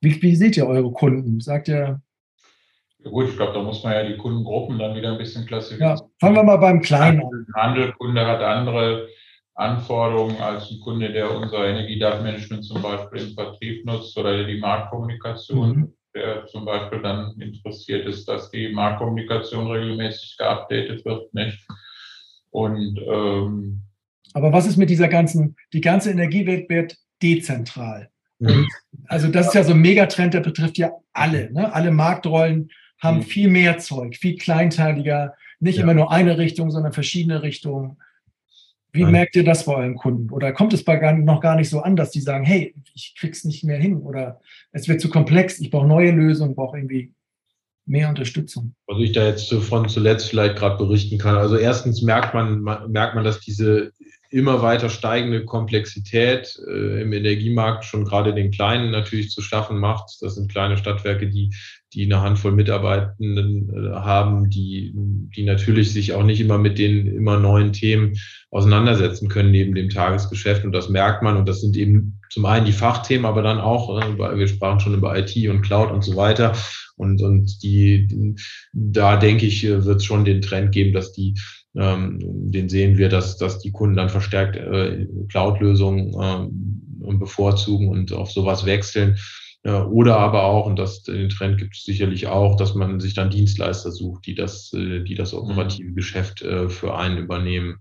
wie, 0.00 0.22
wie 0.22 0.36
seht 0.36 0.56
ihr 0.56 0.66
eure 0.66 0.92
Kunden? 0.92 1.40
Sagt 1.40 1.68
ihr. 1.68 2.00
Ja 2.98 3.10
gut, 3.10 3.28
ich 3.28 3.36
glaube, 3.36 3.52
da 3.52 3.62
muss 3.62 3.82
man 3.82 3.92
ja 3.92 4.04
die 4.04 4.16
Kundengruppen 4.16 4.78
dann 4.78 4.94
wieder 4.96 5.12
ein 5.12 5.18
bisschen 5.18 5.46
klassifizieren. 5.46 5.96
Ja, 5.96 6.02
fangen 6.20 6.36
wir 6.36 6.44
mal 6.44 6.56
beim 6.56 6.80
Kleinen 6.80 7.20
an. 7.20 7.46
Ein 7.48 7.62
Handelkunde 7.62 8.26
hat 8.26 8.40
andere 8.40 9.08
Anforderungen 9.54 10.40
als 10.40 10.70
ein 10.70 10.80
Kunde, 10.80 11.12
der 11.12 11.30
unser 11.34 11.66
Energiedatenmanagement 11.66 12.64
zum 12.64 12.80
Beispiel 12.80 13.28
im 13.28 13.34
Vertrieb 13.34 13.84
nutzt 13.84 14.16
oder 14.16 14.44
die 14.44 14.58
Marktkommunikation. 14.58 15.76
Mhm 15.76 15.92
der 16.14 16.46
zum 16.46 16.64
Beispiel 16.64 17.02
dann 17.02 17.38
interessiert 17.40 18.06
ist, 18.06 18.26
dass 18.28 18.50
die 18.50 18.72
Marktkommunikation 18.72 19.70
regelmäßig 19.70 20.36
geupdatet 20.38 21.04
wird, 21.04 21.34
nicht? 21.34 21.66
Und 22.54 23.00
ähm, 23.04 23.80
aber 24.32 24.52
was 24.52 24.66
ist 24.66 24.76
mit 24.76 24.88
dieser 24.88 25.08
ganzen, 25.08 25.56
die 25.72 25.80
ganze 25.80 26.12
Energiewelt 26.12 26.70
wird 26.70 26.96
dezentral. 27.20 28.10
Mhm. 28.38 28.68
Also 29.08 29.26
das 29.26 29.48
ist 29.48 29.54
ja 29.54 29.64
so 29.64 29.72
ein 29.72 29.80
Megatrend, 29.80 30.34
der 30.34 30.40
betrifft 30.40 30.78
ja 30.78 30.92
alle. 31.12 31.52
Ne? 31.52 31.72
Alle 31.72 31.90
Marktrollen 31.90 32.70
haben 33.00 33.18
mhm. 33.18 33.22
viel 33.22 33.50
mehr 33.50 33.78
Zeug, 33.78 34.16
viel 34.16 34.36
kleinteiliger, 34.36 35.34
nicht 35.58 35.78
ja. 35.78 35.82
immer 35.82 35.94
nur 35.94 36.12
eine 36.12 36.38
Richtung, 36.38 36.70
sondern 36.70 36.92
verschiedene 36.92 37.42
Richtungen. 37.42 37.96
Wie 38.92 39.02
Nein. 39.02 39.12
merkt 39.12 39.34
ihr 39.34 39.44
das 39.44 39.66
bei 39.66 39.74
euren 39.74 39.96
Kunden? 39.96 40.30
Oder 40.30 40.52
kommt 40.52 40.72
es 40.72 40.84
bei 40.84 40.96
gar, 40.96 41.12
noch 41.12 41.40
gar 41.40 41.56
nicht 41.56 41.70
so 41.70 41.80
an, 41.80 41.96
dass 41.96 42.12
die 42.12 42.20
sagen, 42.20 42.44
hey, 42.44 42.72
ich 42.94 43.16
krieg's 43.18 43.42
nicht 43.42 43.64
mehr 43.64 43.78
hin 43.78 43.96
oder 43.96 44.40
es 44.70 44.86
wird 44.86 45.00
zu 45.00 45.10
komplex, 45.10 45.58
ich 45.58 45.72
brauche 45.72 45.88
neue 45.88 46.12
Lösungen, 46.12 46.54
brauche 46.54 46.76
irgendwie 46.76 47.13
mehr 47.86 48.08
Unterstützung. 48.08 48.74
Was 48.86 48.98
ich 49.00 49.12
da 49.12 49.26
jetzt 49.26 49.52
von 49.52 49.88
zuletzt 49.88 50.28
vielleicht 50.28 50.56
gerade 50.56 50.78
berichten 50.78 51.18
kann. 51.18 51.36
Also 51.36 51.56
erstens 51.56 52.02
merkt 52.02 52.34
man, 52.34 52.62
merkt 52.62 53.14
man, 53.14 53.24
dass 53.24 53.40
diese 53.40 53.92
immer 54.34 54.62
weiter 54.62 54.88
steigende 54.88 55.44
Komplexität 55.44 56.58
äh, 56.66 57.02
im 57.02 57.12
Energiemarkt 57.12 57.84
schon 57.84 58.04
gerade 58.04 58.34
den 58.34 58.50
Kleinen 58.50 58.90
natürlich 58.90 59.30
zu 59.30 59.40
schaffen 59.40 59.78
macht. 59.78 60.10
Das 60.22 60.34
sind 60.34 60.50
kleine 60.50 60.76
Stadtwerke, 60.76 61.28
die, 61.28 61.54
die 61.92 62.04
eine 62.04 62.20
Handvoll 62.20 62.50
Mitarbeitenden 62.50 63.70
äh, 63.70 63.90
haben, 63.94 64.50
die, 64.50 64.92
die 65.36 65.44
natürlich 65.44 65.92
sich 65.92 66.14
auch 66.14 66.24
nicht 66.24 66.40
immer 66.40 66.58
mit 66.58 66.78
den 66.78 67.06
immer 67.06 67.38
neuen 67.38 67.72
Themen 67.72 68.14
auseinandersetzen 68.50 69.28
können 69.28 69.52
neben 69.52 69.76
dem 69.76 69.88
Tagesgeschäft. 69.88 70.64
Und 70.64 70.72
das 70.72 70.88
merkt 70.88 71.22
man. 71.22 71.36
Und 71.36 71.48
das 71.48 71.60
sind 71.60 71.76
eben 71.76 72.18
zum 72.28 72.44
einen 72.46 72.66
die 72.66 72.72
Fachthemen, 72.72 73.26
aber 73.26 73.42
dann 73.42 73.60
auch, 73.60 74.02
äh, 74.02 74.36
wir 74.36 74.48
sprachen 74.48 74.80
schon 74.80 74.94
über 74.94 75.16
IT 75.16 75.36
und 75.48 75.62
Cloud 75.62 75.92
und 75.92 76.02
so 76.02 76.16
weiter. 76.16 76.54
Und, 76.96 77.22
und 77.22 77.62
die, 77.62 78.36
da 78.72 79.16
denke 79.16 79.46
ich, 79.46 79.64
wird 79.64 79.96
es 79.96 80.04
schon 80.04 80.24
den 80.24 80.42
Trend 80.42 80.72
geben, 80.72 80.92
dass 80.92 81.12
die 81.12 81.34
ähm, 81.76 82.18
den 82.20 82.68
sehen 82.68 82.98
wir, 82.98 83.08
dass, 83.08 83.36
dass 83.36 83.58
die 83.58 83.72
Kunden 83.72 83.96
dann 83.96 84.08
verstärkt 84.08 84.56
äh, 84.56 85.06
Cloud-Lösungen 85.28 86.14
äh, 86.14 87.14
bevorzugen 87.16 87.88
und 87.88 88.12
auf 88.12 88.30
sowas 88.30 88.64
wechseln. 88.64 89.16
Äh, 89.64 89.72
oder 89.72 90.18
aber 90.18 90.44
auch, 90.44 90.66
und 90.66 90.78
das, 90.78 91.02
den 91.02 91.30
Trend 91.30 91.58
gibt 91.58 91.76
es 91.76 91.82
sicherlich 91.82 92.28
auch, 92.28 92.56
dass 92.56 92.74
man 92.74 93.00
sich 93.00 93.14
dann 93.14 93.30
Dienstleister 93.30 93.90
sucht, 93.90 94.26
die 94.26 94.34
das, 94.34 94.72
äh, 94.72 95.02
die 95.02 95.14
das 95.14 95.34
operative 95.34 95.90
mhm. 95.90 95.94
Geschäft 95.96 96.42
äh, 96.42 96.68
für 96.68 96.96
einen 96.96 97.18
übernehmen. 97.18 97.78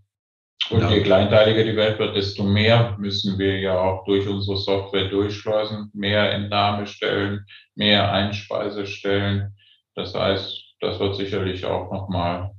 Und 0.69 0.89
je 0.89 1.01
kleinteiliger 1.01 1.63
die 1.63 1.75
Welt 1.75 1.99
wird, 1.99 2.15
desto 2.15 2.43
mehr 2.43 2.95
müssen 2.97 3.37
wir 3.37 3.59
ja 3.59 3.77
auch 3.77 4.05
durch 4.05 4.27
unsere 4.27 4.57
Software 4.57 5.09
durchschleusen, 5.09 5.91
mehr 5.93 6.31
Entnahmestellen, 6.31 7.45
mehr 7.75 8.11
Einspeisestellen. 8.11 9.55
Das 9.95 10.15
heißt, 10.15 10.75
das 10.79 10.99
wird 10.99 11.15
sicherlich 11.15 11.65
auch 11.65 11.91
nochmal 11.91 12.51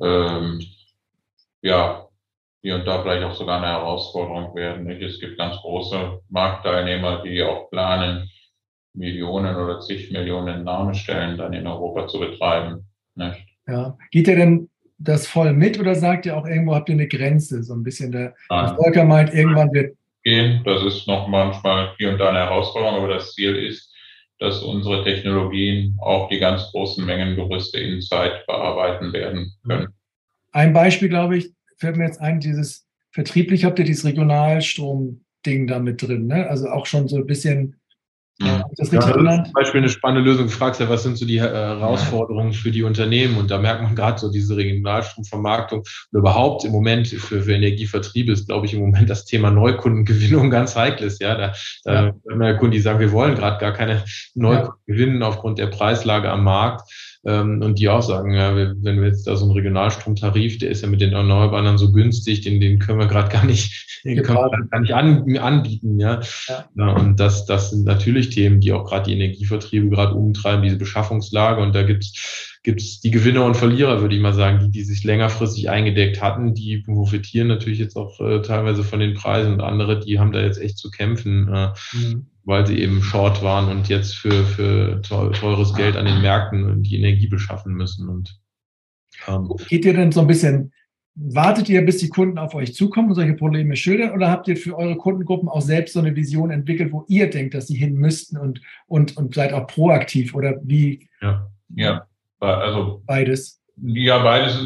ähm, 0.00 0.60
ja, 1.60 2.08
hier 2.62 2.76
und 2.76 2.86
da 2.86 3.02
vielleicht 3.02 3.24
auch 3.24 3.34
sogar 3.34 3.58
eine 3.58 3.72
Herausforderung 3.72 4.54
werden. 4.54 4.84
Nicht? 4.84 5.02
Es 5.02 5.20
gibt 5.20 5.38
ganz 5.38 5.56
große 5.56 6.20
Marktteilnehmer, 6.28 7.22
die 7.22 7.42
auch 7.42 7.70
planen, 7.70 8.30
Millionen 8.94 9.56
oder 9.56 9.80
zig 9.80 10.10
Millionen 10.12 10.64
Namestellen 10.64 11.36
dann 11.36 11.52
in 11.52 11.66
Europa 11.66 12.06
zu 12.08 12.20
betreiben. 12.20 12.86
Nicht? 13.14 13.46
Ja. 13.66 13.96
Geht 14.10 14.28
ihr 14.28 14.36
denn 14.36 14.68
das 15.02 15.26
voll 15.26 15.52
mit 15.52 15.78
oder 15.78 15.94
sagt 15.94 16.26
ihr 16.26 16.36
auch 16.36 16.46
irgendwo 16.46 16.74
habt 16.74 16.88
ihr 16.88 16.94
eine 16.94 17.08
Grenze? 17.08 17.62
So 17.62 17.74
ein 17.74 17.82
bisschen 17.82 18.12
der, 18.12 18.34
der 18.50 18.76
Volker 18.76 19.04
meint, 19.04 19.34
irgendwann 19.34 19.72
wird. 19.72 19.96
Gehen, 20.24 20.62
das 20.64 20.82
ist 20.84 21.08
noch 21.08 21.26
manchmal 21.26 21.94
hier 21.98 22.10
und 22.10 22.18
da 22.18 22.28
eine 22.28 22.38
Herausforderung, 22.38 22.98
aber 22.98 23.14
das 23.14 23.34
Ziel 23.34 23.56
ist, 23.56 23.92
dass 24.38 24.62
unsere 24.62 25.02
Technologien 25.02 25.96
auch 26.00 26.28
die 26.28 26.38
ganz 26.38 26.70
großen 26.70 27.04
Mengengerüste 27.04 27.80
in 27.80 28.00
Zeit 28.00 28.46
bearbeiten 28.46 29.12
werden 29.12 29.52
können. 29.66 29.88
Ein 30.52 30.72
Beispiel, 30.72 31.08
glaube 31.08 31.38
ich, 31.38 31.50
fällt 31.76 31.96
mir 31.96 32.04
jetzt 32.04 32.20
ein, 32.20 32.38
dieses 32.38 32.86
vertrieblich 33.10 33.64
habt 33.64 33.78
ihr 33.78 33.84
dieses 33.84 34.04
Regionalstrom-Ding 34.04 35.66
da 35.66 35.78
mit 35.78 36.02
drin, 36.02 36.26
ne? 36.26 36.48
Also 36.48 36.68
auch 36.68 36.86
schon 36.86 37.08
so 37.08 37.16
ein 37.16 37.26
bisschen 37.26 37.76
ja, 38.40 38.64
das, 38.76 38.90
ja, 38.90 38.98
das 38.98 39.08
ist 39.08 39.44
zum 39.44 39.52
Beispiel 39.52 39.80
eine 39.80 39.88
spannende 39.88 40.28
Lösung. 40.28 40.46
Du 40.46 40.52
fragst 40.52 40.80
ja, 40.80 40.88
was 40.88 41.02
sind 41.02 41.16
so 41.16 41.26
die 41.26 41.36
äh, 41.36 41.42
Herausforderungen 41.42 42.52
für 42.52 42.70
die 42.70 42.82
Unternehmen? 42.82 43.36
Und 43.36 43.50
da 43.50 43.58
merkt 43.58 43.82
man 43.82 43.94
gerade 43.94 44.18
so 44.18 44.30
diese 44.30 44.56
Regionalstromvermarktung 44.56 45.80
und 45.80 46.18
überhaupt 46.18 46.64
im 46.64 46.72
Moment 46.72 47.08
für, 47.08 47.42
für 47.42 47.52
Energievertrieb 47.52 48.30
ist, 48.30 48.48
glaube 48.48 48.66
ich, 48.66 48.74
im 48.74 48.80
Moment 48.80 49.10
das 49.10 49.26
Thema 49.26 49.50
Neukundengewinnung 49.50 50.50
ganz 50.50 50.74
heikles. 50.74 51.18
Ja, 51.18 51.36
da, 51.36 51.52
da 51.84 52.14
ja. 52.26 52.52
Kunden, 52.54 52.72
die 52.72 52.80
sagen, 52.80 53.00
wir 53.00 53.12
wollen 53.12 53.34
gerade 53.34 53.58
gar 53.58 53.72
keine 53.72 54.04
Neukunden 54.34 54.80
gewinnen 54.86 55.22
aufgrund 55.22 55.58
der 55.58 55.68
Preislage 55.68 56.30
am 56.30 56.44
Markt 56.44 56.90
ähm, 57.24 57.62
und 57.62 57.78
die 57.78 57.88
auch 57.88 58.02
sagen, 58.02 58.34
ja, 58.34 58.56
wenn 58.56 59.00
wir 59.00 59.06
jetzt 59.06 59.26
da 59.26 59.36
so 59.36 59.44
einen 59.44 59.54
Regionalstromtarif, 59.54 60.58
der 60.58 60.70
ist 60.70 60.82
ja 60.82 60.88
mit 60.88 61.00
den 61.00 61.12
Erneuerbaren 61.12 61.64
dann 61.64 61.78
so 61.78 61.92
günstig, 61.92 62.40
den, 62.40 62.60
den 62.60 62.78
können 62.78 62.98
wir 62.98 63.06
gerade 63.06 63.30
gar 63.30 63.44
nicht, 63.44 64.00
den 64.04 64.22
können 64.22 64.38
wir 64.38 64.68
gar 64.68 64.80
nicht 64.80 64.94
an, 64.94 65.38
anbieten, 65.38 66.00
ja? 66.00 66.20
ja. 66.48 66.64
ja. 66.74 66.88
Und 66.92 67.20
das, 67.20 67.46
das 67.46 67.70
sind 67.70 67.84
natürlich 67.84 68.30
Themen, 68.30 68.60
die 68.60 68.72
auch 68.72 68.84
gerade 68.84 69.04
die 69.04 69.14
Energievertriebe 69.14 69.88
gerade 69.88 70.14
umtreiben, 70.14 70.64
diese 70.64 70.78
Beschaffungslage. 70.78 71.62
Und 71.62 71.74
da 71.74 71.82
gibt's 71.82 72.48
gibt 72.64 72.80
es 72.80 73.00
die 73.00 73.10
Gewinner 73.10 73.44
und 73.44 73.56
Verlierer, 73.56 74.00
würde 74.00 74.14
ich 74.14 74.20
mal 74.20 74.34
sagen, 74.34 74.60
die, 74.60 74.70
die 74.70 74.84
sich 74.84 75.02
längerfristig 75.02 75.68
eingedeckt 75.68 76.22
hatten, 76.22 76.54
die 76.54 76.78
profitieren 76.78 77.48
natürlich 77.48 77.80
jetzt 77.80 77.96
auch 77.96 78.20
äh, 78.20 78.40
teilweise 78.40 78.84
von 78.84 79.00
den 79.00 79.14
Preisen 79.14 79.54
und 79.54 79.60
andere, 79.60 79.98
die 79.98 80.20
haben 80.20 80.30
da 80.30 80.40
jetzt 80.40 80.60
echt 80.60 80.78
zu 80.78 80.88
kämpfen. 80.90 81.48
Äh, 81.52 81.72
mhm 81.92 82.26
weil 82.44 82.66
sie 82.66 82.78
eben 82.80 83.02
short 83.02 83.42
waren 83.42 83.68
und 83.68 83.88
jetzt 83.88 84.16
für, 84.16 84.44
für 84.44 85.00
teures 85.02 85.74
Geld 85.74 85.96
an 85.96 86.06
den 86.06 86.22
Märkten 86.22 86.82
die 86.82 86.96
Energie 86.96 87.28
beschaffen 87.28 87.74
müssen. 87.74 88.08
Und, 88.08 88.40
ähm, 89.28 89.50
Geht 89.68 89.84
ihr 89.84 89.94
denn 89.94 90.12
so 90.12 90.20
ein 90.20 90.26
bisschen 90.26 90.72
wartet 91.14 91.68
ihr, 91.68 91.84
bis 91.84 91.98
die 91.98 92.08
Kunden 92.08 92.38
auf 92.38 92.54
euch 92.54 92.74
zukommen 92.74 93.10
und 93.10 93.14
solche 93.14 93.34
Probleme 93.34 93.76
schildern 93.76 94.12
oder 94.12 94.30
habt 94.30 94.48
ihr 94.48 94.56
für 94.56 94.76
eure 94.76 94.96
Kundengruppen 94.96 95.48
auch 95.48 95.60
selbst 95.60 95.92
so 95.92 96.00
eine 96.00 96.16
Vision 96.16 96.50
entwickelt, 96.50 96.92
wo 96.92 97.04
ihr 97.08 97.28
denkt, 97.28 97.54
dass 97.54 97.66
sie 97.66 97.76
hin 97.76 97.94
müssten 97.94 98.38
und, 98.38 98.60
und, 98.86 99.16
und 99.16 99.34
seid 99.34 99.52
auch 99.52 99.66
proaktiv 99.66 100.34
oder 100.34 100.58
wie? 100.62 101.08
Ja, 101.20 101.50
ja. 101.74 102.06
Also 102.40 103.02
beides. 103.06 103.61
Ja, 103.76 104.18
beides. 104.22 104.58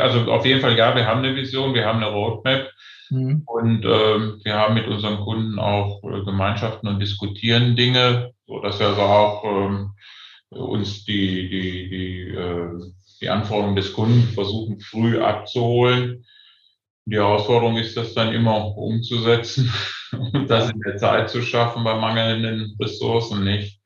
Also 0.00 0.30
auf 0.30 0.44
jeden 0.44 0.60
Fall 0.60 0.76
ja, 0.76 0.94
wir 0.94 1.06
haben 1.06 1.24
eine 1.24 1.36
Vision, 1.36 1.74
wir 1.74 1.86
haben 1.86 2.02
eine 2.02 2.12
Roadmap 2.12 2.70
mhm. 3.10 3.42
und 3.46 3.84
äh, 3.84 4.44
wir 4.44 4.54
haben 4.54 4.74
mit 4.74 4.86
unseren 4.86 5.18
Kunden 5.18 5.58
auch 5.58 6.02
äh, 6.04 6.24
Gemeinschaften 6.24 6.88
und 6.88 7.00
diskutieren 7.00 7.76
Dinge, 7.76 8.32
so 8.46 8.60
dass 8.60 8.78
wir 8.80 8.88
also 8.88 9.02
auch 9.02 9.44
äh, 9.44 10.56
uns 10.56 11.04
die, 11.04 11.48
die, 11.48 11.88
die 11.88 12.28
äh, 12.30 12.92
die 13.22 13.28
Anforderungen 13.28 13.76
des 13.76 13.92
Kunden 13.92 14.34
versuchen 14.34 14.80
früh 14.80 15.20
abzuholen. 15.20 16.26
Die 17.06 17.16
Herausforderung 17.16 17.76
ist, 17.76 17.96
das 17.96 18.14
dann 18.14 18.34
immer 18.34 18.76
umzusetzen 18.76 19.72
und 20.12 20.50
das 20.50 20.70
in 20.70 20.80
der 20.80 20.96
Zeit 20.96 21.30
zu 21.30 21.40
schaffen 21.40 21.84
bei 21.84 21.94
mangelnden 21.94 22.76
Ressourcen 22.80 23.44
nicht. 23.44 23.80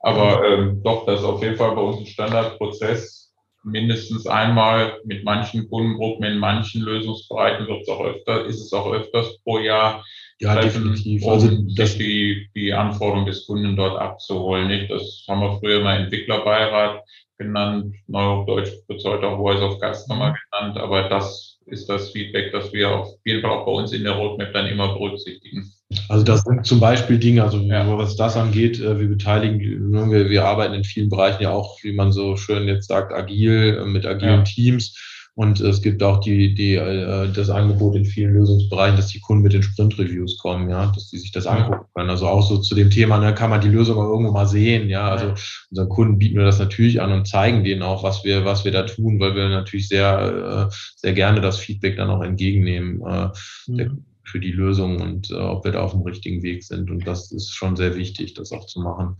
Aber 0.00 0.44
ähm, 0.46 0.82
doch, 0.84 1.04
das 1.04 1.20
ist 1.20 1.26
auf 1.26 1.42
jeden 1.42 1.56
Fall 1.56 1.74
bei 1.74 1.80
uns 1.80 1.98
ein 1.98 2.06
Standardprozess. 2.06 3.25
Mindestens 3.66 4.26
einmal 4.26 5.00
mit 5.04 5.24
manchen 5.24 5.68
Kundengruppen 5.68 6.24
in 6.24 6.38
manchen 6.38 6.82
Lösungsbereichen 6.82 7.66
wird 7.66 7.82
es 7.82 7.88
auch 7.88 8.04
öfter, 8.04 8.46
ist 8.46 8.60
es 8.60 8.72
auch 8.72 8.92
öfters 8.92 9.38
pro 9.42 9.58
Jahr. 9.58 10.04
Ja, 10.38 10.54
treffen, 10.54 10.92
definitiv. 10.92 11.24
Um 11.24 11.30
also 11.30 11.50
das 11.76 11.98
die, 11.98 12.48
die 12.54 12.72
Anforderungen 12.72 13.26
des 13.26 13.46
Kunden 13.46 13.74
dort 13.74 13.98
abzuholen. 13.98 14.68
Nicht? 14.68 14.90
Das 14.90 15.24
haben 15.28 15.40
wir 15.40 15.58
früher 15.58 15.82
mal 15.82 16.00
Entwicklerbeirat 16.00 17.02
genannt, 17.38 17.94
Neuhochdeutsch 18.06 18.72
wird 18.88 18.98
es 18.98 19.04
heute 19.04 19.26
auch 19.26 19.38
Voice 19.38 19.60
of 19.60 19.78
Customer 19.78 20.30
mhm. 20.30 20.36
genannt, 20.50 20.78
aber 20.78 21.08
das 21.08 21.58
ist 21.66 21.88
das 21.88 22.10
Feedback, 22.10 22.52
das 22.52 22.72
wir 22.72 22.90
auf 22.90 23.08
jeden 23.24 23.42
Fall 23.42 23.50
auch 23.50 23.66
bei 23.66 23.72
uns 23.72 23.92
in 23.92 24.04
der 24.04 24.12
Roadmap 24.12 24.52
dann 24.52 24.66
immer 24.66 24.94
berücksichtigen. 24.94 25.72
Also 26.08 26.24
das 26.24 26.42
sind 26.42 26.66
zum 26.66 26.80
Beispiel 26.80 27.18
Dinge, 27.18 27.42
also 27.42 27.58
ja. 27.58 27.86
was 27.98 28.16
das 28.16 28.36
angeht, 28.36 28.80
äh, 28.80 28.98
wir 28.98 29.08
beteiligen, 29.08 29.60
wir, 29.60 30.30
wir 30.30 30.44
arbeiten 30.44 30.74
in 30.74 30.84
vielen 30.84 31.08
Bereichen 31.08 31.42
ja 31.42 31.50
auch, 31.50 31.82
wie 31.82 31.92
man 31.92 32.12
so 32.12 32.36
schön 32.36 32.68
jetzt 32.68 32.88
sagt, 32.88 33.12
agil, 33.12 33.78
äh, 33.82 33.86
mit 33.86 34.06
agilen 34.06 34.38
ja. 34.38 34.42
Teams. 34.42 34.94
Und 35.34 35.60
es 35.60 35.82
gibt 35.82 36.02
auch 36.02 36.20
die, 36.20 36.54
die, 36.54 36.76
äh, 36.76 37.30
das 37.30 37.50
Angebot 37.50 37.94
in 37.94 38.06
vielen 38.06 38.32
Lösungsbereichen, 38.32 38.96
dass 38.96 39.08
die 39.08 39.20
Kunden 39.20 39.42
mit 39.42 39.52
den 39.52 39.62
Sprint-Reviews 39.62 40.38
kommen, 40.38 40.70
ja, 40.70 40.86
dass 40.86 41.10
die 41.10 41.18
sich 41.18 41.30
das 41.30 41.46
angucken 41.46 41.84
können. 41.94 42.08
Also 42.08 42.26
auch 42.26 42.48
so 42.48 42.56
zu 42.56 42.74
dem 42.74 42.88
Thema, 42.88 43.18
ne, 43.18 43.34
kann 43.34 43.50
man 43.50 43.60
die 43.60 43.68
Lösung 43.68 43.98
auch 43.98 44.08
irgendwo 44.08 44.32
mal 44.32 44.46
sehen, 44.46 44.88
ja. 44.88 45.10
Also 45.10 45.34
unseren 45.70 45.90
Kunden 45.90 46.18
bieten 46.18 46.38
wir 46.38 46.44
das 46.46 46.58
natürlich 46.58 47.02
an 47.02 47.12
und 47.12 47.28
zeigen 47.28 47.64
denen 47.64 47.82
auch, 47.82 48.02
was 48.02 48.24
wir, 48.24 48.46
was 48.46 48.64
wir 48.64 48.72
da 48.72 48.84
tun, 48.84 49.20
weil 49.20 49.34
wir 49.34 49.50
natürlich 49.50 49.88
sehr, 49.88 50.70
äh, 50.70 50.74
sehr 50.96 51.12
gerne 51.12 51.42
das 51.42 51.58
Feedback 51.58 51.98
dann 51.98 52.08
auch 52.08 52.22
entgegennehmen. 52.22 53.02
Äh, 53.02 53.28
der, 53.66 53.90
mhm 53.90 54.04
für 54.26 54.40
die 54.40 54.52
Lösung 54.52 55.00
und 55.00 55.30
äh, 55.30 55.34
ob 55.34 55.64
wir 55.64 55.72
da 55.72 55.82
auf 55.82 55.92
dem 55.92 56.02
richtigen 56.02 56.42
Weg 56.42 56.64
sind. 56.64 56.90
Und 56.90 57.06
das 57.06 57.32
ist 57.32 57.54
schon 57.54 57.76
sehr 57.76 57.94
wichtig, 57.96 58.34
das 58.34 58.52
auch 58.52 58.66
zu 58.66 58.80
machen. 58.80 59.16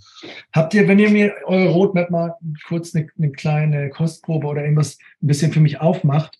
Habt 0.53 0.75
ihr, 0.75 0.89
wenn 0.89 0.99
ihr 0.99 1.11
mir 1.11 1.35
eure 1.47 1.69
Roadmap 1.69 2.11
mal 2.11 2.35
kurz 2.67 2.95
eine, 2.95 3.09
eine 3.17 3.31
kleine 3.31 3.91
Kostprobe 3.91 4.47
oder 4.47 4.63
irgendwas 4.63 4.99
ein 5.23 5.29
bisschen 5.29 5.53
für 5.53 5.61
mich 5.61 5.81
aufmacht, 5.81 6.39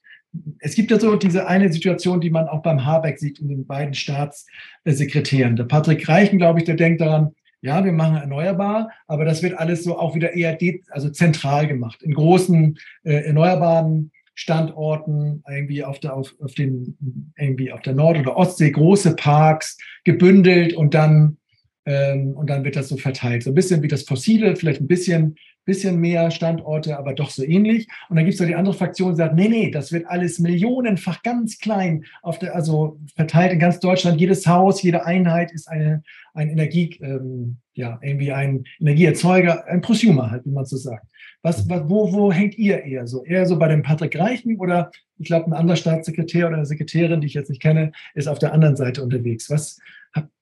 es 0.59 0.75
gibt 0.75 0.91
ja 0.91 0.99
so 0.99 1.17
diese 1.17 1.47
eine 1.47 1.73
Situation, 1.73 2.21
die 2.21 2.31
man 2.31 2.49
auch 2.49 2.63
beim 2.63 2.85
Habeck 2.85 3.19
sieht 3.19 3.39
in 3.39 3.49
den 3.49 3.67
beiden 3.67 3.95
Staatssekretären. 3.95 5.57
Der 5.57 5.65
Patrick 5.65 6.09
Reichen, 6.09 6.39
glaube 6.39 6.59
ich, 6.59 6.65
der 6.65 6.75
denkt 6.75 7.01
daran, 7.01 7.35
ja, 7.63 7.85
wir 7.85 7.93
machen 7.93 8.17
erneuerbar, 8.17 8.91
aber 9.07 9.25
das 9.25 9.43
wird 9.43 9.59
alles 9.59 9.83
so 9.83 9.99
auch 9.99 10.15
wieder 10.15 10.35
eher 10.35 10.59
also 10.91 11.09
zentral 11.09 11.67
gemacht. 11.67 12.03
In 12.03 12.13
großen 12.13 12.79
äh, 13.05 13.25
erneuerbaren 13.25 14.13
Standorten, 14.37 15.43
irgendwie 15.49 15.83
auf 15.83 15.99
der, 15.99 16.15
auf, 16.15 16.35
auf 16.41 16.55
den, 16.55 17.33
irgendwie 17.39 17.73
auf 17.73 17.81
der 17.81 17.95
Nord- 17.95 18.19
oder 18.19 18.37
Ostsee, 18.37 18.71
große 18.71 19.17
Parks, 19.17 19.79
gebündelt 20.05 20.75
und 20.75 20.93
dann, 20.93 21.39
ähm, 21.87 22.35
und 22.37 22.51
dann 22.51 22.63
wird 22.63 22.77
das 22.77 22.89
so 22.89 22.99
verteilt. 22.99 23.43
So 23.43 23.51
ein 23.51 23.55
bisschen 23.55 23.83
wie 23.83 23.89
das 23.89 24.03
Fossile, 24.03 24.55
vielleicht 24.55 24.83
ein 24.83 24.89
bisschen, 24.89 25.37
bisschen 25.67 26.01
mehr 26.01 26.31
Standorte, 26.31 26.97
aber 26.97 27.13
doch 27.13 27.29
so 27.29 27.43
ähnlich. 27.43 27.89
Und 28.09 28.17
dann 28.17 28.25
gibt 28.25 28.35
es 28.35 28.41
noch 28.41 28.47
die 28.47 28.55
andere 28.55 28.75
Fraktion, 28.75 29.11
die 29.11 29.17
sagt, 29.17 29.35
nee, 29.35 29.49
nee, 29.49 29.71
das 29.71 29.93
wird 29.93 30.07
alles 30.07 30.39
millionenfach 30.39 31.23
ganz 31.23 31.59
klein, 31.59 32.05
auf 32.23 32.39
der, 32.39 32.55
also 32.55 32.99
verteilt 33.15 33.53
in 33.53 33.59
ganz 33.59 33.81
Deutschland. 33.81 34.21
Jedes 34.21 34.47
Haus, 34.47 34.81
jede 34.83 35.05
Einheit 35.05 35.53
ist 35.53 35.69
eine, 35.69 36.03
ein 36.33 36.49
Energie, 36.49 36.97
ähm, 37.03 37.59
ja, 37.75 37.99
irgendwie 38.01 38.33
ein 38.33 38.65
Energieerzeuger, 38.81 39.67
ein 39.67 39.83
Prosumer 39.83 40.31
halt, 40.31 40.47
wie 40.47 40.51
man 40.53 40.65
so 40.65 40.77
sagt. 40.77 41.07
Was, 41.43 41.69
was, 41.69 41.83
wo, 41.89 42.13
wo 42.13 42.33
hängt 42.33 42.57
ihr 42.57 42.85
eher 42.85 43.07
so? 43.07 43.25
Eher 43.25 43.45
so 43.47 43.59
bei 43.59 43.69
dem 43.69 43.83
Patrick 43.83 44.19
Reichen 44.19 44.57
oder 44.59 44.91
ich 45.19 45.27
glaube, 45.27 45.47
ein 45.47 45.53
anderer 45.53 45.77
Staatssekretär 45.77 46.47
oder 46.47 46.57
eine 46.57 46.67
Sekretärin, 46.67 47.21
die 47.21 47.27
ich 47.27 47.35
jetzt 47.35 47.51
nicht 47.51 47.63
kenne, 47.63 47.93
ist 48.15 48.29
auf 48.29 48.39
der 48.39 48.53
anderen 48.53 48.77
Seite 48.77 49.03
unterwegs. 49.03 49.51
Was, 49.51 49.79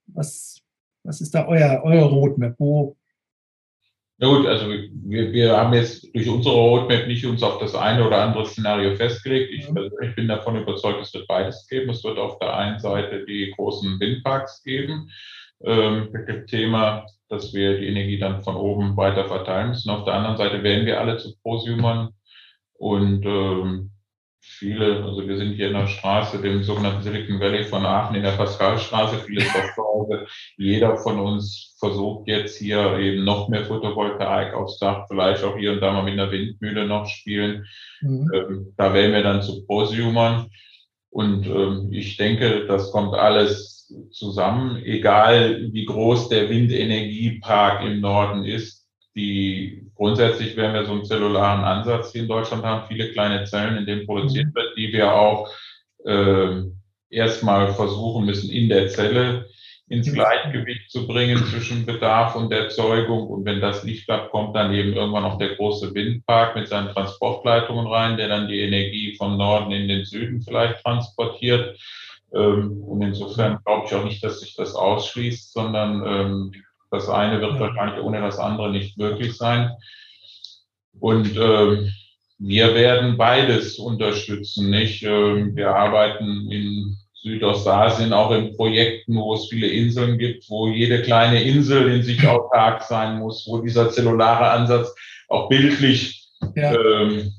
was, 0.06 0.60
was 1.02 1.20
ist 1.20 1.34
da 1.34 1.46
euer, 1.46 1.82
euer 1.84 2.04
Roadmap? 2.04 2.54
Wo, 2.58 2.96
ja 4.24 4.36
gut, 4.36 4.46
also 4.46 4.68
wir, 4.68 5.32
wir 5.32 5.56
haben 5.56 5.74
jetzt 5.74 6.14
durch 6.14 6.28
unsere 6.28 6.54
Roadmap 6.54 7.06
nicht 7.06 7.24
uns 7.26 7.42
auf 7.42 7.58
das 7.58 7.74
eine 7.74 8.06
oder 8.06 8.22
andere 8.22 8.46
Szenario 8.46 8.94
festgelegt. 8.96 9.52
Ich, 9.52 9.68
mhm. 9.70 9.90
ich 10.02 10.14
bin 10.14 10.28
davon 10.28 10.60
überzeugt, 10.60 11.00
es 11.00 11.12
wird 11.14 11.26
beides 11.26 11.66
geben. 11.68 11.90
Es 11.90 12.04
wird 12.04 12.18
auf 12.18 12.38
der 12.38 12.56
einen 12.56 12.78
Seite 12.78 13.24
die 13.26 13.52
großen 13.56 13.98
Windparks 14.00 14.62
geben 14.62 15.10
ähm, 15.64 16.08
mit 16.12 16.28
dem 16.28 16.46
Thema 16.46 17.06
dass 17.28 17.52
wir 17.52 17.78
die 17.78 17.88
Energie 17.88 18.18
dann 18.18 18.42
von 18.42 18.56
oben 18.56 18.96
weiter 18.96 19.26
verteilen 19.26 19.70
müssen. 19.70 19.90
Auf 19.90 20.04
der 20.04 20.14
anderen 20.14 20.36
Seite 20.36 20.62
werden 20.62 20.86
wir 20.86 21.00
alle 21.00 21.16
zu 21.16 21.36
Prosumern 21.42 22.10
und 22.74 23.24
ähm, 23.24 23.90
viele, 24.46 25.02
also 25.04 25.26
wir 25.26 25.36
sind 25.36 25.54
hier 25.54 25.68
in 25.68 25.74
der 25.74 25.86
Straße, 25.86 26.40
dem 26.40 26.62
sogenannten 26.62 27.02
Silicon 27.02 27.40
Valley 27.40 27.64
von 27.64 27.84
Aachen 27.84 28.16
in 28.16 28.22
der 28.22 28.32
Pascalstraße, 28.32 29.18
viele 29.20 29.42
Software. 29.42 30.26
Jeder 30.56 30.96
von 30.98 31.18
uns 31.18 31.74
versucht 31.78 32.28
jetzt 32.28 32.58
hier 32.58 32.98
eben 32.98 33.24
noch 33.24 33.48
mehr 33.48 33.64
Photovoltaik 33.64 34.54
aufs 34.54 34.78
Dach, 34.78 35.06
vielleicht 35.08 35.42
auch 35.44 35.56
hier 35.56 35.72
und 35.72 35.80
da 35.80 35.92
mal 35.92 36.02
mit 36.02 36.14
einer 36.14 36.30
Windmühle 36.30 36.86
noch 36.86 37.06
spielen. 37.06 37.66
Mhm. 38.00 38.30
Ähm, 38.32 38.74
da 38.76 38.94
werden 38.94 39.12
wir 39.12 39.22
dann 39.22 39.42
zu 39.42 39.64
Prosumern. 39.66 40.50
Und 41.10 41.46
ähm, 41.46 41.88
ich 41.92 42.16
denke, 42.16 42.66
das 42.66 42.90
kommt 42.90 43.14
alles 43.14 43.92
zusammen, 44.10 44.82
egal 44.84 45.72
wie 45.72 45.84
groß 45.84 46.28
der 46.28 46.48
Windenergiepark 46.48 47.84
im 47.84 48.00
Norden 48.00 48.44
ist. 48.44 48.83
Die, 49.16 49.86
grundsätzlich 49.94 50.56
werden 50.56 50.74
wir 50.74 50.84
so 50.84 50.92
einen 50.92 51.04
zellularen 51.04 51.64
Ansatz 51.64 52.12
hier 52.12 52.22
in 52.22 52.28
Deutschland 52.28 52.64
haben, 52.64 52.88
viele 52.88 53.12
kleine 53.12 53.44
Zellen, 53.44 53.76
in 53.76 53.86
denen 53.86 54.06
produziert 54.06 54.46
mhm. 54.46 54.54
wird, 54.54 54.76
die 54.76 54.92
wir 54.92 55.14
auch 55.14 55.50
äh, 56.04 56.62
erstmal 57.10 57.72
versuchen 57.72 58.26
müssen, 58.26 58.50
in 58.50 58.68
der 58.68 58.88
Zelle 58.88 59.46
ins 59.88 60.08
mhm. 60.08 60.14
Gleichgewicht 60.14 60.90
zu 60.90 61.06
bringen 61.06 61.38
zwischen 61.46 61.86
Bedarf 61.86 62.34
und 62.36 62.52
Erzeugung. 62.52 63.28
Und 63.28 63.44
wenn 63.44 63.60
das 63.60 63.84
nicht 63.84 64.06
klappt, 64.06 64.30
kommt 64.30 64.56
dann 64.56 64.74
eben 64.74 64.94
irgendwann 64.94 65.22
noch 65.22 65.38
der 65.38 65.56
große 65.56 65.94
Windpark 65.94 66.56
mit 66.56 66.68
seinen 66.68 66.88
Transportleitungen 66.88 67.86
rein, 67.86 68.16
der 68.16 68.28
dann 68.28 68.48
die 68.48 68.60
Energie 68.60 69.14
vom 69.16 69.36
Norden 69.36 69.72
in 69.72 69.88
den 69.88 70.04
Süden 70.04 70.40
vielleicht 70.40 70.82
transportiert. 70.82 71.78
Ähm, 72.34 72.82
und 72.82 73.02
insofern 73.02 73.58
glaube 73.64 73.86
ich 73.86 73.94
auch 73.94 74.04
nicht, 74.04 74.24
dass 74.24 74.40
sich 74.40 74.54
das 74.54 74.74
ausschließt, 74.74 75.52
sondern 75.52 76.02
ähm, 76.06 76.52
das 76.94 77.08
eine 77.08 77.40
wird 77.40 77.58
wahrscheinlich 77.58 78.02
ohne 78.02 78.20
das 78.20 78.38
andere 78.38 78.70
nicht 78.70 78.96
möglich 78.98 79.36
sein. 79.36 79.70
Und 81.00 81.36
ähm, 81.36 81.92
wir 82.38 82.74
werden 82.74 83.16
beides 83.16 83.78
unterstützen, 83.78 84.70
nicht? 84.70 85.02
wir 85.02 85.74
arbeiten 85.74 86.50
in 86.50 86.96
Südostasien 87.24 88.12
auch 88.12 88.30
in 88.32 88.54
Projekten, 88.54 89.16
wo 89.16 89.34
es 89.34 89.48
viele 89.48 89.66
Inseln 89.66 90.18
gibt, 90.18 90.48
wo 90.50 90.68
jede 90.68 91.00
kleine 91.02 91.42
Insel 91.42 91.90
in 91.90 92.02
sich 92.02 92.26
autark 92.26 92.82
sein 92.82 93.18
muss, 93.18 93.46
wo 93.48 93.58
dieser 93.58 93.90
zellulare 93.90 94.50
Ansatz 94.50 94.94
auch 95.28 95.48
bildlich 95.48 96.28
ja. 96.54 96.74
ähm, 96.74 97.32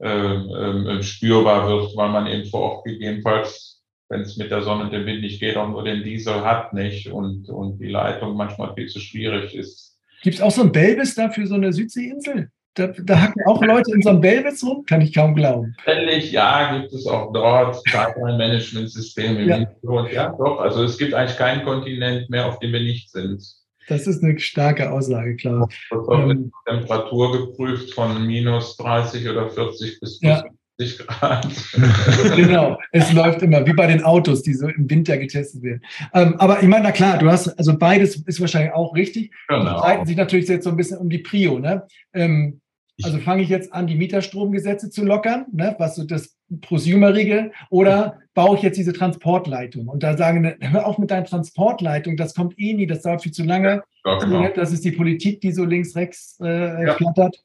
ähm, 0.00 1.02
spürbar 1.02 1.68
wird, 1.68 1.96
weil 1.96 2.08
man 2.08 2.26
eben 2.26 2.46
vor 2.46 2.60
Ort 2.60 2.84
gegebenenfalls 2.84 3.81
wenn 4.12 4.20
es 4.20 4.36
mit 4.36 4.50
der 4.50 4.62
Sonne 4.62 4.84
und 4.84 4.92
dem 4.92 5.06
Wind 5.06 5.22
nicht 5.22 5.40
geht, 5.40 5.56
auch 5.56 5.68
nur 5.68 5.82
den 5.82 6.04
Diesel 6.04 6.44
hat 6.44 6.74
nicht 6.74 7.10
und, 7.10 7.48
und 7.48 7.78
die 7.78 7.88
Leitung 7.88 8.36
manchmal 8.36 8.74
viel 8.74 8.86
zu 8.86 9.00
schwierig 9.00 9.54
ist. 9.54 9.98
Gibt 10.22 10.36
es 10.36 10.42
auch 10.42 10.50
so 10.50 10.62
ein 10.62 10.70
Belbis 10.70 11.14
da 11.14 11.30
für 11.30 11.46
so 11.46 11.54
eine 11.54 11.72
Südseeinsel? 11.72 12.50
Da, 12.74 12.88
da 12.88 13.20
hacken 13.20 13.42
auch 13.46 13.62
Leute 13.62 13.92
in 13.94 14.02
so 14.02 14.10
einem 14.10 14.20
Belbis 14.20 14.62
rum? 14.64 14.84
Kann 14.84 15.00
ich 15.00 15.14
kaum 15.14 15.34
glauben. 15.34 15.74
Ständig, 15.80 16.30
ja, 16.30 16.78
gibt 16.78 16.92
es 16.92 17.06
auch 17.06 17.32
dort 17.32 17.82
Zeitline-Management-Systeme. 17.90 19.44
Ja. 19.44 19.66
Ja, 20.12 20.28
doch. 20.38 20.60
Also 20.60 20.84
es 20.84 20.98
gibt 20.98 21.14
eigentlich 21.14 21.38
keinen 21.38 21.64
Kontinent 21.64 22.28
mehr, 22.28 22.46
auf 22.46 22.58
dem 22.58 22.72
wir 22.72 22.80
nicht 22.80 23.10
sind. 23.10 23.42
Das 23.88 24.06
ist 24.06 24.22
eine 24.22 24.38
starke 24.38 24.90
Aussage, 24.90 25.36
klar. 25.36 25.68
Das 25.90 26.06
wird 26.06 26.30
ähm, 26.30 26.52
Temperatur 26.66 27.32
geprüft 27.32 27.94
von 27.94 28.26
minus 28.26 28.76
30 28.76 29.28
oder 29.28 29.48
40 29.48 30.00
bis 30.00 30.20
ja. 30.20 30.44
50 30.78 31.06
Grad. 31.06 31.48
genau, 32.36 32.78
es 32.92 33.12
läuft 33.12 33.42
immer, 33.42 33.66
wie 33.66 33.72
bei 33.72 33.86
den 33.86 34.02
Autos, 34.02 34.42
die 34.42 34.54
so 34.54 34.68
im 34.68 34.88
Winter 34.88 35.18
getestet 35.18 35.62
werden. 35.62 35.82
Ähm, 36.14 36.34
aber 36.38 36.62
ich 36.62 36.68
meine, 36.68 36.84
na 36.84 36.92
klar, 36.92 37.18
du 37.18 37.30
hast, 37.30 37.48
also 37.58 37.76
beides 37.76 38.16
ist 38.16 38.40
wahrscheinlich 38.40 38.72
auch 38.72 38.94
richtig. 38.94 39.32
Genau. 39.48 39.78
Streiten 39.78 40.06
sich 40.06 40.16
natürlich 40.16 40.48
jetzt 40.48 40.64
so 40.64 40.70
ein 40.70 40.76
bisschen 40.76 40.98
um 40.98 41.10
die 41.10 41.18
Prio. 41.18 41.58
Ne? 41.58 41.86
Ähm, 42.12 42.60
also 43.02 43.18
fange 43.18 43.42
ich 43.42 43.48
jetzt 43.48 43.72
an, 43.72 43.86
die 43.86 43.96
Mieterstromgesetze 43.96 44.90
zu 44.90 45.04
lockern, 45.04 45.46
ne? 45.52 45.74
was 45.78 45.96
so 45.96 46.04
das 46.04 46.36
Prosumer-Riegel 46.60 47.52
oder 47.70 48.18
baue 48.34 48.56
ich 48.56 48.62
jetzt 48.62 48.76
diese 48.76 48.92
Transportleitung? 48.92 49.88
Und 49.88 50.02
da 50.02 50.16
sagen, 50.16 50.54
hör 50.60 50.86
auf 50.86 50.98
mit 50.98 51.10
deiner 51.10 51.24
Transportleitung, 51.24 52.16
das 52.16 52.34
kommt 52.34 52.58
eh 52.58 52.74
nie, 52.74 52.86
das 52.86 53.02
dauert 53.02 53.22
viel 53.22 53.32
zu 53.32 53.44
lange. 53.44 53.82
Ja, 54.04 54.18
genau. 54.18 54.48
Das 54.54 54.72
ist 54.72 54.84
die 54.84 54.92
Politik, 54.92 55.40
die 55.40 55.52
so 55.52 55.64
links, 55.64 55.96
rechts 55.96 56.38
äh, 56.42 56.86
ja. 56.86 56.94
flattert. 56.94 57.42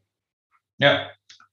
Ja, 0.79 1.07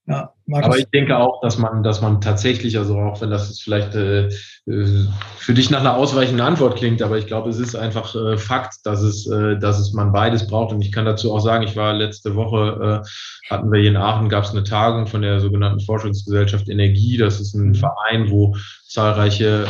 ja, 0.07 0.34
Aber 0.53 0.79
ich 0.79 0.89
denke 0.91 1.16
auch, 1.16 1.41
dass 1.41 1.57
man, 1.57 1.83
dass 1.83 2.03
man 2.03 2.21
tatsächlich, 2.21 2.77
also 2.77 2.99
auch 2.99 3.21
wenn 3.23 3.31
das 3.31 3.49
jetzt 3.49 3.62
vielleicht 3.62 3.95
äh, 3.95 4.29
für 4.66 5.55
dich 5.55 5.71
nach 5.71 5.81
einer 5.81 5.97
ausweichenden 5.97 6.45
Antwort 6.45 6.77
klingt, 6.77 7.01
aber 7.01 7.16
ich 7.16 7.27
glaube, 7.27 7.49
es 7.49 7.59
ist 7.59 7.75
einfach 7.75 8.15
äh, 8.15 8.37
Fakt, 8.37 8.85
dass 8.85 9.01
es, 9.01 9.27
äh, 9.27 9.59
dass 9.59 9.79
es 9.79 9.95
man 9.95 10.12
beides 10.12 10.47
braucht. 10.47 10.75
Und 10.75 10.83
ich 10.83 10.93
kann 10.93 11.07
dazu 11.07 11.33
auch 11.33 11.41
sagen, 11.41 11.65
ich 11.65 11.77
war 11.77 11.95
letzte 11.95 12.35
Woche, 12.35 13.03
äh, 13.03 13.51
hatten 13.51 13.73
wir 13.73 13.81
hier 13.81 13.91
in 13.91 13.97
Aachen, 13.97 14.29
gab 14.29 14.45
es 14.45 14.51
eine 14.51 14.65
Tagung 14.65 15.07
von 15.07 15.23
der 15.23 15.41
sogenannten 15.41 15.81
Forschungsgesellschaft 15.81 16.69
Energie. 16.69 17.16
Das 17.16 17.41
ist 17.41 17.55
ein 17.55 17.69
mhm. 17.69 17.75
Verein, 17.77 18.31
wo 18.31 18.55
zahlreiche 18.95 19.66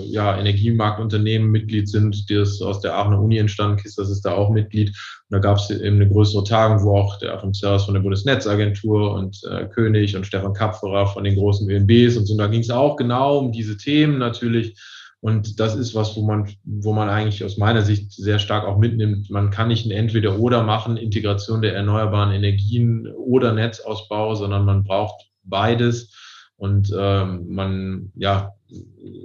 äh, 0.00 0.10
ja, 0.10 0.36
Energiemarktunternehmen 0.36 1.50
Mitglied 1.50 1.88
sind, 1.88 2.28
die 2.30 2.34
ist 2.34 2.62
aus 2.62 2.80
der 2.80 2.96
Aachener 2.96 3.20
Uni 3.20 3.36
entstanden 3.36 3.82
ist, 3.84 3.98
das 3.98 4.10
ist 4.10 4.22
da 4.22 4.32
auch 4.32 4.50
Mitglied. 4.50 4.88
Und 4.88 4.96
da 5.34 5.38
gab 5.38 5.58
es 5.58 5.68
eben 5.70 5.96
eine 5.96 6.08
größere 6.08 6.42
Tagung, 6.44 6.82
wo 6.82 6.96
auch 6.96 7.18
der 7.18 7.34
Adam 7.34 7.52
Serras 7.52 7.84
von 7.84 7.94
der 7.94 8.00
Bundesnetzagentur 8.00 9.12
und 9.14 9.40
äh, 9.44 9.66
König 10.12 10.16
und 10.16 10.26
Stefan 10.26 10.54
Kapferer 10.54 11.06
von 11.06 11.24
den 11.24 11.36
großen 11.36 11.68
ÖNBs 11.68 12.16
und 12.16 12.26
so. 12.26 12.34
Und 12.34 12.38
da 12.38 12.46
ging 12.46 12.60
es 12.60 12.70
auch 12.70 12.96
genau 12.96 13.38
um 13.38 13.52
diese 13.52 13.76
Themen 13.76 14.18
natürlich. 14.18 14.78
Und 15.20 15.60
das 15.60 15.76
ist 15.76 15.94
was, 15.94 16.16
wo 16.16 16.22
man, 16.22 16.50
wo 16.64 16.92
man 16.92 17.08
eigentlich 17.08 17.44
aus 17.44 17.56
meiner 17.56 17.82
Sicht 17.82 18.12
sehr 18.12 18.38
stark 18.38 18.64
auch 18.64 18.78
mitnimmt. 18.78 19.30
Man 19.30 19.50
kann 19.50 19.68
nicht 19.68 19.86
ein 19.86 19.92
Entweder-Oder 19.92 20.64
machen, 20.64 20.96
Integration 20.96 21.62
der 21.62 21.74
erneuerbaren 21.74 22.32
Energien 22.32 23.06
oder 23.06 23.52
Netzausbau, 23.52 24.34
sondern 24.34 24.64
man 24.64 24.82
braucht 24.82 25.30
beides. 25.44 26.12
Und 26.56 26.92
ähm, 26.96 27.46
man, 27.48 28.12
ja, 28.16 28.52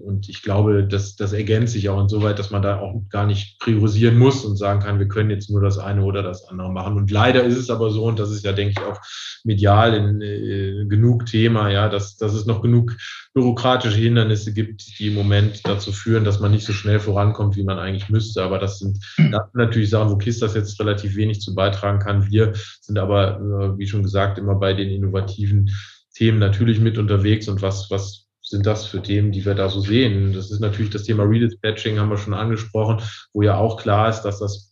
und 0.03 0.29
ich 0.29 0.41
glaube, 0.41 0.85
das, 0.85 1.15
das 1.15 1.33
ergänzt 1.33 1.73
sich 1.73 1.89
auch 1.89 2.01
insoweit, 2.01 2.39
dass 2.39 2.51
man 2.51 2.61
da 2.61 2.79
auch 2.79 3.01
gar 3.09 3.25
nicht 3.25 3.59
priorisieren 3.59 4.17
muss 4.17 4.43
und 4.43 4.57
sagen 4.57 4.79
kann, 4.79 4.99
wir 4.99 5.07
können 5.07 5.29
jetzt 5.29 5.49
nur 5.49 5.61
das 5.61 5.77
eine 5.77 6.03
oder 6.03 6.23
das 6.23 6.45
andere 6.45 6.71
machen. 6.71 6.97
Und 6.97 7.11
leider 7.11 7.43
ist 7.43 7.57
es 7.57 7.69
aber 7.69 7.89
so, 7.91 8.05
und 8.05 8.19
das 8.19 8.31
ist 8.31 8.43
ja, 8.43 8.51
denke 8.51 8.73
ich, 8.77 8.85
auch 8.85 8.99
medial 9.43 9.93
in, 9.93 10.21
äh, 10.21 10.85
genug 10.87 11.25
Thema, 11.25 11.69
ja, 11.69 11.87
dass, 11.89 12.17
dass 12.17 12.33
es 12.33 12.45
noch 12.45 12.61
genug 12.61 12.95
bürokratische 13.33 13.97
Hindernisse 13.97 14.53
gibt, 14.53 14.99
die 14.99 15.07
im 15.07 15.15
Moment 15.15 15.61
dazu 15.65 15.91
führen, 15.91 16.23
dass 16.23 16.39
man 16.39 16.51
nicht 16.51 16.65
so 16.65 16.73
schnell 16.73 16.99
vorankommt, 16.99 17.55
wie 17.55 17.63
man 17.63 17.79
eigentlich 17.79 18.09
müsste. 18.09 18.43
Aber 18.43 18.59
das 18.59 18.79
sind, 18.79 18.97
das 19.17 19.51
sind 19.51 19.55
natürlich 19.55 19.89
Sachen, 19.89 20.09
wo 20.09 20.17
KISS 20.17 20.39
das 20.39 20.55
jetzt 20.55 20.79
relativ 20.79 21.15
wenig 21.15 21.41
zu 21.41 21.53
beitragen 21.53 21.99
kann. 21.99 22.29
Wir 22.29 22.53
sind 22.81 22.97
aber, 22.97 23.37
äh, 23.37 23.77
wie 23.77 23.87
schon 23.87 24.03
gesagt, 24.03 24.37
immer 24.39 24.55
bei 24.55 24.73
den 24.73 24.89
innovativen 24.89 25.69
Themen 26.13 26.39
natürlich 26.39 26.79
mit 26.79 26.97
unterwegs 26.97 27.47
und 27.47 27.61
was, 27.61 27.91
was 27.91 28.26
sind 28.49 28.65
das 28.65 28.85
für 28.85 29.01
Themen, 29.01 29.31
die 29.31 29.45
wir 29.45 29.55
da 29.55 29.69
so 29.69 29.81
sehen? 29.81 30.33
Das 30.33 30.51
ist 30.51 30.59
natürlich 30.59 30.91
das 30.91 31.03
Thema 31.03 31.23
Redispatching, 31.23 31.99
haben 31.99 32.09
wir 32.09 32.17
schon 32.17 32.33
angesprochen, 32.33 33.01
wo 33.33 33.41
ja 33.41 33.57
auch 33.57 33.77
klar 33.77 34.09
ist, 34.09 34.21
dass 34.21 34.39
das 34.39 34.67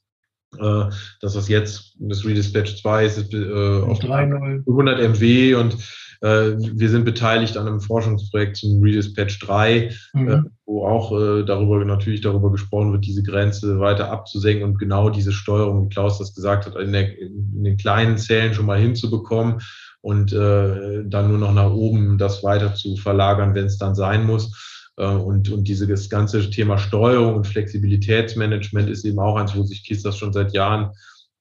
äh, 0.60 0.90
dass 1.22 1.34
das 1.34 1.50
jetzt, 1.50 1.96
das 2.00 2.26
Redispatch 2.26 2.82
2 2.82 3.06
ist 3.06 3.34
äh, 3.34 3.82
auf 3.82 4.02
100 4.02 5.00
MW 5.00 5.56
und 5.56 5.76
äh, 6.22 6.56
wir 6.58 6.90
sind 6.90 7.06
beteiligt 7.06 7.58
an 7.58 7.68
einem 7.68 7.82
Forschungsprojekt 7.82 8.58
zum 8.58 8.82
Redispatch 8.82 9.40
3, 9.40 9.92
mhm. 10.14 10.28
äh, 10.30 10.42
wo 10.66 10.88
auch 10.88 11.12
äh, 11.12 11.44
darüber 11.44 11.84
natürlich 11.84 12.22
darüber 12.22 12.52
gesprochen 12.52 12.94
wird, 12.94 13.06
diese 13.06 13.24
Grenze 13.24 13.80
weiter 13.80 14.12
abzusenken 14.12 14.64
und 14.64 14.80
genau 14.80 15.10
diese 15.10 15.32
Steuerung, 15.32 15.86
wie 15.86 15.90
Klaus 15.90 16.20
das 16.20 16.34
gesagt 16.34 16.66
hat, 16.66 16.76
in, 16.76 16.94
der, 16.94 17.18
in 17.20 17.64
den 17.64 17.78
kleinen 17.78 18.18
Zellen 18.18 18.54
schon 18.54 18.66
mal 18.66 18.80
hinzubekommen 18.80 19.62
und 20.06 20.34
äh, 20.34 21.04
dann 21.04 21.30
nur 21.30 21.40
noch 21.40 21.52
nach 21.52 21.72
oben 21.72 22.20
das 22.20 22.44
weiter 22.44 22.76
zu 22.76 22.96
verlagern, 22.96 23.56
wenn 23.56 23.66
es 23.66 23.80
dann 23.80 23.96
sein 23.96 24.24
muss. 24.24 24.92
Äh, 24.98 25.08
und, 25.08 25.52
und 25.52 25.68
dieses 25.68 26.12
ganze 26.12 26.48
Thema 26.52 26.78
Steuerung 26.78 27.34
und 27.34 27.48
Flexibilitätsmanagement 27.48 28.88
ist 28.88 29.04
eben 29.04 29.18
auch 29.18 29.36
eins, 29.36 29.56
wo 29.56 29.64
sich 29.64 29.84
KISS 29.84 30.04
das 30.04 30.20
schon 30.20 30.32
seit 30.32 30.54
Jahren 30.54 30.92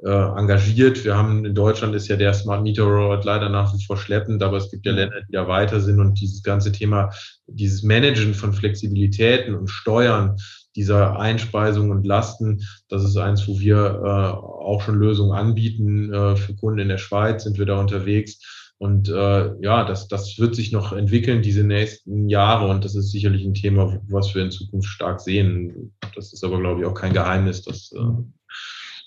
äh, 0.03 0.09
engagiert. 0.09 1.05
Wir 1.05 1.15
haben 1.15 1.45
in 1.45 1.55
Deutschland 1.55 1.95
ist 1.95 2.09
ja 2.09 2.17
der 2.17 2.33
Smart 2.33 2.63
Meter 2.63 2.85
Rollout 2.85 3.25
leider 3.25 3.51
nach 3.51 3.75
wie 3.75 3.85
vor 3.85 3.99
schleppend, 3.99 4.43
aber 4.43 4.57
es 4.57 4.71
gibt 4.71 4.87
ja 4.87 4.93
Länder, 4.93 5.21
die 5.29 5.33
da 5.33 5.47
weiter 5.47 5.83
sind 5.83 6.01
und 6.01 6.19
dieses 6.19 6.43
ganze 6.43 6.73
Thema, 6.73 7.11
dieses 7.47 7.83
Managen 7.83 8.33
von 8.33 8.55
Flexibilitäten 8.55 9.55
und 9.55 9.69
Steuern 9.69 10.37
dieser 10.77 11.19
Einspeisung 11.19 11.91
und 11.91 12.07
Lasten, 12.07 12.63
das 12.89 13.05
ist 13.05 13.17
eins, 13.17 13.47
wo 13.47 13.61
wir 13.61 13.77
äh, 13.77 14.37
auch 14.37 14.83
schon 14.83 14.99
Lösungen 14.99 15.33
anbieten. 15.33 16.13
Äh, 16.13 16.37
für 16.37 16.55
Kunden 16.55 16.81
in 16.81 16.89
der 16.89 16.99
Schweiz 16.99 17.45
sind 17.45 17.59
wir 17.59 17.67
da 17.67 17.79
unterwegs. 17.79 18.41
Und 18.79 19.09
äh, 19.09 19.55
ja, 19.63 19.85
das, 19.85 20.09
das 20.09 20.39
wird 20.39 20.55
sich 20.55 20.73
noch 20.73 20.93
entwickeln, 20.93 21.43
diese 21.43 21.65
nächsten 21.65 22.29
Jahre. 22.29 22.69
Und 22.69 22.85
das 22.85 22.95
ist 22.95 23.13
sicherlich 23.13 23.45
ein 23.45 23.55
Thema, 23.55 24.01
was 24.09 24.35
wir 24.35 24.43
in 24.43 24.51
Zukunft 24.51 24.89
stark 24.89 25.21
sehen. 25.21 25.93
Das 26.15 26.33
ist 26.33 26.45
aber, 26.45 26.59
glaube 26.59 26.81
ich, 26.81 26.87
auch 26.87 26.95
kein 26.95 27.13
Geheimnis. 27.13 27.63
Dass, 27.63 27.93
äh 27.93 28.01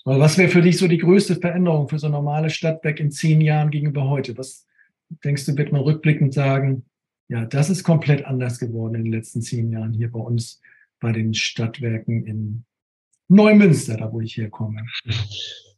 was 0.04 0.38
wäre 0.38 0.48
für 0.48 0.62
dich 0.62 0.78
so 0.78 0.88
die 0.88 0.98
größte 0.98 1.36
Veränderung 1.36 1.88
für 1.88 1.98
so 1.98 2.06
ein 2.06 2.12
normales 2.12 2.54
Stadtwerk 2.54 2.98
in 2.98 3.10
zehn 3.10 3.42
Jahren 3.42 3.70
gegenüber 3.70 4.08
heute? 4.08 4.38
Was 4.38 4.66
denkst 5.22 5.44
du, 5.44 5.56
wird 5.56 5.70
man 5.70 5.82
rückblickend 5.82 6.32
sagen, 6.32 6.84
ja, 7.28 7.44
das 7.44 7.68
ist 7.68 7.84
komplett 7.84 8.24
anders 8.24 8.58
geworden 8.58 8.94
in 8.94 9.04
den 9.04 9.12
letzten 9.12 9.42
zehn 9.42 9.70
Jahren 9.70 9.92
hier 9.92 10.10
bei 10.10 10.18
uns 10.18 10.62
bei 11.00 11.12
den 11.12 11.34
Stadtwerken 11.34 12.26
in 12.26 12.64
Neumünster, 13.28 13.96
da 13.96 14.10
wo 14.12 14.20
ich 14.20 14.36
herkomme. 14.36 14.82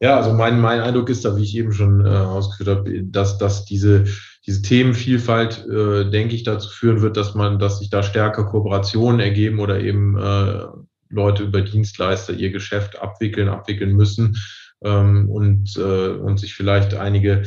Ja, 0.02 0.16
also 0.16 0.32
mein, 0.32 0.60
mein 0.60 0.80
Eindruck 0.80 1.10
ist 1.10 1.24
da, 1.24 1.36
wie 1.36 1.42
ich 1.42 1.54
eben 1.56 1.72
schon 1.72 2.06
äh, 2.06 2.08
ausgeführt 2.08 2.78
habe, 2.78 3.02
dass, 3.02 3.36
dass 3.36 3.66
diese, 3.66 4.04
diese 4.46 4.62
Themenvielfalt, 4.62 5.66
äh, 5.66 6.08
denke 6.10 6.34
ich, 6.34 6.44
dazu 6.44 6.70
führen 6.70 7.02
wird, 7.02 7.18
dass 7.18 7.34
man, 7.34 7.58
dass 7.58 7.80
sich 7.80 7.90
da 7.90 8.02
stärker 8.02 8.46
Kooperationen 8.46 9.20
ergeben 9.20 9.58
oder 9.58 9.80
eben 9.80 10.16
äh, 10.16 10.64
Leute 11.10 11.42
über 11.42 11.60
Dienstleister 11.60 12.32
ihr 12.32 12.50
Geschäft 12.50 13.02
abwickeln, 13.02 13.48
abwickeln 13.48 13.94
müssen 13.94 14.38
ähm, 14.82 15.28
und, 15.28 15.76
äh, 15.76 16.08
und 16.08 16.38
sich 16.38 16.54
vielleicht 16.54 16.94
einige 16.94 17.42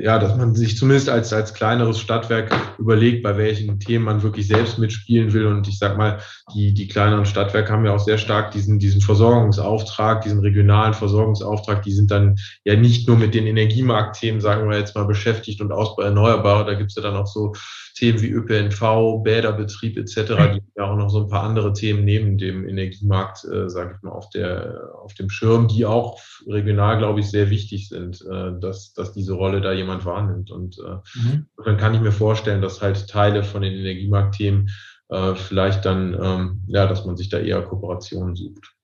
ja, 0.00 0.18
dass 0.18 0.36
man 0.36 0.54
sich 0.54 0.76
zumindest 0.76 1.08
als, 1.08 1.32
als 1.32 1.54
kleineres 1.54 1.98
Stadtwerk 1.98 2.54
überlegt, 2.78 3.22
bei 3.22 3.36
welchen 3.36 3.78
Themen 3.78 4.04
man 4.04 4.22
wirklich 4.22 4.46
selbst 4.46 4.78
mitspielen 4.78 5.32
will. 5.32 5.46
Und 5.46 5.68
ich 5.68 5.78
sag 5.78 5.96
mal, 5.96 6.18
die, 6.54 6.74
die 6.74 6.88
kleineren 6.88 7.26
Stadtwerke 7.26 7.72
haben 7.72 7.84
ja 7.84 7.94
auch 7.94 8.00
sehr 8.00 8.18
stark 8.18 8.50
diesen, 8.50 8.78
diesen 8.78 9.00
Versorgungsauftrag, 9.00 10.22
diesen 10.22 10.40
regionalen 10.40 10.94
Versorgungsauftrag. 10.94 11.82
Die 11.82 11.92
sind 11.92 12.10
dann 12.10 12.36
ja 12.64 12.76
nicht 12.76 13.08
nur 13.08 13.16
mit 13.16 13.34
den 13.34 13.46
Energiemarktthemen, 13.46 14.40
sagen 14.40 14.68
wir 14.68 14.78
jetzt 14.78 14.94
mal, 14.94 15.04
beschäftigt 15.04 15.60
und 15.60 15.72
Ausbau 15.72 16.02
erneuerbar. 16.02 16.64
Da 16.64 16.74
gibt's 16.74 16.96
ja 16.96 17.02
dann 17.02 17.16
auch 17.16 17.26
so 17.26 17.52
Themen 17.96 18.20
wie 18.20 18.30
ÖPNV, 18.30 19.22
Bäderbetrieb 19.24 19.96
etc., 19.96 20.14
die 20.54 20.62
ja 20.76 20.84
auch 20.84 20.96
noch 20.96 21.08
so 21.08 21.22
ein 21.22 21.30
paar 21.30 21.44
andere 21.44 21.72
Themen 21.72 22.04
neben 22.04 22.36
dem 22.36 22.68
Energiemarkt, 22.68 23.44
äh, 23.44 23.70
sage 23.70 23.94
ich 23.96 24.02
mal, 24.02 24.10
auf, 24.10 24.28
der, 24.28 24.92
auf 25.02 25.14
dem 25.14 25.30
Schirm, 25.30 25.66
die 25.66 25.86
auch 25.86 26.20
regional, 26.46 26.98
glaube 26.98 27.20
ich, 27.20 27.30
sehr 27.30 27.48
wichtig 27.48 27.88
sind, 27.88 28.20
äh, 28.30 28.52
dass, 28.60 28.92
dass 28.92 29.14
diese 29.14 29.32
Rolle 29.32 29.62
da 29.62 29.72
jemand 29.72 30.04
wahrnimmt. 30.04 30.50
Und 30.50 30.78
äh, 30.78 30.96
mhm. 31.18 31.46
dann 31.64 31.78
kann 31.78 31.94
ich 31.94 32.02
mir 32.02 32.12
vorstellen, 32.12 32.60
dass 32.60 32.82
halt 32.82 33.08
Teile 33.08 33.42
von 33.42 33.62
den 33.62 33.72
Energiemarktthemen 33.72 34.68
äh, 35.08 35.34
vielleicht 35.34 35.86
dann, 35.86 36.14
ähm, 36.20 36.64
ja, 36.66 36.86
dass 36.86 37.06
man 37.06 37.16
sich 37.16 37.30
da 37.30 37.38
eher 37.38 37.62
Kooperationen 37.62 38.36
sucht. 38.36 38.74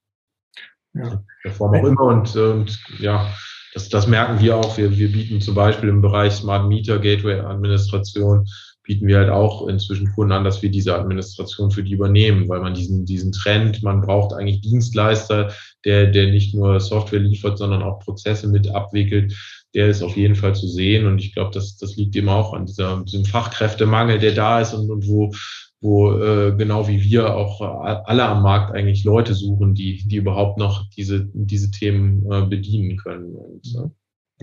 Ja. 0.94 1.22
Der 1.44 1.52
Form 1.52 1.74
auch 1.74 1.86
immer 1.86 2.04
und, 2.04 2.34
und 2.34 2.78
ja, 2.98 3.30
das, 3.74 3.90
das 3.90 4.06
merken 4.06 4.40
wir 4.40 4.56
auch. 4.56 4.76
Wir, 4.78 4.96
wir 4.96 5.12
bieten 5.12 5.40
zum 5.42 5.54
Beispiel 5.54 5.88
im 5.90 6.00
Bereich 6.00 6.34
Smart 6.34 6.68
Meter 6.68 6.98
Gateway 6.98 7.40
Administration 7.40 8.46
bieten 8.84 9.06
wir 9.06 9.18
halt 9.18 9.30
auch 9.30 9.68
inzwischen 9.68 10.12
Kunden 10.12 10.32
an, 10.32 10.44
dass 10.44 10.62
wir 10.62 10.70
diese 10.70 10.94
Administration 10.94 11.70
für 11.70 11.82
die 11.82 11.92
übernehmen, 11.92 12.48
weil 12.48 12.60
man 12.60 12.74
diesen, 12.74 13.04
diesen 13.04 13.32
Trend, 13.32 13.82
man 13.82 14.00
braucht 14.00 14.34
eigentlich 14.34 14.60
Dienstleister, 14.60 15.52
der, 15.84 16.08
der 16.08 16.30
nicht 16.30 16.54
nur 16.54 16.80
Software 16.80 17.20
liefert, 17.20 17.58
sondern 17.58 17.82
auch 17.82 18.00
Prozesse 18.00 18.48
mit 18.48 18.68
abwickelt, 18.68 19.34
der 19.74 19.88
ist 19.88 20.02
auf 20.02 20.16
jeden 20.16 20.34
Fall 20.34 20.54
zu 20.54 20.66
sehen. 20.66 21.06
Und 21.06 21.18
ich 21.18 21.34
glaube, 21.34 21.52
das, 21.54 21.76
das 21.76 21.96
liegt 21.96 22.16
eben 22.16 22.28
auch 22.28 22.52
an 22.52 22.66
dieser, 22.66 23.02
diesem 23.04 23.24
Fachkräftemangel, 23.24 24.18
der 24.18 24.34
da 24.34 24.60
ist 24.60 24.74
und, 24.74 24.90
und 24.90 25.06
wo, 25.06 25.32
wo 25.80 26.12
äh, 26.18 26.54
genau 26.56 26.88
wie 26.88 27.02
wir 27.02 27.34
auch 27.34 27.60
alle 27.60 28.24
am 28.24 28.42
Markt 28.42 28.74
eigentlich 28.74 29.04
Leute 29.04 29.34
suchen, 29.34 29.74
die, 29.74 30.06
die 30.06 30.16
überhaupt 30.16 30.58
noch 30.58 30.88
diese, 30.90 31.28
diese 31.32 31.70
Themen 31.70 32.24
äh, 32.30 32.46
bedienen 32.46 32.96
können. 32.96 33.34
Und, 33.34 33.74
äh, 33.76 33.88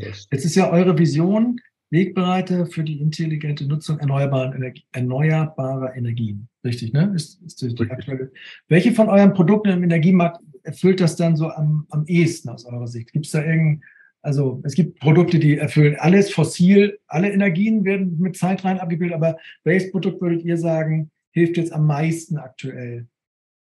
Jetzt 0.02 0.32
ist 0.32 0.56
ja 0.56 0.72
eure 0.72 0.98
Vision, 0.98 1.60
Wegbereiter 1.92 2.68
für 2.68 2.84
die 2.84 3.00
intelligente 3.00 3.66
Nutzung 3.66 4.00
erneuerbarer, 4.00 4.56
Energie, 4.56 4.86
erneuerbarer 4.92 5.96
Energien. 5.96 6.48
Richtig, 6.64 6.94
ne? 6.94 7.12
Ist, 7.16 7.42
ist 7.42 7.62
die 7.62 7.90
aktuelle. 7.90 8.32
Welche 8.68 8.92
von 8.92 9.10
euren 9.10 9.34
Produkten 9.34 9.70
im 9.70 9.84
Energiemarkt 9.84 10.40
erfüllt 10.64 11.02
das 11.02 11.16
dann 11.16 11.36
so 11.36 11.50
am, 11.50 11.86
am 11.90 12.06
ehesten 12.06 12.50
aus 12.50 12.66
eurer 12.66 12.88
Sicht? 12.88 13.12
Gibt 13.12 13.26
es 13.26 13.32
da 13.32 13.44
irgendein, 13.44 13.84
also 14.22 14.62
es 14.64 14.76
gibt 14.76 15.00
Produkte, 15.00 15.40
die 15.40 15.58
erfüllen 15.58 15.96
alles 15.98 16.32
fossil, 16.32 17.00
alle 17.08 17.32
Energien 17.32 17.86
werden 17.86 18.20
mit 18.20 18.38
Zeit 18.38 18.64
rein 18.66 18.80
abgebildet, 18.80 19.16
aber 19.16 19.38
welches 19.64 19.92
Produkt 19.92 20.22
würdet 20.22 20.44
ihr 20.44 20.58
sagen, 20.58 21.10
hilft 21.32 21.58
jetzt 21.58 21.74
am 21.74 21.88
meisten 21.88 22.38
aktuell, 22.38 23.08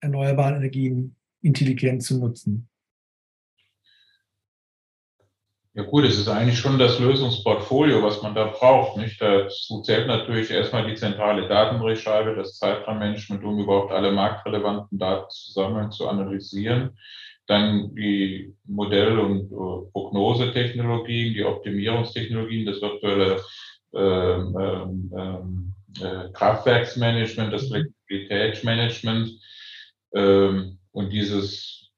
erneuerbare 0.01 0.57
Energien 0.57 1.15
intelligent 1.41 2.03
zu 2.03 2.19
nutzen? 2.19 2.68
Ja 5.73 5.83
gut, 5.83 6.03
es 6.03 6.17
ist 6.17 6.27
eigentlich 6.27 6.57
schon 6.57 6.79
das 6.79 6.99
Lösungsportfolio, 6.99 8.01
was 8.01 8.21
man 8.23 8.33
da 8.33 8.45
braucht. 8.45 8.97
Nicht? 8.97 9.21
Dazu 9.21 9.81
zählt 9.81 10.07
natürlich 10.07 10.49
erstmal 10.49 10.87
die 10.87 10.95
zentrale 10.95 11.47
Datendrehscheibe, 11.47 12.35
das 12.35 12.57
Zeitraummanagement, 12.57 13.43
um 13.43 13.59
überhaupt 13.59 13.91
alle 13.91 14.11
marktrelevanten 14.11 14.97
Daten 14.97 15.29
zu 15.29 15.51
sammeln, 15.51 15.91
zu 15.91 16.07
analysieren. 16.07 16.97
Dann 17.45 17.93
die 17.95 18.53
Modell- 18.65 19.19
und 19.19 19.51
äh, 19.51 19.91
Prognosetechnologien, 19.91 21.33
die 21.33 21.43
Optimierungstechnologien, 21.43 22.65
das 22.65 22.81
virtuelle 22.81 23.41
ähm, 23.93 24.55
ähm, 24.59 25.11
ähm, 25.17 25.73
äh, 26.01 26.31
Kraftwerksmanagement, 26.33 27.53
das 27.53 27.63
mhm. 27.69 27.93
Flexibilitätsmanagement 28.07 29.31
ähm, 30.13 30.79
und 30.91 31.11
dieses 31.11 31.88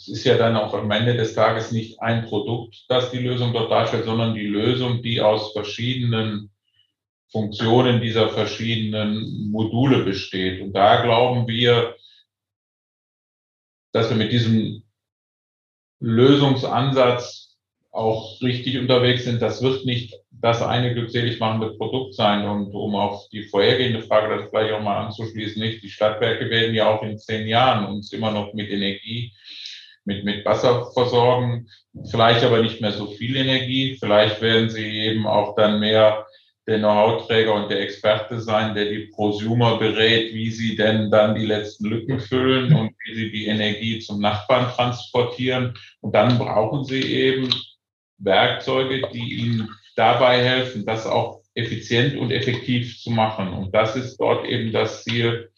es 0.00 0.08
ist 0.08 0.24
ja 0.24 0.38
dann 0.38 0.56
auch 0.56 0.72
am 0.72 0.90
Ende 0.90 1.14
des 1.14 1.34
Tages 1.34 1.72
nicht 1.72 2.00
ein 2.00 2.24
Produkt, 2.24 2.86
das 2.88 3.10
die 3.10 3.18
Lösung 3.18 3.52
dort 3.52 3.70
darstellt, 3.70 4.06
sondern 4.06 4.34
die 4.34 4.46
Lösung, 4.46 5.02
die 5.02 5.20
aus 5.20 5.52
verschiedenen 5.52 6.50
Funktionen 7.30 8.00
dieser 8.00 8.30
verschiedenen 8.30 9.50
Module 9.50 10.02
besteht. 10.02 10.62
Und 10.62 10.72
da 10.72 11.02
glauben 11.02 11.46
wir, 11.46 11.96
dass 13.92 14.08
wir 14.08 14.16
mit 14.16 14.32
diesem 14.32 14.82
Lösungsansatz 16.00 17.58
auch 17.90 18.40
richtig 18.40 18.78
unterwegs 18.78 19.24
sind. 19.24 19.42
Das 19.42 19.62
wird 19.62 19.84
nicht 19.84 20.14
das 20.30 20.62
eine 20.62 20.94
glückselig 20.94 21.40
machende 21.40 21.74
Produkt 21.74 22.14
sein. 22.14 22.48
Und 22.48 22.72
um 22.72 22.94
auf 22.94 23.28
die 23.28 23.42
vorhergehende 23.42 24.02
Frage 24.02 24.34
das 24.34 24.50
gleich 24.50 24.72
auch 24.72 24.82
mal 24.82 25.04
anzuschließen, 25.04 25.60
nicht, 25.60 25.82
die 25.82 25.90
Stadtwerke 25.90 26.48
werden 26.48 26.74
ja 26.74 26.88
auch 26.88 27.02
in 27.02 27.18
zehn 27.18 27.46
Jahren 27.46 27.84
uns 27.84 28.14
immer 28.14 28.30
noch 28.30 28.54
mit 28.54 28.70
Energie 28.70 29.34
mit, 30.04 30.24
mit 30.24 30.44
Wasser 30.44 30.90
versorgen, 30.92 31.68
vielleicht 32.10 32.44
aber 32.44 32.62
nicht 32.62 32.80
mehr 32.80 32.92
so 32.92 33.06
viel 33.06 33.36
Energie. 33.36 33.96
Vielleicht 33.98 34.40
werden 34.40 34.70
sie 34.70 34.86
eben 34.86 35.26
auch 35.26 35.54
dann 35.56 35.80
mehr 35.80 36.26
der 36.66 36.78
Know-how-Träger 36.78 37.54
und 37.54 37.70
der 37.70 37.80
Experte 37.80 38.40
sein, 38.40 38.74
der 38.74 38.86
die 38.86 39.10
Prosumer 39.14 39.78
berät, 39.78 40.32
wie 40.34 40.50
sie 40.50 40.76
denn 40.76 41.10
dann 41.10 41.34
die 41.34 41.46
letzten 41.46 41.86
Lücken 41.86 42.20
füllen 42.20 42.74
und 42.74 42.92
wie 43.04 43.14
sie 43.14 43.30
die 43.30 43.46
Energie 43.46 43.98
zum 43.98 44.20
Nachbarn 44.20 44.70
transportieren. 44.74 45.74
Und 46.00 46.14
dann 46.14 46.38
brauchen 46.38 46.84
sie 46.84 47.02
eben 47.02 47.52
Werkzeuge, 48.18 49.08
die 49.12 49.34
ihnen 49.34 49.68
dabei 49.96 50.42
helfen, 50.42 50.84
das 50.86 51.06
auch 51.06 51.40
effizient 51.54 52.16
und 52.16 52.30
effektiv 52.30 53.00
zu 53.00 53.10
machen. 53.10 53.52
Und 53.52 53.74
das 53.74 53.96
ist 53.96 54.18
dort 54.18 54.46
eben 54.46 54.72
das 54.72 55.02
Ziel 55.02 55.49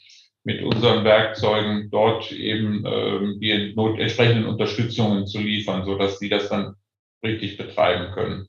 mit 0.45 0.63
unseren 0.63 1.05
Werkzeugen 1.05 1.89
dort 1.91 2.33
eben 2.33 2.85
ähm, 2.87 3.39
die 3.41 3.73
not 3.75 3.99
entsprechenden 3.99 4.47
Unterstützungen 4.47 5.27
zu 5.27 5.39
liefern, 5.39 5.85
so 5.85 5.97
dass 5.97 6.19
sie 6.19 6.29
das 6.29 6.49
dann 6.49 6.75
richtig 7.23 7.57
betreiben 7.57 8.13
können. 8.13 8.47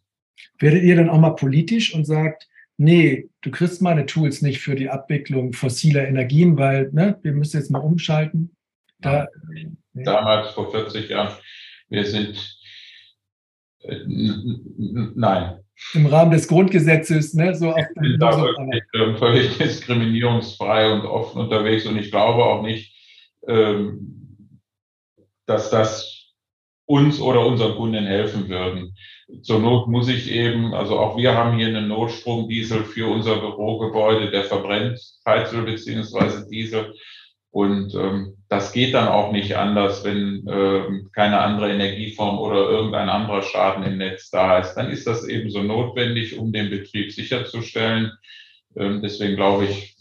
Werdet 0.60 0.84
ihr 0.84 0.96
dann 0.96 1.10
auch 1.10 1.20
mal 1.20 1.36
politisch 1.36 1.94
und 1.94 2.06
sagt, 2.06 2.48
nee, 2.78 3.30
du 3.42 3.52
kriegst 3.52 3.82
meine 3.82 4.06
Tools 4.06 4.42
nicht 4.42 4.60
für 4.60 4.76
die 4.76 4.90
Abwicklung 4.90 5.54
fossiler 5.54 6.08
Energien, 6.08 6.58
weil 6.58 6.90
ne, 6.92 7.20
wir 7.22 7.34
müssen 7.34 7.58
jetzt 7.58 7.70
mal 7.70 7.80
umschalten. 7.80 8.56
Da, 9.00 9.28
ja. 9.54 9.70
Damals 9.94 10.52
vor 10.52 10.72
40 10.72 11.10
Jahren, 11.10 11.36
wir 11.90 12.06
sind 12.06 12.58
äh, 13.82 14.00
nein, 14.08 15.60
im 15.94 16.06
Rahmen 16.06 16.32
des 16.32 16.48
Grundgesetzes, 16.48 17.34
ne, 17.34 17.56
so 17.56 17.72
auf 17.72 17.86
bin 17.96 18.20
da 18.20 18.40
wirklich 18.40 18.84
ähm, 18.94 19.18
völlig 19.18 19.58
diskriminierungsfrei 19.58 20.92
und 20.92 21.06
offen 21.06 21.42
unterwegs 21.42 21.86
und 21.86 21.98
ich 21.98 22.12
glaube 22.12 22.44
auch 22.44 22.62
nicht, 22.62 22.94
ähm, 23.48 24.60
dass 25.46 25.70
das 25.70 26.14
uns 26.86 27.20
oder 27.20 27.46
unseren 27.46 27.76
Kunden 27.76 28.06
helfen 28.06 28.50
würden. 28.50 28.96
Zur 29.42 29.60
Not 29.60 29.88
muss 29.88 30.10
ich 30.10 30.30
eben, 30.32 30.74
also 30.74 31.00
auch 31.00 31.18
wir 31.18 31.34
haben 31.34 31.58
hier 31.58 31.68
einen 31.68 31.88
Notstromdiesel 31.88 32.84
für 32.84 33.08
unser 33.08 33.38
Bürogebäude, 33.38 34.30
der 34.32 34.44
verbrennt 34.44 35.00
Heizöl 35.26 35.64
beziehungsweise 35.64 36.48
Diesel. 36.50 36.94
Und 37.54 37.94
ähm, 37.94 38.36
das 38.50 38.74
geht 38.74 38.96
dann 38.96 39.08
auch 39.08 39.32
nicht 39.32 39.56
anders, 39.56 40.04
wenn 40.04 40.44
ähm, 40.50 41.12
keine 41.14 41.38
andere 41.38 41.72
Energieform 41.72 42.40
oder 42.40 42.68
irgendein 42.68 43.10
anderer 43.10 43.44
Schaden 43.44 43.84
im 43.84 44.00
Netz 44.00 44.32
da 44.32 44.58
ist. 44.58 44.74
Dann 44.74 44.90
ist 44.90 45.06
das 45.06 45.28
ebenso 45.28 45.62
notwendig, 45.62 46.36
um 46.40 46.52
den 46.52 46.72
Betrieb 46.72 47.12
sicherzustellen. 47.12 48.12
Ähm, 48.76 49.04
deswegen 49.04 49.36
glaube 49.36 49.66
ich, 49.66 49.96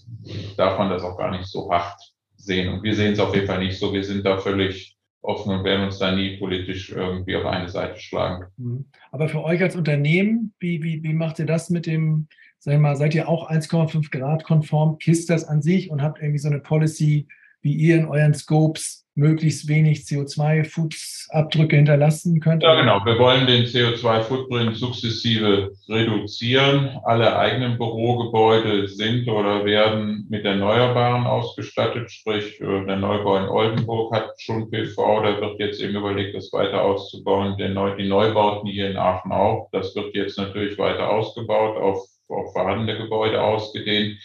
darf 0.57 0.79
man 0.79 0.89
das 0.89 1.03
auch 1.03 1.19
gar 1.19 1.31
nicht 1.31 1.45
so 1.45 1.71
hart 1.71 2.01
sehen. 2.37 2.73
Und 2.73 2.83
wir 2.85 2.95
sehen 2.95 3.13
es 3.13 3.21
auf 3.21 3.35
jeden 3.35 3.47
Fall 3.47 3.59
nicht 3.59 3.79
so. 3.79 3.93
Wir 3.93 4.03
sind 4.03 4.25
da 4.25 4.39
völlig 4.39 4.97
offen 5.21 5.53
und 5.53 5.63
werden 5.63 5.85
uns 5.85 5.99
da 5.99 6.11
nie 6.11 6.39
politisch 6.39 6.91
irgendwie 6.91 7.37
auf 7.37 7.45
eine 7.45 7.69
Seite 7.69 8.01
schlagen. 8.01 8.47
Mhm. 8.57 8.87
Aber 9.11 9.29
für 9.29 9.45
euch 9.45 9.61
als 9.61 9.77
Unternehmen, 9.77 10.55
wie, 10.59 10.83
wie, 10.83 11.03
wie 11.03 11.13
macht 11.13 11.39
ihr 11.39 11.47
das 11.47 11.69
mit 11.69 11.85
dem, 11.85 12.29
sag 12.59 12.73
ich 12.73 12.81
mal, 12.81 12.97
seid 12.97 13.15
ihr 13.15 13.29
auch 13.29 13.51
1,5 13.51 14.11
Grad 14.11 14.45
konform? 14.45 14.97
KISS 14.97 15.27
das 15.27 15.45
an 15.45 15.61
sich 15.61 15.91
und 15.91 16.01
habt 16.01 16.19
irgendwie 16.19 16.39
so 16.39 16.49
eine 16.49 16.61
Policy, 16.61 17.29
wie 17.63 17.75
ihr 17.75 17.97
in 17.97 18.07
euren 18.07 18.35
Scopes 18.35 19.03
möglichst 19.15 19.69
wenig 19.69 20.01
CO2-Fußabdrücke 20.01 21.77
hinterlassen 21.77 22.41
könnt? 22.41 22.63
Ja, 22.63 22.81
genau. 22.81 23.05
Wir 23.05 23.19
wollen 23.19 23.47
den 23.47 23.65
CO2-Footprint 23.65 24.77
sukzessive 24.77 25.71
reduzieren. 25.89 26.99
Alle 27.05 27.37
eigenen 27.37 27.77
Bürogebäude 27.77 28.89
sind 28.89 29.29
oder 29.29 29.65
werden 29.65 30.27
mit 30.31 30.45
Erneuerbaren 30.45 31.27
ausgestattet, 31.27 32.11
sprich 32.11 32.59
der 32.59 32.97
Neubau 32.97 33.37
in 33.37 33.49
Oldenburg 33.49 34.15
hat 34.15 34.31
schon 34.39 34.71
PV, 34.71 35.23
da 35.23 35.41
wird 35.41 35.61
jetzt 35.61 35.81
eben 35.81 35.97
überlegt, 35.97 36.35
das 36.35 36.53
weiter 36.53 36.83
auszubauen. 36.83 37.57
Die 37.59 38.09
Neubauten 38.09 38.69
hier 38.69 38.91
in 38.91 38.97
Aachen 38.97 39.33
auch, 39.33 39.69
das 39.73 39.95
wird 39.95 40.15
jetzt 40.15 40.39
natürlich 40.39 40.79
weiter 40.79 41.11
ausgebaut, 41.11 41.77
auf, 41.77 42.07
auf 42.29 42.53
vorhandene 42.53 42.99
Gebäude 42.99 43.41
ausgedehnt. 43.43 44.19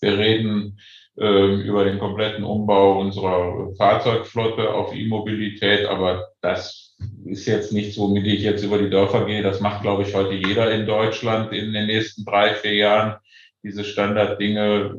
Wir 0.00 0.18
reden 0.18 0.78
über 1.16 1.84
den 1.84 2.00
kompletten 2.00 2.42
Umbau 2.42 2.98
unserer 3.00 3.72
Fahrzeugflotte 3.76 4.74
auf 4.74 4.94
E-Mobilität. 4.94 5.86
Aber 5.86 6.28
das 6.40 6.96
ist 7.24 7.46
jetzt 7.46 7.72
nichts, 7.72 7.98
womit 7.98 8.26
ich 8.26 8.42
jetzt 8.42 8.64
über 8.64 8.78
die 8.78 8.90
Dörfer 8.90 9.24
gehe. 9.24 9.42
Das 9.42 9.60
macht, 9.60 9.82
glaube 9.82 10.02
ich, 10.02 10.14
heute 10.14 10.34
jeder 10.34 10.72
in 10.72 10.86
Deutschland 10.86 11.52
in 11.52 11.72
den 11.72 11.86
nächsten 11.86 12.24
drei, 12.24 12.54
vier 12.54 12.74
Jahren. 12.74 13.16
Diese 13.62 13.84
Standarddinge. 13.84 14.94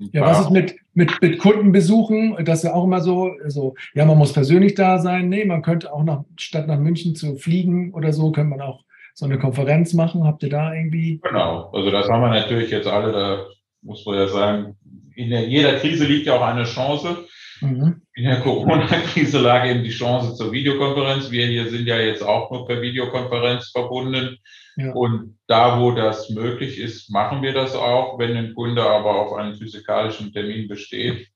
Äh, 0.00 0.08
ja, 0.12 0.22
was 0.22 0.40
ist 0.40 0.50
mit, 0.50 0.76
mit, 0.94 1.20
mit 1.20 1.38
Kundenbesuchen? 1.38 2.36
Das 2.44 2.58
ist 2.58 2.64
ja 2.64 2.74
auch 2.74 2.84
immer 2.84 3.00
so, 3.00 3.32
also, 3.42 3.74
ja, 3.94 4.04
man 4.04 4.16
muss 4.16 4.32
persönlich 4.32 4.74
da 4.74 4.98
sein. 4.98 5.28
Nee, 5.28 5.44
man 5.44 5.62
könnte 5.62 5.92
auch 5.92 6.02
nach, 6.02 6.24
statt 6.38 6.66
nach 6.66 6.78
München 6.78 7.14
zu 7.14 7.36
fliegen 7.36 7.92
oder 7.92 8.12
so, 8.12 8.32
könnte 8.32 8.50
man 8.50 8.60
auch 8.60 8.84
so 9.14 9.26
eine 9.26 9.38
Konferenz 9.38 9.92
machen. 9.94 10.24
Habt 10.24 10.42
ihr 10.44 10.50
da 10.50 10.72
irgendwie? 10.72 11.20
Genau, 11.22 11.70
also 11.72 11.90
das 11.90 12.08
haben 12.08 12.22
wir 12.22 12.30
natürlich 12.30 12.70
jetzt 12.70 12.86
alle, 12.86 13.12
da 13.12 13.46
muss 13.82 14.04
man 14.06 14.16
ja 14.16 14.28
sagen, 14.28 14.76
in 15.14 15.30
der, 15.30 15.48
jeder 15.48 15.78
Krise 15.78 16.06
liegt 16.06 16.26
ja 16.26 16.36
auch 16.36 16.42
eine 16.42 16.64
Chance. 16.64 17.26
Mhm. 17.60 18.02
In 18.14 18.24
der 18.24 18.40
Corona-Krise 18.40 19.40
lag 19.40 19.66
eben 19.66 19.82
die 19.82 19.90
Chance 19.90 20.34
zur 20.34 20.52
Videokonferenz. 20.52 21.30
Wir 21.30 21.46
hier 21.46 21.68
sind 21.68 21.86
ja 21.86 21.98
jetzt 21.98 22.22
auch 22.22 22.50
nur 22.50 22.66
per 22.66 22.80
Videokonferenz 22.80 23.70
verbunden. 23.70 24.38
Ja. 24.76 24.92
Und 24.92 25.38
da, 25.48 25.80
wo 25.80 25.90
das 25.90 26.30
möglich 26.30 26.78
ist, 26.78 27.10
machen 27.10 27.42
wir 27.42 27.52
das 27.52 27.74
auch. 27.74 28.18
Wenn 28.18 28.36
ein 28.36 28.54
Kunde 28.54 28.82
aber 28.82 29.16
auf 29.16 29.32
einen 29.32 29.56
physikalischen 29.56 30.32
Termin 30.32 30.68
besteht, 30.68 31.28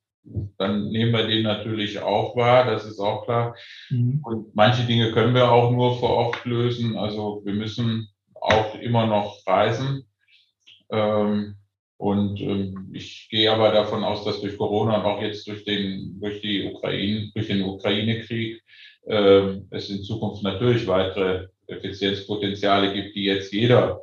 dann 0.59 0.91
nehmen 0.91 1.13
wir 1.13 1.27
den 1.27 1.43
natürlich 1.43 2.01
auch 2.01 2.37
wahr, 2.37 2.65
das 2.67 2.85
ist 2.85 3.01
auch 3.01 3.25
klar. 3.25 3.57
Mhm. 3.91 4.21
Und 4.23 4.55
manche 4.55 4.85
Dinge 4.85 5.11
können 5.11 5.35
wir 5.35 5.51
auch 5.51 5.73
nur 5.73 5.99
vor 5.99 6.11
Ort 6.11 6.45
lösen. 6.45 6.97
Also 6.97 7.43
wir 7.45 7.55
müssen 7.55 8.09
auch 8.41 8.77
immer 8.77 9.07
noch 9.07 9.45
reisen. 9.47 10.05
Ähm, 10.91 11.57
und 12.03 12.41
ähm, 12.41 12.91
ich 12.93 13.29
gehe 13.31 13.49
aber 13.49 13.71
davon 13.71 14.03
aus, 14.03 14.25
dass 14.25 14.41
durch 14.41 14.59
Corona 14.59 14.99
und 14.99 15.05
auch 15.05 15.23
jetzt 15.23 15.47
durch 15.47 15.65
den, 15.65 16.19
durch 16.19 16.41
die 16.41 16.65
Ukraine, 16.65 17.31
durch 17.33 17.47
den 17.47 17.63
Ukraine-Krieg 17.63 18.61
äh, 19.07 19.61
es 19.71 19.89
in 19.89 20.03
Zukunft 20.03 20.43
natürlich 20.43 20.85
weitere 20.89 21.47
Effizienzpotenziale 21.69 22.93
gibt, 22.93 23.15
die 23.15 23.23
jetzt 23.23 23.53
jeder 23.53 24.01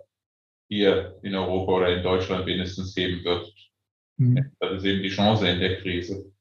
hier 0.69 1.19
in 1.23 1.35
Europa 1.35 1.73
oder 1.73 1.97
in 1.97 2.01
Deutschland 2.01 2.45
wenigstens 2.45 2.95
heben 2.95 3.21
wird. 3.25 3.53
Mhm. 4.15 4.49
Das 4.61 4.77
ist 4.77 4.85
eben 4.85 5.03
die 5.03 5.09
Chance 5.09 5.49
in 5.49 5.59
der 5.59 5.81
Krise. 5.81 6.31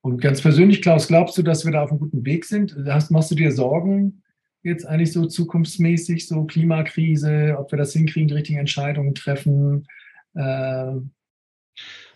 Und 0.00 0.20
ganz 0.20 0.42
persönlich, 0.42 0.80
Klaus, 0.80 1.08
glaubst 1.08 1.36
du, 1.36 1.42
dass 1.42 1.64
wir 1.64 1.72
da 1.72 1.82
auf 1.82 1.90
einem 1.90 1.98
guten 1.98 2.24
Weg 2.24 2.44
sind? 2.44 2.76
Hast, 2.86 3.10
machst 3.10 3.32
du 3.32 3.34
dir 3.34 3.50
Sorgen 3.50 4.22
jetzt 4.62 4.86
eigentlich 4.86 5.12
so 5.12 5.26
zukunftsmäßig, 5.26 6.28
so 6.28 6.44
Klimakrise, 6.44 7.56
ob 7.58 7.72
wir 7.72 7.78
das 7.78 7.94
hinkriegen, 7.94 8.28
die 8.28 8.34
richtigen 8.34 8.60
Entscheidungen 8.60 9.16
treffen? 9.16 9.88
Ähm, 10.36 11.10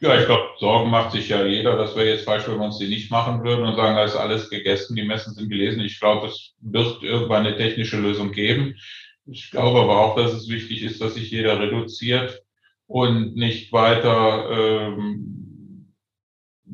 ja, 0.01 0.19
ich 0.19 0.27
glaube, 0.27 0.51
Sorgen 0.59 0.91
macht 0.91 1.13
sich 1.13 1.29
ja 1.29 1.45
jeder. 1.45 1.77
Das 1.77 1.97
wäre 1.97 2.09
jetzt 2.09 2.25
falsch, 2.25 2.47
wenn 2.47 2.59
wir 2.59 2.67
uns 2.67 2.79
die 2.79 2.89
nicht 2.89 3.11
machen 3.11 3.43
würden 3.43 3.65
und 3.65 3.75
sagen, 3.75 3.97
da 3.97 4.05
ist 4.05 4.15
alles 4.15 4.49
gegessen, 4.49 4.95
die 4.95 5.03
Messen 5.03 5.35
sind 5.35 5.49
gelesen. 5.49 5.81
Ich 5.81 5.99
glaube, 5.99 6.29
es 6.29 6.55
wird 6.61 7.03
irgendwann 7.03 7.47
eine 7.47 7.57
technische 7.57 7.99
Lösung 7.99 8.31
geben. 8.31 8.77
Ich 9.27 9.51
glaube 9.51 9.81
aber 9.81 10.01
auch, 10.01 10.17
dass 10.17 10.33
es 10.33 10.49
wichtig 10.49 10.83
ist, 10.83 11.01
dass 11.01 11.15
sich 11.15 11.31
jeder 11.31 11.59
reduziert 11.59 12.43
und 12.87 13.35
nicht 13.35 13.73
weiter 13.73 14.49
ähm, 14.51 15.38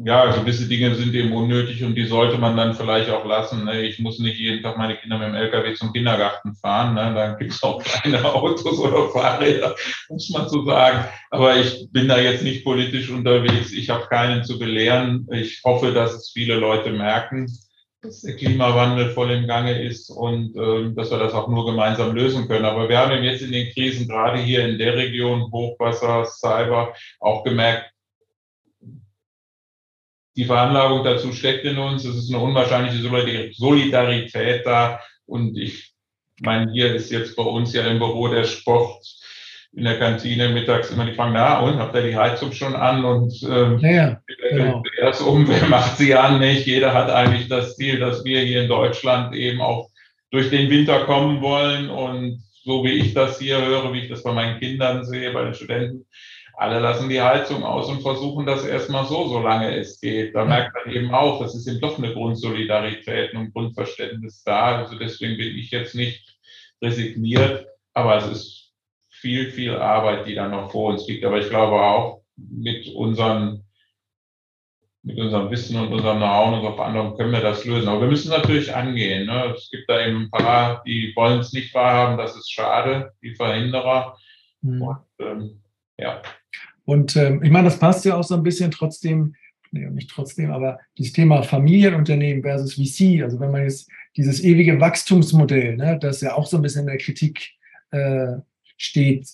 ja, 0.02 0.26
gewisse 0.32 0.66
Dinge 0.66 0.94
sind 0.96 1.14
eben 1.14 1.32
unnötig 1.32 1.84
und 1.84 1.94
die 1.94 2.06
sollte 2.06 2.38
man 2.38 2.56
dann 2.56 2.74
vielleicht 2.74 3.10
auch 3.10 3.24
lassen. 3.24 3.64
Ne? 3.64 3.82
Ich 3.82 3.98
muss 4.00 4.18
nicht 4.18 4.38
jeden 4.38 4.62
Tag 4.62 4.76
meine 4.76 4.96
Kinder 4.96 5.18
mit 5.18 5.28
dem 5.28 5.34
LKW 5.34 5.74
zum 5.74 5.92
Kindergarten 5.92 6.54
fahren. 6.56 6.94
Ne? 6.94 7.14
Dann 7.14 7.38
gibt 7.38 7.52
es 7.52 7.62
auch 7.62 7.82
kleine 7.82 8.24
Autos 8.24 8.78
oder 8.78 9.08
Fahrräder, 9.10 9.74
muss 10.08 10.30
man 10.30 10.48
so 10.48 10.64
sagen. 10.64 11.04
Aber 11.30 11.56
ich 11.56 11.88
bin 11.92 12.08
da 12.08 12.18
jetzt 12.18 12.42
nicht 12.42 12.64
politisch 12.64 13.10
unterwegs. 13.10 13.72
Ich 13.72 13.90
habe 13.90 14.06
keinen 14.06 14.44
zu 14.44 14.58
belehren. 14.58 15.28
Ich 15.30 15.62
hoffe, 15.64 15.92
dass 15.92 16.14
es 16.14 16.30
viele 16.32 16.56
Leute 16.56 16.90
merken, 16.90 17.46
dass 18.02 18.22
der 18.22 18.36
Klimawandel 18.36 19.10
voll 19.10 19.30
im 19.30 19.46
Gange 19.46 19.80
ist 19.80 20.10
und 20.10 20.56
äh, 20.56 20.92
dass 20.94 21.10
wir 21.10 21.18
das 21.18 21.34
auch 21.34 21.48
nur 21.48 21.66
gemeinsam 21.66 22.14
lösen 22.14 22.48
können. 22.48 22.64
Aber 22.64 22.88
wir 22.88 22.98
haben 22.98 23.22
jetzt 23.22 23.42
in 23.42 23.52
den 23.52 23.72
Krisen, 23.72 24.08
gerade 24.08 24.38
hier 24.38 24.66
in 24.66 24.76
der 24.76 24.96
Region, 24.96 25.50
Hochwasser, 25.52 26.24
Cyber, 26.26 26.94
auch 27.20 27.44
gemerkt, 27.44 27.93
die 30.36 30.44
Veranlagung 30.44 31.04
dazu 31.04 31.32
steckt 31.32 31.64
in 31.64 31.78
uns. 31.78 32.04
Es 32.04 32.16
ist 32.16 32.32
eine 32.32 32.42
unwahrscheinliche 32.42 33.02
Solidarität 33.54 34.66
da. 34.66 35.00
Und 35.26 35.56
ich 35.56 35.94
meine, 36.40 36.72
hier 36.72 36.94
ist 36.94 37.10
jetzt 37.10 37.36
bei 37.36 37.44
uns 37.44 37.72
ja 37.72 37.86
im 37.86 37.98
Büro 37.98 38.28
der 38.28 38.44
Sport 38.44 39.04
in 39.76 39.84
der 39.84 39.98
Kantine 39.98 40.50
mittags 40.50 40.90
immer 40.90 41.04
die 41.04 41.14
fragen, 41.14 41.32
na 41.32 41.58
und, 41.60 41.78
habt 41.78 41.94
ihr 41.96 42.02
die 42.02 42.16
Heizung 42.16 42.52
schon 42.52 42.76
an? 42.76 43.04
Und 43.04 43.42
ähm, 43.42 43.78
ja, 43.80 44.20
genau. 44.50 44.82
erst 45.00 45.22
um, 45.22 45.48
wer 45.48 45.66
macht 45.68 45.96
sie 45.96 46.14
an? 46.14 46.38
Nicht? 46.38 46.66
Jeder 46.66 46.94
hat 46.94 47.10
eigentlich 47.10 47.48
das 47.48 47.76
Ziel, 47.76 47.98
dass 47.98 48.24
wir 48.24 48.40
hier 48.40 48.62
in 48.62 48.68
Deutschland 48.68 49.34
eben 49.34 49.60
auch 49.60 49.90
durch 50.30 50.50
den 50.50 50.70
Winter 50.70 51.04
kommen 51.04 51.40
wollen. 51.40 51.90
Und 51.90 52.42
so 52.64 52.84
wie 52.84 52.92
ich 52.92 53.14
das 53.14 53.40
hier 53.40 53.64
höre, 53.64 53.92
wie 53.92 54.00
ich 54.00 54.08
das 54.08 54.22
bei 54.22 54.32
meinen 54.32 54.60
Kindern 54.60 55.04
sehe, 55.04 55.32
bei 55.32 55.44
den 55.44 55.54
Studenten, 55.54 56.06
alle 56.56 56.78
lassen 56.78 57.08
die 57.08 57.20
Heizung 57.20 57.64
aus 57.64 57.88
und 57.88 58.02
versuchen 58.02 58.46
das 58.46 58.64
erstmal 58.64 59.06
so, 59.06 59.28
solange 59.28 59.76
es 59.76 60.00
geht. 60.00 60.34
Da 60.34 60.44
merkt 60.44 60.74
man 60.74 60.94
eben 60.94 61.12
auch, 61.12 61.40
es 61.42 61.54
ist 61.54 61.66
eben 61.66 61.80
doch 61.80 61.98
eine 61.98 62.12
Grundsolidarität 62.12 63.34
und 63.34 63.52
Grundverständnis 63.52 64.42
da. 64.44 64.78
Also 64.78 64.96
deswegen 64.98 65.36
bin 65.36 65.56
ich 65.56 65.70
jetzt 65.70 65.94
nicht 65.94 66.38
resigniert, 66.82 67.66
aber 67.92 68.18
es 68.18 68.26
ist 68.28 68.72
viel, 69.08 69.50
viel 69.50 69.76
Arbeit, 69.76 70.26
die 70.26 70.34
da 70.34 70.48
noch 70.48 70.70
vor 70.70 70.92
uns 70.92 71.06
liegt. 71.08 71.24
Aber 71.24 71.38
ich 71.38 71.48
glaube 71.48 71.80
auch 71.80 72.22
mit 72.36 72.88
unseren 72.94 73.64
mit 75.04 75.18
unserem 75.18 75.50
Wissen 75.50 75.78
und 75.78 75.92
unserem 75.92 76.16
Know-how 76.16 76.48
und 76.48 76.54
unserer 76.54 76.76
Verantwortung 76.76 77.18
können 77.18 77.32
wir 77.32 77.42
das 77.42 77.64
lösen. 77.66 77.88
Aber 77.88 78.00
wir 78.00 78.08
müssen 78.08 78.30
natürlich 78.30 78.74
angehen. 78.74 79.26
Ne? 79.26 79.54
Es 79.54 79.68
gibt 79.70 79.88
da 79.88 80.00
eben 80.04 80.22
ein 80.22 80.30
paar, 80.30 80.82
die 80.84 81.12
wollen 81.14 81.40
es 81.40 81.52
nicht 81.52 81.74
wahrhaben, 81.74 82.16
das 82.16 82.34
ist 82.34 82.50
schade, 82.50 83.12
die 83.22 83.34
Verhinderer. 83.34 84.16
Mhm. 84.62 84.82
Und 84.82 85.04
ähm, 85.18 85.62
ja. 85.98 86.22
Und 86.84 87.16
ähm, 87.16 87.42
ich 87.42 87.50
meine, 87.50 87.68
das 87.68 87.78
passt 87.78 88.04
ja 88.04 88.16
auch 88.16 88.24
so 88.24 88.34
ein 88.34 88.42
bisschen 88.42 88.70
trotzdem, 88.70 89.34
nee, 89.70 89.88
nicht 89.90 90.10
trotzdem, 90.10 90.50
aber 90.50 90.78
dieses 90.98 91.12
Thema 91.12 91.42
Familienunternehmen 91.42 92.42
versus 92.42 92.74
VC, 92.74 93.22
also 93.22 93.40
wenn 93.40 93.50
man 93.50 93.62
jetzt 93.62 93.88
dieses 94.16 94.42
ewige 94.42 94.80
Wachstumsmodell, 94.80 95.76
ne, 95.76 95.98
das 95.98 96.20
ja 96.20 96.34
auch 96.34 96.46
so 96.46 96.56
ein 96.56 96.62
bisschen 96.62 96.82
in 96.82 96.88
der 96.88 96.98
Kritik 96.98 97.50
äh, 97.90 98.36
steht 98.76 99.28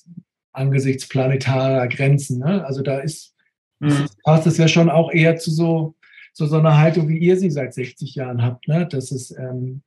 angesichts 0.52 1.08
planetarer 1.08 1.88
Grenzen. 1.88 2.38
Ne? 2.38 2.64
Also 2.64 2.82
da 2.82 2.98
ist, 2.98 3.34
mhm. 3.78 4.06
passt 4.24 4.46
es 4.46 4.58
ja 4.58 4.68
schon 4.68 4.90
auch 4.90 5.12
eher 5.12 5.36
zu 5.36 5.50
so, 5.50 5.94
zu 6.32 6.46
so 6.46 6.58
einer 6.58 6.78
Haltung, 6.78 7.08
wie 7.08 7.18
ihr 7.18 7.38
sie 7.38 7.50
seit 7.50 7.74
60 7.74 8.14
Jahren 8.14 8.42
habt. 8.42 8.68
Ne? 8.68 8.86
Das 8.86 9.10
ist 9.10 9.32
ähm, 9.32 9.82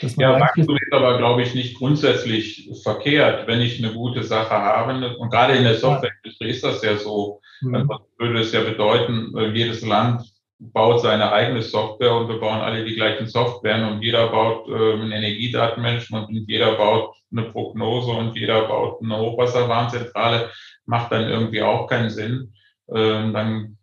ja, 0.00 0.40
Wachstum 0.40 0.76
ist 0.76 0.92
aber, 0.92 1.18
glaube 1.18 1.42
ich, 1.42 1.54
nicht 1.54 1.78
grundsätzlich 1.78 2.70
verkehrt, 2.82 3.46
wenn 3.46 3.60
ich 3.60 3.82
eine 3.82 3.92
gute 3.92 4.22
Sache 4.22 4.54
habe. 4.54 5.16
Und 5.16 5.30
gerade 5.30 5.54
in 5.54 5.64
der 5.64 5.76
Softwareindustrie 5.76 6.50
ist 6.50 6.64
das 6.64 6.82
ja 6.82 6.96
so. 6.96 7.40
Mhm. 7.60 7.72
Dann 7.72 7.88
würde 8.18 8.40
es 8.40 8.52
ja 8.52 8.60
bedeuten, 8.60 9.36
äh, 9.36 9.50
jedes 9.50 9.82
Land 9.82 10.22
baut 10.58 11.02
seine 11.02 11.32
eigene 11.32 11.62
Software 11.62 12.14
und 12.14 12.28
wir 12.28 12.38
bauen 12.38 12.60
alle 12.60 12.84
die 12.84 12.94
gleichen 12.94 13.26
Software 13.26 13.86
und 13.88 14.02
jeder 14.02 14.28
baut 14.28 14.68
äh, 14.68 14.94
ein 14.94 15.12
Energiedatenmanagement 15.12 16.28
und 16.28 16.48
jeder 16.48 16.76
baut 16.76 17.16
eine 17.32 17.42
Prognose 17.50 18.12
und 18.12 18.36
jeder 18.36 18.66
baut 18.68 19.02
eine 19.02 19.18
Hochwasserwarnzentrale. 19.18 20.50
Macht 20.86 21.12
dann 21.12 21.28
irgendwie 21.28 21.62
auch 21.62 21.86
keinen 21.86 22.10
Sinn. 22.10 22.54
Ähm, 22.94 23.32
dann 23.32 23.78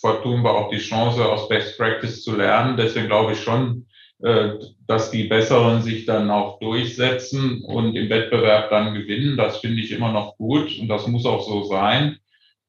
vertun 0.00 0.42
wir 0.42 0.52
auch 0.52 0.70
die 0.70 0.78
Chance, 0.78 1.24
aus 1.24 1.48
Best 1.48 1.76
Practice 1.76 2.22
zu 2.22 2.36
lernen. 2.36 2.76
Deswegen 2.76 3.06
glaube 3.06 3.32
ich 3.32 3.42
schon, 3.42 3.86
dass 4.22 5.10
die 5.10 5.24
Besseren 5.24 5.82
sich 5.82 6.04
dann 6.04 6.30
auch 6.30 6.58
durchsetzen 6.58 7.62
und 7.64 7.96
im 7.96 8.10
Wettbewerb 8.10 8.68
dann 8.70 8.92
gewinnen. 8.94 9.36
Das 9.36 9.58
finde 9.58 9.80
ich 9.80 9.92
immer 9.92 10.12
noch 10.12 10.36
gut 10.36 10.78
und 10.78 10.88
das 10.88 11.06
muss 11.06 11.24
auch 11.24 11.46
so 11.46 11.64
sein. 11.64 12.18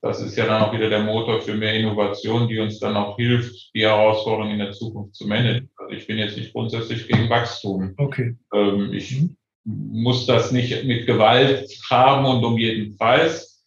Das 0.01 0.19
ist 0.19 0.35
ja 0.35 0.47
dann 0.47 0.63
auch 0.63 0.73
wieder 0.73 0.89
der 0.89 1.03
Motor 1.03 1.41
für 1.41 1.53
mehr 1.53 1.75
Innovation, 1.75 2.47
die 2.47 2.57
uns 2.59 2.79
dann 2.79 2.97
auch 2.97 3.17
hilft, 3.17 3.69
die 3.75 3.83
Herausforderungen 3.83 4.53
in 4.53 4.59
der 4.59 4.71
Zukunft 4.71 5.15
zu 5.15 5.27
managen. 5.27 5.69
Also 5.77 5.93
ich 5.93 6.07
bin 6.07 6.17
jetzt 6.17 6.37
nicht 6.37 6.53
grundsätzlich 6.53 7.07
gegen 7.07 7.29
Wachstum. 7.29 7.93
Okay. 7.97 8.35
Ähm, 8.53 8.93
ich 8.93 9.19
mhm. 9.19 9.35
muss 9.63 10.25
das 10.25 10.51
nicht 10.51 10.85
mit 10.85 11.05
Gewalt 11.05 11.69
haben 11.89 12.25
und 12.25 12.43
um 12.43 12.57
jeden 12.57 12.97
Preis. 12.97 13.63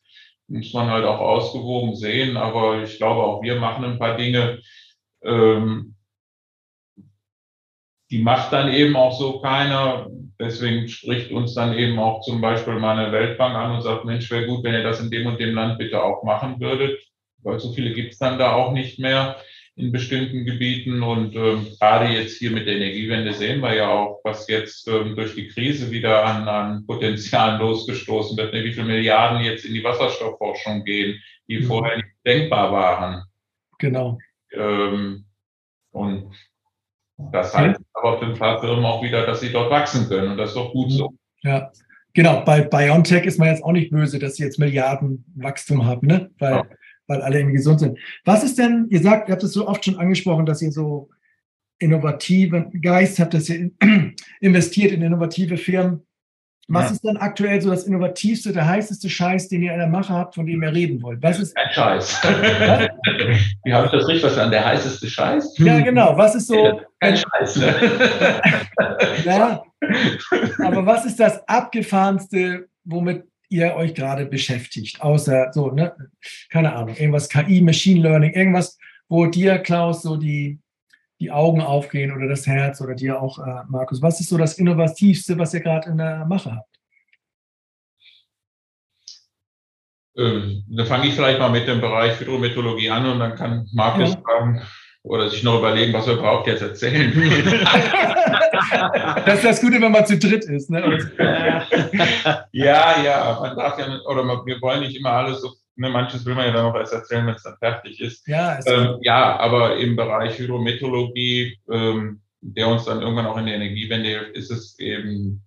Muss 0.49 0.73
man 0.73 0.91
halt 0.91 1.05
auch 1.05 1.21
ausgewogen 1.21 1.95
sehen. 1.95 2.37
Aber 2.37 2.83
ich 2.83 2.97
glaube, 2.97 3.23
auch 3.23 3.43
wir 3.43 3.61
machen 3.61 3.85
ein 3.85 3.99
paar 4.01 4.17
Dinge, 4.17 4.61
ähm, 5.23 5.94
die 8.11 8.23
macht 8.23 8.53
dann 8.53 8.73
eben 8.73 8.97
auch 8.97 9.19
so 9.19 9.41
keiner. 9.41 10.09
Deswegen 10.39 10.89
spricht 10.89 11.31
uns 11.31 11.55
dann 11.55 11.77
eben 11.77 11.99
auch 11.99 12.21
zum 12.23 12.41
Beispiel 12.41 12.75
meine 12.75 13.13
Weltbank 13.13 13.55
an 13.55 13.77
und 13.77 13.83
sagt, 13.83 14.05
Mensch, 14.05 14.31
wäre 14.31 14.47
gut, 14.47 14.65
wenn 14.65 14.75
ihr 14.75 14.83
das 14.83 15.01
in 15.01 15.11
dem 15.11 15.27
und 15.27 15.41
dem 15.41 15.55
Land 15.55 15.79
bitte 15.79 16.03
auch 16.03 16.23
machen 16.23 16.61
würdet, 16.61 17.01
weil 17.43 17.59
so 17.59 17.73
viele 17.73 17.93
gibt 17.93 18.13
es 18.13 18.19
dann 18.19 18.39
da 18.39 18.53
auch 18.53 18.73
nicht 18.73 18.99
mehr 18.99 19.37
in 19.77 19.91
bestimmten 19.91 20.45
Gebieten. 20.45 21.03
Und 21.03 21.35
ähm, 21.35 21.67
gerade 21.79 22.13
jetzt 22.13 22.39
hier 22.39 22.51
mit 22.51 22.67
der 22.67 22.77
Energiewende 22.77 23.33
sehen 23.33 23.61
wir 23.61 23.75
ja 23.75 23.91
auch, 23.91 24.21
was 24.25 24.49
jetzt 24.49 24.87
ähm, 24.89 25.17
durch 25.17 25.35
die 25.35 25.49
Krise 25.49 25.91
wieder 25.91 26.25
an, 26.25 26.49
an 26.49 26.87
Potenzialen 26.87 27.61
losgestoßen 27.61 28.37
wird, 28.37 28.53
ne? 28.53 28.65
wie 28.65 28.73
viele 28.73 28.87
Milliarden 28.87 29.45
jetzt 29.45 29.65
in 29.65 29.75
die 29.75 29.85
Wasserstoffforschung 29.85 30.85
gehen, 30.85 31.21
die 31.49 31.61
mhm. 31.61 31.65
vorher 31.65 31.97
nicht 31.97 32.09
denkbar 32.25 32.73
waren. 32.73 33.25
Genau. 33.79 34.19
Ähm, 34.53 35.25
und 35.91 36.35
das 37.17 37.55
heißt 37.57 37.81
aber 37.93 38.19
für 38.19 38.27
ein 38.27 38.35
paar 38.35 38.61
Firmen 38.61 38.85
auch 38.85 39.03
wieder, 39.03 39.25
dass 39.27 39.41
sie 39.41 39.53
dort 39.53 39.71
wachsen 39.71 40.09
können 40.09 40.33
und 40.33 40.37
das 40.37 40.51
ist 40.51 40.57
doch 40.57 40.73
gut 40.73 40.93
so. 40.93 41.15
Ja, 41.43 41.71
genau. 42.13 42.45
Bei 42.45 42.63
BioNTech 42.63 43.25
ist 43.25 43.39
man 43.39 43.49
jetzt 43.49 43.63
auch 43.63 43.73
nicht 43.73 43.91
böse, 43.91 44.19
dass 44.19 44.37
sie 44.37 44.45
jetzt 44.45 44.59
Milliarden 44.59 45.25
Wachstum 45.37 45.87
haben, 45.87 46.07
ne? 46.07 46.31
weil, 46.39 46.53
ja. 46.53 46.67
weil 47.07 47.23
alle 47.23 47.39
irgendwie 47.39 47.57
gesund 47.57 47.81
sind. 47.81 47.99
Was 48.25 48.43
ist 48.43 48.59
denn, 48.59 48.87
ihr 48.91 49.01
sagt, 49.01 49.29
ihr 49.29 49.33
habt 49.33 49.43
es 49.43 49.53
so 49.53 49.69
oft 49.69 49.85
schon 49.85 49.99
angesprochen, 49.99 50.47
dass 50.47 50.63
ihr 50.63 50.73
so 50.73 51.11
innovativen 51.79 52.81
Geist 52.81 53.19
habt, 53.19 53.35
dass 53.35 53.49
ihr 53.49 53.71
investiert 54.41 54.93
in 54.93 55.03
innovative 55.03 55.57
Firmen. 55.57 56.07
Was 56.69 56.87
ja. 56.87 56.91
ist 56.93 57.05
denn 57.05 57.17
aktuell 57.19 57.61
so 57.61 57.71
das 57.71 57.85
innovativste, 57.85 58.53
der 58.53 58.67
heißeste 58.67 59.11
Scheiß, 59.11 59.49
den 59.49 59.63
ihr 59.63 59.73
in 59.73 59.79
der 59.79 59.89
Mache 59.89 60.15
habt, 60.15 60.35
von 60.35 60.47
dem 60.47 60.63
ihr 60.63 60.73
reden 60.73 61.03
wollt? 61.03 61.23
Was 61.23 61.39
ist 61.39 61.57
ein 61.57 61.71
Scheiß? 61.73 62.23
Wie 63.65 63.73
habe 63.73 63.87
ich 63.87 63.93
das 63.93 64.09
richtig 64.09 64.21
verstanden? 64.21 64.53
Der 64.53 64.65
heißeste 64.65 65.07
Scheiß? 65.07 65.59
Ja, 65.59 65.81
genau. 65.81 66.17
Was 66.17 66.35
ist 66.35 66.47
so? 66.47 66.81
Kein 67.01 67.17
Scheiß. 67.17 67.57
Ne? 67.57 67.75
ja. 69.25 69.63
Aber 70.65 70.87
was 70.87 71.05
ist 71.05 71.21
das 71.21 71.47
abgefahrenste, 71.47 72.69
womit 72.85 73.25
ihr 73.51 73.75
euch 73.75 73.95
gerade 73.95 74.25
beschäftigt? 74.25 75.03
Außer 75.03 75.53
so, 75.53 75.71
ne? 75.71 75.95
Keine 76.51 76.75
Ahnung, 76.75 76.97
irgendwas 76.97 77.29
KI, 77.29 77.61
Machine 77.61 78.01
Learning, 78.01 78.33
irgendwas, 78.33 78.79
wo 79.09 79.27
dir, 79.27 79.59
Klaus, 79.59 80.03
so 80.03 80.17
die 80.17 80.59
die 81.25 81.31
Augen 81.31 81.63
aufgehen 81.63 82.13
oder 82.13 82.29
das 82.29 82.47
Herz 82.47 82.83
oder 82.83 82.95
dir 82.95 83.21
auch, 83.21 83.39
äh, 83.39 83.63
Markus? 83.69 84.03
Was 84.03 84.21
ist 84.21 84.29
so 84.29 84.37
das 84.37 84.59
Innovativste, 84.59 85.39
was 85.39 85.55
ihr 85.55 85.61
gerade 85.61 85.89
in 85.89 85.97
der 85.97 86.27
Mache 86.27 86.55
habt? 86.55 86.69
Ähm, 90.17 90.65
dann 90.69 90.87
fange 90.87 91.07
ich 91.07 91.15
vielleicht 91.15 91.39
mal 91.39 91.49
mit 91.49 91.67
dem 91.67 91.81
Bereich 91.81 92.21
Hydrometeorologie 92.21 92.91
an 92.91 93.07
und 93.07 93.19
dann 93.19 93.37
kann 93.37 93.67
Markus 93.73 94.15
ja. 94.15 94.21
sagen 94.27 94.61
oder 95.03 95.31
sich 95.31 95.43
noch 95.43 95.59
überlegen, 95.59 95.95
was 95.95 96.07
er 96.07 96.17
braucht 96.17 96.47
jetzt 96.47 96.63
erzählen. 96.63 97.13
das 99.27 99.37
ist 99.37 99.45
das 99.45 99.61
Gute, 99.61 99.81
wenn 99.81 99.93
man 99.93 100.07
zu 100.07 100.19
dritt 100.19 100.45
ist. 100.45 100.71
Ne? 100.71 100.81
ja, 102.53 103.03
ja, 103.03 103.39
man 103.41 103.57
darf 103.57 103.79
ja 103.79 103.89
nicht, 103.89 104.07
oder 104.07 104.25
wir 104.25 104.61
wollen 104.61 104.81
nicht 104.81 104.97
immer 104.97 105.11
alles 105.11 105.41
so 105.41 105.53
ne, 105.77 105.89
manches 105.91 106.25
will 106.25 106.35
man 106.35 106.47
ja 106.47 106.53
dann 106.53 106.67
noch 106.67 106.77
erst 106.77 106.93
erzählen, 106.93 107.27
wenn 107.27 107.35
es 107.35 107.43
dann 107.43 107.59
fertig 107.59 108.01
ist. 108.01 108.27
Ja, 108.27 108.59
ähm, 108.67 108.99
ja, 109.03 109.39
aber 109.39 109.77
im 109.77 109.97
Bereich 109.97 110.39
Hydrometeorologie, 110.39 111.59
ähm, 111.71 112.21
der 112.41 112.69
uns 112.69 112.85
dann 112.85 113.03
irgendwann 113.03 113.27
auch 113.27 113.39
in 113.39 113.47
der 113.47 113.57
Energiewende 113.57 114.09
hilft, 114.09 114.37
ist 114.37 114.51
es 114.51 114.79
eben 114.79 115.43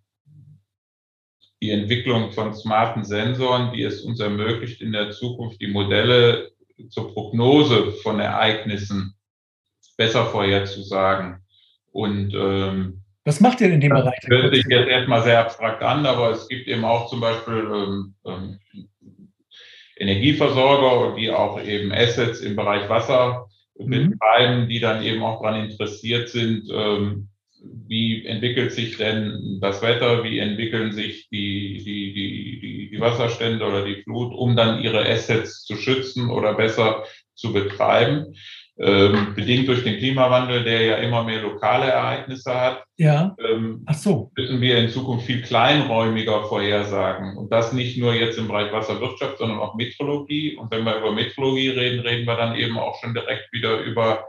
die 1.62 1.72
Entwicklung 1.72 2.32
von 2.32 2.54
smarten 2.54 3.04
Sensoren, 3.04 3.74
die 3.74 3.84
es 3.84 4.02
uns 4.02 4.20
ermöglicht, 4.20 4.82
in 4.82 4.92
der 4.92 5.12
Zukunft 5.12 5.60
die 5.62 5.68
Modelle 5.68 6.52
zur 6.90 7.14
Prognose 7.14 7.92
von 8.04 8.20
Ereignissen 8.20 9.16
besser 9.98 10.28
vorherzusagen. 10.28 11.42
Und 11.92 12.34
ähm, 12.36 13.02
was 13.26 13.40
macht 13.42 13.60
ihr 13.60 13.74
in 13.74 13.82
dem 13.82 13.90
Bereich? 13.90 14.20
Das 14.22 14.30
hört 14.30 14.56
sich 14.56 14.66
jetzt 14.70 14.88
erstmal 14.88 15.24
sehr 15.24 15.42
abstrakt 15.42 15.82
an, 15.84 16.06
aber 16.06 16.32
es 16.32 16.48
gibt 16.48 16.68
eben 16.68 16.86
auch 16.86 17.10
zum 17.10 17.20
Beispiel 17.20 17.56
ähm, 17.56 18.16
ähm, 18.26 18.60
Energieversorger, 20.00 21.16
die 21.16 21.30
auch 21.32 21.62
eben 21.64 21.92
Assets 21.92 22.42
im 22.42 22.56
Bereich 22.56 22.90
Wasser 22.90 23.48
betreiben, 23.76 24.68
die 24.68 24.80
dann 24.80 25.04
eben 25.04 25.24
auch 25.24 25.42
daran 25.42 25.70
interessiert 25.70 26.30
sind, 26.30 26.68
ähm, 26.72 27.30
wie 27.62 28.26
entwickelt 28.26 28.72
sich 28.72 28.98
denn 28.98 29.60
das 29.62 29.82
Wetter, 29.82 30.24
wie 30.24 30.40
entwickeln 30.40 30.92
sich 30.92 31.28
die, 31.30 31.84
die, 31.84 32.14
die, 32.14 32.60
die, 32.60 32.90
die 32.92 33.00
Wasserstände 33.00 33.66
oder 33.66 33.86
die 33.86 34.02
Flut, 34.04 34.34
um 34.34 34.56
dann 34.56 34.82
ihre 34.82 35.08
Assets 35.08 35.64
zu 35.64 35.76
schützen 35.76 36.30
oder 36.30 36.54
besser 36.54 37.04
zu 37.34 37.54
betreiben. 37.54 38.36
Ähm, 38.80 39.34
bedingt 39.34 39.68
durch 39.68 39.84
den 39.84 39.98
Klimawandel, 39.98 40.64
der 40.64 40.86
ja 40.86 40.96
immer 40.98 41.24
mehr 41.24 41.42
lokale 41.42 41.86
Ereignisse 41.86 42.54
hat, 42.54 42.84
ja. 42.98 43.36
ähm, 43.44 43.82
Ach 43.88 43.96
so. 43.96 44.32
müssen 44.38 44.62
wir 44.62 44.78
in 44.78 44.90
Zukunft 44.90 45.26
viel 45.26 45.42
kleinräumiger 45.42 46.44
vorhersagen. 46.44 47.38
Und 47.38 47.52
das 47.52 47.74
nicht 47.74 47.98
nur 47.98 48.14
jetzt 48.14 48.38
im 48.38 48.48
Bereich 48.48 48.72
Wasserwirtschaft, 48.72 49.40
sondern 49.40 49.60
auch 49.60 49.74
Metrologie. 49.74 50.56
Und 50.58 50.70
wenn 50.70 50.84
wir 50.84 50.98
über 50.98 51.12
Metrologie 51.12 51.70
reden, 51.70 52.02
reden 52.02 52.28
wir 52.28 52.36
dann 52.36 52.56
eben 52.56 52.78
auch 52.78 53.02
schon 53.02 53.16
direkt 53.16 53.52
wieder 53.52 53.80
über 53.80 54.26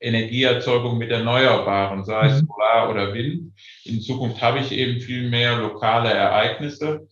Energieerzeugung 0.00 0.96
mit 0.96 1.10
Erneuerbaren, 1.10 2.04
sei 2.04 2.26
es 2.26 2.42
mhm. 2.42 2.46
Solar 2.46 2.90
oder 2.90 3.14
Wind. 3.14 3.52
In 3.84 4.00
Zukunft 4.00 4.40
habe 4.40 4.60
ich 4.60 4.72
eben 4.72 5.00
viel 5.00 5.28
mehr 5.28 5.58
lokale 5.58 6.10
Ereignisse 6.10 7.08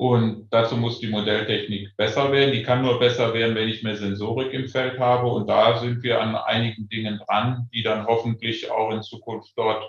und 0.00 0.48
dazu 0.50 0.78
muss 0.78 0.98
die 0.98 1.08
Modelltechnik 1.08 1.94
besser 1.94 2.32
werden. 2.32 2.54
Die 2.54 2.62
kann 2.62 2.80
nur 2.80 2.98
besser 2.98 3.34
werden, 3.34 3.54
wenn 3.54 3.68
ich 3.68 3.82
mehr 3.82 3.96
Sensorik 3.96 4.50
im 4.54 4.66
Feld 4.66 4.98
habe 4.98 5.26
und 5.30 5.46
da 5.46 5.78
sind 5.78 6.02
wir 6.02 6.22
an 6.22 6.34
einigen 6.36 6.88
Dingen 6.88 7.20
dran, 7.26 7.68
die 7.74 7.82
dann 7.82 8.06
hoffentlich 8.06 8.70
auch 8.70 8.92
in 8.92 9.02
Zukunft 9.02 9.52
dort 9.56 9.84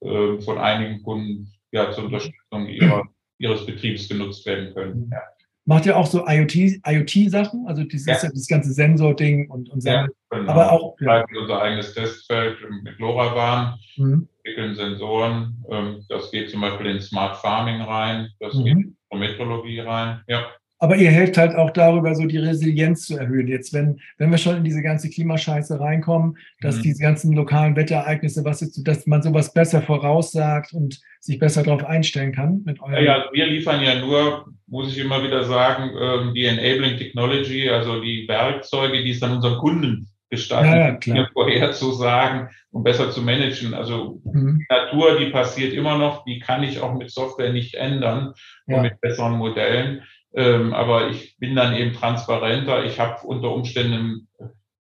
äh, 0.00 0.40
von 0.40 0.56
einigen 0.56 1.02
Kunden 1.02 1.52
ja, 1.70 1.92
zur 1.92 2.04
Unterstützung 2.04 2.66
ihrer, 2.66 3.02
ihres 3.36 3.66
Betriebs 3.66 4.08
genutzt 4.08 4.46
werden 4.46 4.72
können. 4.72 5.10
Ja. 5.12 5.20
Macht 5.66 5.84
ihr 5.84 5.98
auch 5.98 6.06
so 6.06 6.24
IoT-Sachen, 6.26 7.60
IoT 7.60 7.68
also 7.68 7.84
dieses, 7.84 8.06
ja. 8.06 8.30
das 8.30 8.48
ganze 8.48 8.72
Sensor-Ding 8.72 9.50
und, 9.50 9.68
und 9.68 9.84
ja, 9.84 10.06
genau. 10.30 10.50
aber 10.50 10.72
auch 10.72 10.96
ja. 11.00 11.22
unser 11.38 11.60
eigenes 11.60 11.92
Testfeld 11.92 12.56
mit 12.82 12.98
LoRaWAN, 12.98 13.78
mhm. 13.98 14.28
entwickeln 14.44 14.74
Sensoren. 14.76 15.62
Ähm, 15.70 16.06
das 16.08 16.30
geht 16.30 16.48
zum 16.48 16.62
Beispiel 16.62 16.86
in 16.86 17.02
Smart 17.02 17.36
Farming 17.36 17.82
rein, 17.82 18.30
das 18.40 18.54
mhm. 18.54 18.64
geht 18.64 18.95
Metrologie 19.12 19.80
rein. 19.80 20.20
Ja. 20.26 20.46
Aber 20.78 20.96
ihr 20.96 21.10
helft 21.10 21.38
halt 21.38 21.54
auch 21.54 21.70
darüber, 21.70 22.14
so 22.14 22.26
die 22.26 22.36
Resilienz 22.36 23.06
zu 23.06 23.16
erhöhen. 23.16 23.48
Jetzt, 23.48 23.72
wenn, 23.72 23.98
wenn 24.18 24.30
wir 24.30 24.36
schon 24.36 24.58
in 24.58 24.64
diese 24.64 24.82
ganze 24.82 25.08
Klimascheiße 25.08 25.80
reinkommen, 25.80 26.36
dass 26.60 26.76
mhm. 26.76 26.82
diese 26.82 27.02
ganzen 27.02 27.32
lokalen 27.32 27.76
Wetterereignisse, 27.76 28.44
was 28.44 28.60
ist, 28.60 28.86
dass 28.86 29.06
man 29.06 29.22
sowas 29.22 29.54
besser 29.54 29.80
voraussagt 29.80 30.74
und 30.74 31.00
sich 31.20 31.38
besser 31.38 31.62
darauf 31.62 31.84
einstellen 31.84 32.32
kann 32.32 32.62
mit 32.66 32.80
eurem. 32.82 32.92
Ja, 32.92 33.00
ja, 33.00 33.24
wir 33.32 33.46
liefern 33.46 33.82
ja 33.82 33.98
nur, 34.00 34.52
muss 34.66 34.92
ich 34.92 34.98
immer 34.98 35.24
wieder 35.24 35.44
sagen, 35.44 35.92
ähm, 35.98 36.34
die 36.34 36.44
Enabling 36.44 36.98
Technology, 36.98 37.70
also 37.70 38.02
die 38.02 38.28
Werkzeuge, 38.28 39.02
die 39.02 39.12
es 39.12 39.20
dann 39.20 39.32
unseren 39.32 39.58
Kunden 39.58 40.08
gestatten, 40.28 41.00
ja, 41.06 41.14
ja, 41.14 41.28
vorherzusagen 41.32 42.50
und 42.70 42.82
besser 42.82 43.10
zu 43.10 43.22
managen. 43.22 43.74
Also 43.74 44.20
mhm. 44.24 44.58
die 44.58 44.66
Natur, 44.68 45.18
die 45.18 45.30
passiert 45.30 45.72
immer 45.72 45.98
noch, 45.98 46.24
die 46.24 46.40
kann 46.40 46.62
ich 46.62 46.80
auch 46.80 46.94
mit 46.94 47.10
Software 47.10 47.52
nicht 47.52 47.74
ändern 47.74 48.34
und 48.66 48.82
mit 48.82 49.00
besseren 49.00 49.34
Modellen. 49.34 50.02
Ähm, 50.34 50.74
aber 50.74 51.08
ich 51.08 51.38
bin 51.38 51.54
dann 51.54 51.74
eben 51.74 51.94
transparenter. 51.94 52.84
Ich 52.84 52.98
habe 53.00 53.26
unter 53.26 53.52
Umständen 53.52 53.94
einen 53.94 54.28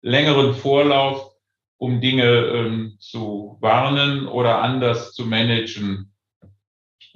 längeren 0.02 0.54
Vorlauf, 0.54 1.32
um 1.78 2.02
Dinge 2.02 2.24
ähm, 2.24 2.96
zu 3.00 3.58
warnen 3.60 4.28
oder 4.28 4.62
anders 4.62 5.14
zu 5.14 5.26
managen 5.26 6.14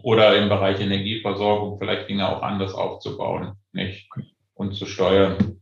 oder 0.04 0.38
im 0.38 0.50
Bereich 0.50 0.80
Energieversorgung 0.80 1.80
vielleicht 1.80 2.10
Dinge 2.10 2.30
auch 2.30 2.42
anders 2.44 2.74
aufzubauen, 2.74 3.54
nicht 3.72 4.10
und 4.54 4.74
zu 4.74 4.86
steuern. 4.86 5.62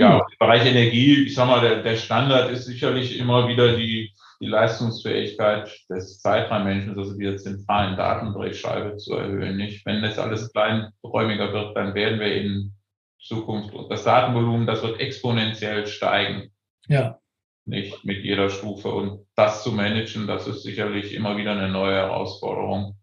Ja, 0.00 0.18
im 0.18 0.38
Bereich 0.38 0.66
Energie, 0.66 1.24
ich 1.26 1.34
sag 1.34 1.46
mal, 1.46 1.60
der, 1.60 1.82
der 1.82 1.96
Standard 1.96 2.50
ist 2.50 2.66
sicherlich 2.66 3.18
immer 3.18 3.48
wieder 3.48 3.76
die 3.76 4.12
die 4.40 4.46
Leistungsfähigkeit 4.46 5.70
des 5.90 6.20
Zeitreihenmenschen, 6.20 6.98
also 6.98 7.16
dieser 7.16 7.36
zentralen 7.36 7.96
Datendrehscheibe 7.96 8.96
zu 8.96 9.14
erhöhen. 9.14 9.56
Nicht? 9.56 9.84
Wenn 9.84 10.02
das 10.02 10.18
alles 10.18 10.50
kleinräumiger 10.52 11.52
wird, 11.52 11.76
dann 11.76 11.94
werden 11.94 12.20
wir 12.20 12.34
in 12.34 12.72
Zukunft 13.20 13.74
das 13.90 14.04
Datenvolumen, 14.04 14.66
das 14.66 14.82
wird 14.82 14.98
exponentiell 14.98 15.86
steigen. 15.86 16.50
Ja. 16.88 17.18
Nicht 17.66 18.02
mit 18.04 18.24
jeder 18.24 18.48
Stufe. 18.48 18.88
Und 18.88 19.26
das 19.36 19.62
zu 19.62 19.72
managen, 19.72 20.26
das 20.26 20.46
ist 20.46 20.62
sicherlich 20.62 21.14
immer 21.14 21.36
wieder 21.36 21.52
eine 21.52 21.68
neue 21.68 21.96
Herausforderung. 21.96 22.96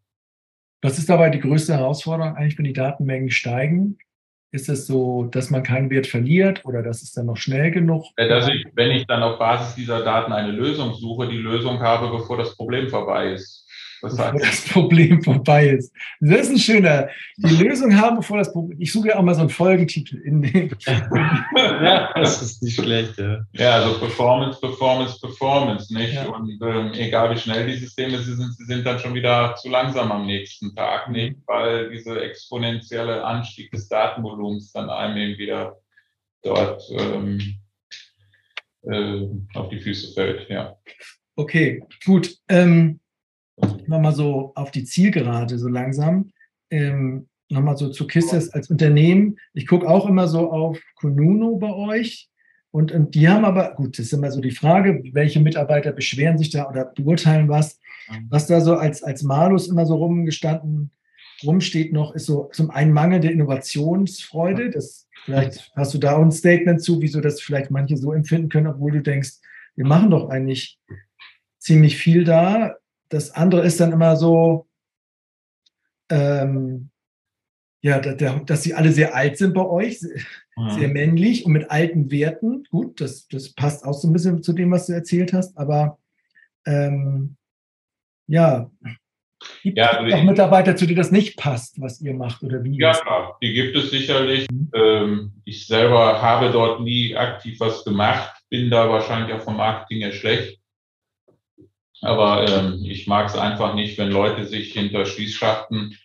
Was 0.81 0.97
ist 0.97 1.09
dabei 1.09 1.29
die 1.29 1.39
größte 1.39 1.75
Herausforderung 1.75 2.35
eigentlich, 2.35 2.57
wenn 2.57 2.65
die 2.65 2.73
Datenmengen 2.73 3.29
steigen? 3.29 3.99
Ist 4.57 4.69
es 4.69 4.87
so, 4.87 5.25
dass 5.25 5.51
man 5.51 5.61
keinen 5.61 5.91
Wert 5.91 6.07
verliert 6.07 6.65
oder 6.65 6.81
dass 6.81 7.03
es 7.03 7.11
dann 7.11 7.27
noch 7.27 7.37
schnell 7.37 7.69
genug? 7.69 8.05
Dass 8.15 8.47
ich, 8.47 8.65
wenn 8.73 8.89
ich 8.89 9.05
dann 9.05 9.21
auf 9.21 9.37
Basis 9.37 9.75
dieser 9.75 10.03
Daten 10.03 10.33
eine 10.33 10.51
Lösung 10.51 10.95
suche, 10.95 11.27
die 11.27 11.37
Lösung 11.37 11.79
habe, 11.79 12.09
bevor 12.09 12.37
das 12.37 12.55
Problem 12.55 12.89
vorbei 12.89 13.33
ist. 13.33 13.66
Das, 14.01 14.17
heißt, 14.17 14.33
bevor 14.33 14.47
das 14.47 14.65
Problem 14.73 15.23
vorbei 15.23 15.67
ist. 15.69 15.93
Das 16.19 16.41
ist 16.41 16.49
ein 16.51 16.59
schöner. 16.59 17.09
Die 17.37 17.55
Lösung 17.55 17.99
haben, 17.99 18.17
bevor 18.17 18.37
das 18.37 18.51
Problem. 18.51 18.79
Ich 18.79 18.91
suche 18.91 19.09
ja 19.09 19.17
auch 19.17 19.23
mal 19.23 19.33
so 19.33 19.41
einen 19.41 19.49
Folgentitel 19.49 20.17
in 20.17 20.41
den. 20.41 20.75
ja, 20.85 22.11
das 22.13 22.41
ist 22.41 22.63
nicht 22.63 22.75
schlecht, 22.75 23.17
ja. 23.17 23.39
Ja, 23.53 23.71
also 23.75 23.99
Performance, 23.99 24.59
Performance, 24.59 25.19
Performance, 25.19 25.93
nicht? 25.93 26.13
Ja. 26.13 26.27
Und 26.27 26.59
ähm, 26.61 26.93
egal 26.93 27.33
wie 27.33 27.39
schnell 27.39 27.67
die 27.67 27.77
Systeme 27.77 28.17
sind, 28.19 28.55
sie 28.57 28.65
sind 28.65 28.85
dann 28.85 28.99
schon 28.99 29.13
wieder 29.13 29.55
zu 29.55 29.69
langsam 29.69 30.11
am 30.11 30.25
nächsten 30.25 30.75
Tag, 30.75 31.09
nicht? 31.09 31.37
Weil 31.45 31.89
dieser 31.89 32.21
exponentielle 32.21 33.23
Anstieg 33.23 33.71
des 33.71 33.87
Datenvolumens 33.87 34.71
dann 34.71 34.89
einem 34.89 35.17
eben 35.17 35.37
wieder 35.39 35.77
dort 36.43 36.83
ähm, 36.91 37.59
äh, 38.83 39.57
auf 39.57 39.69
die 39.69 39.79
Füße 39.79 40.13
fällt, 40.13 40.49
ja. 40.49 40.75
Okay, 41.35 41.83
gut. 42.05 42.35
Ähm, 42.49 42.99
nochmal 43.87 44.13
so 44.13 44.51
auf 44.55 44.71
die 44.71 44.83
Zielgerade 44.83 45.57
so 45.57 45.67
langsam. 45.67 46.31
Ähm, 46.69 47.27
nochmal 47.49 47.77
so 47.77 47.89
zu 47.89 48.07
Kisses 48.07 48.49
als 48.53 48.69
Unternehmen. 48.69 49.37
Ich 49.53 49.67
gucke 49.67 49.87
auch 49.87 50.07
immer 50.07 50.27
so 50.27 50.51
auf 50.51 50.79
Konuno 50.95 51.57
bei 51.57 51.73
euch. 51.73 52.29
Und, 52.71 52.91
und 52.91 53.15
die 53.15 53.29
haben 53.29 53.45
aber, 53.45 53.73
gut, 53.75 53.97
das 53.97 54.07
ist 54.07 54.13
immer 54.13 54.29
so 54.29 54.41
die 54.41 54.51
Frage, 54.51 55.01
welche 55.13 55.39
Mitarbeiter 55.39 55.91
beschweren 55.91 56.37
sich 56.37 56.49
da 56.49 56.69
oder 56.69 56.85
beurteilen 56.85 57.47
was. 57.49 57.79
Was 58.29 58.47
da 58.47 58.61
so 58.61 58.75
als, 58.75 59.03
als 59.03 59.23
Malus 59.23 59.67
immer 59.67 59.85
so 59.85 59.95
rumgestanden 59.95 60.91
rumsteht 61.43 61.93
noch, 61.93 62.15
ist 62.15 62.25
so 62.25 62.49
zum 62.53 62.69
einen 62.71 62.91
mangelnde 62.91 63.29
Innovationsfreude. 63.29 64.69
Das, 64.69 65.07
vielleicht 65.25 65.71
hast 65.75 65.93
du 65.93 65.97
da 65.97 66.15
auch 66.15 66.21
ein 66.21 66.31
Statement 66.31 66.81
zu, 66.81 67.01
wieso 67.01 67.21
das 67.21 67.41
vielleicht 67.41 67.71
manche 67.71 67.97
so 67.97 68.11
empfinden 68.11 68.49
können, 68.49 68.67
obwohl 68.67 68.91
du 68.91 69.01
denkst, 69.01 69.33
wir 69.75 69.85
machen 69.85 70.09
doch 70.09 70.29
eigentlich 70.29 70.79
ziemlich 71.59 71.97
viel 71.97 72.23
da 72.23 72.75
das 73.09 73.31
andere 73.31 73.65
ist 73.65 73.79
dann 73.79 73.91
immer 73.91 74.15
so, 74.15 74.67
ähm, 76.09 76.89
ja, 77.81 77.99
dass 77.99 78.63
sie 78.63 78.73
alle 78.73 78.91
sehr 78.91 79.15
alt 79.15 79.37
sind 79.37 79.53
bei 79.53 79.65
euch, 79.65 80.01
mhm. 80.55 80.69
sehr 80.71 80.87
männlich 80.89 81.45
und 81.45 81.53
mit 81.53 81.69
alten 81.69 82.11
Werten. 82.11 82.63
Gut, 82.69 82.99
das, 83.01 83.27
das 83.27 83.53
passt 83.53 83.85
auch 83.85 83.93
so 83.93 84.07
ein 84.07 84.13
bisschen 84.13 84.43
zu 84.43 84.53
dem, 84.53 84.71
was 84.71 84.87
du 84.87 84.93
erzählt 84.93 85.31
hast, 85.33 85.57
aber 85.57 85.99
ähm, 86.65 87.37
ja, 88.27 88.69
gibt 89.63 89.77
ja, 89.77 90.05
es 90.05 90.13
auch 90.13 90.23
Mitarbeiter, 90.23 90.75
zu 90.75 90.85
denen 90.85 90.97
das 90.97 91.11
nicht 91.11 91.37
passt, 91.37 91.79
was 91.79 92.01
ihr 92.01 92.13
macht 92.13 92.43
oder 92.43 92.63
wie? 92.63 92.77
Ja, 92.77 92.93
klar, 92.93 93.37
die 93.41 93.53
gibt 93.53 93.75
es 93.75 93.91
sicherlich. 93.91 94.47
Mhm. 94.51 94.71
Ähm, 94.73 95.31
ich 95.45 95.67
selber 95.67 96.21
habe 96.21 96.51
dort 96.51 96.81
nie 96.81 97.15
aktiv 97.15 97.59
was 97.59 97.85
gemacht, 97.85 98.33
bin 98.49 98.69
da 98.69 98.89
wahrscheinlich 98.89 99.33
auch 99.33 99.41
vom 99.41 99.57
Marketing 99.57 100.01
her 100.01 100.11
schlecht. 100.11 100.56
Aber 102.01 102.47
ähm, 102.47 102.83
ich 102.85 103.07
mag 103.07 103.27
es 103.27 103.35
einfach 103.35 103.73
nicht, 103.73 103.97
wenn 103.97 104.11
Leute 104.11 104.45
sich 104.45 104.73
hinter 104.73 105.05
Schließschachten 105.05 105.97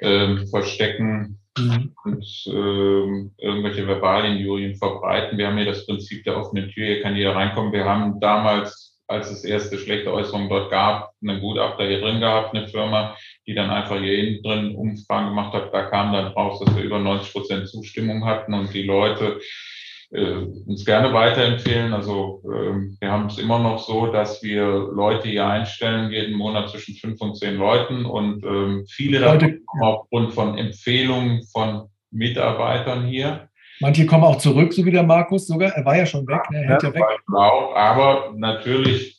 ähm, 0.00 0.46
verstecken 0.48 1.38
mhm. 1.56 1.94
und 2.04 2.44
ähm, 2.46 3.34
irgendwelche 3.38 3.86
Verbalinjurien 3.86 4.76
verbreiten. 4.76 5.38
Wir 5.38 5.46
haben 5.46 5.56
hier 5.56 5.66
das 5.66 5.86
Prinzip 5.86 6.24
der 6.24 6.36
offenen 6.36 6.70
Tür, 6.70 6.86
hier 6.86 7.02
kann 7.02 7.16
jeder 7.16 7.36
reinkommen. 7.36 7.72
Wir 7.72 7.84
haben 7.84 8.18
damals, 8.20 8.98
als 9.06 9.30
es 9.30 9.44
erste 9.44 9.78
schlechte 9.78 10.12
Äußerungen 10.12 10.48
dort 10.48 10.70
gab, 10.70 11.12
einen 11.22 11.40
Gutachter 11.40 11.86
hier 11.86 12.00
drin 12.00 12.20
gehabt, 12.20 12.54
eine 12.54 12.66
Firma, 12.66 13.16
die 13.46 13.54
dann 13.54 13.70
einfach 13.70 14.00
hier 14.00 14.18
innen 14.18 14.42
drin 14.42 14.74
Umfragen 14.74 15.28
gemacht 15.28 15.52
hat. 15.52 15.72
Da 15.72 15.84
kam 15.84 16.12
dann 16.12 16.28
raus, 16.28 16.60
dass 16.60 16.74
wir 16.74 16.82
über 16.82 16.98
90 16.98 17.32
Prozent 17.32 17.68
Zustimmung 17.68 18.24
hatten 18.24 18.54
und 18.54 18.74
die 18.74 18.82
Leute 18.82 19.40
uns 20.20 20.84
gerne 20.84 21.12
weiterempfehlen. 21.12 21.92
Also 21.94 22.42
äh, 22.44 23.00
wir 23.00 23.10
haben 23.10 23.26
es 23.26 23.38
immer 23.38 23.58
noch 23.58 23.78
so, 23.78 24.08
dass 24.08 24.42
wir 24.42 24.64
Leute 24.64 25.28
hier 25.28 25.46
einstellen, 25.46 26.10
jeden 26.10 26.36
Monat 26.36 26.70
zwischen 26.70 26.94
fünf 26.94 27.20
und 27.20 27.36
zehn 27.36 27.56
Leuten 27.56 28.04
und 28.04 28.44
äh, 28.44 28.84
viele 28.88 29.20
davon 29.20 29.60
kommen 29.64 29.82
aufgrund 29.82 30.34
von 30.34 30.58
Empfehlungen 30.58 31.42
von 31.44 31.88
Mitarbeitern 32.10 33.06
hier. 33.06 33.48
Manche 33.80 34.04
kommen 34.06 34.24
auch 34.24 34.36
zurück, 34.36 34.72
so 34.72 34.84
wie 34.84 34.90
der 34.90 35.02
Markus 35.02 35.46
sogar. 35.46 35.70
Er 35.70 35.84
war 35.84 35.96
ja 35.96 36.06
schon 36.06 36.26
weg. 36.26 36.42
Ne? 36.50 36.62
Er 36.62 36.70
ja, 36.70 36.78
ja 36.82 36.94
weg. 36.94 37.02
Auch, 37.34 37.74
aber 37.74 38.32
natürlich 38.36 39.18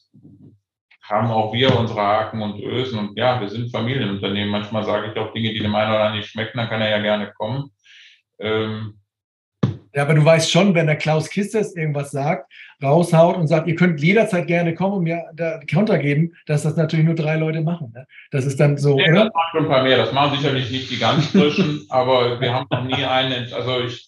haben 1.09 1.31
auch 1.31 1.53
wir 1.53 1.77
unsere 1.77 2.01
Haken 2.01 2.41
und 2.41 2.61
Ösen 2.61 2.99
und 2.99 3.17
ja, 3.17 3.41
wir 3.41 3.49
sind 3.49 3.71
Familienunternehmen. 3.71 4.49
Manchmal 4.49 4.85
sage 4.85 5.11
ich 5.11 5.19
auch 5.19 5.33
Dinge, 5.33 5.53
die 5.53 5.59
dem 5.59 5.75
einen 5.75 5.89
oder 5.89 5.99
anderen 5.99 6.17
nicht 6.19 6.29
schmecken, 6.29 6.57
dann 6.57 6.69
kann 6.69 6.81
er 6.81 6.91
ja 6.91 7.01
gerne 7.01 7.33
kommen. 7.35 7.71
Ähm, 8.39 8.99
Ja, 9.95 10.03
aber 10.03 10.15
du 10.15 10.25
weißt 10.25 10.51
schon, 10.51 10.73
wenn 10.73 10.87
der 10.87 10.95
Klaus 10.95 11.29
Kisters 11.29 11.75
irgendwas 11.75 12.11
sagt, 12.11 12.51
raushaut 12.81 13.37
und 13.37 13.47
sagt, 13.47 13.67
ihr 13.67 13.75
könnt 13.75 14.01
jederzeit 14.01 14.47
gerne 14.47 14.73
kommen 14.73 14.97
und 14.97 15.03
mir 15.03 15.23
da 15.33 15.59
Counter 15.67 15.99
geben, 15.99 16.33
dass 16.47 16.63
das 16.63 16.75
natürlich 16.75 17.05
nur 17.05 17.15
drei 17.15 17.35
Leute 17.35 17.61
machen. 17.61 17.91
Ne? 17.93 18.07
Das 18.31 18.45
ist 18.45 18.59
dann 18.59 18.77
so, 18.77 18.95
nee, 18.95 19.09
oder? 19.11 19.25
Das 19.25 19.33
machen 19.33 19.65
ein 19.65 19.69
paar 19.69 19.83
mehr. 19.83 19.97
Das 19.97 20.11
machen 20.11 20.37
sicherlich 20.37 20.71
nicht 20.71 20.89
die 20.89 20.97
ganz 20.97 21.27
frischen, 21.27 21.85
aber 21.89 22.41
wir 22.41 22.53
haben 22.53 22.65
noch 22.71 22.83
nie 22.85 23.05
einen, 23.05 23.53
also 23.53 23.81
ich 23.81 24.07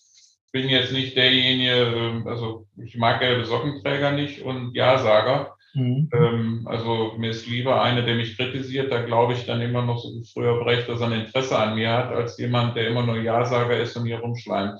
bin 0.52 0.70
jetzt 0.70 0.92
nicht 0.92 1.16
derjenige, 1.16 1.72
ähm, 1.72 2.28
also 2.28 2.66
ich 2.84 2.98
mag 2.98 3.20
gelbe 3.20 3.46
Sockenträger 3.46 4.12
nicht 4.12 4.42
und 4.42 4.74
Ja-Sager. 4.74 5.56
Mhm. 5.76 6.10
Ähm, 6.14 6.62
also 6.66 7.14
mir 7.18 7.30
ist 7.30 7.48
lieber 7.48 7.82
einer, 7.82 8.02
der 8.02 8.16
mich 8.16 8.38
kritisiert, 8.38 8.92
da 8.92 9.02
glaube 9.02 9.34
ich 9.34 9.46
dann 9.46 9.62
immer 9.62 9.82
noch 9.84 10.00
so 10.00 10.10
früher 10.34 10.64
Brecht, 10.64 10.90
dass 10.90 11.02
er 11.02 11.08
ein 11.08 11.26
Interesse 11.26 11.60
an 11.60 11.76
mir 11.76 11.92
hat, 11.92 12.12
als 12.12 12.38
jemand, 12.40 12.76
der 12.76 12.88
immer 12.88 13.06
nur 13.06 13.18
Ja-Sager 13.18 13.78
ist 13.78 13.96
und 13.98 14.06
hier 14.06 14.20
rumschleimt. 14.20 14.80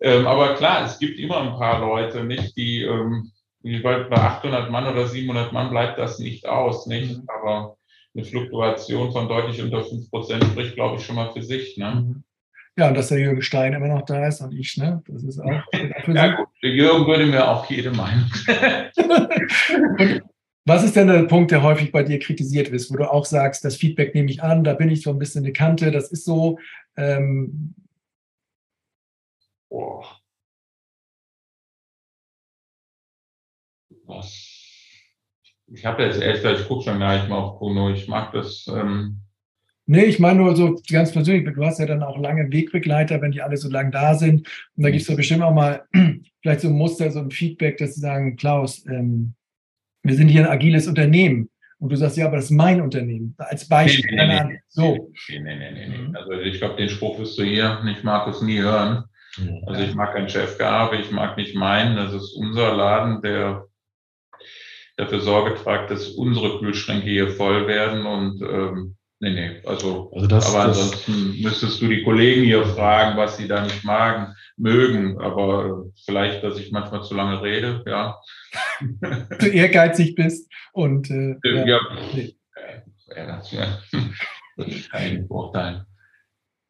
Ähm, 0.00 0.26
aber 0.26 0.54
klar, 0.54 0.84
es 0.84 0.98
gibt 0.98 1.18
immer 1.18 1.40
ein 1.40 1.58
paar 1.58 1.80
Leute, 1.80 2.24
nicht, 2.24 2.56
die, 2.56 2.82
ähm, 2.82 3.30
bei 3.62 4.10
800 4.10 4.70
Mann 4.70 4.86
oder 4.86 5.06
700 5.06 5.52
Mann 5.52 5.70
bleibt 5.70 5.98
das 5.98 6.18
nicht 6.18 6.46
aus, 6.46 6.86
nicht? 6.86 7.16
Mhm. 7.16 7.24
Aber 7.28 7.76
eine 8.14 8.24
Fluktuation 8.24 9.12
von 9.12 9.28
deutlich 9.28 9.60
unter 9.62 9.84
5 9.84 10.10
Prozent 10.10 10.44
spricht, 10.44 10.74
glaube 10.74 10.96
ich, 10.96 11.04
schon 11.04 11.16
mal 11.16 11.32
für 11.32 11.42
sich. 11.42 11.76
Ne? 11.76 12.04
Mhm. 12.06 12.24
Ja, 12.78 12.88
und 12.88 12.94
dass 12.94 13.08
der 13.08 13.18
Jürgen 13.18 13.40
Stein 13.40 13.72
immer 13.72 13.88
noch 13.88 14.02
da 14.02 14.26
ist 14.26 14.42
und 14.42 14.52
ich, 14.52 14.76
ne? 14.76 15.02
Das 15.06 15.22
ist 15.22 15.40
auch. 15.40 15.62
ja, 16.08 16.36
gut. 16.36 16.46
Der 16.62 16.70
Jürgen 16.70 17.06
würde 17.06 17.24
mir 17.24 17.48
auch 17.48 17.68
jede 17.70 17.90
meinen. 17.90 18.30
was 20.66 20.84
ist 20.84 20.94
denn 20.94 21.06
der 21.06 21.22
Punkt, 21.22 21.52
der 21.52 21.62
häufig 21.62 21.90
bei 21.90 22.02
dir 22.02 22.18
kritisiert 22.18 22.70
wird, 22.70 22.90
wo 22.90 22.96
du 22.96 23.10
auch 23.10 23.24
sagst, 23.24 23.64
das 23.64 23.76
Feedback 23.76 24.14
nehme 24.14 24.30
ich 24.30 24.42
an, 24.42 24.62
da 24.62 24.74
bin 24.74 24.90
ich 24.90 25.00
so 25.00 25.08
ein 25.10 25.18
bisschen 25.18 25.44
eine 25.44 25.54
Kante, 25.54 25.90
das 25.90 26.12
ist 26.12 26.26
so. 26.26 26.58
Ähm 26.98 27.74
Boah. 29.68 30.20
Was? 34.06 34.56
Ich 35.68 35.84
habe 35.84 36.04
jetzt 36.04 36.20
ehrlich 36.20 36.42
gesagt, 36.42 36.60
ich 36.60 36.68
gucke 36.68 36.84
schon 36.84 37.00
gar 37.00 37.16
nicht 37.16 37.28
mal 37.28 37.38
auf 37.38 37.58
Kuno. 37.58 37.90
Ich 37.90 38.06
mag 38.06 38.32
das. 38.32 38.66
Ähm 38.68 39.20
Nee, 39.88 40.04
ich 40.04 40.18
meine 40.18 40.40
nur 40.40 40.56
so 40.56 40.80
ganz 40.90 41.12
persönlich, 41.12 41.54
du 41.54 41.64
hast 41.64 41.78
ja 41.78 41.86
dann 41.86 42.02
auch 42.02 42.18
lange 42.18 42.50
Wegbegleiter, 42.50 43.22
wenn 43.22 43.30
die 43.30 43.40
alle 43.40 43.56
so 43.56 43.70
lang 43.70 43.92
da 43.92 44.14
sind. 44.14 44.40
Und 44.76 44.82
da 44.82 44.90
gibt 44.90 45.02
es 45.02 45.08
ja 45.08 45.14
bestimmt 45.14 45.42
auch 45.42 45.54
mal 45.54 45.84
vielleicht 46.42 46.60
so 46.60 46.68
ein 46.68 46.74
Muster, 46.74 47.08
so 47.12 47.20
ein 47.20 47.30
Feedback, 47.30 47.78
dass 47.78 47.94
sie 47.94 48.00
sagen, 48.00 48.34
Klaus, 48.36 48.84
ähm, 48.86 49.34
wir 50.02 50.16
sind 50.16 50.26
hier 50.26 50.42
ein 50.42 50.52
agiles 50.52 50.88
Unternehmen. 50.88 51.50
Und 51.78 51.92
du 51.92 51.96
sagst, 51.96 52.16
ja, 52.16 52.26
aber 52.26 52.36
das 52.36 52.46
ist 52.46 52.52
mein 52.52 52.80
Unternehmen. 52.80 53.34
Als 53.38 53.68
Beispiel. 53.68 54.16
Nee, 54.16 54.26
nee, 54.26 54.44
nee, 54.44 54.60
so. 54.66 55.12
Nee, 55.28 55.40
nee, 55.40 55.56
nee, 55.56 55.88
nee. 55.88 55.98
Mhm. 55.98 56.16
Also 56.16 56.32
ich 56.32 56.58
glaube, 56.58 56.76
den 56.76 56.88
Spruch 56.88 57.18
wirst 57.20 57.38
du 57.38 57.44
hier 57.44 57.80
nicht, 57.84 58.02
Markus, 58.02 58.42
nie 58.42 58.58
hören. 58.58 59.04
Also 59.66 59.82
ich 59.82 59.94
mag 59.94 60.14
kein 60.14 60.28
Chefgehabe, 60.28 60.96
ich 60.96 61.10
mag 61.10 61.36
nicht 61.36 61.54
meinen. 61.54 61.96
Das 61.96 62.12
ist 62.12 62.34
unser 62.34 62.74
Laden, 62.74 63.22
der 63.22 63.66
dafür 64.96 65.20
Sorge 65.20 65.54
tragt, 65.54 65.90
dass 65.90 66.08
unsere 66.08 66.58
Kühlschränke 66.58 67.06
hier 67.06 67.28
voll 67.30 67.66
werden 67.66 68.06
und 68.06 68.42
ähm, 68.42 68.96
Nee, 69.18 69.30
nee, 69.30 69.62
also, 69.64 70.10
also 70.14 70.26
das, 70.26 70.54
aber 70.54 70.68
das, 70.68 70.78
ansonsten 70.78 71.40
müsstest 71.40 71.80
du 71.80 71.88
die 71.88 72.02
Kollegen 72.02 72.42
hier 72.44 72.66
fragen, 72.66 73.16
was 73.16 73.38
sie 73.38 73.48
da 73.48 73.64
nicht 73.64 73.82
magen, 73.82 74.34
mögen, 74.58 75.18
aber 75.18 75.86
vielleicht, 76.04 76.44
dass 76.44 76.58
ich 76.58 76.70
manchmal 76.70 77.02
zu 77.02 77.14
lange 77.14 77.40
rede, 77.40 77.82
ja. 77.86 78.20
Du 79.38 79.46
ehrgeizig 79.46 80.16
bist 80.16 80.52
und 80.72 81.10
äh, 81.10 81.38
ja. 81.44 81.64
ja. 81.64 81.80
Ja, 83.16 83.42
ja. 83.50 83.78
Das 84.56 84.66
ist 84.66 84.90
kein 84.90 85.26
Vorteil. 85.26 85.86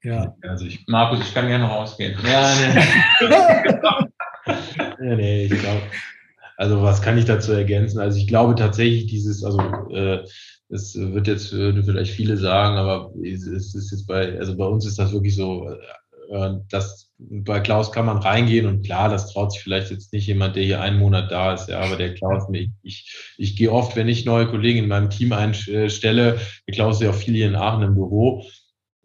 Ja. 0.07 0.37
Also 0.43 0.66
ich, 0.66 0.87
Markus, 0.87 1.19
ich 1.20 1.35
kann 1.35 1.49
gerne 1.49 1.65
rausgehen. 1.65 2.16
Ja, 2.24 2.55
nee. 4.41 4.55
nee, 5.01 5.16
nee, 5.16 5.45
ich 5.47 5.61
glaube. 5.61 5.83
Also 6.57 6.81
was 6.81 7.03
kann 7.03 7.19
ich 7.19 7.24
dazu 7.24 7.53
ergänzen? 7.53 7.99
Also 7.99 8.16
ich 8.16 8.28
glaube 8.28 8.55
tatsächlich 8.55 9.09
dieses, 9.09 9.43
also 9.43 9.61
äh, 9.91 10.24
es 10.69 10.95
wird 10.95 11.27
jetzt 11.27 11.51
vielleicht 11.51 12.12
viele 12.12 12.37
sagen, 12.37 12.77
aber 12.77 13.12
es 13.20 13.47
ist 13.47 13.91
jetzt 13.91 14.07
bei, 14.07 14.39
also 14.39 14.57
bei 14.57 14.65
uns 14.65 14.87
ist 14.87 14.99
das 14.99 15.12
wirklich 15.12 15.35
so, 15.35 15.69
äh, 16.31 16.53
dass 16.70 17.11
bei 17.19 17.59
Klaus 17.59 17.91
kann 17.91 18.07
man 18.07 18.19
reingehen 18.19 18.66
und 18.66 18.87
klar, 18.87 19.09
das 19.09 19.33
traut 19.33 19.53
sich 19.53 19.62
vielleicht 19.62 19.91
jetzt 19.91 20.12
nicht 20.12 20.28
jemand, 20.28 20.55
der 20.55 20.62
hier 20.62 20.81
einen 20.81 20.99
Monat 20.99 21.33
da 21.33 21.55
ist, 21.55 21.69
ja, 21.69 21.81
aber 21.81 21.97
der 21.97 22.15
Klaus, 22.15 22.45
ich, 22.53 22.70
ich, 22.83 23.35
ich 23.39 23.57
gehe 23.57 23.73
oft, 23.73 23.97
wenn 23.97 24.09
ich 24.09 24.24
neue 24.24 24.47
Kollegen 24.47 24.81
in 24.81 24.89
meinem 24.89 25.11
Team 25.11 25.33
einstelle, 25.33 26.39
der 26.69 26.74
Klaus 26.74 26.97
ist 26.97 27.03
ja 27.03 27.11
auch 27.11 27.15
viel 27.15 27.35
hier 27.35 27.49
in 27.49 27.57
Aachen 27.57 27.83
im 27.83 27.95
Büro, 27.95 28.45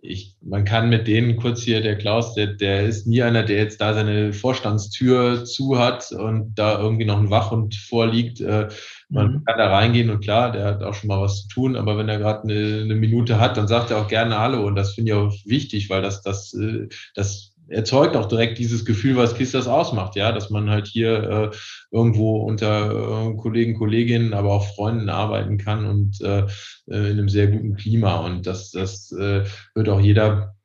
ich, 0.04 0.36
man 0.42 0.66
kann 0.66 0.90
mit 0.90 1.08
denen 1.08 1.38
kurz 1.38 1.62
hier, 1.62 1.82
der 1.82 1.96
Klaus, 1.96 2.34
der, 2.34 2.48
der 2.48 2.84
ist 2.84 3.06
nie 3.06 3.22
einer, 3.22 3.44
der 3.44 3.58
jetzt 3.58 3.80
da 3.82 3.94
seine 3.94 4.34
Vorstandstür 4.34 5.46
zu 5.46 5.78
hat 5.78 6.12
und 6.12 6.56
da 6.56 6.80
irgendwie 6.80 7.06
noch 7.06 7.20
ein 7.20 7.30
Wachhund 7.30 7.76
vorliegt. 7.76 8.42
Äh, 8.42 8.70
man 9.10 9.34
mhm. 9.34 9.44
kann 9.46 9.60
da 9.60 9.70
reingehen 9.70 10.10
und 10.10 10.22
klar, 10.22 10.52
der 10.52 10.66
hat 10.66 10.84
auch 10.84 10.96
schon 10.96 11.08
mal 11.08 11.22
was 11.22 11.44
zu 11.44 11.48
tun, 11.50 11.76
aber 11.76 11.98
wenn 11.98 12.10
er 12.10 12.18
gerade 12.18 12.44
eine, 12.44 12.82
eine 12.82 12.96
Minute 12.96 13.40
hat, 13.40 13.58
dann 13.58 13.68
sagt 13.68 13.92
er 13.92 14.00
auch 14.00 14.08
gerne 14.08 14.40
Hallo 14.40 14.66
und 14.66 14.76
das 14.76 14.96
finde 14.96 15.12
ich 15.12 15.18
auch 15.18 15.34
wichtig, 15.46 15.90
weil 15.92 16.02
das, 16.02 16.24
das, 16.24 16.54
äh, 16.56 16.88
das 17.14 17.51
erzeugt 17.72 18.16
auch 18.16 18.28
direkt 18.28 18.60
dieses 18.60 18.86
Gefühl, 18.86 19.16
was 19.16 19.36
KISS 19.36 19.52
das 19.52 19.68
ausmacht, 19.68 20.16
ja, 20.16 20.32
dass 20.32 20.50
man 20.50 20.70
halt 20.70 20.88
hier 20.88 21.52
äh, 21.52 21.56
irgendwo 21.92 22.38
unter 22.38 23.30
äh, 23.30 23.36
Kollegen, 23.38 23.78
Kolleginnen, 23.78 24.34
aber 24.34 24.52
auch 24.52 24.76
Freunden 24.76 25.10
arbeiten 25.10 25.58
kann 25.58 25.86
und 25.86 26.22
äh, 26.22 26.42
äh 26.90 27.12
in 27.12 27.20
einem 27.20 27.30
sehr 27.30 27.48
guten 27.48 27.76
Klima. 27.76 28.18
Und 28.18 28.46
das, 28.46 28.72
das 28.72 29.12
äh, 29.12 29.44
wird 29.74 29.90
auch 29.90 30.02
jeder 30.02 30.56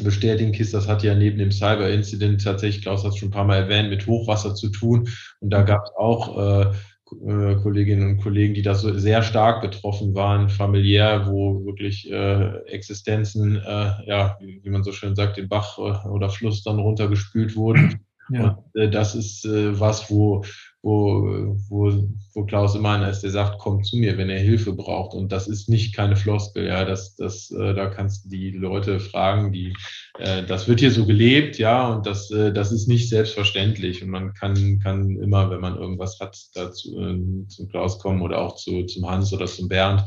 bestätigen. 0.00 0.52
KISS, 0.52 0.70
das 0.70 0.88
hat 0.88 1.02
ja 1.02 1.14
neben 1.14 1.38
dem 1.38 1.50
Cyber-Incident 1.50 2.42
tatsächlich, 2.42 2.82
Klaus 2.82 3.04
hat 3.04 3.12
es 3.12 3.18
schon 3.18 3.28
ein 3.28 3.32
paar 3.32 3.44
Mal 3.44 3.62
erwähnt, 3.62 3.90
mit 3.90 4.06
Hochwasser 4.06 4.54
zu 4.54 4.70
tun. 4.70 5.08
Und 5.40 5.50
da 5.50 5.62
gab 5.62 5.84
es 5.84 5.90
auch 5.96 6.74
äh, 7.26 7.56
Kolleginnen 7.56 8.08
und 8.08 8.22
Kollegen, 8.22 8.54
die 8.54 8.62
da 8.62 8.74
so 8.74 8.96
sehr 8.98 9.22
stark 9.22 9.62
betroffen 9.62 10.14
waren, 10.14 10.48
familiär, 10.48 11.26
wo 11.26 11.64
wirklich 11.64 12.10
äh, 12.10 12.58
Existenzen, 12.66 13.56
äh, 13.56 13.92
ja, 14.06 14.36
wie, 14.40 14.60
wie, 14.62 14.70
man 14.70 14.84
so 14.84 14.92
schön 14.92 15.14
sagt, 15.14 15.36
den 15.36 15.48
Bach 15.48 15.78
äh, 15.78 16.08
oder 16.08 16.30
Fluss 16.30 16.62
dann 16.62 16.78
runtergespült 16.78 17.56
wurden. 17.56 18.00
Ja. 18.30 18.58
Und 18.74 18.80
äh, 18.80 18.90
das 18.90 19.14
ist 19.14 19.44
äh, 19.44 19.78
was, 19.78 20.10
wo, 20.10 20.44
wo, 20.82 21.56
wo, 21.68 21.92
wo 22.34 22.44
Klaus 22.44 22.74
immer 22.74 22.90
einer 22.90 23.08
ist, 23.08 23.20
der 23.20 23.30
sagt, 23.30 23.58
kommt 23.58 23.86
zu 23.86 23.96
mir, 23.96 24.18
wenn 24.18 24.28
er 24.28 24.40
Hilfe 24.40 24.72
braucht. 24.72 25.14
Und 25.14 25.30
das 25.30 25.46
ist 25.46 25.68
nicht 25.68 25.94
keine 25.94 26.16
Floskel, 26.16 26.66
ja, 26.66 26.84
das, 26.84 27.14
das, 27.14 27.52
äh, 27.52 27.72
da 27.72 27.86
kannst 27.86 28.24
du 28.24 28.30
die 28.30 28.50
Leute 28.50 28.98
fragen, 28.98 29.52
die, 29.52 29.74
äh, 30.18 30.42
das 30.44 30.66
wird 30.66 30.80
hier 30.80 30.90
so 30.90 31.06
gelebt, 31.06 31.58
ja, 31.58 31.88
und 31.88 32.04
das, 32.04 32.30
äh, 32.32 32.52
das 32.52 32.72
ist 32.72 32.88
nicht 32.88 33.08
selbstverständlich. 33.08 34.02
Und 34.02 34.10
man 34.10 34.34
kann, 34.34 34.80
kann 34.80 35.16
immer, 35.18 35.50
wenn 35.50 35.60
man 35.60 35.76
irgendwas 35.76 36.18
hat, 36.18 36.36
dazu 36.54 36.98
äh, 36.98 37.46
zum 37.46 37.68
Klaus 37.68 38.00
kommen 38.00 38.20
oder 38.20 38.40
auch 38.40 38.56
zu, 38.56 38.84
zum 38.84 39.08
Hans 39.08 39.32
oder 39.32 39.46
zum 39.46 39.68
Bernd 39.68 40.04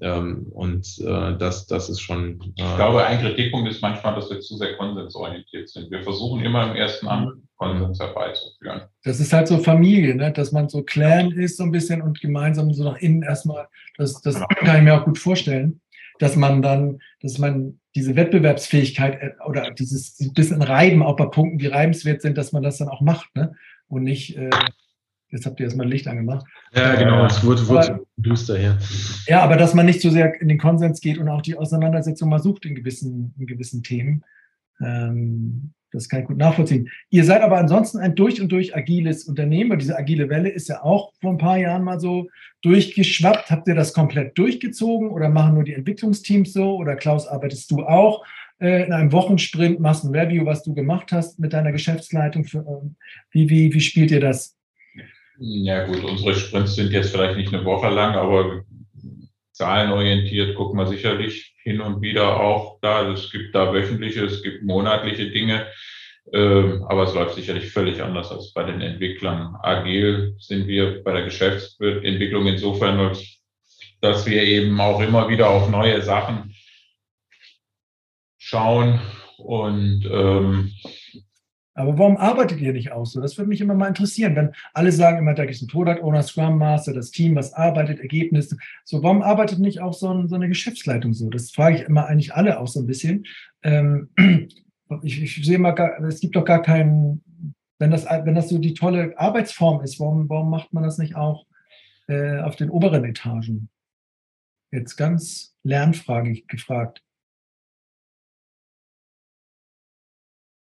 ähm, 0.00 0.46
und 0.52 0.86
äh, 0.98 1.38
das, 1.38 1.66
das 1.66 1.88
ist 1.88 2.00
schon. 2.00 2.40
Äh, 2.58 2.68
ich 2.68 2.76
glaube, 2.76 3.06
ein 3.06 3.20
Kritikpunkt 3.20 3.70
ist 3.70 3.80
manchmal, 3.80 4.14
dass 4.14 4.28
wir 4.28 4.40
zu 4.40 4.56
sehr 4.56 4.76
konsensorientiert 4.76 5.70
sind. 5.70 5.90
Wir 5.90 6.02
versuchen 6.02 6.44
immer 6.44 6.68
im 6.68 6.76
ersten 6.76 7.08
Amt 7.08 7.45
Konsens 7.56 7.98
herbeizuführen. 7.98 8.82
Das 9.04 9.20
ist 9.20 9.32
halt 9.32 9.48
so 9.48 9.58
Familie, 9.58 10.14
ne? 10.14 10.32
dass 10.32 10.52
man 10.52 10.68
so 10.68 10.82
Clan 10.82 11.32
ist 11.32 11.56
so 11.56 11.64
ein 11.64 11.72
bisschen 11.72 12.02
und 12.02 12.20
gemeinsam 12.20 12.72
so 12.72 12.84
nach 12.84 12.98
innen 12.98 13.22
erstmal, 13.22 13.68
das, 13.96 14.20
das 14.20 14.34
genau. 14.34 14.46
kann 14.48 14.76
ich 14.76 14.82
mir 14.82 14.94
auch 14.94 15.04
gut 15.04 15.18
vorstellen, 15.18 15.80
dass 16.18 16.36
man 16.36 16.62
dann, 16.62 16.98
dass 17.20 17.38
man 17.38 17.80
diese 17.94 18.16
Wettbewerbsfähigkeit 18.16 19.20
äh, 19.20 19.30
oder 19.46 19.70
dieses 19.70 20.16
bisschen 20.34 20.62
Reiben 20.62 21.02
auch 21.02 21.16
bei 21.16 21.26
Punkten, 21.26 21.58
die 21.58 21.66
reibenswert 21.66 22.22
sind, 22.22 22.36
dass 22.36 22.52
man 22.52 22.62
das 22.62 22.78
dann 22.78 22.88
auch 22.88 23.00
macht 23.00 23.34
ne? 23.34 23.54
und 23.88 24.02
nicht. 24.02 24.36
Äh, 24.36 24.50
Jetzt 25.30 25.44
habt 25.44 25.58
ihr 25.58 25.64
erstmal 25.64 25.88
Licht 25.88 26.06
angemacht. 26.06 26.46
Ja, 26.72 26.94
genau, 26.94 27.26
es 27.26 27.42
wurde, 27.44 27.66
wurde 27.66 28.06
düster 28.16 28.56
hier. 28.56 28.78
Ja, 29.26 29.42
aber 29.42 29.56
dass 29.56 29.74
man 29.74 29.84
nicht 29.84 30.00
so 30.00 30.08
sehr 30.08 30.40
in 30.40 30.46
den 30.46 30.58
Konsens 30.58 31.00
geht 31.00 31.18
und 31.18 31.28
auch 31.28 31.42
die 31.42 31.56
Auseinandersetzung 31.56 32.28
mal 32.28 32.38
sucht 32.38 32.64
in 32.64 32.76
gewissen, 32.76 33.34
in 33.36 33.46
gewissen 33.46 33.82
Themen. 33.82 34.24
Ähm, 34.80 35.72
das 35.92 36.08
kann 36.08 36.20
ich 36.20 36.26
gut 36.26 36.36
nachvollziehen. 36.36 36.88
Ihr 37.10 37.24
seid 37.24 37.42
aber 37.42 37.58
ansonsten 37.58 37.98
ein 37.98 38.14
durch 38.14 38.40
und 38.40 38.50
durch 38.50 38.76
agiles 38.76 39.24
Unternehmen. 39.24 39.78
Diese 39.78 39.96
agile 39.96 40.28
Welle 40.28 40.48
ist 40.48 40.68
ja 40.68 40.82
auch 40.82 41.12
vor 41.20 41.32
ein 41.32 41.38
paar 41.38 41.58
Jahren 41.58 41.84
mal 41.84 42.00
so 42.00 42.28
durchgeschwappt. 42.62 43.50
Habt 43.50 43.68
ihr 43.68 43.74
das 43.74 43.92
komplett 43.92 44.36
durchgezogen 44.36 45.10
oder 45.10 45.28
machen 45.28 45.54
nur 45.54 45.64
die 45.64 45.74
Entwicklungsteams 45.74 46.52
so? 46.52 46.76
Oder 46.76 46.96
Klaus, 46.96 47.26
arbeitest 47.26 47.70
du 47.70 47.84
auch 47.84 48.24
äh, 48.58 48.84
in 48.84 48.92
einem 48.92 49.12
Wochensprint, 49.12 49.80
machst 49.80 50.04
ein 50.04 50.14
Review, 50.14 50.44
was 50.44 50.62
du 50.62 50.74
gemacht 50.74 51.12
hast 51.12 51.38
mit 51.38 51.52
deiner 51.52 51.72
Geschäftsleitung? 51.72 52.44
Für, 52.44 52.58
äh, 52.58 52.88
wie, 53.30 53.48
wie, 53.48 53.72
wie 53.72 53.80
spielt 53.80 54.10
ihr 54.10 54.20
das? 54.20 54.56
Ja 55.38 55.84
gut, 55.84 56.02
unsere 56.02 56.34
Sprints 56.34 56.76
sind 56.76 56.92
jetzt 56.92 57.10
vielleicht 57.10 57.36
nicht 57.36 57.52
eine 57.52 57.64
Woche 57.64 57.90
lang, 57.90 58.14
aber 58.14 58.64
zahlenorientiert 59.56 60.54
gucken 60.54 60.78
wir 60.78 60.86
sicherlich 60.86 61.54
hin 61.62 61.80
und 61.80 62.02
wieder 62.02 62.40
auch 62.40 62.78
da. 62.82 63.10
Es 63.10 63.30
gibt 63.30 63.54
da 63.54 63.72
wöchentliche, 63.72 64.24
es 64.24 64.42
gibt 64.42 64.62
monatliche 64.62 65.30
Dinge, 65.30 65.66
ähm, 66.32 66.84
aber 66.88 67.04
es 67.04 67.14
läuft 67.14 67.36
sicherlich 67.36 67.70
völlig 67.70 68.02
anders 68.02 68.30
als 68.30 68.52
bei 68.52 68.64
den 68.64 68.82
Entwicklern. 68.82 69.56
Agil 69.62 70.36
sind 70.38 70.66
wir 70.66 71.02
bei 71.02 71.12
der 71.12 71.24
Geschäftsentwicklung 71.24 72.46
insofern, 72.46 73.16
dass 74.02 74.26
wir 74.26 74.42
eben 74.42 74.78
auch 74.78 75.00
immer 75.00 75.28
wieder 75.28 75.48
auf 75.48 75.70
neue 75.70 76.02
Sachen 76.02 76.54
schauen 78.36 79.00
und 79.38 80.06
ähm, 80.10 80.72
Aber 81.76 81.98
warum 81.98 82.16
arbeitet 82.16 82.58
ihr 82.58 82.72
nicht 82.72 82.90
auch 82.90 83.04
so? 83.04 83.20
Das 83.20 83.36
würde 83.36 83.50
mich 83.50 83.60
immer 83.60 83.74
mal 83.74 83.88
interessieren. 83.88 84.34
Wenn 84.34 84.52
alle 84.72 84.92
sagen 84.92 85.18
immer, 85.18 85.34
da 85.34 85.44
gibt 85.44 85.56
es 85.56 85.62
einen 85.62 85.68
Product 85.68 86.02
Owner, 86.02 86.22
Scrum 86.22 86.56
Master, 86.56 86.94
das 86.94 87.10
Team, 87.10 87.36
was 87.36 87.52
arbeitet, 87.52 88.00
Ergebnisse. 88.00 88.56
So, 88.84 89.02
warum 89.02 89.20
arbeitet 89.20 89.58
nicht 89.58 89.80
auch 89.80 89.92
so, 89.92 90.08
ein, 90.08 90.26
so 90.26 90.36
eine 90.36 90.48
Geschäftsleitung 90.48 91.12
so? 91.12 91.28
Das 91.28 91.50
frage 91.50 91.76
ich 91.76 91.82
immer 91.82 92.06
eigentlich 92.06 92.32
alle 92.32 92.58
auch 92.60 92.66
so 92.66 92.80
ein 92.80 92.86
bisschen. 92.86 93.26
Ähm, 93.62 94.08
ich, 95.02 95.22
ich 95.22 95.44
sehe 95.44 95.58
mal, 95.58 95.72
gar, 95.72 96.00
es 96.00 96.20
gibt 96.20 96.34
doch 96.34 96.46
gar 96.46 96.62
keinen, 96.62 97.22
wenn 97.78 97.90
das, 97.90 98.06
wenn 98.06 98.34
das 98.34 98.48
so 98.48 98.56
die 98.56 98.72
tolle 98.72 99.12
Arbeitsform 99.18 99.82
ist, 99.82 100.00
warum, 100.00 100.30
warum 100.30 100.48
macht 100.48 100.72
man 100.72 100.82
das 100.82 100.96
nicht 100.96 101.14
auch 101.14 101.44
äh, 102.08 102.40
auf 102.40 102.56
den 102.56 102.70
oberen 102.70 103.04
Etagen? 103.04 103.68
Jetzt 104.72 104.96
ganz 104.96 105.54
lernfragig 105.62 106.48
gefragt. 106.48 107.02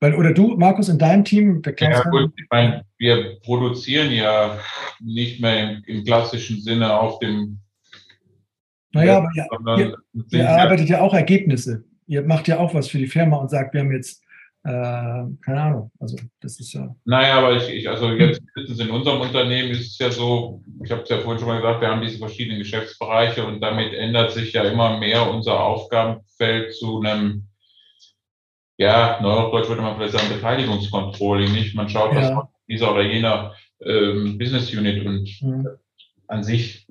Weil, 0.02 0.16
oder 0.16 0.34
du, 0.34 0.56
Markus, 0.56 0.88
in 0.88 0.98
deinem 0.98 1.26
Team, 1.26 1.62
der 1.62 1.76
ja, 1.78 2.04
gut, 2.04 2.32
ich 2.38 2.46
meine, 2.50 2.86
wir 2.98 3.38
produzieren 3.42 4.12
ja 4.12 4.58
nicht 5.02 5.42
mehr 5.42 5.72
im, 5.72 5.84
im 5.88 6.06
klassischen 6.06 6.62
Sinne 6.62 6.98
auf 6.98 7.20
dem. 7.20 7.60
Naja, 8.94 9.18
aber 9.18 9.30
ja, 9.36 9.78
ihr, 9.78 9.98
ihr 10.32 10.44
erarbeitet 10.44 10.88
ja 10.90 11.02
auch 11.02 11.14
Ergebnisse. 11.14 11.84
Ihr 12.08 12.24
macht 12.24 12.48
ja 12.48 12.60
auch 12.60 12.74
was 12.74 12.88
für 12.88 12.98
die 12.98 13.08
Firma 13.08 13.38
und 13.38 13.50
sagt, 13.50 13.74
wir 13.74 13.82
haben 13.82 13.92
jetzt, 13.92 14.24
äh, 14.64 14.72
keine 14.72 15.62
Ahnung, 15.62 15.92
also 16.00 16.18
das 16.40 16.60
ist 16.60 16.74
ja. 16.74 16.96
Naja, 17.06 17.38
aber 17.38 17.58
ich, 17.58 17.70
ich 17.70 17.90
also 17.90 18.10
jetzt 18.12 18.42
in 18.56 18.90
unserem 18.90 19.22
Unternehmen 19.22 19.70
ist 19.72 19.92
es 19.92 19.98
ja 20.00 20.10
so, 20.10 20.64
ich 20.84 20.92
habe 20.92 21.04
es 21.04 21.10
ja 21.10 21.20
vorhin 21.20 21.40
schon 21.40 21.50
mal 21.50 21.58
gesagt, 21.58 21.82
wir 21.82 21.90
haben 21.90 22.02
diese 22.02 22.18
verschiedenen 22.18 22.60
Geschäftsbereiche 22.60 23.46
und 23.46 23.60
damit 23.60 23.94
ändert 23.94 24.32
sich 24.32 24.54
ja 24.54 24.64
immer 24.64 24.98
mehr 24.98 25.30
unser 25.30 25.60
Aufgabenfeld 25.60 26.74
zu 26.74 27.02
einem 27.02 27.49
ja, 28.80 29.20
Neudeutsch 29.22 29.68
würde 29.68 29.82
man 29.82 29.98
vielleicht 29.98 30.14
sagen 30.14 30.34
Beteiligungscontrolling, 30.34 31.52
nicht? 31.52 31.76
Man 31.76 31.90
schaut, 31.90 32.14
ja. 32.14 32.36
was 32.36 32.48
dieser 32.68 32.94
oder 32.94 33.04
jener 33.04 33.54
ähm, 33.84 34.38
Business 34.38 34.74
Unit 34.74 35.06
und 35.06 35.30
mhm. 35.42 35.68
an 36.28 36.44
sich 36.44 36.88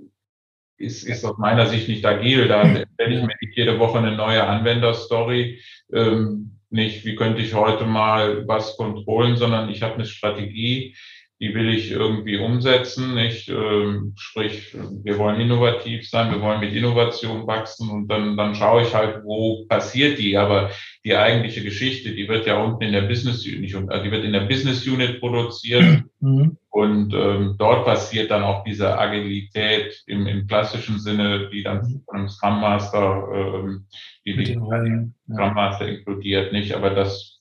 ist, 0.76 1.04
ist 1.04 1.24
aus 1.24 1.38
meiner 1.38 1.66
Sicht 1.66 1.88
nicht 1.88 2.04
agil. 2.04 2.46
Da 2.46 2.64
stelle 2.66 3.16
ich 3.16 3.22
mir 3.22 3.34
nicht 3.40 3.56
jede 3.56 3.78
Woche 3.78 3.98
eine 3.98 4.14
neue 4.14 4.46
Anwenderstory. 4.46 5.62
Ähm, 5.90 6.58
nicht, 6.68 7.06
wie 7.06 7.16
könnte 7.16 7.40
ich 7.40 7.54
heute 7.54 7.86
mal 7.86 8.46
was 8.46 8.76
kontrollen, 8.76 9.36
sondern 9.36 9.70
ich 9.70 9.82
habe 9.82 9.94
eine 9.94 10.04
Strategie, 10.04 10.94
die 11.40 11.54
will 11.54 11.68
ich 11.68 11.92
irgendwie 11.92 12.36
umsetzen. 12.38 13.14
Nicht? 13.14 13.48
Ähm, 13.48 14.14
sprich, 14.16 14.74
wir 14.74 15.18
wollen 15.18 15.40
innovativ 15.40 16.08
sein, 16.08 16.32
wir 16.32 16.40
wollen 16.40 16.60
mit 16.60 16.72
Innovation 16.72 17.46
wachsen 17.46 17.88
und 17.90 18.08
dann, 18.08 18.36
dann 18.36 18.54
schaue 18.54 18.82
ich 18.82 18.94
halt, 18.94 19.22
wo 19.24 19.64
passiert 19.66 20.18
die. 20.18 20.36
Aber 20.36 20.70
die 21.04 21.14
eigentliche 21.14 21.62
Geschichte, 21.62 22.12
die 22.12 22.28
wird 22.28 22.46
ja 22.46 22.60
unten 22.60 22.82
in 22.82 22.92
der 22.92 23.02
Business 23.02 23.46
Unit, 23.46 23.72
äh, 23.72 24.02
die 24.02 24.10
wird 24.10 24.24
in 24.24 24.32
der 24.32 24.46
Business 24.46 24.86
Unit 24.86 25.20
produziert 25.20 26.02
mhm. 26.20 26.58
und 26.70 27.14
ähm, 27.14 27.54
dort 27.56 27.84
passiert 27.84 28.32
dann 28.32 28.42
auch 28.42 28.64
diese 28.64 28.98
Agilität 28.98 30.02
im, 30.06 30.26
im 30.26 30.46
klassischen 30.48 30.98
Sinne, 30.98 31.48
die 31.50 31.62
dann 31.62 31.78
mhm. 31.78 32.02
von 32.04 32.16
einem 32.16 32.28
Scrum 32.28 32.60
Master, 32.60 33.28
ähm, 33.32 33.86
die, 34.26 34.36
die 34.36 34.54
Scrum 34.54 35.14
Master 35.54 35.86
inkludiert, 35.86 36.52
nicht? 36.52 36.74
Aber 36.74 36.90
das 36.90 37.36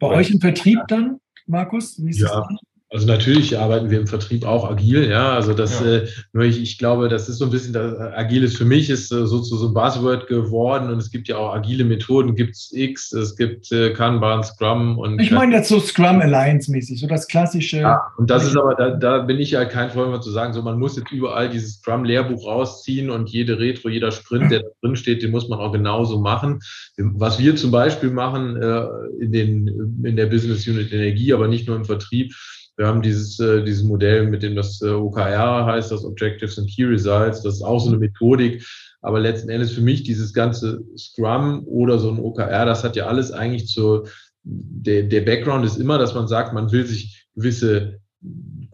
bei 0.00 0.08
euch 0.08 0.30
im 0.30 0.40
Vertrieb 0.40 0.80
dann? 0.88 1.18
Markus? 1.46 2.02
Wie 2.02 2.10
ist 2.10 2.20
ja. 2.20 2.28
das? 2.28 2.73
Also 2.94 3.08
natürlich 3.08 3.58
arbeiten 3.58 3.90
wir 3.90 3.98
im 3.98 4.06
Vertrieb 4.06 4.46
auch 4.46 4.70
agil, 4.70 5.10
ja. 5.10 5.32
Also 5.32 5.52
das, 5.52 5.80
ja. 5.80 5.96
äh, 5.96 6.08
nur 6.32 6.44
ich, 6.44 6.62
ich 6.62 6.78
glaube, 6.78 7.08
das 7.08 7.28
ist 7.28 7.38
so 7.38 7.46
ein 7.46 7.50
bisschen, 7.50 7.72
das, 7.72 7.92
äh, 7.92 8.14
agil 8.14 8.44
ist 8.44 8.56
für 8.56 8.64
mich 8.64 8.88
ist 8.88 9.10
äh, 9.10 9.26
so 9.26 9.40
zu 9.40 9.56
so 9.56 9.66
ein 9.66 9.74
Buzzword 9.74 10.28
geworden 10.28 10.88
und 10.90 10.98
es 10.98 11.10
gibt 11.10 11.26
ja 11.26 11.36
auch 11.36 11.52
agile 11.52 11.84
Methoden, 11.84 12.36
gibt 12.36 12.54
es 12.54 12.70
X, 12.72 13.12
es 13.12 13.34
gibt 13.34 13.72
äh, 13.72 13.92
Kanban, 13.94 14.44
Scrum 14.44 14.96
und. 14.96 15.20
Ich 15.20 15.32
meine 15.32 15.56
jetzt 15.56 15.70
so 15.70 15.80
Scrum 15.80 16.20
Alliance 16.20 16.70
mäßig, 16.70 17.00
so 17.00 17.08
das 17.08 17.26
klassische. 17.26 17.78
Ja, 17.78 18.00
und 18.16 18.30
das 18.30 18.46
ist 18.46 18.56
aber, 18.56 18.76
da, 18.76 18.90
da 18.90 19.18
bin 19.18 19.40
ich 19.40 19.50
ja 19.50 19.64
kein 19.64 19.90
Freund 19.90 20.22
zu 20.22 20.30
sagen, 20.30 20.52
so 20.52 20.62
man 20.62 20.78
muss 20.78 20.96
jetzt 20.96 21.10
überall 21.10 21.50
dieses 21.50 21.78
Scrum 21.78 22.04
Lehrbuch 22.04 22.46
rausziehen 22.46 23.10
und 23.10 23.28
jede 23.28 23.58
Retro, 23.58 23.88
jeder 23.88 24.12
Sprint, 24.12 24.52
der 24.52 24.60
da 24.60 24.68
drin 24.82 24.94
steht, 24.94 25.20
den 25.20 25.32
muss 25.32 25.48
man 25.48 25.58
auch 25.58 25.72
genauso 25.72 26.20
machen. 26.20 26.60
Was 26.96 27.40
wir 27.40 27.56
zum 27.56 27.72
Beispiel 27.72 28.10
machen 28.10 28.54
äh, 28.54 28.84
in 29.20 29.32
den, 29.32 30.04
in 30.04 30.14
der 30.14 30.26
Business 30.26 30.64
Unit 30.68 30.92
Energie, 30.92 31.32
aber 31.32 31.48
nicht 31.48 31.66
nur 31.66 31.74
im 31.74 31.84
Vertrieb, 31.84 32.32
wir 32.76 32.86
haben 32.86 33.02
dieses, 33.02 33.38
äh, 33.38 33.62
dieses 33.62 33.84
Modell, 33.84 34.26
mit 34.26 34.42
dem 34.42 34.56
das 34.56 34.80
äh, 34.82 34.90
OKR 34.90 35.66
heißt, 35.66 35.92
das 35.92 36.04
Objectives 36.04 36.58
and 36.58 36.68
Key 36.68 36.84
Results. 36.84 37.42
Das 37.42 37.54
ist 37.54 37.62
auch 37.62 37.78
so 37.78 37.88
eine 37.88 37.98
Methodik. 37.98 38.66
Aber 39.00 39.20
letzten 39.20 39.50
Endes 39.50 39.72
für 39.72 39.82
mich 39.82 40.02
dieses 40.02 40.32
ganze 40.32 40.82
Scrum 40.96 41.62
oder 41.66 41.98
so 41.98 42.10
ein 42.10 42.18
OKR, 42.18 42.64
das 42.64 42.82
hat 42.82 42.96
ja 42.96 43.06
alles 43.06 43.30
eigentlich 43.32 43.66
zur, 43.66 44.08
der, 44.42 45.04
der 45.04 45.20
Background 45.20 45.64
ist 45.64 45.76
immer, 45.76 45.98
dass 45.98 46.14
man 46.14 46.26
sagt, 46.26 46.52
man 46.52 46.72
will 46.72 46.86
sich 46.86 47.28
gewisse 47.36 48.00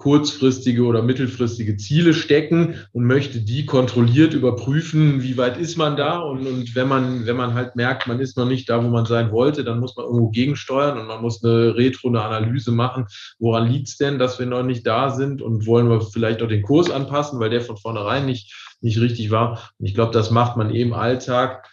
kurzfristige 0.00 0.84
oder 0.84 1.02
mittelfristige 1.02 1.76
Ziele 1.76 2.14
stecken 2.14 2.76
und 2.92 3.04
möchte 3.04 3.42
die 3.42 3.66
kontrolliert 3.66 4.32
überprüfen, 4.32 5.22
wie 5.22 5.36
weit 5.36 5.58
ist 5.58 5.76
man 5.76 5.96
da? 5.96 6.20
Und, 6.20 6.46
und 6.46 6.74
wenn 6.74 6.88
man 6.88 7.26
wenn 7.26 7.36
man 7.36 7.52
halt 7.52 7.76
merkt, 7.76 8.06
man 8.06 8.18
ist 8.18 8.38
noch 8.38 8.46
nicht 8.46 8.68
da, 8.70 8.82
wo 8.82 8.88
man 8.88 9.04
sein 9.04 9.30
wollte, 9.30 9.62
dann 9.62 9.78
muss 9.78 9.96
man 9.96 10.06
irgendwo 10.06 10.30
gegensteuern 10.30 10.98
und 10.98 11.06
man 11.06 11.20
muss 11.20 11.44
eine 11.44 11.76
Retro, 11.76 12.08
eine 12.08 12.22
Analyse 12.22 12.72
machen, 12.72 13.06
woran 13.38 13.70
liegt 13.70 13.88
es 13.88 13.98
denn, 13.98 14.18
dass 14.18 14.38
wir 14.38 14.46
noch 14.46 14.62
nicht 14.62 14.86
da 14.86 15.10
sind? 15.10 15.42
Und 15.42 15.66
wollen 15.66 15.90
wir 15.90 16.00
vielleicht 16.00 16.42
auch 16.42 16.48
den 16.48 16.62
Kurs 16.62 16.90
anpassen, 16.90 17.38
weil 17.38 17.50
der 17.50 17.60
von 17.60 17.76
vornherein 17.76 18.24
nicht 18.24 18.54
nicht 18.80 19.00
richtig 19.00 19.30
war. 19.30 19.70
Und 19.78 19.86
ich 19.86 19.94
glaube, 19.94 20.12
das 20.12 20.30
macht 20.30 20.56
man 20.56 20.74
eben 20.74 20.94
Alltag 20.94 21.69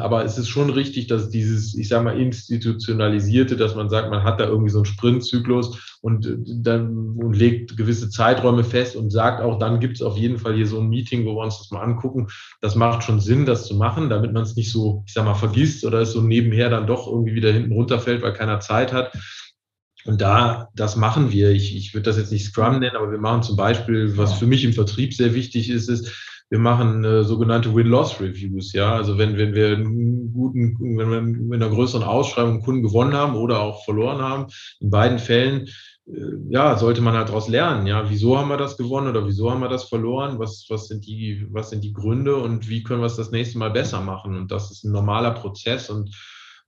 aber 0.00 0.24
es 0.24 0.36
ist 0.36 0.48
schon 0.48 0.68
richtig, 0.70 1.06
dass 1.06 1.30
dieses, 1.30 1.74
ich 1.74 1.88
sage 1.88 2.04
mal, 2.04 2.18
institutionalisierte, 2.18 3.56
dass 3.56 3.74
man 3.74 3.88
sagt, 3.88 4.10
man 4.10 4.22
hat 4.22 4.38
da 4.38 4.46
irgendwie 4.46 4.70
so 4.70 4.78
einen 4.78 4.84
Sprintzyklus 4.84 5.96
und 6.02 6.26
äh, 6.26 6.36
dann 6.44 7.16
und 7.16 7.34
legt 7.34 7.76
gewisse 7.76 8.10
Zeiträume 8.10 8.64
fest 8.64 8.96
und 8.96 9.10
sagt 9.10 9.40
auch, 9.40 9.58
dann 9.58 9.80
gibt 9.80 9.96
es 9.96 10.02
auf 10.02 10.18
jeden 10.18 10.38
Fall 10.38 10.54
hier 10.54 10.66
so 10.66 10.78
ein 10.78 10.90
Meeting, 10.90 11.24
wo 11.24 11.36
wir 11.36 11.44
uns 11.44 11.58
das 11.58 11.70
mal 11.70 11.80
angucken. 11.80 12.26
Das 12.60 12.74
macht 12.74 13.02
schon 13.02 13.20
Sinn, 13.20 13.46
das 13.46 13.66
zu 13.66 13.74
machen, 13.74 14.10
damit 14.10 14.32
man 14.32 14.42
es 14.42 14.56
nicht 14.56 14.70
so, 14.70 15.04
ich 15.06 15.14
sage 15.14 15.26
mal, 15.26 15.34
vergisst 15.34 15.84
oder 15.86 16.00
es 16.00 16.12
so 16.12 16.20
nebenher 16.20 16.68
dann 16.68 16.86
doch 16.86 17.06
irgendwie 17.06 17.34
wieder 17.34 17.52
hinten 17.52 17.72
runterfällt, 17.72 18.20
weil 18.22 18.34
keiner 18.34 18.60
Zeit 18.60 18.92
hat. 18.92 19.12
Und 20.04 20.20
da, 20.20 20.68
das 20.74 20.96
machen 20.96 21.32
wir. 21.32 21.50
Ich, 21.50 21.76
ich 21.76 21.94
würde 21.94 22.10
das 22.10 22.18
jetzt 22.18 22.32
nicht 22.32 22.44
Scrum 22.44 22.80
nennen, 22.80 22.96
aber 22.96 23.10
wir 23.10 23.18
machen 23.18 23.42
zum 23.42 23.56
Beispiel, 23.56 24.16
was 24.16 24.34
für 24.34 24.46
mich 24.46 24.64
im 24.64 24.72
Vertrieb 24.72 25.14
sehr 25.14 25.32
wichtig 25.32 25.70
ist, 25.70 25.88
ist, 25.88 26.12
wir 26.52 26.58
machen 26.58 27.02
äh, 27.02 27.24
sogenannte 27.24 27.74
Win-Loss-Reviews, 27.74 28.74
ja. 28.74 28.94
Also 28.94 29.16
wenn, 29.16 29.38
wenn 29.38 29.54
wir 29.54 29.68
einen 29.68 30.34
guten, 30.34 30.76
wenn 30.98 31.10
wir 31.10 31.18
in 31.18 31.54
einer 31.54 31.70
größeren 31.70 32.04
Ausschreibung 32.04 32.52
einen 32.52 32.62
Kunden 32.62 32.82
gewonnen 32.82 33.14
haben 33.14 33.36
oder 33.36 33.60
auch 33.60 33.86
verloren 33.86 34.20
haben, 34.20 34.52
in 34.78 34.90
beiden 34.90 35.18
Fällen, 35.18 35.68
äh, 36.06 36.12
ja, 36.50 36.76
sollte 36.76 37.00
man 37.00 37.14
halt 37.14 37.30
daraus 37.30 37.48
lernen, 37.48 37.86
ja. 37.86 38.10
Wieso 38.10 38.36
haben 38.36 38.50
wir 38.50 38.58
das 38.58 38.76
gewonnen 38.76 39.08
oder 39.08 39.26
wieso 39.26 39.50
haben 39.50 39.62
wir 39.62 39.70
das 39.70 39.88
verloren? 39.88 40.38
Was, 40.38 40.66
was 40.68 40.88
sind 40.88 41.06
die, 41.06 41.46
was 41.50 41.70
sind 41.70 41.84
die 41.84 41.94
Gründe 41.94 42.36
und 42.36 42.68
wie 42.68 42.82
können 42.82 43.00
wir 43.00 43.06
es 43.06 43.16
das 43.16 43.30
nächste 43.30 43.56
Mal 43.56 43.70
besser 43.70 44.02
machen? 44.02 44.36
Und 44.36 44.52
das 44.52 44.70
ist 44.70 44.84
ein 44.84 44.92
normaler 44.92 45.30
Prozess 45.30 45.88
und 45.88 46.14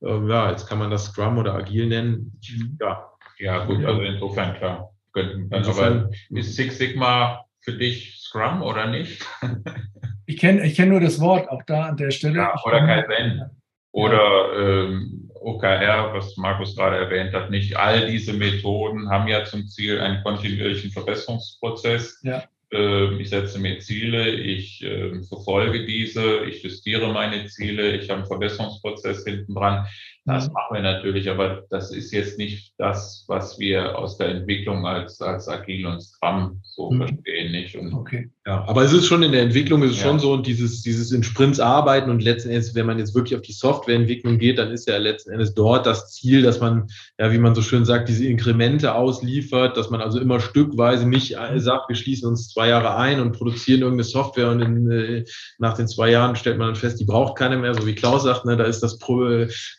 äh, 0.01 0.29
ja, 0.31 0.51
jetzt 0.51 0.67
kann 0.67 0.79
man 0.79 0.91
das 0.91 1.05
Scrum 1.05 1.37
oder 1.37 1.53
Agil 1.53 1.89
nennen. 1.89 2.41
Ja, 2.81 3.05
ja 3.39 3.67
gut, 3.67 3.85
also 3.85 4.01
insofern 4.01 4.57
klar. 4.57 4.89
Insofern, 5.15 6.05
aber 6.05 6.39
ist 6.41 6.57
Six 6.57 6.79
Sigma 6.79 7.45
für 7.65 7.73
dich 7.73 8.21
Scrum 8.21 8.63
oder 8.63 8.87
nicht? 8.87 9.25
ich 10.27 10.37
kenne 10.37 10.65
ich 10.65 10.77
kenn 10.77 10.91
nur 10.91 11.01
das 11.01 11.21
Wort 11.21 11.49
auch 11.49 11.63
da 11.67 11.87
an 11.87 11.97
der 11.97 12.11
Stelle. 12.11 12.37
Ja, 12.37 12.55
oder 12.65 12.87
Kaizen. 12.87 13.51
Oder 13.93 14.49
ähm, 14.59 15.31
OKR, 15.41 16.13
was 16.13 16.37
Markus 16.37 16.75
gerade 16.75 16.97
erwähnt 16.97 17.33
hat, 17.33 17.51
nicht 17.51 17.77
all 17.77 18.11
diese 18.11 18.33
Methoden 18.33 19.09
haben 19.09 19.29
ja 19.29 19.45
zum 19.45 19.69
Ziel 19.69 20.01
einen 20.01 20.23
kontinuierlichen 20.25 20.91
Verbesserungsprozess. 20.91 22.21
Ja. 22.25 22.43
Ähm, 22.73 23.21
ich 23.21 23.31
setze 23.31 23.61
mir 23.61 23.79
Ziele, 23.79 24.31
ich 24.31 24.83
ähm, 24.83 25.23
verfolge 25.23 25.85
diese, 25.85 26.45
ich 26.45 26.65
justiere 26.65 27.13
meine 27.13 27.47
Ziele, 27.47 27.97
ich 27.97 28.11
habe 28.11 28.21
einen 28.21 28.27
Verbesserungsprozess 28.27 29.23
hinten 29.25 29.55
dran. 29.55 29.87
Das 30.27 30.49
mhm. 30.49 30.55
machen 30.55 30.75
wir 30.77 30.83
natürlich, 30.83 31.29
aber 31.29 31.65
das 31.69 31.91
ist 31.91 32.11
jetzt 32.13 32.39
nicht 32.39 32.73
das, 32.79 33.25
was 33.29 33.59
wir 33.59 33.99
aus 33.99 34.17
der 34.17 34.29
Entwicklung 34.29 34.87
als, 34.87 35.21
als 35.21 35.49
Agil 35.49 35.85
und 35.85 36.01
Scrum 36.01 36.63
so 36.63 36.91
mhm. 36.91 36.99
verstehen, 36.99 37.53
nicht? 37.53 37.77
Und 37.77 37.93
okay. 37.93 38.31
Ja, 38.47 38.65
aber 38.67 38.83
es 38.83 38.93
ist 38.93 39.07
schon 39.07 39.23
in 39.23 39.33
der 39.33 39.43
Entwicklung, 39.43 39.83
ist 39.83 39.93
es 39.93 40.01
ja. 40.01 40.09
schon 40.09 40.19
so 40.19 40.33
und 40.33 40.47
dieses, 40.47 40.81
dieses 40.81 41.13
in 41.13 41.23
Sprints 41.23 41.61
arbeiten 41.61 42.11
und 42.11 42.23
letzten 42.23 42.49
Endes, 42.49 42.75
wenn 42.75 42.87
man 42.87 42.99
jetzt 42.99 43.15
wirklich 43.15 43.35
auf 43.35 43.43
die 43.43 43.53
Softwareentwicklung 43.53 44.39
geht, 44.39 44.59
dann 44.59 44.71
ist 44.71 44.89
ja 44.89 44.97
letzten 44.97 45.31
Endes 45.31 45.55
dort 45.55 45.85
das 45.85 46.13
Ziel, 46.13 46.43
dass 46.43 46.59
man, 46.59 46.89
ja, 47.19 47.31
wie 47.31 47.39
man 47.39 47.55
so 47.55 47.61
schön 47.61 47.85
sagt, 47.85 48.09
diese 48.09 48.27
Inkremente 48.27 48.95
ausliefert, 48.95 49.77
dass 49.77 49.91
man 49.91 50.01
also 50.01 50.21
immer 50.21 50.41
stückweise 50.41 51.07
nicht 51.07 51.37
mhm. 51.37 51.59
sagt, 51.59 51.91
wir 51.91 51.97
schließen 51.97 52.29
uns 52.29 52.49
zwei 52.49 52.69
Jahre 52.69 52.97
ein 52.97 53.21
und 53.21 53.33
produzieren 53.33 53.83
irgendeine 53.83 54.05
Software 54.05 54.51
und 54.51 54.63
in, 54.63 54.91
äh, 54.91 55.25
nach 55.59 55.75
den 55.75 55.87
zwei 55.87 56.11
Jahren 56.11 56.35
stellt 56.35 56.57
man 56.57 56.69
dann 56.69 56.77
fest, 56.77 56.99
die 56.99 57.05
braucht 57.05 57.37
keiner 57.37 57.59
mehr, 57.59 57.75
so 57.75 57.87
wie 57.87 57.95
Klaus 57.95 58.23
sagt, 58.23 58.47
ne, 58.47 58.57
da 58.57 58.65
ist 58.65 58.81
das, 58.81 58.99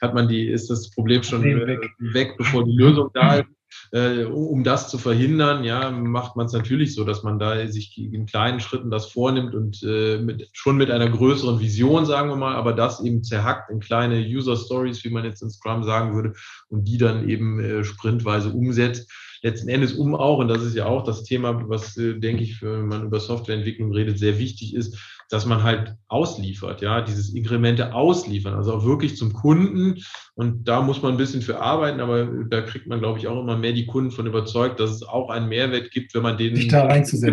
hat 0.02 0.14
man 0.14 0.28
die 0.28 0.35
die, 0.36 0.48
ist 0.48 0.70
das 0.70 0.90
Problem 0.92 1.24
schon 1.24 1.44
weg. 1.44 1.80
weg, 2.00 2.36
bevor 2.38 2.66
die 2.66 2.76
Lösung 2.76 3.10
da 3.14 3.36
ist. 3.36 3.46
äh, 3.92 4.24
um 4.24 4.64
das 4.64 4.90
zu 4.90 4.98
verhindern, 4.98 5.64
ja, 5.64 5.92
macht 5.92 6.36
man 6.36 6.46
es 6.46 6.54
natürlich 6.54 6.96
so, 6.96 7.04
dass 7.04 7.24
man 7.24 7.40
da 7.40 7.68
sich 7.68 7.98
in 7.98 8.26
kleinen 8.26 8.60
Schritten 8.60 8.90
das 8.90 9.08
vornimmt 9.12 9.54
und 9.54 9.84
äh, 9.84 10.18
mit, 10.18 10.50
schon 10.54 10.78
mit 10.78 10.92
einer 10.92 11.10
größeren 11.10 11.60
Vision, 11.60 12.06
sagen 12.06 12.30
wir 12.30 12.36
mal, 12.36 12.56
aber 12.56 12.74
das 12.74 13.04
eben 13.04 13.24
zerhackt 13.24 13.70
in 13.72 13.80
kleine 13.80 14.20
User 14.20 14.56
Stories, 14.56 15.04
wie 15.04 15.10
man 15.10 15.26
jetzt 15.26 15.42
in 15.42 15.50
Scrum 15.50 15.84
sagen 15.84 16.16
würde, 16.16 16.34
und 16.70 16.88
die 16.88 16.98
dann 16.98 17.28
eben 17.28 17.60
äh, 17.60 17.84
sprintweise 17.84 18.50
umsetzt 18.50 19.12
letzten 19.46 19.70
Endes 19.70 19.94
um 19.94 20.16
auch, 20.16 20.40
und 20.40 20.48
das 20.48 20.64
ist 20.64 20.76
ja 20.76 20.88
auch 20.88 21.04
das 21.04 21.24
Thema, 21.24 21.70
was, 21.70 21.96
äh, 21.98 22.16
denke 22.20 22.44
ich, 22.44 22.62
wenn 22.64 22.88
man 22.88 23.06
über 23.06 23.20
Softwareentwicklung 23.20 23.94
redet, 23.94 24.18
sehr 24.18 24.40
wichtig 24.40 24.76
ist, 24.76 24.98
dass 25.30 25.46
man 25.46 25.64
halt 25.64 25.96
ausliefert, 26.08 26.82
ja, 26.82 27.02
dieses 27.02 27.34
Inkremente 27.34 27.94
ausliefern, 27.94 28.54
also 28.54 28.74
auch 28.74 28.86
wirklich 28.86 29.18
zum 29.18 29.34
Kunden. 29.34 30.04
Und 30.36 30.68
da 30.68 30.82
muss 30.82 31.02
man 31.02 31.14
ein 31.14 31.18
bisschen 31.18 31.42
für 31.42 31.60
arbeiten, 31.62 32.00
aber 32.00 32.26
da 32.50 32.62
kriegt 32.62 32.88
man, 32.88 33.00
glaube 33.00 33.20
ich, 33.20 33.28
auch 33.28 33.40
immer 33.40 33.58
mehr 33.58 33.74
die 33.74 33.88
Kunden 33.88 34.12
von 34.12 34.28
überzeugt, 34.28 34.80
dass 34.80 34.92
es 34.92 35.04
auch 35.04 35.30
einen 35.30 35.50
Mehrwert 35.50 35.92
gibt, 35.92 36.14
wenn 36.14 36.24
man 36.24 36.38
den 36.38 36.56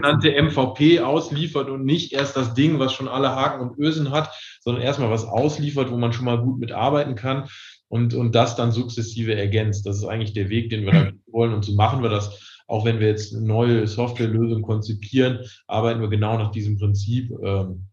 genannte 0.01 0.43
MVP 0.43 1.01
ausliefert 1.01 1.69
und 1.69 1.85
nicht 1.85 2.13
erst 2.13 2.37
das 2.37 2.55
Ding, 2.55 2.79
was 2.79 2.93
schon 2.93 3.09
alle 3.09 3.35
Haken 3.35 3.61
und 3.69 3.79
Ösen 3.79 4.11
hat, 4.11 4.31
sondern 4.61 4.83
erstmal 4.83 5.11
was 5.11 5.25
ausliefert, 5.25 5.91
wo 5.91 5.97
man 5.97 6.13
schon 6.13 6.25
mal 6.25 6.41
gut 6.41 6.59
mitarbeiten 6.59 7.15
kann 7.15 7.49
und, 7.89 8.15
und 8.15 8.35
das 8.35 8.57
dann 8.57 8.73
sukzessive 8.73 9.35
ergänzt. 9.35 9.85
Das 9.87 9.99
ist 9.99 10.05
eigentlich 10.05 10.33
der 10.33 10.49
Weg, 10.49 10.71
den 10.71 10.87
wir 10.87 10.93
da 10.93 11.11
wollen. 11.27 11.53
Und 11.53 11.65
so 11.65 11.75
machen 11.75 12.03
wir 12.03 12.09
das. 12.09 12.52
Auch 12.73 12.87
wenn 12.87 13.01
wir 13.01 13.09
jetzt 13.09 13.35
eine 13.35 13.47
neue 13.47 13.87
Softwarelösung 13.87 14.63
konzipieren, 14.63 15.41
arbeiten 15.67 16.01
wir 16.01 16.09
genau 16.09 16.39
nach 16.39 16.53
diesem 16.53 16.79
Prinzip. 16.79 17.31
Ähm, 17.45 17.85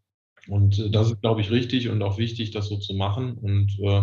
und 0.48 0.96
das 0.96 1.12
ist, 1.12 1.20
glaube 1.20 1.42
ich, 1.42 1.52
richtig 1.52 1.90
und 1.90 2.02
auch 2.02 2.18
wichtig, 2.18 2.52
das 2.52 2.70
so 2.70 2.78
zu 2.78 2.94
machen. 2.94 3.34
Und 3.34 3.78
äh, 3.82 4.02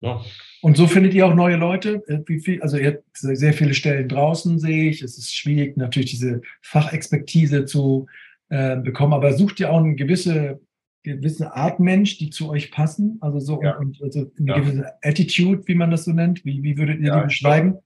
ja. 0.00 0.24
Und 0.62 0.76
so 0.76 0.86
findet 0.86 1.12
ihr 1.12 1.26
auch 1.26 1.34
neue 1.34 1.56
Leute? 1.56 2.04
Äh, 2.06 2.20
wie 2.26 2.38
viel, 2.38 2.62
also 2.62 2.76
ihr 2.76 2.92
habt 2.92 3.02
sehr 3.14 3.52
viele 3.52 3.74
Stellen 3.74 4.08
draußen, 4.08 4.60
sehe 4.60 4.90
ich. 4.90 5.02
Es 5.02 5.18
ist 5.18 5.34
schwierig, 5.34 5.76
natürlich 5.76 6.10
diese 6.10 6.40
Fachexpertise 6.62 7.64
zu 7.64 8.06
äh, 8.50 8.76
bekommen, 8.76 9.12
aber 9.12 9.32
sucht 9.32 9.58
ihr 9.58 9.72
auch 9.72 9.78
eine 9.78 9.96
gewisse 9.96 10.60
gewisse 11.02 11.52
Art 11.52 11.80
Mensch, 11.80 12.16
die 12.18 12.30
zu 12.30 12.48
euch 12.48 12.70
passen? 12.70 13.18
Also 13.20 13.40
so 13.40 13.60
ja. 13.60 13.76
und, 13.76 14.00
also 14.00 14.30
eine 14.38 14.48
ja. 14.48 14.58
gewisse 14.60 14.92
Attitude, 15.02 15.66
wie 15.66 15.74
man 15.74 15.90
das 15.90 16.04
so 16.04 16.12
nennt. 16.12 16.44
Wie, 16.44 16.62
wie 16.62 16.78
würdet 16.78 17.00
ihr 17.00 17.08
ja, 17.08 17.18
die 17.18 17.26
beschreiben? 17.26 17.78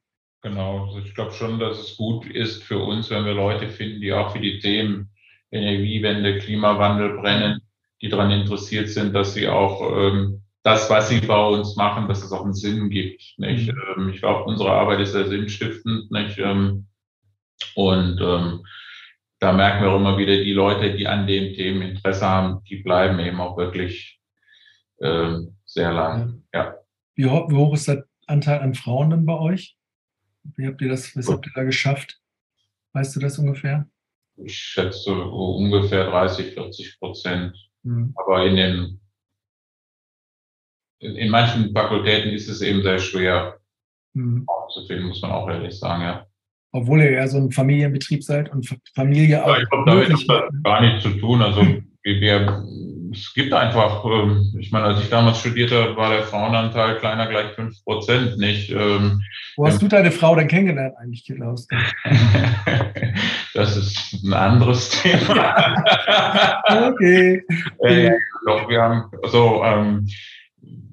Genau, 0.43 0.87
also 0.87 0.99
ich 1.01 1.15
glaube 1.15 1.33
schon, 1.33 1.59
dass 1.59 1.79
es 1.79 1.97
gut 1.97 2.27
ist 2.27 2.63
für 2.63 2.79
uns, 2.79 3.11
wenn 3.11 3.25
wir 3.25 3.35
Leute 3.35 3.69
finden, 3.69 4.01
die 4.01 4.13
auch 4.13 4.33
für 4.33 4.41
die 4.41 4.59
Themen 4.61 5.11
Energiewende, 5.51 6.39
Klimawandel 6.39 7.17
brennen, 7.19 7.61
die 8.03 8.09
daran 8.09 8.31
interessiert 8.31 8.89
sind, 8.89 9.15
dass 9.15 9.35
sie 9.35 9.49
auch 9.49 9.81
ähm, 9.97 10.43
das, 10.63 10.91
was 10.91 11.09
sie 11.09 11.21
bei 11.21 11.47
uns 11.47 11.77
machen, 11.77 12.09
dass 12.09 12.23
es 12.23 12.33
auch 12.33 12.45
einen 12.45 12.55
Sinn 12.55 12.91
gibt. 12.91 13.35
Nicht? 13.39 13.73
Mhm. 13.73 13.83
Ähm, 13.97 14.09
ich 14.11 14.21
glaube, 14.21 14.45
unsere 14.45 14.71
Arbeit 14.71 15.01
ist 15.01 15.13
sehr 15.13 15.27
sinnstiftend. 15.27 16.11
Nicht? 16.11 16.39
Ähm, 16.39 16.87
und 17.75 18.21
ähm, 18.21 18.65
da 19.41 19.53
merken 19.53 19.85
wir 19.85 19.93
auch 19.93 19.97
immer 19.97 20.19
wieder, 20.19 20.37
die 20.37 20.53
Leute, 20.53 20.95
die 20.95 21.07
an 21.07 21.27
den 21.27 21.55
Themen 21.55 21.83
Interesse 21.83 22.27
haben, 22.27 22.63
die 22.69 22.77
bleiben 22.77 23.19
eben 23.21 23.41
auch 23.41 23.57
wirklich 23.57 24.21
äh, 24.99 25.39
sehr 25.65 25.93
lang. 25.93 26.43
Ja. 26.53 26.75
Wie, 27.15 27.27
hoch, 27.27 27.49
wie, 27.49 27.57
hoch 27.57 27.75
ist 27.75 27.89
der 27.89 28.05
Anteil 28.27 28.61
an 28.61 28.75
Frauen 28.75 29.11
denn 29.11 29.25
bei 29.25 29.39
euch? 29.39 29.78
Wie 30.57 30.67
habt 30.67 30.81
ihr 30.81 30.89
das, 30.89 31.17
was 31.17 31.29
habt 31.29 31.47
ihr 31.47 31.53
da 31.55 31.65
geschafft? 31.65 32.21
Weißt 32.93 33.15
du 33.17 33.21
das 33.21 33.39
ungefähr? 33.39 33.89
Ich 34.37 34.57
schätze 34.57 35.13
ungefähr 35.13 36.07
30, 36.11 36.55
40 36.55 36.99
Prozent. 36.99 37.57
Mhm. 37.83 38.13
Aber 38.17 38.47
in 38.47 38.57
den 38.57 39.01
in, 41.01 41.17
in, 41.17 41.31
manchen 41.31 41.73
Fakultäten 41.73 42.31
ist 42.33 42.49
es 42.49 42.61
eben 42.61 42.83
sehr 42.83 42.99
schwer. 42.99 43.61
Mhm. 44.15 44.47
So 44.75 44.87
viel 44.87 45.01
muss 45.01 45.23
man 45.23 45.31
auch 45.31 45.49
ehrlich 45.49 45.79
sagen, 45.79 46.03
ja 46.03 46.29
obwohl 46.73 47.01
ihr 47.01 47.13
ja 47.13 47.27
so 47.27 47.39
ein 47.39 47.51
Familienbetrieb 47.51 48.23
seid 48.23 48.51
und 48.53 48.69
Familie 48.95 49.43
auch. 49.43 49.49
Ja, 49.49 49.63
ich 49.63 49.69
glaube, 49.69 49.91
damit 49.91 50.13
hat 50.13 50.29
das 50.29 50.63
gar 50.63 50.81
nichts 50.83 51.03
zu 51.03 51.11
tun. 51.19 51.43
Also 51.43 51.63
wir, 52.05 52.65
es 53.19 53.35
gibt 53.35 53.53
einfach, 53.53 54.05
ähm, 54.05 54.55
ich 54.59 54.71
meine, 54.71 54.87
als 54.87 55.01
ich 55.01 55.11
damals 55.11 55.41
studierte, 55.41 55.97
war 55.97 56.11
der 56.11 56.23
Frauenanteil 56.23 56.97
kleiner 56.99 57.27
gleich 57.27 57.53
fünf 57.53 57.83
Prozent, 57.85 58.39
nicht? 58.39 58.71
Ähm, 58.71 59.23
Wo 59.57 59.67
hast 59.67 59.83
du 59.83 59.89
deine 59.89 60.11
Frau 60.11 60.35
denn 60.35 60.49
kennengelernt 60.49 60.95
eigentlich, 60.99 61.25
Klaus? 61.25 61.67
das 63.55 63.77
ist 63.77 64.25
ein 64.25 64.33
anderes 64.33 64.91
Thema. 64.91 65.83
okay. 66.89 67.43
Äh, 67.81 68.11
doch, 68.47 68.69
wir 68.69 68.81
haben, 68.81 69.05
also, 69.23 69.63
ähm, 69.65 70.07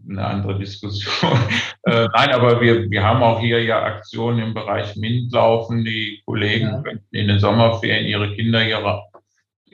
eine 0.10 0.26
andere 0.26 0.60
Diskussion. 0.60 1.32
äh, 1.84 2.08
nein, 2.14 2.32
aber 2.32 2.62
wir, 2.62 2.90
wir 2.90 3.04
haben 3.04 3.24
auch 3.24 3.40
hier 3.40 3.64
ja 3.64 3.84
Aktionen 3.84 4.40
im 4.40 4.54
Bereich 4.54 4.96
MINT 4.96 5.32
laufen. 5.32 5.84
Die 5.84 6.22
Kollegen 6.26 6.68
ja. 6.68 6.82
könnten 6.82 7.16
in 7.16 7.28
den 7.28 7.40
Sommerferien 7.40 8.06
ihre 8.06 8.36
Kinder 8.36 8.66
ihre, 8.66 9.04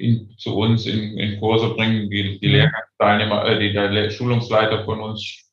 in, 0.01 0.29
zu 0.37 0.55
uns 0.55 0.85
in, 0.85 1.17
in 1.17 1.39
Kurse 1.39 1.69
bringen. 1.75 2.09
Die, 2.09 2.39
die 2.39 2.47
Lehrgangsteilnehmer, 2.47 3.45
äh, 3.45 3.59
die, 3.59 3.73
der 3.73 4.09
Schulungsleiter 4.09 4.83
von 4.83 4.99
uns 4.99 5.49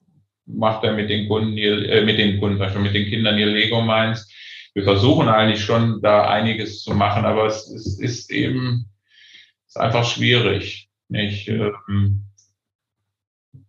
macht 0.47 0.85
er 0.85 0.95
mit 0.95 1.11
den 1.11 1.29
Kunden, 1.29 1.57
äh, 1.59 2.03
mit 2.03 2.19
den 2.19 2.41
Kunden, 2.41 2.61
also 2.61 2.79
mit 2.79 2.95
den 2.95 3.07
Kindern 3.07 3.39
ihr 3.39 3.47
Lego 3.47 3.83
Minds. 3.83 4.33
Wir 4.75 4.85
versuchen 4.85 5.29
eigentlich 5.29 5.63
schon 5.63 6.01
da 6.03 6.29
einiges 6.29 6.83
zu 6.83 6.95
machen, 6.95 7.25
aber 7.25 7.47
es, 7.47 7.69
es 7.69 7.99
ist 7.99 8.31
eben, 8.31 8.87
es 9.67 9.75
ist 9.75 9.81
einfach 9.81 10.05
schwierig. 10.05 10.89
Nicht? 11.09 11.49
Ähm, 11.49 12.25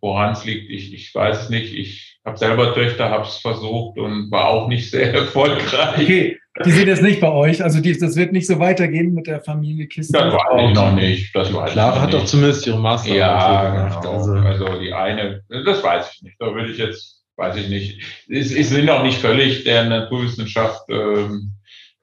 Woran 0.02 0.32
es 0.32 0.46
liegt, 0.46 0.70
ich, 0.70 0.94
ich 0.94 1.14
weiß 1.14 1.44
es 1.44 1.50
nicht. 1.50 1.74
Ich 1.74 2.20
habe 2.26 2.38
selber 2.38 2.74
Töchter, 2.74 3.10
habe 3.10 3.24
es 3.26 3.38
versucht 3.38 3.98
und 3.98 4.32
war 4.32 4.46
auch 4.46 4.70
nicht 4.70 4.90
sehr 4.90 5.14
erfolgreich. 5.14 6.02
Okay, 6.02 6.40
die 6.66 6.72
sind 6.72 6.88
jetzt 6.88 7.02
nicht 7.02 7.20
bei 7.20 7.32
euch. 7.32 7.64
Also 7.64 7.82
die, 7.82 7.98
das 7.98 8.16
wird 8.16 8.32
nicht 8.32 8.48
so 8.48 8.60
weitergehen 8.60 9.14
mit 9.14 9.28
der 9.28 9.42
Familie 9.42 9.88
Kiste. 9.88 10.14
Das 10.14 10.34
weiß 10.34 10.70
ich 10.70 10.76
noch 10.76 10.94
nicht. 10.94 11.36
Das 11.36 11.54
weiß 11.54 11.72
Clara 11.72 12.02
hat 12.02 12.14
doch 12.14 12.26
zumindest 12.26 12.68
ihre 12.68 12.80
Master. 12.80 13.14
Ja, 13.14 13.70
gemacht. 13.70 14.02
Genau. 14.02 14.14
Also. 14.18 14.34
also 14.34 14.80
die 14.80 14.94
eine, 14.94 15.44
das 15.50 15.84
weiß 15.84 16.12
ich 16.14 16.24
nicht. 16.24 16.36
Da 16.40 16.54
würde 16.54 16.72
ich 16.72 16.78
jetzt, 16.78 17.24
weiß 17.38 17.56
ich 17.58 17.70
nicht. 17.70 18.26
Es, 18.30 18.52
es 18.52 18.70
sind 18.70 18.90
auch 18.90 19.04
nicht 19.04 19.20
völlig 19.20 19.64
der 19.64 19.86
Naturwissenschaft 19.86 20.84
ähm, 20.90 21.54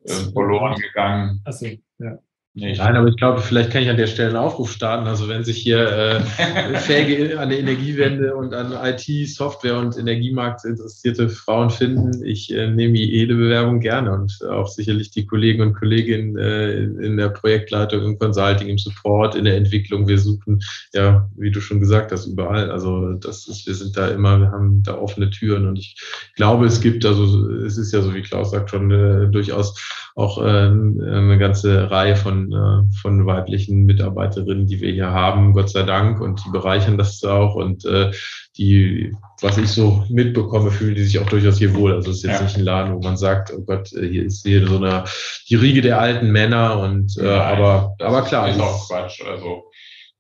äh, 0.05 0.13
verloren 0.33 0.77
gegangen. 0.77 1.43
Achso, 1.45 1.67
ja. 1.99 2.19
Nicht. 2.59 2.79
Nein, 2.79 2.97
aber 2.97 3.09
ich 3.09 3.17
glaube, 3.17 3.43
vielleicht 3.43 3.71
kann 3.71 3.83
ich 3.83 3.91
an 3.91 3.99
der 3.99 4.07
Stelle 4.07 4.31
einen 4.31 4.39
Aufruf 4.39 4.73
starten. 4.73 5.07
Also 5.07 5.29
wenn 5.29 5.45
sich 5.45 5.59
hier 5.59 5.91
äh, 5.91 6.21
fähige 6.79 7.39
an 7.39 7.51
der 7.51 7.59
Energiewende 7.59 8.35
und 8.35 8.55
an 8.55 8.73
IT, 8.83 9.29
Software 9.29 9.77
und 9.77 9.99
Energiemarkt 9.99 10.65
interessierte 10.65 11.29
Frauen 11.29 11.69
finden, 11.69 12.25
ich 12.25 12.51
äh, 12.51 12.71
nehme 12.71 12.97
jede 12.97 13.35
Bewerbung 13.35 13.81
gerne 13.81 14.11
und 14.11 14.43
auch 14.49 14.69
sicherlich 14.69 15.11
die 15.11 15.27
Kollegen 15.27 15.61
und 15.61 15.75
Kolleginnen 15.75 16.39
äh, 16.39 16.79
in 16.79 17.19
der 17.19 17.29
Projektleitung, 17.29 18.03
im 18.03 18.19
Consulting, 18.19 18.69
im 18.69 18.79
Support, 18.79 19.35
in 19.35 19.45
der 19.45 19.59
Entwicklung. 19.59 20.09
Wir 20.09 20.19
suchen, 20.19 20.63
ja, 20.95 21.29
wie 21.37 21.51
du 21.51 21.61
schon 21.61 21.79
gesagt 21.79 22.11
hast, 22.11 22.25
überall. 22.25 22.71
Also 22.71 23.13
das 23.13 23.49
ist, 23.49 23.67
wir 23.67 23.75
sind 23.75 23.99
da 23.99 24.09
immer, 24.09 24.41
wir 24.41 24.51
haben 24.51 24.83
da 24.83 24.97
offene 24.97 25.29
Türen 25.29 25.69
und 25.69 25.79
ich 25.79 25.95
glaube, 26.37 26.65
es 26.65 26.81
gibt, 26.81 27.05
also 27.05 27.51
es 27.51 27.77
ist 27.77 27.93
ja 27.93 28.01
so, 28.01 28.15
wie 28.15 28.23
Klaus 28.23 28.53
sagt, 28.53 28.71
schon 28.71 28.91
äh, 28.91 29.29
durchaus 29.29 29.79
auch 30.15 30.43
äh, 30.43 30.47
eine 30.47 31.37
ganze 31.37 31.91
Reihe 31.91 32.17
von 32.17 32.46
äh, 32.53 32.83
von 33.01 33.27
weiblichen 33.27 33.85
Mitarbeiterinnen, 33.85 34.67
die 34.67 34.81
wir 34.81 34.93
hier 34.93 35.11
haben, 35.11 35.53
Gott 35.53 35.71
sei 35.71 35.83
Dank, 35.83 36.21
und 36.21 36.45
die 36.45 36.51
bereichern 36.51 36.99
das 36.99 37.23
auch 37.25 37.55
und 37.55 37.85
äh, 37.85 38.13
die, 38.57 39.15
was 39.41 39.59
ich 39.59 39.69
so 39.69 40.05
mitbekomme, 40.09 40.71
fühlen 40.71 40.95
die 40.95 41.05
sich 41.05 41.19
auch 41.19 41.29
durchaus 41.29 41.59
hier 41.59 41.75
wohl. 41.75 41.93
Also 41.93 42.11
es 42.11 42.19
ist 42.19 42.25
jetzt 42.25 42.41
ja. 42.41 42.45
nicht 42.45 42.57
ein 42.57 42.65
Laden, 42.65 42.95
wo 42.95 43.01
man 43.01 43.17
sagt, 43.17 43.53
oh 43.55 43.63
Gott, 43.63 43.93
äh, 43.93 44.09
hier 44.09 44.25
ist 44.25 44.47
hier 44.47 44.67
so 44.67 44.77
eine 44.77 45.05
die 45.49 45.57
Riege 45.57 45.83
der 45.83 46.01
alten 46.01 46.31
Männer 46.31 46.81
und 46.81 47.17
äh, 47.19 47.23
Nein, 47.23 47.41
aber 47.41 47.97
aber 48.01 48.23
klar. 48.23 48.49
Ist 48.49 48.61
auch 48.61 48.89
Quatsch. 48.89 49.23
Also 49.25 49.65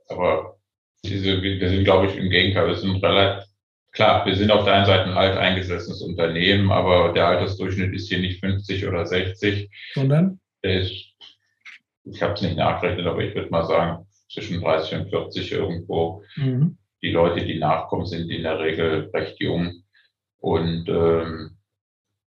aber 0.09 0.57
diese, 1.05 1.43
wir 1.43 1.69
sind, 1.69 1.85
glaube 1.85 2.07
ich, 2.07 2.17
im 2.17 2.31
Gegenteil, 2.31 2.69
wir 2.69 2.77
sind 2.77 3.03
relativ 3.03 3.47
Klar, 3.97 4.27
wir 4.27 4.37
sind 4.37 4.51
auf 4.51 4.65
der 4.65 4.75
einen 4.75 4.85
Seite 4.85 5.05
ein 5.05 5.17
alt 5.17 5.39
eingesessenes 5.39 6.03
Unternehmen, 6.03 6.71
aber 6.71 7.15
der 7.15 7.29
Altersdurchschnitt 7.29 7.95
ist 7.95 8.11
hier 8.11 8.19
nicht 8.19 8.41
50 8.41 8.87
oder 8.87 9.07
60. 9.07 9.71
Sondern? 9.95 10.39
Der 10.63 10.83
ist 10.83 11.15
ich 12.07 12.23
habe 12.23 12.35
es 12.35 12.43
nicht 12.43 12.57
nachgerechnet, 12.57 13.07
aber 13.07 13.23
ich 13.23 13.35
würde 13.35 13.51
mal 13.51 13.65
sagen, 13.65 14.07
zwischen 14.31 14.61
30 14.61 14.99
und 14.99 15.11
40 15.11 15.53
irgendwo. 15.53 16.23
Mhm. 16.37 16.79
Die 17.03 17.11
Leute, 17.11 17.45
die 17.45 17.59
nachkommen, 17.59 18.07
sind 18.07 18.31
in 18.31 18.43
der 18.43 18.59
Regel 18.59 19.11
recht 19.15 19.39
jung. 19.41 19.83
Und 20.39 20.89
ähm, 20.89 21.57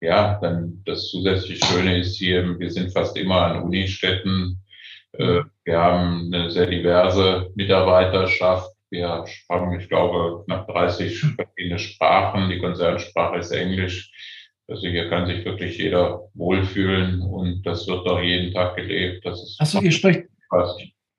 ja, 0.01 0.39
dann 0.41 0.83
das 0.85 1.09
zusätzliche 1.09 1.65
Schöne 1.65 1.99
ist 1.99 2.17
hier, 2.17 2.59
wir 2.59 2.71
sind 2.71 2.93
fast 2.93 3.17
immer 3.17 3.43
an 3.43 3.63
Unistädten. 3.63 4.63
Äh, 5.13 5.43
wir 5.65 5.79
haben 5.79 6.33
eine 6.33 6.51
sehr 6.51 6.67
diverse 6.67 7.51
Mitarbeiterschaft. 7.55 8.71
Wir 8.91 9.25
haben, 9.51 9.81
ich 9.81 9.89
glaube, 9.89 10.45
knapp 10.45 10.69
30 10.69 11.19
verschiedene 11.19 11.79
Sprachen. 11.79 12.51
Die 12.51 12.59
Konzernsprache 12.59 13.39
ist 13.39 13.51
Englisch. 13.51 14.13
Also 14.69 14.89
hier 14.89 15.09
kann 15.09 15.27
sich 15.27 15.45
wirklich 15.45 15.79
jeder 15.79 16.23
wohlfühlen 16.35 17.23
und 17.23 17.63
das 17.65 17.87
wird 17.87 18.07
auch 18.07 18.21
jeden 18.21 18.53
Tag 18.53 18.77
gelebt. 18.77 19.25
Das 19.25 19.41
ist 19.41 19.61
Achso, 19.61 19.81
ihr 19.81 19.93
sprecht, 19.93 20.25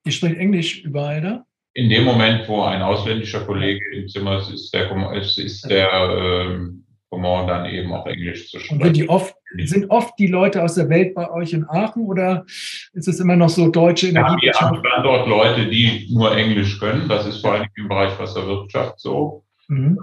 ihr 0.05 0.11
sprecht 0.11 0.37
Englisch 0.37 0.83
überall 0.83 1.21
da? 1.21 1.45
In 1.73 1.89
dem 1.89 2.03
Moment, 2.03 2.47
wo 2.49 2.63
ein 2.63 2.81
ausländischer 2.81 3.45
Kollege 3.45 3.79
im 3.95 4.07
Zimmer 4.07 4.39
ist, 4.39 4.49
ist 4.49 4.73
der, 4.73 4.91
ist, 5.37 5.69
der 5.69 5.89
ähm, 5.91 6.83
Command 7.09 7.49
dann 7.49 7.65
eben 7.67 7.93
auch 7.93 8.05
Englisch 8.05 8.49
zu 8.49 8.59
sprechen. 8.59 8.81
Und 8.81 9.09
oft, 9.09 9.33
sind 9.63 9.89
oft 9.89 10.13
die 10.19 10.27
Leute 10.27 10.61
aus 10.61 10.75
der 10.75 10.89
Welt 10.89 11.15
bei 11.15 11.29
euch 11.31 11.53
in 11.53 11.65
Aachen 11.69 12.05
oder 12.05 12.43
ist 12.47 13.07
es 13.07 13.19
immer 13.19 13.37
noch 13.37 13.49
so 13.49 13.69
deutsche 13.69 14.09
Energie? 14.09 14.47
Ja, 14.47 14.53
wir 14.53 14.59
haben 14.59 14.81
Standort 14.85 15.27
Leute, 15.27 15.67
die 15.67 16.09
nur 16.11 16.35
Englisch 16.35 16.79
können. 16.79 17.07
Das 17.07 17.25
ist 17.25 17.39
vor 17.39 17.53
allem 17.53 17.67
im 17.75 17.87
Bereich 17.87 18.17
Wasserwirtschaft 18.19 18.99
so. 18.99 19.45
Mhm. 19.67 19.99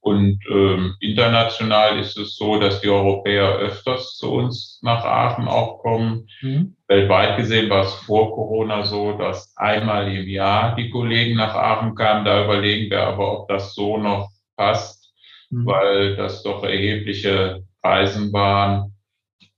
Und 0.00 0.38
ähm, 0.50 0.94
international 1.00 1.98
ist 1.98 2.16
es 2.16 2.36
so, 2.36 2.60
dass 2.60 2.80
die 2.80 2.88
Europäer 2.88 3.56
öfters 3.56 4.16
zu 4.16 4.32
uns 4.34 4.78
nach 4.82 5.04
Aachen 5.04 5.48
auch 5.48 5.78
kommen. 5.78 6.28
Mhm. 6.42 6.76
Weltweit 6.86 7.36
gesehen 7.36 7.68
war 7.70 7.82
es 7.82 7.92
vor 7.94 8.32
Corona 8.32 8.84
so, 8.84 9.18
dass 9.18 9.52
einmal 9.56 10.14
im 10.14 10.28
Jahr 10.28 10.76
die 10.76 10.90
Kollegen 10.90 11.36
nach 11.36 11.54
Aachen 11.54 11.94
kamen. 11.96 12.24
Da 12.24 12.44
überlegen 12.44 12.90
wir 12.90 13.02
aber, 13.02 13.40
ob 13.40 13.48
das 13.48 13.74
so 13.74 13.96
noch 13.96 14.30
passt, 14.56 15.12
mhm. 15.50 15.66
weil 15.66 16.16
das 16.16 16.42
doch 16.42 16.62
erhebliche 16.62 17.64
Reisen 17.82 18.32
waren. 18.32 18.92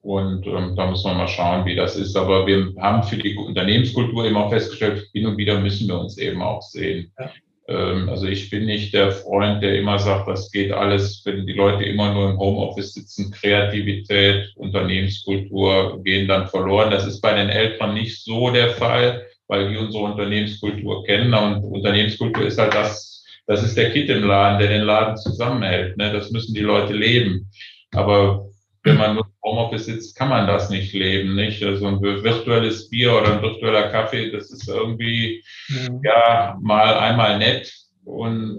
Und 0.01 0.47
ähm, 0.47 0.75
da 0.77 0.87
muss 0.87 1.05
man 1.05 1.19
mal 1.19 1.29
schauen, 1.29 1.67
wie 1.67 1.75
das 1.75 1.97
ist. 1.97 2.17
Aber 2.17 2.47
wir 2.47 2.73
haben 2.79 3.03
für 3.03 3.19
die 3.19 3.37
Unternehmenskultur 3.37 4.25
immer 4.25 4.49
festgestellt, 4.49 5.09
hin 5.13 5.27
und 5.27 5.37
wieder 5.37 5.61
müssen 5.61 5.89
wir 5.89 5.99
uns 5.99 6.17
eben 6.17 6.41
auch 6.41 6.63
sehen. 6.63 7.13
Ja. 7.19 7.31
Ähm, 7.69 8.09
also 8.09 8.27
ich 8.27 8.51
bin 8.51 8.65
nicht 8.65 8.95
der 8.95 9.13
Freund, 9.13 9.63
der 9.63 9.79
immer 9.79 9.99
sagt, 9.99 10.27
das 10.29 10.51
geht 10.51 10.73
alles, 10.73 11.23
wenn 11.25 11.47
die 11.47 11.53
Leute 11.53 11.85
immer 11.85 12.13
nur 12.13 12.31
im 12.31 12.39
Homeoffice 12.39 12.95
sitzen. 12.95 13.31
Kreativität, 13.31 14.51
Unternehmenskultur 14.57 16.03
gehen 16.03 16.27
dann 16.27 16.49
verloren. 16.49 16.91
Das 16.91 17.07
ist 17.07 17.21
bei 17.21 17.35
den 17.35 17.51
Eltern 17.51 17.95
nicht 17.95 18.25
so 18.25 18.51
der 18.51 18.71
Fall, 18.71 19.27
weil 19.49 19.71
die 19.71 19.77
unsere 19.77 20.05
Unternehmenskultur 20.05 21.05
kennen. 21.05 21.35
Und 21.35 21.63
Unternehmenskultur 21.65 22.47
ist 22.47 22.59
halt 22.59 22.75
das, 22.75 23.25
das 23.47 23.63
ist 23.63 23.77
der 23.77 23.91
Kit 23.91 24.09
im 24.09 24.25
Laden, 24.25 24.59
der 24.59 24.69
den 24.69 24.83
Laden 24.83 25.17
zusammenhält. 25.17 25.97
Ne? 25.99 26.11
Das 26.11 26.31
müssen 26.31 26.55
die 26.55 26.61
Leute 26.61 26.95
leben. 26.95 27.51
Aber 27.93 28.47
wenn 28.83 28.97
man 28.97 29.15
nur 29.15 29.27
Homeoffice 29.49 29.87
sitzt, 29.87 30.17
kann 30.17 30.29
man 30.29 30.47
das 30.47 30.71
nicht 30.71 30.93
leben, 30.93 31.35
nicht? 31.35 31.63
Also 31.63 31.87
ein 31.87 32.01
virtuelles 32.01 32.89
Bier 32.89 33.13
oder 33.13 33.35
ein 33.35 33.43
virtueller 33.43 33.89
Kaffee, 33.91 34.31
das 34.31 34.51
ist 34.51 34.69
irgendwie, 34.69 35.43
mhm. 35.69 36.01
ja, 36.05 36.59
mal 36.61 36.95
einmal 36.95 37.39
nett. 37.39 37.73
Und, 38.05 38.59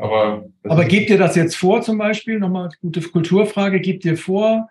aber 0.00 0.44
aber 0.64 0.84
gebt 0.84 1.10
ihr 1.10 1.18
das 1.18 1.36
jetzt 1.36 1.56
vor 1.56 1.80
zum 1.82 1.98
Beispiel? 1.98 2.38
Nochmal 2.38 2.68
gute 2.80 3.00
Kulturfrage. 3.00 3.80
Gebt 3.80 4.04
ihr 4.04 4.16
vor, 4.16 4.68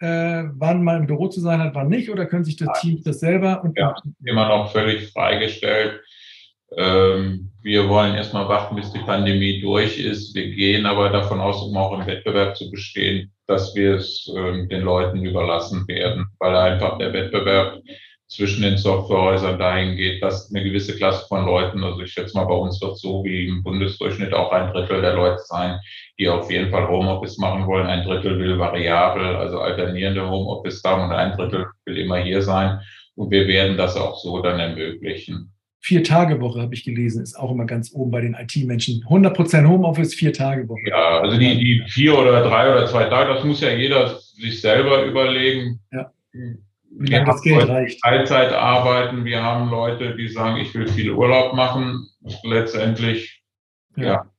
äh, 0.00 0.44
wann 0.54 0.82
mal 0.82 0.98
im 0.98 1.06
Büro 1.06 1.28
zu 1.28 1.40
sein 1.40 1.60
hat, 1.60 1.74
wann 1.74 1.88
nicht? 1.88 2.10
Oder 2.10 2.26
können 2.26 2.44
sich 2.44 2.56
das 2.56 2.80
Team 2.80 3.00
das 3.04 3.20
selber? 3.20 3.62
Und 3.62 3.78
ja, 3.78 3.94
immer 4.24 4.48
noch 4.48 4.72
völlig 4.72 5.12
freigestellt. 5.12 6.00
Ähm, 6.76 7.50
wir 7.62 7.88
wollen 7.88 8.14
erstmal 8.14 8.48
warten, 8.48 8.76
bis 8.76 8.92
die 8.92 8.98
Pandemie 9.00 9.60
durch 9.60 9.98
ist. 9.98 10.34
Wir 10.34 10.50
gehen 10.50 10.86
aber 10.86 11.10
davon 11.10 11.40
aus, 11.40 11.62
um 11.62 11.76
auch 11.76 11.98
im 11.98 12.06
Wettbewerb 12.06 12.56
zu 12.56 12.70
bestehen, 12.70 13.32
dass 13.46 13.74
wir 13.74 13.96
es 13.96 14.30
ähm, 14.34 14.68
den 14.68 14.82
Leuten 14.82 15.24
überlassen 15.24 15.86
werden, 15.88 16.26
weil 16.38 16.54
einfach 16.54 16.98
der 16.98 17.12
Wettbewerb 17.12 17.80
zwischen 18.28 18.62
den 18.62 18.76
Softwarehäusern 18.76 19.58
dahin 19.58 19.96
geht, 19.96 20.22
dass 20.22 20.50
eine 20.50 20.62
gewisse 20.62 20.94
Klasse 20.94 21.26
von 21.28 21.46
Leuten, 21.46 21.82
also 21.82 22.00
ich 22.02 22.12
schätze 22.12 22.36
mal, 22.36 22.44
bei 22.44 22.54
uns 22.54 22.80
wird 22.82 22.98
so 22.98 23.24
wie 23.24 23.48
im 23.48 23.62
Bundesdurchschnitt 23.62 24.34
auch 24.34 24.52
ein 24.52 24.70
Drittel 24.72 25.00
der 25.00 25.14
Leute 25.14 25.40
sein, 25.44 25.80
die 26.18 26.28
auf 26.28 26.50
jeden 26.50 26.70
Fall 26.70 26.88
Homeoffice 26.88 27.38
machen 27.38 27.66
wollen. 27.66 27.86
Ein 27.86 28.04
Drittel 28.04 28.38
will 28.38 28.58
variabel, 28.58 29.34
also 29.36 29.60
alternierende 29.60 30.28
Homeoffice 30.28 30.82
haben 30.84 31.04
und 31.04 31.12
ein 31.12 31.32
Drittel 31.36 31.66
will 31.86 31.96
immer 31.96 32.18
hier 32.18 32.42
sein. 32.42 32.80
Und 33.14 33.30
wir 33.30 33.48
werden 33.48 33.78
das 33.78 33.96
auch 33.96 34.18
so 34.18 34.42
dann 34.42 34.60
ermöglichen. 34.60 35.52
Vier-Tage-Woche 35.80 36.60
habe 36.60 36.74
ich 36.74 36.84
gelesen, 36.84 37.22
ist 37.22 37.38
auch 37.38 37.52
immer 37.52 37.64
ganz 37.64 37.92
oben 37.94 38.10
bei 38.10 38.20
den 38.20 38.34
IT-Menschen. 38.34 39.04
100% 39.08 39.66
Homeoffice, 39.66 40.14
Vier-Tage-Woche. 40.14 40.88
Ja, 40.88 41.20
also 41.20 41.38
die, 41.38 41.56
die 41.56 41.84
vier 41.88 42.18
oder 42.18 42.42
drei 42.42 42.72
oder 42.72 42.86
zwei 42.86 43.04
Tage, 43.04 43.34
das 43.34 43.44
muss 43.44 43.60
ja 43.60 43.70
jeder 43.70 44.18
sich 44.18 44.60
selber 44.60 45.04
überlegen. 45.04 45.80
Ja. 45.92 46.12
Wie 46.32 47.06
lange 47.06 47.26
das 47.26 47.42
Geld 47.42 47.68
reicht. 47.68 48.02
Teilzeit 48.02 48.52
arbeiten. 48.52 49.24
Wir 49.24 49.42
haben 49.42 49.70
Leute, 49.70 50.16
die 50.16 50.28
sagen, 50.28 50.56
ich 50.56 50.74
will 50.74 50.88
viel 50.88 51.12
Urlaub 51.12 51.54
machen. 51.54 52.08
Letztendlich, 52.42 53.42
ja. 53.96 54.04
ja. 54.04 54.32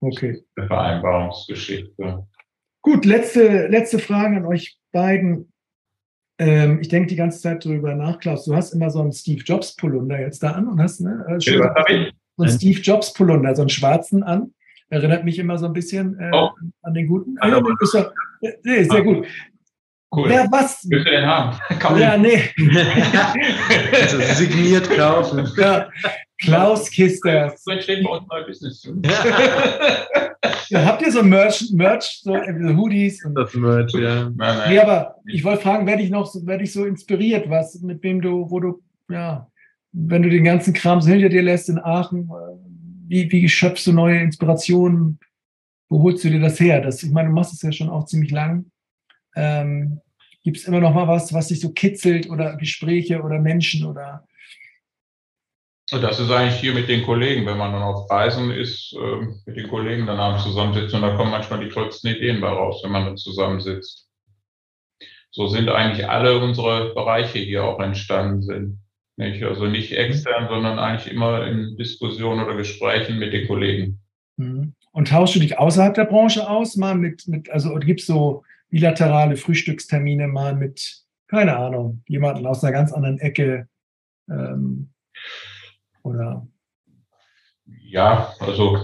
Okay. 0.00 0.42
Eine 0.56 0.66
Vereinbarungsgeschichte. 0.66 2.26
Gut, 2.82 3.04
letzte, 3.04 3.66
letzte 3.68 3.98
Frage 3.98 4.36
an 4.36 4.46
euch 4.46 4.78
beiden. 4.92 5.49
Ähm, 6.40 6.78
ich 6.80 6.88
denke 6.88 7.08
die 7.08 7.16
ganze 7.16 7.38
Zeit 7.38 7.66
darüber 7.66 7.94
nach, 7.94 8.18
Klaus. 8.18 8.46
Du 8.46 8.56
hast 8.56 8.72
immer 8.72 8.88
so 8.88 9.02
einen 9.02 9.12
Steve 9.12 9.42
Jobs 9.42 9.76
Polunder 9.76 10.18
jetzt 10.18 10.42
da 10.42 10.52
an 10.52 10.68
und 10.68 10.80
hast 10.80 11.00
ne, 11.02 11.22
äh, 11.28 11.38
schön, 11.38 11.62
so 12.36 12.44
einen 12.44 12.52
Steve 12.52 12.80
Jobs 12.80 13.12
Polunder, 13.12 13.54
so 13.54 13.60
einen 13.60 13.68
schwarzen 13.68 14.22
an. 14.22 14.54
Erinnert 14.88 15.22
mich 15.22 15.38
immer 15.38 15.58
so 15.58 15.66
ein 15.66 15.74
bisschen 15.74 16.18
äh, 16.18 16.30
oh. 16.32 16.48
an 16.80 16.94
den 16.94 17.06
guten. 17.06 17.36
Ah, 17.40 17.48
ja, 17.48 17.62
ist 17.80 17.92
ja, 17.92 18.10
nee, 18.64 18.82
sehr 18.84 19.02
gut. 19.02 19.26
Cool. 20.12 20.30
Wer 20.30 20.46
was? 20.50 20.84
Willst 20.88 21.06
du 21.06 21.10
den 21.10 21.26
haben? 21.26 21.58
Kaum 21.78 21.98
ja, 21.98 22.16
nee. 22.16 22.40
also 23.92 24.18
signiert 24.34 24.88
kaufen. 24.96 25.46
Ja. 25.58 25.90
Klaus 26.40 26.90
Kisters. 26.90 27.62
So 27.62 27.70
entstehen 27.70 28.04
bei 28.04 28.10
uns 28.10 28.26
neue 28.28 28.44
Business. 28.46 28.90
ja, 30.68 30.84
habt 30.84 31.02
ihr 31.02 31.12
so 31.12 31.22
Merch, 31.22 31.70
Merch 31.72 32.20
so 32.22 32.34
Hoodies? 32.34 33.24
Und 33.24 33.34
das 33.34 33.54
Merch, 33.54 33.92
ja. 33.92 34.24
Nein, 34.24 34.34
nein. 34.36 34.70
Nee, 34.70 34.78
aber 34.78 35.16
ich 35.26 35.44
wollte 35.44 35.62
fragen, 35.62 35.86
werde 35.86 36.02
ich 36.02 36.10
noch, 36.10 36.34
werde 36.46 36.64
ich 36.64 36.72
so 36.72 36.84
inspiriert, 36.86 37.50
was, 37.50 37.80
mit 37.82 38.02
wem 38.02 38.22
du, 38.22 38.50
wo 38.50 38.58
du, 38.58 38.82
ja, 39.10 39.50
wenn 39.92 40.22
du 40.22 40.30
den 40.30 40.44
ganzen 40.44 40.72
Kram 40.72 41.00
so 41.00 41.10
hinter 41.10 41.28
dir 41.28 41.42
lässt 41.42 41.68
in 41.68 41.78
Aachen, 41.78 42.30
äh, 42.30 42.56
wie, 43.08 43.30
wie 43.30 43.48
schöpfst 43.48 43.86
du 43.86 43.92
neue 43.92 44.20
Inspirationen? 44.20 45.18
Wo 45.88 46.02
holst 46.02 46.24
du 46.24 46.30
dir 46.30 46.40
das 46.40 46.60
her? 46.60 46.80
Das, 46.80 47.02
ich 47.02 47.10
meine, 47.10 47.28
du 47.28 47.34
machst 47.34 47.52
es 47.52 47.62
ja 47.62 47.72
schon 47.72 47.90
auch 47.90 48.06
ziemlich 48.06 48.30
lang. 48.30 48.66
Ähm, 49.34 50.00
Gibt 50.42 50.56
es 50.56 50.64
immer 50.64 50.80
noch 50.80 50.94
mal 50.94 51.08
was, 51.08 51.34
was 51.34 51.48
dich 51.48 51.60
so 51.60 51.72
kitzelt 51.72 52.30
oder 52.30 52.56
Gespräche 52.56 53.20
oder 53.20 53.38
Menschen 53.40 53.84
oder 53.84 54.26
das 55.98 56.20
ist 56.20 56.30
eigentlich 56.30 56.60
hier 56.60 56.72
mit 56.72 56.88
den 56.88 57.04
Kollegen, 57.04 57.46
wenn 57.46 57.58
man 57.58 57.72
dann 57.72 57.82
auf 57.82 58.08
Reisen 58.10 58.50
ist, 58.50 58.94
äh, 58.94 59.26
mit 59.46 59.56
den 59.56 59.68
Kollegen 59.68 60.06
dann 60.06 60.20
abends 60.20 60.44
zusammensitzt 60.44 60.94
und 60.94 61.02
da 61.02 61.16
kommen 61.16 61.32
manchmal 61.32 61.60
die 61.60 61.68
tollsten 61.68 62.08
Ideen 62.08 62.40
bei 62.40 62.48
raus, 62.48 62.80
wenn 62.84 62.92
man 62.92 63.06
dann 63.06 63.16
zusammensitzt. 63.16 64.08
So 65.32 65.46
sind 65.48 65.68
eigentlich 65.68 66.08
alle 66.08 66.42
unsere 66.42 66.94
Bereiche 66.94 67.38
hier 67.38 67.64
auch 67.64 67.80
entstanden 67.80 68.42
sind. 68.42 68.80
Nicht? 69.16 69.42
Also 69.42 69.66
nicht 69.66 69.92
extern, 69.92 70.48
sondern 70.48 70.78
eigentlich 70.78 71.12
immer 71.12 71.46
in 71.46 71.76
Diskussionen 71.76 72.44
oder 72.44 72.56
Gesprächen 72.56 73.18
mit 73.18 73.32
den 73.32 73.46
Kollegen. 73.46 74.00
Mhm. 74.36 74.74
Und 74.92 75.08
tauschst 75.08 75.36
du 75.36 75.40
dich 75.40 75.58
außerhalb 75.58 75.94
der 75.94 76.06
Branche 76.06 76.48
aus, 76.48 76.76
mal 76.76 76.96
mit, 76.96 77.28
mit 77.28 77.50
also 77.50 77.74
gibt 77.76 78.00
es 78.00 78.06
so 78.06 78.42
bilaterale 78.70 79.36
Frühstückstermine 79.36 80.26
mal 80.26 80.54
mit, 80.54 81.02
keine 81.28 81.56
Ahnung, 81.56 82.02
jemanden 82.08 82.46
aus 82.46 82.64
einer 82.64 82.72
ganz 82.72 82.92
anderen 82.92 83.18
Ecke? 83.18 83.68
Ähm, 84.28 84.90
oder? 86.02 86.46
Ja, 87.82 88.34
also. 88.40 88.78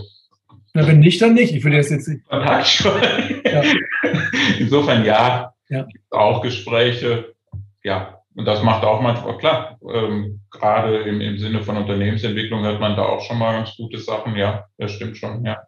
Na, 0.75 0.87
wenn 0.87 1.01
nicht, 1.01 1.21
dann 1.23 1.35
nicht. 1.35 1.55
Ich 1.55 1.65
würde 1.65 1.79
das 1.79 1.91
jetzt 1.91 2.09
nicht. 2.09 2.25
Ja. 2.31 3.63
Insofern 4.59 5.05
ja, 5.05 5.55
ja. 5.69 5.87
auch 6.11 6.43
Gespräche. 6.43 7.35
Ja, 7.83 8.21
und 8.35 8.45
das 8.45 8.63
macht 8.63 8.85
auch 8.85 9.01
manchmal, 9.01 9.39
klar, 9.39 9.79
ähm, 9.91 10.43
gerade 10.51 10.99
im, 10.99 11.21
im 11.23 11.39
Sinne 11.39 11.63
von 11.63 11.79
Unternehmensentwicklung 11.79 12.63
hört 12.65 12.81
man 12.81 12.95
da 12.95 13.03
auch 13.03 13.23
schon 13.23 13.39
mal 13.39 13.55
ganz 13.55 13.75
gute 13.77 13.99
Sachen. 13.99 14.37
Ja, 14.37 14.67
das 14.77 14.93
stimmt 14.93 15.17
schon, 15.17 15.45
ja. 15.45 15.63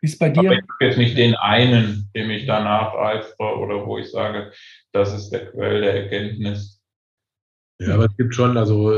Wie 0.00 0.06
ist 0.06 0.18
bei 0.18 0.28
dir? 0.28 0.40
Aber 0.40 0.52
ich 0.52 0.58
habe 0.58 0.84
jetzt 0.84 0.98
nicht 0.98 1.16
den 1.16 1.34
einen, 1.36 2.10
dem 2.14 2.28
ich 2.30 2.44
danach 2.44 2.94
eifere 2.94 3.56
oder 3.58 3.86
wo 3.86 3.98
ich 3.98 4.10
sage, 4.10 4.52
das 4.92 5.14
ist 5.14 5.30
der 5.30 5.46
Quell 5.46 5.80
der 5.80 5.94
Erkenntnis. 5.94 6.81
Ja, 7.86 7.94
aber 7.94 8.06
es 8.06 8.16
gibt 8.16 8.34
schon, 8.34 8.56
also 8.56 8.92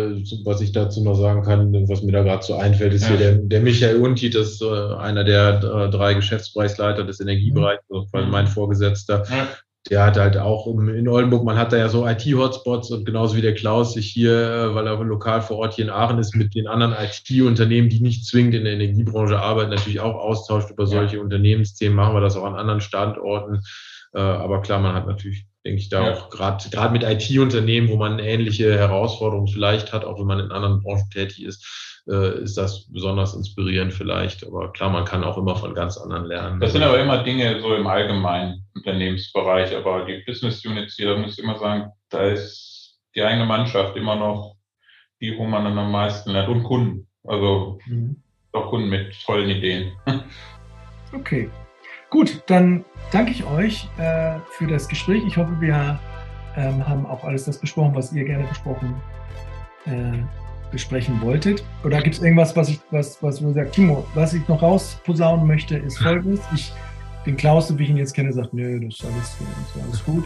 was 0.44 0.60
ich 0.60 0.72
dazu 0.72 1.02
noch 1.02 1.14
sagen 1.14 1.42
kann, 1.42 1.72
was 1.88 2.02
mir 2.02 2.12
da 2.12 2.22
gerade 2.22 2.42
so 2.42 2.54
einfällt, 2.54 2.92
ist 2.92 3.02
ja. 3.02 3.08
hier 3.10 3.18
der, 3.18 3.32
der 3.36 3.60
Michael 3.60 3.96
Unti, 3.96 4.30
das 4.30 4.52
ist 4.52 4.62
äh, 4.62 4.94
einer 4.96 5.24
der 5.24 5.58
äh, 5.62 5.90
drei 5.90 6.14
Geschäftsbereichsleiter 6.14 7.04
des 7.04 7.20
Energiebereichs, 7.20 7.82
mhm. 7.88 8.04
also 8.12 8.28
mein 8.28 8.46
Vorgesetzter. 8.46 9.24
Ja. 9.30 9.48
Der 9.90 10.02
hat 10.02 10.16
halt 10.16 10.38
auch 10.38 10.66
in 10.66 11.08
Oldenburg, 11.08 11.44
man 11.44 11.58
hat 11.58 11.70
da 11.70 11.76
ja 11.76 11.90
so 11.90 12.08
IT-Hotspots 12.08 12.90
und 12.90 13.04
genauso 13.04 13.36
wie 13.36 13.42
der 13.42 13.54
Klaus 13.54 13.92
sich 13.92 14.06
hier, 14.06 14.32
äh, 14.32 14.74
weil 14.74 14.86
er 14.86 15.02
lokal 15.04 15.42
vor 15.42 15.58
Ort 15.58 15.74
hier 15.74 15.84
in 15.84 15.90
Aachen 15.90 16.18
ist, 16.18 16.34
mit 16.34 16.54
den 16.54 16.66
anderen 16.66 16.94
IT-Unternehmen, 16.94 17.90
die 17.90 18.00
nicht 18.00 18.26
zwingend 18.26 18.54
in 18.54 18.64
der 18.64 18.74
Energiebranche 18.74 19.38
arbeiten, 19.38 19.70
natürlich 19.70 20.00
auch 20.00 20.14
austauscht 20.14 20.70
über 20.70 20.86
solche 20.86 21.16
ja. 21.16 21.22
Unternehmensthemen, 21.22 21.96
machen 21.96 22.14
wir 22.14 22.20
das 22.20 22.36
auch 22.36 22.44
an 22.44 22.54
anderen 22.56 22.80
Standorten. 22.80 23.60
Aber 24.12 24.62
klar, 24.62 24.78
man 24.78 24.94
hat 24.94 25.08
natürlich 25.08 25.44
denke 25.64 25.80
ich, 25.80 25.88
da 25.88 26.04
ja. 26.04 26.14
auch 26.14 26.30
gerade 26.30 26.68
gerade 26.68 26.92
mit 26.92 27.02
IT-Unternehmen, 27.02 27.88
wo 27.88 27.96
man 27.96 28.18
ähnliche 28.18 28.76
Herausforderungen 28.76 29.48
vielleicht 29.48 29.92
hat, 29.92 30.04
auch 30.04 30.18
wenn 30.18 30.26
man 30.26 30.40
in 30.40 30.52
anderen 30.52 30.82
Branchen 30.82 31.08
tätig 31.10 31.42
ist, 31.42 32.02
äh, 32.06 32.42
ist 32.42 32.56
das 32.56 32.90
besonders 32.92 33.34
inspirierend 33.34 33.94
vielleicht. 33.94 34.46
Aber 34.46 34.72
klar, 34.72 34.90
man 34.90 35.04
kann 35.04 35.24
auch 35.24 35.38
immer 35.38 35.56
von 35.56 35.74
ganz 35.74 35.96
anderen 35.96 36.26
lernen. 36.26 36.60
Das 36.60 36.72
sind 36.72 36.82
aber 36.82 37.00
immer 37.00 37.22
Dinge 37.22 37.60
so 37.60 37.74
im 37.74 37.86
allgemeinen 37.86 38.66
Unternehmensbereich. 38.74 39.74
Aber 39.74 40.04
die 40.04 40.22
Business 40.26 40.64
Units 40.64 40.96
hier, 40.96 41.14
da 41.14 41.18
muss 41.18 41.38
ich 41.38 41.44
immer 41.44 41.58
sagen, 41.58 41.90
da 42.10 42.24
ist 42.24 42.98
die 43.14 43.22
eigene 43.22 43.46
Mannschaft 43.46 43.96
immer 43.96 44.16
noch 44.16 44.56
die, 45.20 45.36
wo 45.38 45.44
man 45.44 45.64
dann 45.64 45.78
am 45.78 45.92
meisten 45.92 46.30
lernt. 46.30 46.48
Und 46.48 46.64
Kunden. 46.64 47.08
Also 47.26 47.78
mhm. 47.86 48.22
auch 48.52 48.68
Kunden 48.68 48.90
mit 48.90 49.14
tollen 49.24 49.48
Ideen. 49.48 49.92
Okay. 51.12 51.48
Gut, 52.14 52.42
dann 52.46 52.86
danke 53.10 53.32
ich 53.32 53.44
euch 53.44 53.88
äh, 53.98 54.38
für 54.52 54.68
das 54.68 54.86
Gespräch. 54.86 55.24
Ich 55.26 55.36
hoffe, 55.36 55.50
wir 55.58 55.98
ähm, 56.56 56.86
haben 56.86 57.04
auch 57.06 57.24
alles 57.24 57.46
das 57.46 57.58
besprochen, 57.58 57.92
was 57.96 58.12
ihr 58.12 58.24
gerne 58.24 58.44
besprochen 58.44 58.94
äh, 59.86 60.18
besprechen 60.70 61.20
wolltet. 61.20 61.64
Oder 61.82 62.00
gibt 62.00 62.14
es 62.14 62.22
irgendwas, 62.22 62.54
was 62.54 62.68
ich, 62.68 62.78
was, 62.92 63.20
was 63.20 63.40
du 63.40 63.52
sagst, 63.52 63.74
Timo, 63.74 64.06
was 64.14 64.32
ich 64.32 64.46
noch 64.46 64.62
rausposaunen 64.62 65.44
möchte, 65.44 65.76
ist 65.76 65.98
folgendes. 65.98 66.38
Ich, 66.54 66.72
den 67.26 67.36
Klaus, 67.36 67.66
so 67.66 67.76
wie 67.80 67.82
ich 67.82 67.90
ihn 67.90 67.96
jetzt 67.96 68.14
kenne, 68.14 68.32
sagt, 68.32 68.54
nö, 68.54 68.78
das 68.78 68.94
ist 68.94 69.04
alles, 69.04 69.36
das 69.74 69.74
ist 69.74 69.82
alles 69.84 70.04
gut. 70.04 70.24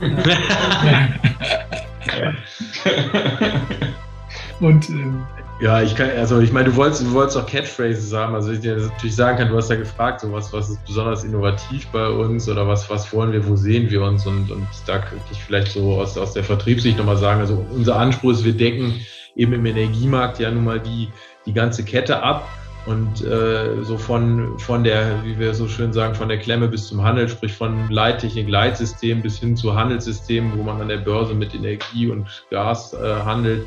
Und 4.60 4.88
ähm, 4.90 5.26
ja, 5.58 5.80
ich 5.80 5.96
kann, 5.96 6.10
also 6.10 6.40
ich 6.40 6.52
meine, 6.52 6.68
du 6.68 6.76
wolltest, 6.76 7.02
du 7.02 7.12
wolltest 7.12 7.38
auch 7.38 7.46
Catchphrases 7.46 8.12
haben. 8.12 8.34
Also 8.34 8.52
ich 8.52 8.60
dir 8.60 8.76
natürlich 8.76 9.16
sagen 9.16 9.38
kann, 9.38 9.48
du 9.48 9.56
hast 9.56 9.70
ja 9.70 9.76
gefragt, 9.76 10.20
so 10.20 10.30
was, 10.30 10.52
was 10.52 10.68
ist 10.68 10.84
besonders 10.84 11.24
innovativ 11.24 11.86
bei 11.88 12.08
uns 12.08 12.46
oder 12.46 12.68
was, 12.68 12.90
was 12.90 13.10
wollen 13.14 13.32
wir, 13.32 13.46
wo 13.46 13.56
sehen 13.56 13.90
wir 13.90 14.02
uns? 14.02 14.26
Und, 14.26 14.50
und 14.50 14.66
da 14.86 14.98
könnte 14.98 15.24
ich 15.32 15.42
vielleicht 15.42 15.68
so 15.68 15.98
aus, 15.98 16.18
aus 16.18 16.34
der 16.34 16.44
Vertriebssicht 16.44 16.98
nochmal 16.98 17.16
sagen, 17.16 17.40
also 17.40 17.64
unser 17.70 17.96
Anspruch 17.96 18.32
ist, 18.32 18.44
wir 18.44 18.52
decken 18.52 19.00
eben 19.34 19.54
im 19.54 19.64
Energiemarkt 19.64 20.38
ja 20.40 20.50
nun 20.50 20.64
mal 20.64 20.80
die, 20.80 21.08
die 21.46 21.54
ganze 21.54 21.84
Kette 21.84 22.22
ab. 22.22 22.46
Und 22.84 23.24
äh, 23.24 23.82
so 23.82 23.98
von, 23.98 24.56
von 24.60 24.84
der, 24.84 25.24
wie 25.24 25.36
wir 25.40 25.54
so 25.54 25.66
schön 25.66 25.92
sagen, 25.92 26.14
von 26.14 26.28
der 26.28 26.38
Klemme 26.38 26.68
bis 26.68 26.86
zum 26.86 27.02
Handel, 27.02 27.28
sprich 27.28 27.52
von 27.52 27.90
Leittechnik, 27.90 28.48
Leitsystem 28.48 29.22
bis 29.22 29.40
hin 29.40 29.56
zu 29.56 29.74
Handelssystemen, 29.74 30.56
wo 30.56 30.62
man 30.62 30.80
an 30.80 30.88
der 30.88 30.98
Börse 30.98 31.34
mit 31.34 31.52
Energie 31.52 32.08
und 32.08 32.26
Gas 32.50 32.92
äh, 32.92 33.14
handelt 33.24 33.66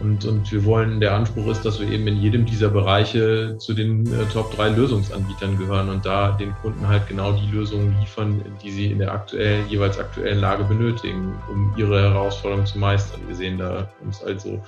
und, 0.00 0.24
und 0.24 0.50
wir 0.50 0.64
wollen, 0.64 0.98
der 0.98 1.14
Anspruch 1.14 1.46
ist, 1.48 1.62
dass 1.64 1.78
wir 1.78 1.90
eben 1.90 2.06
in 2.06 2.16
jedem 2.16 2.46
dieser 2.46 2.70
Bereiche 2.70 3.56
zu 3.58 3.74
den 3.74 4.06
äh, 4.06 4.24
Top 4.32 4.54
3 4.56 4.70
Lösungsanbietern 4.70 5.58
gehören 5.58 5.90
und 5.90 6.06
da 6.06 6.32
den 6.32 6.54
Kunden 6.62 6.88
halt 6.88 7.06
genau 7.06 7.32
die 7.32 7.50
Lösungen 7.50 7.94
liefern, 8.00 8.42
die 8.62 8.70
sie 8.70 8.86
in 8.86 8.98
der 8.98 9.12
aktuellen, 9.12 9.68
jeweils 9.68 9.98
aktuellen 9.98 10.40
Lage 10.40 10.64
benötigen, 10.64 11.34
um 11.50 11.74
ihre 11.76 12.00
Herausforderungen 12.00 12.66
zu 12.66 12.78
meistern. 12.78 13.20
Wir 13.26 13.36
sehen 13.36 13.58
da 13.58 13.90
uns 14.02 14.22
also 14.22 14.62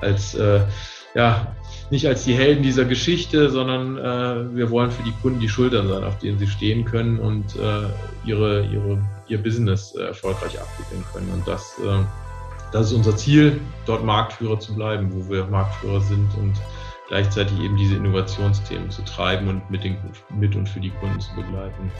als, 0.00 0.34
äh, 0.34 0.60
ja, 1.14 1.56
nicht 1.90 2.06
als 2.06 2.24
die 2.24 2.34
Helden 2.34 2.62
dieser 2.62 2.84
Geschichte, 2.84 3.50
sondern 3.50 3.98
äh, 3.98 4.56
wir 4.56 4.70
wollen 4.70 4.92
für 4.92 5.02
die 5.02 5.14
Kunden 5.22 5.40
die 5.40 5.48
Schultern 5.48 5.88
sein, 5.88 6.04
auf 6.04 6.18
denen 6.18 6.38
sie 6.38 6.46
stehen 6.46 6.84
können 6.84 7.18
und 7.18 7.56
äh, 7.56 8.28
ihre, 8.28 8.64
ihre, 8.66 8.98
ihr 9.26 9.42
Business 9.42 9.94
äh, 9.96 10.02
erfolgreich 10.02 10.60
abwickeln 10.60 11.04
können. 11.12 11.30
Und 11.32 11.48
das 11.48 11.78
äh, 11.78 12.04
das 12.72 12.86
ist 12.86 12.92
unser 12.92 13.16
Ziel, 13.16 13.60
dort 13.86 14.04
Marktführer 14.04 14.58
zu 14.60 14.74
bleiben, 14.74 15.10
wo 15.12 15.30
wir 15.30 15.44
Marktführer 15.46 16.00
sind 16.00 16.28
und 16.36 16.54
gleichzeitig 17.08 17.58
eben 17.60 17.76
diese 17.76 17.96
Innovationsthemen 17.96 18.90
zu 18.90 19.02
treiben 19.02 19.48
und 19.48 19.70
mit, 19.70 19.82
den, 19.82 19.96
mit 20.38 20.54
und 20.54 20.68
für 20.68 20.80
die 20.80 20.90
Kunden 20.90 21.18
zu 21.20 21.34
begleiten. 21.34 21.90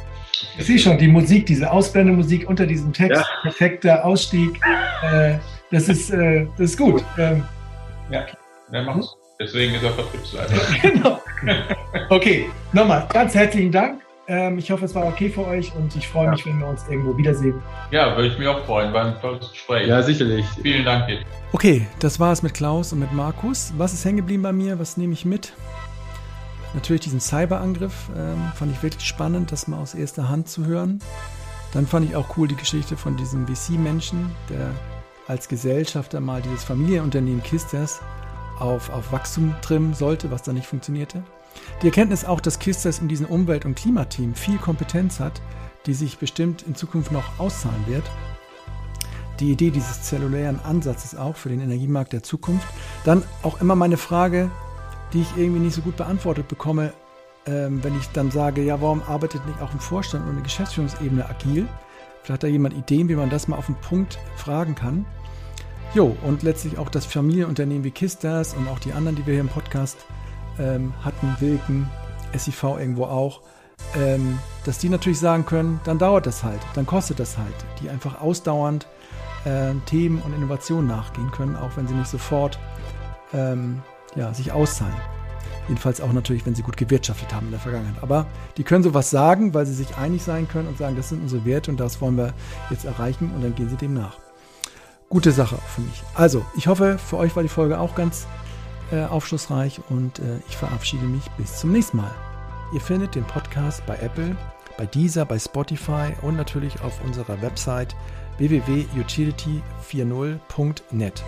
Ich 0.59 0.67
sehe 0.67 0.79
schon, 0.79 0.99
die 0.99 1.09
Musik, 1.09 1.47
diese 1.47 1.71
Ausblendemusik 1.71 2.49
unter 2.49 2.67
diesem 2.67 2.93
Text, 2.93 3.23
ja. 3.23 3.27
perfekter 3.43 4.05
Ausstieg, 4.05 4.61
äh, 5.03 5.39
das, 5.71 5.89
ist, 5.89 6.11
äh, 6.11 6.47
das 6.59 6.71
ist 6.71 6.79
gut. 6.79 7.03
Ähm, 7.17 7.43
ja, 8.11 8.27
der 8.71 8.83
macht's. 8.83 9.15
Deswegen 9.41 9.75
ist 9.75 9.85
er 9.85 9.93
Vertriebsleiter. 9.93 10.55
genau. 10.83 11.23
Okay, 12.11 12.51
nochmal 12.73 13.07
ganz 13.11 13.35
herzlichen 13.35 13.71
Dank. 13.71 14.03
Ähm, 14.31 14.59
ich 14.59 14.71
hoffe, 14.71 14.85
es 14.85 14.95
war 14.95 15.07
okay 15.07 15.31
für 15.31 15.47
euch 15.47 15.75
und 15.75 15.97
ich 15.97 16.07
freue 16.07 16.31
mich, 16.31 16.45
wenn 16.45 16.59
wir 16.59 16.67
uns 16.67 16.87
irgendwo 16.87 17.17
wiedersehen. 17.17 17.63
Ja, 17.91 18.15
würde 18.15 18.29
ich 18.29 18.39
mich 18.39 18.47
auch 18.47 18.63
freuen. 18.67 18.93
War 18.93 19.07
ein 19.07 19.21
tolles 19.23 19.51
Gespräch. 19.51 19.89
Ja, 19.89 20.03
sicherlich. 20.03 20.45
Vielen 20.61 20.85
Dank 20.85 21.07
dir. 21.07 21.21
Okay, 21.53 21.87
das 21.99 22.21
war 22.21 22.31
es 22.31 22.43
mit 22.43 22.53
Klaus 22.53 22.93
und 22.93 22.99
mit 22.99 23.11
Markus. 23.13 23.73
Was 23.79 23.95
ist 23.95 24.05
hängen 24.05 24.19
geblieben 24.19 24.43
bei 24.43 24.53
mir? 24.53 24.79
Was 24.79 24.99
nehme 24.99 25.15
ich 25.15 25.25
mit? 25.25 25.55
Natürlich 26.75 27.01
diesen 27.01 27.21
Cyberangriff 27.21 28.11
ähm, 28.15 28.53
fand 28.55 28.71
ich 28.71 28.83
wirklich 28.83 29.07
spannend, 29.07 29.51
das 29.51 29.67
mal 29.67 29.79
aus 29.79 29.95
erster 29.95 30.29
Hand 30.29 30.49
zu 30.49 30.67
hören. 30.67 30.99
Dann 31.73 31.87
fand 31.87 32.07
ich 32.07 32.15
auch 32.15 32.37
cool 32.37 32.49
die 32.49 32.57
Geschichte 32.57 32.99
von 32.99 33.17
diesem 33.17 33.47
VC-Menschen, 33.47 34.31
der 34.51 34.71
als 35.27 35.49
Gesellschafter 35.49 36.21
mal 36.21 36.43
dieses 36.43 36.65
Familienunternehmen 36.65 37.43
Kisters 37.43 38.03
auf, 38.59 38.91
auf 38.91 39.11
Wachstum 39.11 39.55
trimmen 39.63 39.95
sollte, 39.95 40.31
was 40.31 40.43
dann 40.43 40.57
nicht 40.57 40.67
funktionierte. 40.67 41.23
Die 41.83 41.87
Erkenntnis 41.87 42.25
auch, 42.25 42.41
dass 42.41 42.59
Kisters 42.59 42.99
in 42.99 43.09
diesem 43.09 43.27
Umwelt- 43.27 43.65
und 43.65 43.75
Klimateam 43.75 44.35
viel 44.35 44.59
Kompetenz 44.59 45.21
hat, 45.21 45.41
die 45.87 45.95
sich 45.95 46.19
bestimmt 46.19 46.63
in 46.63 46.75
Zukunft 46.75 47.13
noch 47.13 47.39
auszahlen 47.39 47.87
wird. 47.87 48.05
Die 49.41 49.53
Idee 49.53 49.71
dieses 49.71 50.03
zellulären 50.03 50.59
Ansatzes 50.61 51.15
auch 51.15 51.37
für 51.37 51.49
den 51.49 51.61
Energiemarkt 51.61 52.13
der 52.13 52.23
Zukunft. 52.23 52.67
Dann 53.05 53.23
auch 53.43 53.61
immer 53.61 53.77
meine 53.77 53.97
Frage, 53.97 54.51
die 55.13 55.23
ich 55.23 55.37
irgendwie 55.37 55.61
nicht 55.61 55.75
so 55.75 55.83
gut 55.83 55.97
beantwortet 55.97 56.49
bekomme, 56.49 56.93
ähm, 57.47 57.83
wenn 57.83 57.97
ich 57.97 58.09
dann 58.09 58.31
sage, 58.31 58.63
ja, 58.63 58.81
warum 58.81 59.03
arbeitet 59.03 59.47
nicht 59.47 59.61
auch 59.63 59.73
im 59.73 59.81
Vorstand 59.81 60.25
und 60.25 60.31
in 60.31 60.37
der 60.37 60.45
Geschäftsführungsebene 60.45 61.29
agil? 61.29 61.67
Vielleicht 62.23 62.43
hat 62.43 62.43
da 62.43 62.49
jemand 62.49 62.75
Ideen, 62.75 63.09
wie 63.09 63.15
man 63.15 63.31
das 63.31 63.49
mal 63.49 63.57
auf 63.57 63.67
den 63.67 63.77
Punkt 63.77 64.19
fragen 64.37 64.75
kann. 64.75 65.07
Jo, 65.95 66.15
und 66.25 66.43
letztlich 66.43 66.77
auch 66.77 66.91
das 66.91 67.07
Familienunternehmen 67.07 67.85
wie 67.85 67.91
Kisters 67.91 68.55
und 68.55 68.69
auch 68.69 68.79
die 68.79 68.93
anderen, 68.93 69.17
die 69.17 69.25
wir 69.25 69.33
hier 69.33 69.41
im 69.41 69.49
Podcast 69.49 69.97
ähm, 70.59 70.93
hatten, 71.05 71.37
Wilken, 71.41 71.89
SIV 72.37 72.63
irgendwo 72.79 73.05
auch, 73.05 73.41
ähm, 73.97 74.39
dass 74.65 74.79
die 74.79 74.89
natürlich 74.89 75.19
sagen 75.19 75.47
können, 75.47 75.81
dann 75.85 75.99
dauert 75.99 76.27
das 76.27 76.45
halt, 76.45 76.61
dann 76.75 76.87
kostet 76.87 77.21
das 77.21 77.39
halt. 77.39 77.55
Die 77.81 77.89
einfach 77.89 78.21
ausdauernd 78.21 78.87
äh, 79.45 79.73
Themen 79.87 80.21
und 80.23 80.35
Innovationen 80.35 80.87
nachgehen 80.87 81.31
können, 81.31 81.57
auch 81.57 81.77
wenn 81.77 81.87
sie 81.87 81.95
nicht 81.95 82.11
sofort 82.11 82.59
ähm, 83.33 83.83
ja, 84.15 84.33
sich 84.35 84.53
auszahlen. 84.53 84.95
Jedenfalls 85.69 86.01
auch 86.01 86.13
natürlich, 86.13 86.47
wenn 86.47 86.55
sie 86.55 86.63
gut 86.63 86.79
gewirtschaftet 86.79 87.35
haben 87.35 87.47
in 87.47 87.51
der 87.53 87.61
Vergangenheit. 87.61 88.03
Aber 88.03 88.27
die 88.57 88.65
können 88.65 88.83
sowas 88.83 89.11
sagen, 89.11 89.53
weil 89.53 89.67
sie 89.67 89.75
sich 89.75 89.97
einig 89.97 90.23
sein 90.23 90.49
können 90.49 90.67
und 90.67 90.79
sagen, 90.79 90.97
das 90.97 91.11
sind 91.11 91.21
unsere 91.21 91.45
Werte 91.45 91.71
und 91.71 91.79
das 91.79 92.01
wollen 92.01 92.17
wir 92.17 92.33
jetzt 92.71 92.87
erreichen 92.87 93.31
und 93.35 93.43
dann 93.43 93.55
gehen 93.55 93.69
sie 93.69 93.77
dem 93.77 93.93
nach. 93.93 94.17
Gute 95.11 95.31
Sache 95.31 95.57
für 95.75 95.83
mich. 95.83 96.03
Also, 96.15 96.45
ich 96.57 96.67
hoffe, 96.69 96.99
für 96.99 97.17
euch 97.19 97.37
war 97.37 97.43
die 97.43 97.49
Folge 97.49 97.79
auch 97.79 97.95
ganz 97.95 98.27
äh, 98.91 99.05
aufschlussreich 99.05 99.81
und 99.89 100.19
äh, 100.19 100.39
ich 100.49 100.57
verabschiede 100.57 101.07
mich 101.07 101.31
bis 101.33 101.59
zum 101.59 101.73
nächsten 101.73 101.99
Mal. 101.99 102.15
Ihr 102.73 102.81
findet 102.81 103.15
den 103.15 103.25
Podcast 103.25 103.85
bei 103.87 103.97
Apple, 103.97 104.35
bei 104.77 104.87
Deezer, 104.87 105.25
bei 105.25 105.39
Spotify 105.39 106.13
und 106.23 106.37
natürlich 106.37 106.81
auf 106.83 107.01
unserer 107.05 107.41
Website 107.43 107.95
www.utility40.net. 108.39 111.25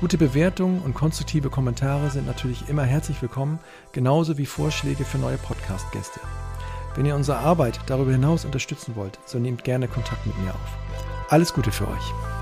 Gute 0.00 0.18
Bewertungen 0.18 0.82
und 0.82 0.94
konstruktive 0.94 1.48
Kommentare 1.48 2.10
sind 2.10 2.26
natürlich 2.26 2.68
immer 2.68 2.82
herzlich 2.82 3.22
willkommen, 3.22 3.60
genauso 3.92 4.36
wie 4.36 4.46
Vorschläge 4.46 5.04
für 5.04 5.18
neue 5.18 5.38
Podcast-Gäste. 5.38 6.18
Wenn 6.96 7.06
ihr 7.06 7.14
unsere 7.14 7.38
Arbeit 7.38 7.78
darüber 7.86 8.10
hinaus 8.10 8.44
unterstützen 8.44 8.96
wollt, 8.96 9.20
so 9.24 9.38
nehmt 9.38 9.62
gerne 9.64 9.88
Kontakt 9.88 10.26
mit 10.26 10.36
mir 10.40 10.50
auf. 10.50 10.76
Alles 11.28 11.54
Gute 11.54 11.70
für 11.70 11.86
euch. 11.86 12.41